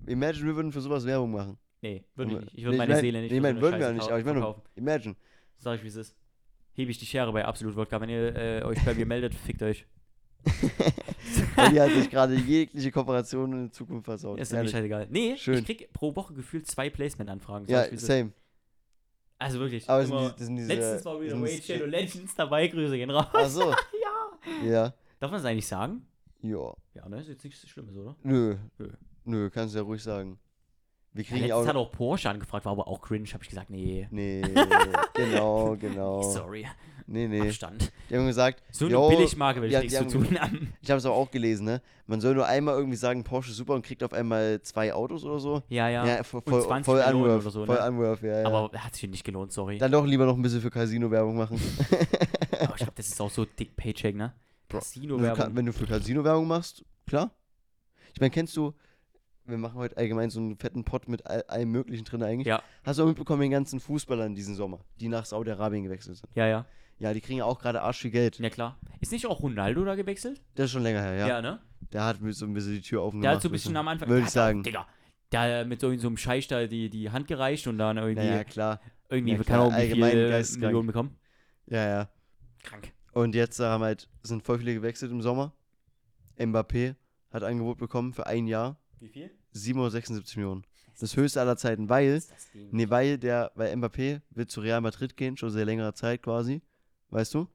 Imagine, 0.07 0.45
wir 0.45 0.55
würden 0.55 0.71
für 0.71 0.81
sowas 0.81 1.05
Werbung 1.05 1.31
machen. 1.31 1.51
so. 1.51 1.57
Nee, 1.81 2.03
würde 2.15 2.31
ich 2.31 2.37
Nee, 2.37 2.43
nicht. 2.45 2.57
Ich 2.57 2.63
würde 2.63 2.75
ich 2.75 2.77
meine 2.79 2.93
mein- 2.93 3.01
Seele 3.01 3.21
nicht 3.21 3.31
nee, 3.31 3.37
für 3.37 3.41
mein, 3.41 3.55
so 3.55 3.61
würden 3.61 3.79
wir 3.79 3.91
nicht, 3.91 4.07
aber 4.09 4.19
ich 4.19 4.25
meine, 4.25 4.55
imagine. 4.75 5.15
Sag 5.57 5.75
ich, 5.77 5.83
wie 5.83 5.87
es 5.89 5.95
ist. 5.95 6.15
Hebe 6.73 6.91
ich 6.91 6.97
die 6.97 7.05
Schere 7.05 7.33
bei 7.33 7.43
Absolut 7.43 7.75
Wodka. 7.75 7.99
Wenn 7.99 8.09
ihr 8.09 8.35
äh, 8.35 8.63
euch 8.63 8.83
bei 8.85 8.93
mir 8.93 9.05
meldet, 9.05 9.35
fickt 9.35 9.61
euch. 9.63 9.85
Weil 11.55 11.69
die 11.71 11.81
hat 11.81 11.91
sich 11.91 12.09
gerade 12.09 12.35
jegliche 12.35 12.91
Kooperation 12.91 13.53
in 13.53 13.71
Zukunft 13.71 14.05
versaut. 14.05 14.39
Ist 14.39 14.51
mir 14.51 14.67
scheißegal. 14.67 15.07
Nee, 15.09 15.35
Schön. 15.37 15.59
ich 15.59 15.65
krieg 15.65 15.91
pro 15.93 16.15
Woche 16.15 16.33
gefühlt 16.33 16.67
zwei 16.67 16.89
Placement-Anfragen. 16.89 17.65
Ja, 17.67 17.85
same. 17.97 18.31
Also 19.37 19.59
wirklich. 19.59 19.89
Aber 19.89 20.03
immer- 20.03 20.33
sind 20.37 20.55
diese, 20.57 20.67
Letztens 20.73 21.05
war 21.05 21.21
wieder 21.21 21.35
diese- 21.37 21.61
Shadow 21.63 21.85
Legends 21.85 22.35
dabei. 22.35 22.67
Grüße 22.67 22.97
gehen 22.97 23.09
raus. 23.09 23.27
Ach 23.33 23.47
so. 23.47 23.69
ja. 24.63 24.67
Ja. 24.67 24.93
Darf 25.19 25.31
man 25.31 25.39
das 25.41 25.45
eigentlich 25.45 25.67
sagen? 25.67 26.05
Ja. 26.41 26.73
Ja, 26.93 27.07
ne? 27.07 27.19
Ist 27.19 27.29
jetzt 27.29 27.43
nichts 27.43 27.67
Schlimmes, 27.67 27.95
oder? 27.95 28.15
Nö. 28.23 28.57
Nö. 28.77 28.89
Nö, 29.25 29.49
kannst 29.49 29.75
du 29.75 29.79
ja 29.79 29.83
ruhig 29.85 30.01
sagen. 30.01 30.39
Wir 31.13 31.23
kriegen 31.23 31.41
ja 31.45 31.47
letztens 31.55 31.67
hat 31.69 31.75
auch. 31.75 31.87
auch 31.87 31.91
Porsche 31.91 32.29
angefragt, 32.29 32.65
war 32.65 32.71
aber 32.73 32.87
auch 32.87 33.01
cringe. 33.01 33.27
Hab 33.33 33.41
ich 33.41 33.49
gesagt, 33.49 33.69
nee. 33.69 34.07
Nee, 34.11 34.41
genau, 35.13 35.75
genau. 35.77 36.21
Sorry. 36.21 36.65
Nee, 37.11 37.27
nee. 37.27 37.41
Abstand. 37.41 37.91
Die 38.09 38.15
haben 38.15 38.27
gesagt, 38.27 38.61
So 38.71 38.85
eine 38.85 39.15
Billigmarke 39.15 39.61
will 39.61 39.69
ich 39.69 39.73
ja, 39.73 39.79
nichts 39.79 39.95
zu 39.97 40.03
haben- 40.03 40.09
tun 40.27 40.39
haben. 40.39 40.73
ich 40.81 40.89
habe 40.91 40.99
es 40.99 41.05
aber 41.05 41.15
auch 41.15 41.31
gelesen, 41.31 41.65
ne? 41.65 41.81
Man 42.05 42.21
soll 42.21 42.35
nur 42.35 42.45
einmal 42.45 42.75
irgendwie 42.75 42.97
sagen, 42.97 43.23
Porsche 43.23 43.49
ist 43.51 43.57
super 43.57 43.73
und 43.73 43.83
kriegt 43.83 44.03
auf 44.03 44.13
einmal 44.13 44.61
zwei 44.61 44.93
Autos 44.93 45.23
oder 45.23 45.39
so. 45.39 45.63
Ja, 45.69 45.89
ja. 45.89 46.23
voll, 46.23 46.41
Und 46.45 46.49
voll, 46.51 46.61
20 46.63 46.85
voll 46.85 46.97
Millionen 46.99 47.23
Unworth, 47.23 47.41
oder 47.41 47.51
so, 47.51 47.65
voll 47.65 47.75
ne? 47.75 47.87
Unworth, 47.87 48.21
ja, 48.21 48.41
ja. 48.41 48.45
Aber 48.47 48.71
hat 48.77 48.95
sich 48.95 49.09
nicht 49.09 49.23
gelohnt, 49.23 49.51
sorry. 49.51 49.77
Dann 49.79 49.91
doch 49.91 50.05
lieber 50.05 50.25
noch 50.25 50.35
ein 50.35 50.41
bisschen 50.41 50.61
für 50.61 50.69
Casino-Werbung 50.69 51.35
machen. 51.35 51.59
Aber 52.59 52.71
ich 52.71 52.77
glaube, 52.77 52.93
das 52.95 53.07
ist 53.07 53.19
auch 53.21 53.31
so 53.31 53.45
dick 53.45 53.75
Paycheck, 53.75 54.15
ne? 54.15 54.33
Bro, 54.67 54.79
Casino 54.79 55.19
Wenn 55.19 55.33
du, 55.33 55.55
wenn 55.55 55.73
für 55.73 55.87
Casino-Werbung 55.87 56.47
machst, 56.47 56.83
klar. 57.07 57.31
Ich 58.13 58.19
meine, 58.19 58.29
kennst 58.29 58.55
du, 58.55 58.73
wir 59.45 59.57
machen 59.57 59.75
heute 59.75 59.97
allgemein 59.97 60.29
so 60.29 60.39
einen 60.39 60.57
fetten 60.57 60.83
Pot 60.83 61.07
mit 61.07 61.25
all, 61.25 61.41
allem 61.47 61.71
Möglichen 61.71 62.05
drin 62.05 62.21
eigentlich. 62.21 62.47
Ja. 62.47 62.61
Hast 62.83 62.99
du 62.99 63.03
auch 63.03 63.07
mitbekommen, 63.07 63.41
den 63.41 63.51
ganzen 63.51 63.79
Fußballern 63.79 64.35
diesen 64.35 64.55
Sommer, 64.55 64.79
die 64.99 65.07
nach 65.07 65.25
Saudi-Arabien 65.25 65.83
gewechselt 65.83 66.17
sind? 66.17 66.29
Ja, 66.35 66.47
ja. 66.47 66.65
Ja, 66.99 67.13
die 67.13 67.21
kriegen 67.21 67.39
ja 67.39 67.45
auch 67.45 67.59
gerade 67.59 67.81
arsch 67.81 67.99
viel 68.01 68.11
Geld. 68.11 68.39
Ja, 68.39 68.49
klar. 68.49 68.77
Ist 68.99 69.11
nicht 69.11 69.25
auch 69.25 69.41
Ronaldo 69.41 69.85
da 69.85 69.95
gewechselt? 69.95 70.41
Das 70.55 70.65
ist 70.65 70.71
schon 70.71 70.83
länger 70.83 71.01
her, 71.01 71.27
ja. 71.27 71.41
ne? 71.41 71.59
Der 71.93 72.03
hat 72.03 72.19
mir 72.21 72.33
so 72.33 72.45
ein 72.45 72.53
bisschen 72.53 72.73
die 72.73 72.81
Tür 72.81 73.03
offen 73.03 73.21
Der 73.21 73.31
hat 73.31 73.41
so 73.41 73.47
ein 73.47 73.51
bisschen 73.53 73.75
am 73.77 73.87
Anfang. 73.87 74.07
Würde 74.09 74.19
der 74.21 74.25
ich 74.27 74.29
auch- 74.31 74.33
sagen. 74.33 74.63
Digga. 74.63 74.85
Der 75.31 75.59
hat 75.59 75.67
mit 75.67 75.79
so, 75.79 75.95
so 75.97 76.07
einem 76.07 76.17
Scheich 76.17 76.47
da 76.47 76.65
die, 76.67 76.89
die 76.89 77.09
Hand 77.11 77.27
gereicht 77.27 77.67
und 77.67 77.77
dann 77.77 77.97
irgendwie, 77.97 78.15
Naja, 78.27 78.43
klar. 78.43 78.81
irgendwie 79.09 79.33
ja, 79.33 79.43
klar, 79.43 79.69
wie 79.69 79.73
allgemein 79.75 80.11
viel 80.11 80.29
geisteskrank. 80.29 80.65
Millionen 80.71 80.87
bekommen. 80.87 81.17
Ja, 81.67 81.87
ja. 81.87 82.09
Krank. 82.63 82.91
Und 83.13 83.35
jetzt 83.35 83.59
äh, 83.59 83.63
haben 83.65 83.83
halt, 83.83 84.09
sind 84.23 84.43
voll 84.43 84.57
viele 84.59 84.73
gewechselt 84.73 85.11
im 85.11 85.21
Sommer. 85.21 85.53
Mbappé 86.37 86.95
hat 87.31 87.43
Angebot 87.43 87.77
bekommen 87.77 88.13
für 88.13 88.25
ein 88.27 88.47
Jahr. 88.47 88.77
Wie 88.99 89.09
viel? 89.09 89.31
776 89.51 90.37
Millionen. 90.37 90.65
Das 90.99 91.15
höchste 91.15 91.39
aller 91.39 91.55
Zeiten, 91.57 91.87
weil, 91.89 92.21
nee, 92.71 92.89
weil 92.89 93.17
der, 93.17 93.51
weil 93.55 93.73
Mbappé 93.73 94.21
will 94.31 94.47
zu 94.47 94.59
Real 94.61 94.81
Madrid 94.81 95.15
gehen, 95.15 95.37
schon 95.37 95.49
seit 95.49 95.65
längerer 95.65 95.93
Zeit 95.93 96.21
quasi. 96.23 96.61
Weißt 97.09 97.33
du? 97.33 97.47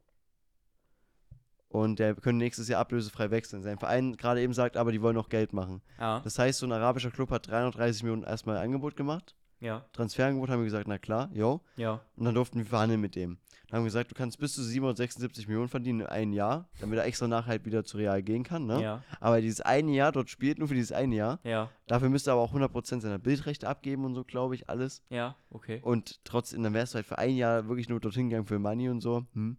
Und 1.69 1.99
der 1.99 2.15
können 2.15 2.39
nächstes 2.39 2.69
Jahr 2.69 2.81
ablösefrei 2.81 3.31
wechseln. 3.31 3.63
Sein 3.63 3.79
Verein 3.79 4.17
gerade 4.17 4.41
eben 4.41 4.53
sagt, 4.53 4.77
aber 4.77 4.93
die 4.93 5.03
wollen 5.03 5.17
noch 5.17 5.29
Geld 5.29 5.53
machen. 5.53 5.83
Ja, 5.99 6.21
Das 6.21 6.39
heißt, 6.39 6.61
so 6.61 6.67
ein 6.67 6.73
arabischer 6.73 7.11
Club 7.11 7.31
hat 7.31 7.49
330 7.49 8.05
Millionen 8.05 8.23
erstmal 8.23 8.59
Angebot 8.59 8.95
gemacht. 8.97 9.35
Ja, 9.65 9.85
Transferangebot 9.93 10.51
haben 10.51 10.61
wir 10.61 10.65
gesagt, 10.65 10.87
na 10.87 10.99
klar, 10.99 11.31
yo. 11.33 11.61
ja. 11.77 12.01
Und 12.17 12.25
dann 12.25 12.35
durften 12.35 12.59
wir 12.59 12.67
verhandeln 12.67 13.01
mit 13.01 13.17
dem. 13.17 13.39
Dann 13.69 13.79
haben 13.79 13.85
wir 13.85 13.89
gesagt, 13.89 14.11
du 14.11 14.15
kannst 14.15 14.39
bis 14.39 14.55
zu 14.55 14.63
776 14.63 15.49
Millionen 15.49 15.69
verdienen 15.69 16.01
in 16.01 16.07
einem 16.07 16.33
Jahr, 16.33 16.69
damit 16.81 16.99
er 16.99 17.07
extra 17.07 17.27
nachher 17.27 17.49
halt 17.49 17.65
wieder 17.65 17.83
zu 17.83 17.97
Real 17.97 18.23
gehen 18.23 18.45
kann, 18.45 18.67
ne? 18.67 18.81
Ja, 18.81 19.03
Aber 19.21 19.41
dieses 19.41 19.63
eine 19.63 19.91
Jahr, 19.91 20.13
dort 20.13 20.29
spielt 20.31 20.59
nur 20.59 20.69
für 20.69 20.75
dieses 20.75 20.93
eine 20.93 21.17
Jahr. 21.17 21.41
ja, 21.43 21.71
Dafür 21.87 22.09
müsste 22.11 22.31
er 22.31 22.35
aber 22.35 22.43
auch 22.43 22.55
100% 22.55 23.01
seiner 23.01 23.19
Bildrechte 23.19 23.67
abgeben 23.69 24.05
und 24.05 24.15
so, 24.15 24.23
glaube 24.23 24.55
ich, 24.55 24.69
alles. 24.69 25.03
ja, 25.09 25.35
okay. 25.51 25.81
Und 25.83 26.21
trotzdem, 26.25 26.63
dann 26.63 26.75
wärst 26.75 26.93
du 26.95 26.97
halt 26.97 27.07
für 27.07 27.19
ein 27.19 27.35
Jahr 27.37 27.67
wirklich 27.67 27.89
nur 27.89 28.01
dorthin 28.01 28.29
gegangen 28.29 28.47
für 28.47 28.59
Money 28.59 28.91
und 28.91 29.01
so. 29.01 29.25
Hm. 29.33 29.57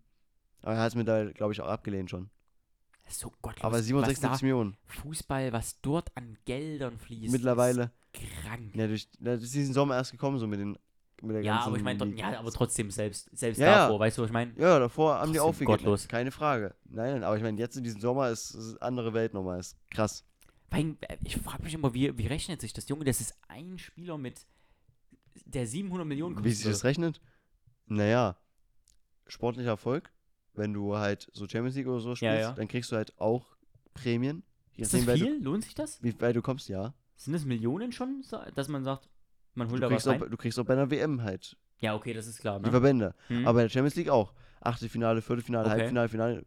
Aber 0.61 0.75
er 0.75 0.81
hat 0.81 0.89
es 0.89 0.95
mir 0.95 1.03
da, 1.03 1.25
glaube 1.31 1.53
ich, 1.53 1.61
auch 1.61 1.67
abgelehnt 1.67 2.09
schon. 2.09 2.29
So 3.07 3.31
gottlos. 3.41 3.63
Aber 3.63 3.77
was 3.77 3.85
776 3.85 4.39
da 4.39 4.45
Millionen 4.45 4.77
Fußball, 4.85 5.51
was 5.51 5.79
dort 5.81 6.15
an 6.15 6.37
Geldern 6.45 6.97
fließt. 6.97 7.31
mittlerweile. 7.31 7.91
Ist 8.21 8.41
krank. 8.43 8.75
Ja, 8.75 8.87
durch, 8.87 9.07
das 9.19 9.43
ist 9.43 9.53
diesen 9.53 9.73
Sommer 9.73 9.95
erst 9.95 10.11
gekommen, 10.11 10.37
so 10.39 10.47
mit 10.47 10.59
den. 10.59 10.77
Mit 11.21 11.35
der 11.37 11.43
Ja, 11.43 11.53
ganzen 11.53 11.67
aber 11.69 11.77
ich 11.77 11.83
meine, 11.83 12.05
ja, 12.17 12.37
aber 12.39 12.51
trotzdem 12.51 12.91
selbst, 12.91 13.29
selbst 13.35 13.57
Ja, 13.57 13.65
ja. 13.67 13.77
davor, 13.85 13.99
weißt 14.01 14.17
du, 14.17 14.21
was 14.23 14.29
ich 14.29 14.33
meine? 14.33 14.53
Ja, 14.57 14.79
davor 14.79 15.15
haben 15.15 15.31
die 15.31 15.39
auch 15.39 15.45
Trotzdem 15.45 15.59
viel 15.59 15.67
gottlos. 15.67 16.07
Keine 16.09 16.29
Frage. 16.29 16.75
Nein, 16.83 17.13
nein, 17.13 17.23
aber 17.23 17.37
ich 17.37 17.41
meine, 17.43 17.57
jetzt 17.57 17.77
in 17.77 17.83
diesem 17.85 18.01
Sommer 18.01 18.29
ist 18.29 18.53
es 18.53 18.77
andere 18.81 19.13
Welt 19.13 19.33
nochmal. 19.33 19.59
Ist 19.59 19.77
krass. 19.91 20.25
Weil, 20.69 20.97
äh, 21.01 21.17
ich 21.23 21.37
frage 21.37 21.63
mich 21.63 21.73
immer, 21.73 21.93
wie, 21.93 22.17
wie 22.17 22.27
rechnet 22.27 22.59
sich 22.59 22.73
das? 22.73 22.89
Junge, 22.89 23.05
das 23.05 23.21
ist 23.21 23.33
ein 23.47 23.77
Spieler 23.79 24.17
mit, 24.17 24.45
der 25.45 25.65
700 25.65 26.05
Millionen 26.05 26.43
Wie 26.43 26.51
sich 26.51 26.63
das 26.63 26.73
kostet. 26.73 26.89
rechnet? 26.89 27.21
Naja, 27.87 28.35
sportlicher 29.27 29.69
Erfolg. 29.69 30.11
Wenn 30.53 30.73
du 30.73 30.95
halt 30.95 31.29
so 31.33 31.47
Champions 31.47 31.75
League 31.75 31.87
oder 31.87 31.99
so 31.99 32.15
spielst, 32.15 32.39
ja. 32.39 32.51
dann 32.53 32.67
kriegst 32.67 32.91
du 32.91 32.95
halt 32.95 33.13
auch 33.19 33.55
Prämien. 33.93 34.43
Ist 34.77 34.93
das 34.93 35.03
viel? 35.03 35.41
Lohnt 35.41 35.63
sich 35.63 35.75
das? 35.75 36.01
Wie 36.03 36.19
weit 36.21 36.35
du 36.35 36.41
kommst, 36.41 36.69
ja. 36.69 36.93
Sind 37.15 37.33
das 37.33 37.45
Millionen 37.45 37.91
schon, 37.91 38.21
so- 38.23 38.39
dass 38.55 38.67
man 38.67 38.83
sagt, 38.83 39.07
man 39.53 39.67
holt 39.69 39.77
Du 39.81 39.87
da 39.87 39.91
was 39.93 40.05
rein? 40.07 40.21
auch, 40.21 40.27
du 40.29 40.37
kriegst 40.37 40.59
auch 40.59 40.65
bei 40.65 40.73
einer 40.73 40.89
WM 40.91 41.21
halt 41.23 41.55
Ja, 41.79 41.95
okay, 41.95 42.13
das 42.13 42.27
ist 42.27 42.39
klar. 42.39 42.59
die 42.59 42.65
Ne? 42.65 42.71
Verbände. 42.71 43.15
Hm. 43.27 43.45
Aber 43.47 43.55
bei 43.59 43.61
der 43.63 43.69
Champions 43.69 43.95
League 43.95 44.09
auch. 44.09 44.33
Achtelfinale, 44.61 45.21
Viertelfinale, 45.21 45.65
Okay. 45.67 45.79
Halbfinale, 45.79 46.09
Finale. 46.09 46.45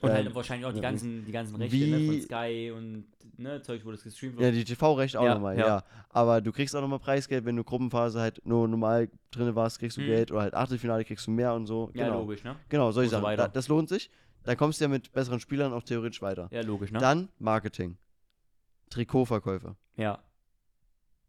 und 0.00 0.08
ähm, 0.10 0.14
halt 0.16 0.34
wahrscheinlich 0.34 0.66
auch 0.66 0.72
die 0.72 0.76
ja, 0.80 0.82
ganzen, 0.90 1.24
die 1.24 1.32
ganzen 1.32 1.56
Rechte 1.56 1.76
ne, 1.86 2.00
von 2.06 2.20
Sky 2.22 2.72
und 2.74 3.04
ne, 3.38 3.62
Zeug, 3.62 3.84
wo 3.84 3.90
das 3.92 4.02
gestreamt 4.02 4.34
Ja, 4.36 4.46
wird. 4.46 4.54
die 4.56 4.64
TV-Rechte 4.64 5.20
auch 5.20 5.24
Ja, 5.24 5.34
nochmal, 5.34 5.56
ja. 5.58 5.66
ja. 5.66 5.84
Aber 6.10 6.40
du 6.40 6.50
kriegst 6.52 6.74
auch 6.74 6.80
nochmal 6.80 6.98
Preisgeld, 7.00 7.44
wenn 7.44 7.54
du 7.56 7.62
Gruppenphase 7.64 8.18
halt 8.20 8.40
nur 8.46 8.66
normal 8.66 9.10
drin 9.30 9.54
warst, 9.54 9.78
kriegst 9.78 9.96
du 9.98 10.00
Mhm. 10.00 10.06
Geld. 10.06 10.32
Oder 10.32 10.40
halt 10.42 10.54
Achtelfinale 10.54 11.04
kriegst 11.04 11.26
du 11.26 11.30
mehr 11.30 11.54
und 11.54 11.66
so. 11.66 11.90
Ja, 11.94 12.06
genau. 12.06 12.20
logisch, 12.20 12.42
ne? 12.44 12.56
Genau, 12.68 12.90
solche 12.92 13.10
so 13.10 13.16
Sachen. 13.16 13.24
weiter. 13.24 13.42
Da, 13.44 13.48
das 13.48 13.68
lohnt 13.68 13.88
sich. 13.88 14.10
Dann 14.44 14.56
kommst 14.56 14.80
du 14.80 14.84
ja 14.84 14.88
mit 14.88 15.12
besseren 15.12 15.40
Spielern 15.40 15.72
auch 15.72 15.82
theoretisch 15.82 16.20
weiter. 16.22 16.48
Ja, 16.50 16.62
logisch, 16.62 16.90
ne? 16.90 16.98
Dann 16.98 17.28
Marketing. 17.38 17.96
Trikotverkäufe. 18.90 19.76
Ja. 19.96 20.18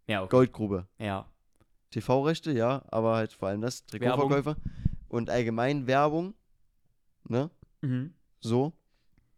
Ja, 0.07 0.21
okay. 0.21 0.29
Goldgrube. 0.29 0.87
Ja. 0.99 1.25
TV-Rechte, 1.91 2.51
ja, 2.51 2.83
aber 2.89 3.15
halt 3.15 3.33
vor 3.33 3.47
allem 3.49 3.61
das. 3.61 3.85
Trikotverkäufe. 3.85 4.55
Und 5.07 5.29
allgemein 5.29 5.87
Werbung. 5.87 6.33
Ne? 7.27 7.49
Mhm. 7.81 8.13
So. 8.39 8.73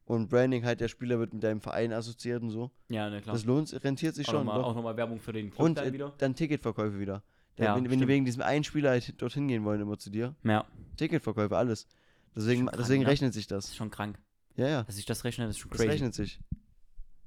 Und 0.06 0.30
Branding 0.30 0.64
halt, 0.66 0.80
der 0.80 0.88
Spieler 0.88 1.20
wird 1.20 1.34
mit 1.34 1.44
deinem 1.44 1.62
Verein 1.62 1.92
assoziiert 1.92 2.42
und 2.42 2.50
so. 2.50 2.72
Ja, 2.90 3.10
ne, 3.10 3.22
klar. 3.22 3.34
Das 3.36 3.44
lohnt, 3.46 3.72
rentiert 3.84 4.16
sich 4.16 4.28
auch 4.28 4.32
schon. 4.32 4.46
nochmal 4.46 4.62
doch. 4.62 4.68
auch 4.70 4.76
noch 4.76 4.84
mal 4.84 4.96
Werbung 4.96 5.20
für 5.20 5.34
den 5.34 5.52
Club 5.52 5.66
Und 5.66 5.78
dann 5.78 5.88
äh, 5.88 5.94
wieder. 5.94 6.14
dann 6.18 6.34
Ticketverkäufe 6.34 7.00
wieder. 7.00 7.24
Der, 7.58 7.66
Ja, 7.66 7.76
wenn, 7.76 7.90
wenn 7.90 8.00
die 8.00 8.08
wegen 8.08 8.24
diesem 8.24 8.42
einen 8.42 8.64
Spieler 8.64 8.92
halt 8.92 9.22
dorthin 9.22 9.48
gehen 9.48 9.66
wollen, 9.66 9.82
immer 9.82 9.98
zu 9.98 10.10
dir. 10.10 10.34
Ja, 10.44 10.66
Ticketverkäufe, 10.96 11.58
alles. 11.58 11.88
Deswegen, 12.36 12.68
krank, 12.68 12.78
deswegen 12.78 13.04
ne? 13.04 13.10
rechnet 13.10 13.34
sich 13.34 13.48
das 13.48 13.66
das. 13.66 13.72
ist 13.72 13.78
schon 13.78 13.92
krank. 13.92 14.18
Ja, 14.56 14.68
ja. 14.68 14.84
Dass 14.84 14.98
ich 14.98 15.06
das 15.06 15.24
rechne, 15.24 15.46
das 15.46 15.56
ist 15.56 15.60
schon 15.60 15.72
Das 15.72 15.80
crazy. 15.80 15.90
rechnet 15.92 16.14
sich. 16.14 16.40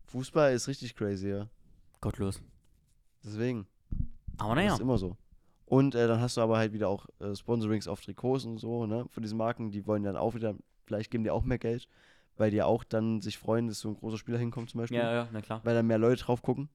Fußball 0.06 0.54
ist 0.54 0.66
richtig 0.66 0.96
crazy, 0.96 1.28
ja. 1.30 1.48
Gottlos. 2.00 2.42
Deswegen. 3.24 3.66
Aber 4.38 4.54
Das 4.54 4.64
naja. 4.64 4.74
ist 4.74 4.80
immer 4.80 4.98
so. 4.98 5.16
Und 5.66 5.94
äh, 5.94 6.08
dann 6.08 6.20
hast 6.20 6.36
du 6.36 6.40
aber 6.40 6.56
halt 6.58 6.72
wieder 6.72 6.88
auch 6.88 7.06
äh, 7.20 7.34
Sponsorings 7.34 7.86
auf 7.86 8.00
Trikots 8.00 8.44
und 8.44 8.58
so, 8.58 8.86
ne? 8.86 9.06
Von 9.10 9.22
diesen 9.22 9.38
Marken, 9.38 9.70
die 9.70 9.86
wollen 9.86 10.02
dann 10.02 10.16
auch 10.16 10.34
wieder, 10.34 10.54
vielleicht 10.84 11.10
geben 11.10 11.22
die 11.24 11.30
auch 11.30 11.44
mehr 11.44 11.58
Geld, 11.58 11.86
weil 12.36 12.50
die 12.50 12.62
auch 12.62 12.82
dann 12.82 13.20
sich 13.20 13.38
freuen, 13.38 13.68
dass 13.68 13.80
so 13.80 13.90
ein 13.90 13.94
großer 13.96 14.18
Spieler 14.18 14.38
hinkommt 14.38 14.70
zum 14.70 14.80
Beispiel. 14.80 14.98
Ja, 14.98 15.12
ja, 15.12 15.28
na 15.30 15.40
klar. 15.42 15.60
Weil 15.62 15.74
dann 15.74 15.86
mehr 15.86 15.98
Leute 15.98 16.24
drauf 16.24 16.42
gucken. 16.42 16.68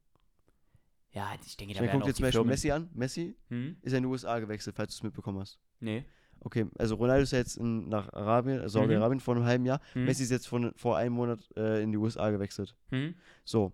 Ja, 1.12 1.30
ich 1.46 1.58
denke, 1.58 1.74
da 1.74 1.82
werden 1.82 1.92
guck 1.92 2.02
auch 2.04 2.06
dir 2.08 2.14
zum 2.14 2.24
Beispiel 2.24 2.40
Firmen... 2.40 2.50
Messi 2.50 2.72
an. 2.72 2.90
Messi 2.94 3.36
Hm? 3.50 3.78
ist 3.82 3.92
ja 3.92 3.98
in 3.98 4.04
die 4.04 4.10
USA 4.10 4.40
gewechselt, 4.40 4.76
falls 4.76 4.94
du 4.94 5.00
es 5.00 5.04
mitbekommen 5.04 5.40
hast. 5.40 5.60
Nee. 5.80 6.06
Okay, 6.42 6.66
also 6.78 6.96
Ronaldo 6.96 7.24
ist 7.24 7.32
ja 7.32 7.40
jetzt 7.40 7.58
in, 7.58 7.90
nach 7.90 8.12
Arabien, 8.14 8.60
äh, 8.62 8.70
Saudi-Arabien 8.70 9.20
vor 9.20 9.36
einem 9.36 9.46
halben 9.46 9.66
Jahr. 9.66 9.82
Hm? 9.94 10.06
Messi 10.06 10.24
ist 10.24 10.30
jetzt 10.32 10.48
vor, 10.48 10.72
vor 10.76 10.98
einem 10.98 11.16
Monat 11.16 11.40
äh, 11.58 11.82
in 11.82 11.92
die 11.92 11.98
USA 11.98 12.30
gewechselt. 12.30 12.76
Hm? 12.92 13.16
So. 13.44 13.74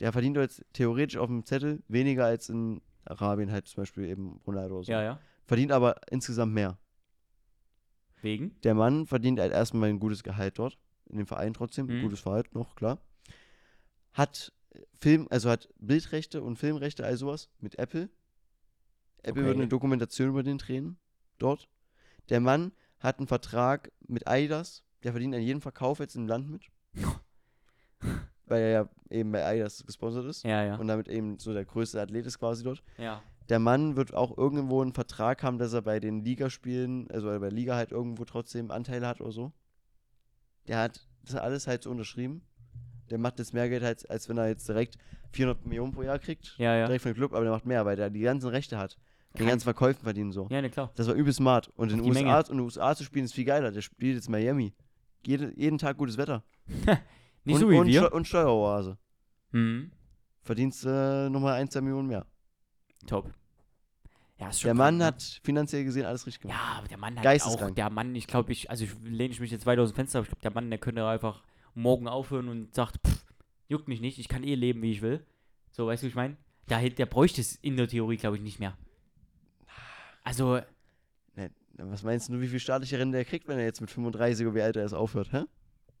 Der 0.00 0.12
verdient 0.12 0.36
jetzt 0.36 0.64
theoretisch 0.72 1.16
auf 1.16 1.28
dem 1.28 1.44
Zettel 1.46 1.82
weniger 1.88 2.24
als 2.24 2.48
in 2.48 2.82
Arabien 3.04 3.52
halt 3.52 3.68
zum 3.68 3.82
Beispiel 3.82 4.04
eben 4.04 4.40
Ronaldo 4.46 4.76
oder 4.76 4.84
so. 4.84 4.92
Ja, 4.92 5.02
ja. 5.02 5.20
Verdient 5.46 5.72
aber 5.72 6.00
insgesamt 6.10 6.52
mehr. 6.52 6.78
Wegen? 8.22 8.58
Der 8.62 8.74
Mann 8.74 9.06
verdient 9.06 9.38
halt 9.38 9.52
erstmal 9.52 9.90
ein 9.90 10.00
gutes 10.00 10.22
Gehalt 10.22 10.58
dort, 10.58 10.78
in 11.06 11.18
dem 11.18 11.26
Verein 11.26 11.52
trotzdem, 11.52 11.86
Mhm. 11.86 12.00
gutes 12.00 12.24
Gehalt 12.24 12.54
noch, 12.54 12.74
klar. 12.74 12.98
Hat 14.14 14.52
Film, 14.98 15.28
also 15.30 15.50
hat 15.50 15.68
Bildrechte 15.78 16.42
und 16.42 16.56
Filmrechte, 16.56 17.04
all 17.04 17.16
sowas 17.16 17.50
mit 17.60 17.78
Apple. 17.78 18.08
Apple 19.18 19.42
Okay. 19.42 19.44
wird 19.44 19.56
eine 19.56 19.68
Dokumentation 19.68 20.28
über 20.30 20.42
den 20.42 20.58
drehen, 20.58 20.98
dort. 21.38 21.68
Der 22.30 22.40
Mann 22.40 22.72
hat 22.98 23.18
einen 23.18 23.28
Vertrag 23.28 23.92
mit 24.08 24.26
Adidas, 24.26 24.82
der 25.02 25.12
verdient 25.12 25.34
an 25.34 25.42
jedem 25.42 25.60
Verkauf 25.60 25.98
jetzt 25.98 26.16
im 26.16 26.26
Land 26.26 26.48
mit. 26.50 26.62
Weil 28.46 28.62
er 28.62 28.70
ja 28.70 28.88
eben 29.10 29.32
bei 29.32 29.44
Adidas 29.44 29.84
gesponsert 29.86 30.26
ist 30.26 30.44
Ja, 30.44 30.62
ja. 30.64 30.76
und 30.76 30.86
damit 30.86 31.08
eben 31.08 31.38
so 31.38 31.52
der 31.52 31.64
größte 31.64 32.00
Athlet 32.00 32.26
ist 32.26 32.38
quasi 32.38 32.62
dort. 32.62 32.82
Ja. 32.98 33.22
Der 33.48 33.58
Mann 33.58 33.96
wird 33.96 34.14
auch 34.14 34.36
irgendwo 34.36 34.80
einen 34.80 34.92
Vertrag 34.92 35.42
haben, 35.42 35.58
dass 35.58 35.72
er 35.72 35.82
bei 35.82 36.00
den 36.00 36.24
Ligaspielen, 36.24 37.10
also 37.10 37.28
bei 37.28 37.38
der 37.38 37.50
Liga 37.50 37.76
halt 37.76 37.92
irgendwo 37.92 38.24
trotzdem 38.24 38.70
Anteile 38.70 39.06
hat 39.06 39.20
oder 39.20 39.32
so. 39.32 39.52
Der 40.66 40.78
hat 40.78 41.06
das 41.24 41.34
alles 41.36 41.66
halt 41.66 41.82
so 41.82 41.90
unterschrieben. 41.90 42.42
Der 43.10 43.18
macht 43.18 43.38
jetzt 43.38 43.52
mehr 43.52 43.68
Geld, 43.68 43.82
als, 43.82 44.06
als 44.06 44.28
wenn 44.28 44.38
er 44.38 44.48
jetzt 44.48 44.66
direkt 44.68 44.96
400 45.32 45.66
Millionen 45.66 45.92
pro 45.92 46.02
Jahr 46.02 46.18
kriegt. 46.18 46.54
Ja, 46.56 46.74
ja. 46.74 46.86
Direkt 46.86 47.02
von 47.02 47.12
dem 47.12 47.16
Club, 47.16 47.34
aber 47.34 47.44
der 47.44 47.52
macht 47.52 47.66
mehr, 47.66 47.84
weil 47.84 47.96
der 47.96 48.08
die 48.08 48.20
ganzen 48.20 48.48
Rechte 48.48 48.78
hat. 48.78 48.96
Den 49.38 49.48
ganzen 49.48 49.64
Verkäufen 49.64 50.04
verdienen 50.04 50.30
so. 50.32 50.46
Ja, 50.48 50.62
ne, 50.62 50.70
klar. 50.70 50.92
Das 50.94 51.08
war 51.08 51.14
übel 51.14 51.32
smart. 51.32 51.68
Und 51.76 51.90
in 51.90 51.98
den 51.98 52.08
USA, 52.08 52.40
in 52.40 52.56
den 52.56 52.60
USA 52.60 52.94
zu 52.94 53.02
spielen 53.02 53.24
ist 53.24 53.34
viel 53.34 53.44
geiler. 53.44 53.72
Der 53.72 53.82
spielt 53.82 54.14
jetzt 54.14 54.28
Miami. 54.28 54.72
Jede, 55.26 55.52
jeden 55.56 55.76
Tag 55.76 55.96
gutes 55.96 56.16
Wetter. 56.16 56.44
Nicht 57.44 57.54
und, 57.56 57.60
so 57.60 57.70
wie 57.70 57.76
und, 57.78 57.86
wir. 57.86 58.00
Steu- 58.02 58.16
und 58.16 58.26
Steueroase. 58.28 58.98
Hm. 59.52 59.92
Verdienst 60.42 60.84
äh, 60.84 61.28
nochmal 61.30 61.54
ein, 61.54 61.68
zwei 61.68 61.80
Millionen 61.80 62.08
mehr. 62.08 62.26
Top. 63.06 63.32
Ja, 64.38 64.48
ist 64.48 64.60
schon 64.60 64.68
Der 64.68 64.74
Mann 64.74 64.98
ne? 64.98 65.06
hat 65.06 65.40
finanziell 65.42 65.84
gesehen 65.84 66.06
alles 66.06 66.26
richtig 66.26 66.42
gemacht. 66.42 66.58
Ja, 66.58 66.78
aber 66.78 66.88
der 66.88 66.98
Mann 66.98 67.18
hat 67.18 67.42
auch, 67.42 67.70
der 67.70 67.90
Mann, 67.90 68.14
ich 68.14 68.26
glaube, 68.26 68.52
ich, 68.52 68.68
also 68.68 68.84
ich 68.84 68.90
lehne 69.02 69.32
ich 69.32 69.40
mich 69.40 69.50
jetzt 69.50 69.64
weiter 69.64 69.82
aus 69.82 69.92
dem 69.92 69.96
Fenster, 69.96 70.18
aber 70.18 70.24
ich 70.24 70.30
glaube, 70.30 70.42
der 70.42 70.50
Mann, 70.50 70.70
der 70.70 70.78
könnte 70.78 71.06
einfach 71.06 71.44
morgen 71.74 72.08
aufhören 72.08 72.48
und 72.48 72.74
sagt, 72.74 72.98
pff, 73.06 73.24
juckt 73.68 73.88
mich 73.88 74.00
nicht, 74.00 74.18
ich 74.18 74.28
kann 74.28 74.42
eh 74.42 74.54
leben, 74.54 74.82
wie 74.82 74.90
ich 74.92 75.02
will. 75.02 75.24
So, 75.70 75.86
weißt 75.86 76.02
du, 76.02 76.06
wie 76.06 76.10
ich 76.10 76.16
meine? 76.16 76.36
Der, 76.68 76.88
der 76.90 77.06
bräuchte 77.06 77.40
es 77.40 77.56
in 77.56 77.76
der 77.76 77.88
Theorie, 77.88 78.16
glaube 78.16 78.36
ich, 78.36 78.42
nicht 78.42 78.58
mehr. 78.58 78.76
Also, 80.24 80.60
Na, 81.36 81.48
Was 81.78 82.02
meinst 82.02 82.28
du, 82.28 82.40
wie 82.40 82.48
viel 82.48 82.60
staatliche 82.60 82.98
Rente 82.98 83.18
er 83.18 83.24
kriegt, 83.24 83.46
wenn 83.46 83.58
er 83.58 83.64
jetzt 83.64 83.80
mit 83.80 83.90
35 83.90 84.46
oder 84.46 84.54
wie 84.56 84.62
alt 84.62 84.76
er 84.76 84.84
ist 84.84 84.94
aufhört, 84.94 85.32
hä? 85.32 85.44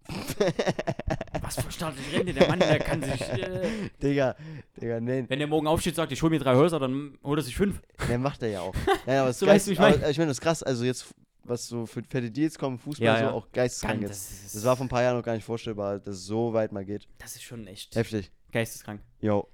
Was 1.44 1.56
für 1.60 1.70
staatliche 1.70 2.18
Rente? 2.18 2.32
Der 2.34 2.48
Mann, 2.48 2.58
der 2.58 2.78
kann 2.78 3.02
sich. 3.02 3.20
Äh, 3.20 3.90
Digga, 4.02 4.34
Digga, 4.80 5.00
nee, 5.00 5.24
wenn 5.28 5.38
der 5.38 5.46
morgen 5.48 5.66
aufsteht 5.66 5.92
und 5.92 5.96
sagt, 5.96 6.12
ich 6.12 6.22
hol 6.22 6.30
mir 6.30 6.38
drei 6.40 6.54
Häuser, 6.54 6.78
dann 6.80 7.18
holt 7.22 7.38
er 7.38 7.42
sich 7.42 7.54
fünf. 7.56 7.80
der 8.08 8.18
macht 8.18 8.42
er 8.42 8.48
ja 8.48 8.60
auch. 8.60 8.74
Ja, 9.06 9.22
aber 9.22 9.32
So 9.32 9.44
ist 9.46 9.52
weißt 9.52 9.66
du, 9.68 9.72
ich 9.72 9.78
mein. 9.78 9.94
aber, 9.94 10.10
ich 10.10 10.18
meine, 10.18 10.28
das 10.28 10.38
ist 10.38 10.42
krass, 10.42 10.62
also 10.62 10.84
jetzt, 10.84 11.06
was 11.44 11.66
so 11.68 11.84
für 11.86 12.02
fette 12.02 12.30
Deals 12.30 12.58
kommen, 12.58 12.78
Fußball 12.78 13.04
Ja, 13.04 13.16
so, 13.18 13.22
ja. 13.24 13.30
auch 13.32 13.46
geisteskrank 13.52 14.00
Ganz- 14.00 14.10
jetzt. 14.32 14.44
das, 14.46 14.52
Das 14.54 14.64
war 14.64 14.76
vor 14.76 14.86
ein 14.86 14.88
paar 14.88 15.02
Jahren 15.02 15.16
noch 15.18 15.22
gar 15.24 15.34
nicht 15.34 15.44
vorstellbar, 15.44 15.98
dass 15.98 16.16
es 16.16 16.24
so 16.24 16.52
weit 16.54 16.72
mal 16.72 16.84
geht. 16.84 17.06
das 17.18 17.34
ist 17.36 17.42
schon 17.42 17.66
echt 17.66 17.94
Heftig. 17.94 18.30
geisteskrank. 18.52 19.00
Jo. 19.20 19.46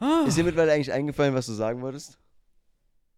Ah. 0.00 0.24
Ist 0.26 0.36
dir 0.36 0.44
mittlerweile 0.44 0.72
eigentlich 0.72 0.92
eingefallen, 0.92 1.34
was 1.34 1.46
du 1.46 1.52
sagen 1.52 1.80
wolltest? 1.82 2.18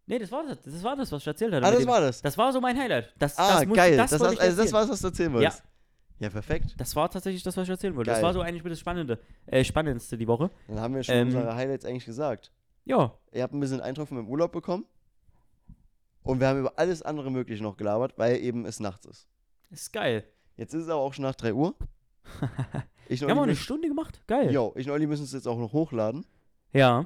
Nee, 0.05 0.19
das 0.19 0.31
war 0.31 0.45
das. 0.45 0.61
Das 0.61 0.83
war 0.83 0.95
das, 0.95 1.11
was 1.11 1.21
ich 1.21 1.27
erzählt 1.27 1.53
hatte. 1.53 1.65
Ah, 1.65 1.71
das 1.71 1.79
dem- 1.79 1.87
war 1.89 1.99
das. 2.01 2.21
das 2.21 2.37
war 2.37 2.53
so 2.53 2.61
mein 2.61 2.77
Highlight. 2.79 3.13
Das, 3.19 3.37
Ah, 3.37 3.59
das 3.59 3.65
muss- 3.65 3.75
geil. 3.75 3.97
Das, 3.97 4.11
Das, 4.11 4.21
also 4.21 4.63
das 4.63 4.71
war, 4.73 4.87
was 4.87 5.01
du 5.01 5.07
erzählen 5.07 5.33
wolltest. 5.33 5.57
Ja, 5.59 5.63
perfekt. 6.19 6.73
Das 6.77 6.95
war 6.95 7.09
tatsächlich 7.09 7.43
das, 7.43 7.55
was 7.57 7.63
ich 7.63 7.69
erzählen 7.69 7.95
wollte. 7.95 8.09
Das 8.09 8.17
Geil. 8.17 8.25
war 8.25 8.33
so 8.33 8.41
eigentlich 8.41 8.63
mit 8.63 8.71
das 8.71 8.79
Spannende, 8.79 9.19
äh, 9.45 9.63
Spannendste 9.63 10.17
die 10.17 10.27
Woche. 10.27 10.49
Dann 10.67 10.79
haben 10.79 10.95
wir 10.95 11.03
schon 11.03 11.15
Ähm, 11.15 11.27
unsere 11.27 11.55
Highlights 11.55 11.85
eigentlich 11.85 12.05
gesagt. 12.05 12.51
Ja, 12.85 13.13
Ihr 13.33 13.43
habt 13.43 13.53
ein 13.53 13.59
bisschen 13.59 13.81
Eindruck 13.81 14.07
von 14.07 14.17
meinem 14.17 14.29
Urlaub 14.29 14.51
bekommen. 14.51 14.85
Und 16.23 16.39
wir 16.39 16.47
haben 16.47 16.59
über 16.59 16.73
alles 16.77 17.01
andere 17.03 17.31
Mögliche 17.31 17.63
noch 17.63 17.77
gelabert, 17.77 18.13
weil 18.17 18.37
eben 18.37 18.65
es 18.65 18.79
nachts 18.79 19.05
ist. 19.05 19.27
ist 19.69 19.93
geil. 19.93 20.23
Jetzt 20.55 20.73
ist 20.73 20.83
es 20.83 20.89
aber 20.89 21.01
auch 21.01 21.13
schon 21.13 21.23
nach 21.23 21.35
3 21.35 21.53
Uhr. 21.53 21.75
Ich 23.09 23.21
Wir 23.21 23.29
haben 23.29 23.39
auch 23.39 23.43
eine 23.43 23.55
Stunde 23.55 23.87
gemacht. 23.87 24.21
Geil. 24.27 24.51
jo, 24.51 24.73
ich 24.75 24.85
und 24.87 24.91
Olli 24.91 25.07
müssen 25.07 25.23
es 25.23 25.31
jetzt 25.31 25.47
auch 25.47 25.57
noch 25.57 25.71
hochladen. 25.71 26.25
Ja. 26.73 27.05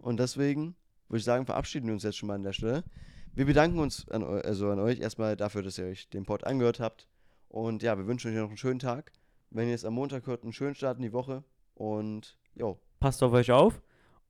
Und 0.00 0.20
deswegen 0.20 0.76
würde 1.08 1.18
ich 1.20 1.24
sagen, 1.24 1.46
verabschieden 1.46 1.86
wir 1.86 1.94
uns 1.94 2.02
jetzt 2.02 2.18
schon 2.18 2.26
mal 2.26 2.34
an 2.34 2.42
der 2.42 2.52
Stelle. 2.52 2.84
Wir 3.32 3.46
bedanken 3.46 3.78
uns 3.78 4.06
an, 4.10 4.22
also 4.22 4.68
an 4.68 4.78
euch 4.80 5.00
erstmal 5.00 5.34
dafür, 5.34 5.62
dass 5.62 5.78
ihr 5.78 5.86
euch 5.86 6.10
den 6.10 6.26
Pod 6.26 6.44
angehört 6.44 6.78
habt. 6.78 7.08
Und 7.54 7.84
ja, 7.84 7.96
wir 7.96 8.08
wünschen 8.08 8.32
euch 8.32 8.36
noch 8.36 8.48
einen 8.48 8.56
schönen 8.56 8.80
Tag. 8.80 9.12
Wenn 9.50 9.68
ihr 9.68 9.76
es 9.76 9.84
am 9.84 9.94
Montag 9.94 10.26
hört, 10.26 10.42
einen 10.42 10.52
schönen 10.52 10.74
Start 10.74 10.96
in 10.96 11.04
die 11.04 11.12
Woche. 11.12 11.44
Und 11.74 12.36
jo, 12.56 12.80
Passt 12.98 13.22
auf 13.22 13.32
euch 13.32 13.52
auf 13.52 13.80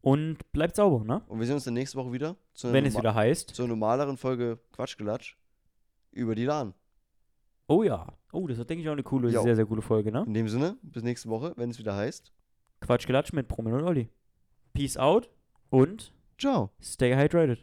und 0.03 0.53
bleibt 0.53 0.77
sauber, 0.77 1.03
ne? 1.05 1.23
und 1.29 1.39
wir 1.39 1.47
sehen 1.47 1.55
uns 1.55 1.65
dann 1.65 1.73
nächste 1.73 1.97
Woche 1.97 2.13
wieder 2.13 2.37
Wenn 2.63 2.85
es 2.85 2.95
wieder 2.99 3.15
heißt. 3.15 3.51
zur 3.55 3.67
normaleren 3.67 4.19
Folge 4.19 4.59
Quatschgelatsch 4.73 5.37
über 6.11 6.35
die 6.35 6.45
LAN. 6.45 6.75
Oh 7.67 7.83
ja. 7.83 8.07
Oh, 8.33 8.47
das 8.47 8.59
wird, 8.59 8.69
denke 8.69 8.83
ich, 8.83 8.89
auch 8.89 8.93
eine 8.93 9.03
coole, 9.03 9.31
Jo. 9.31 9.43
sehr, 9.43 9.57
sehr 9.57 9.65
coole 9.65 9.81
Folge, 9.81 10.13
ne? 10.13 10.25
In 10.27 10.35
dem 10.35 10.49
Sinne, 10.49 10.77
bis 10.83 11.03
nächste 11.03 11.31
Woche, 11.31 11.55
wenn 11.57 11.71
es 11.71 11.79
wieder 11.79 11.95
heißt. 11.97 12.31
Quatsch 12.81 13.07
Gelatsch 13.07 13.33
mit 13.33 13.49
Promin 13.49 13.73
und 13.73 13.85
Olli. 13.85 14.11
Peace 14.75 14.99
out 14.99 15.31
und 15.71 16.13
Ciao. 16.39 16.73
stay 16.83 17.15
hydrated. 17.17 17.63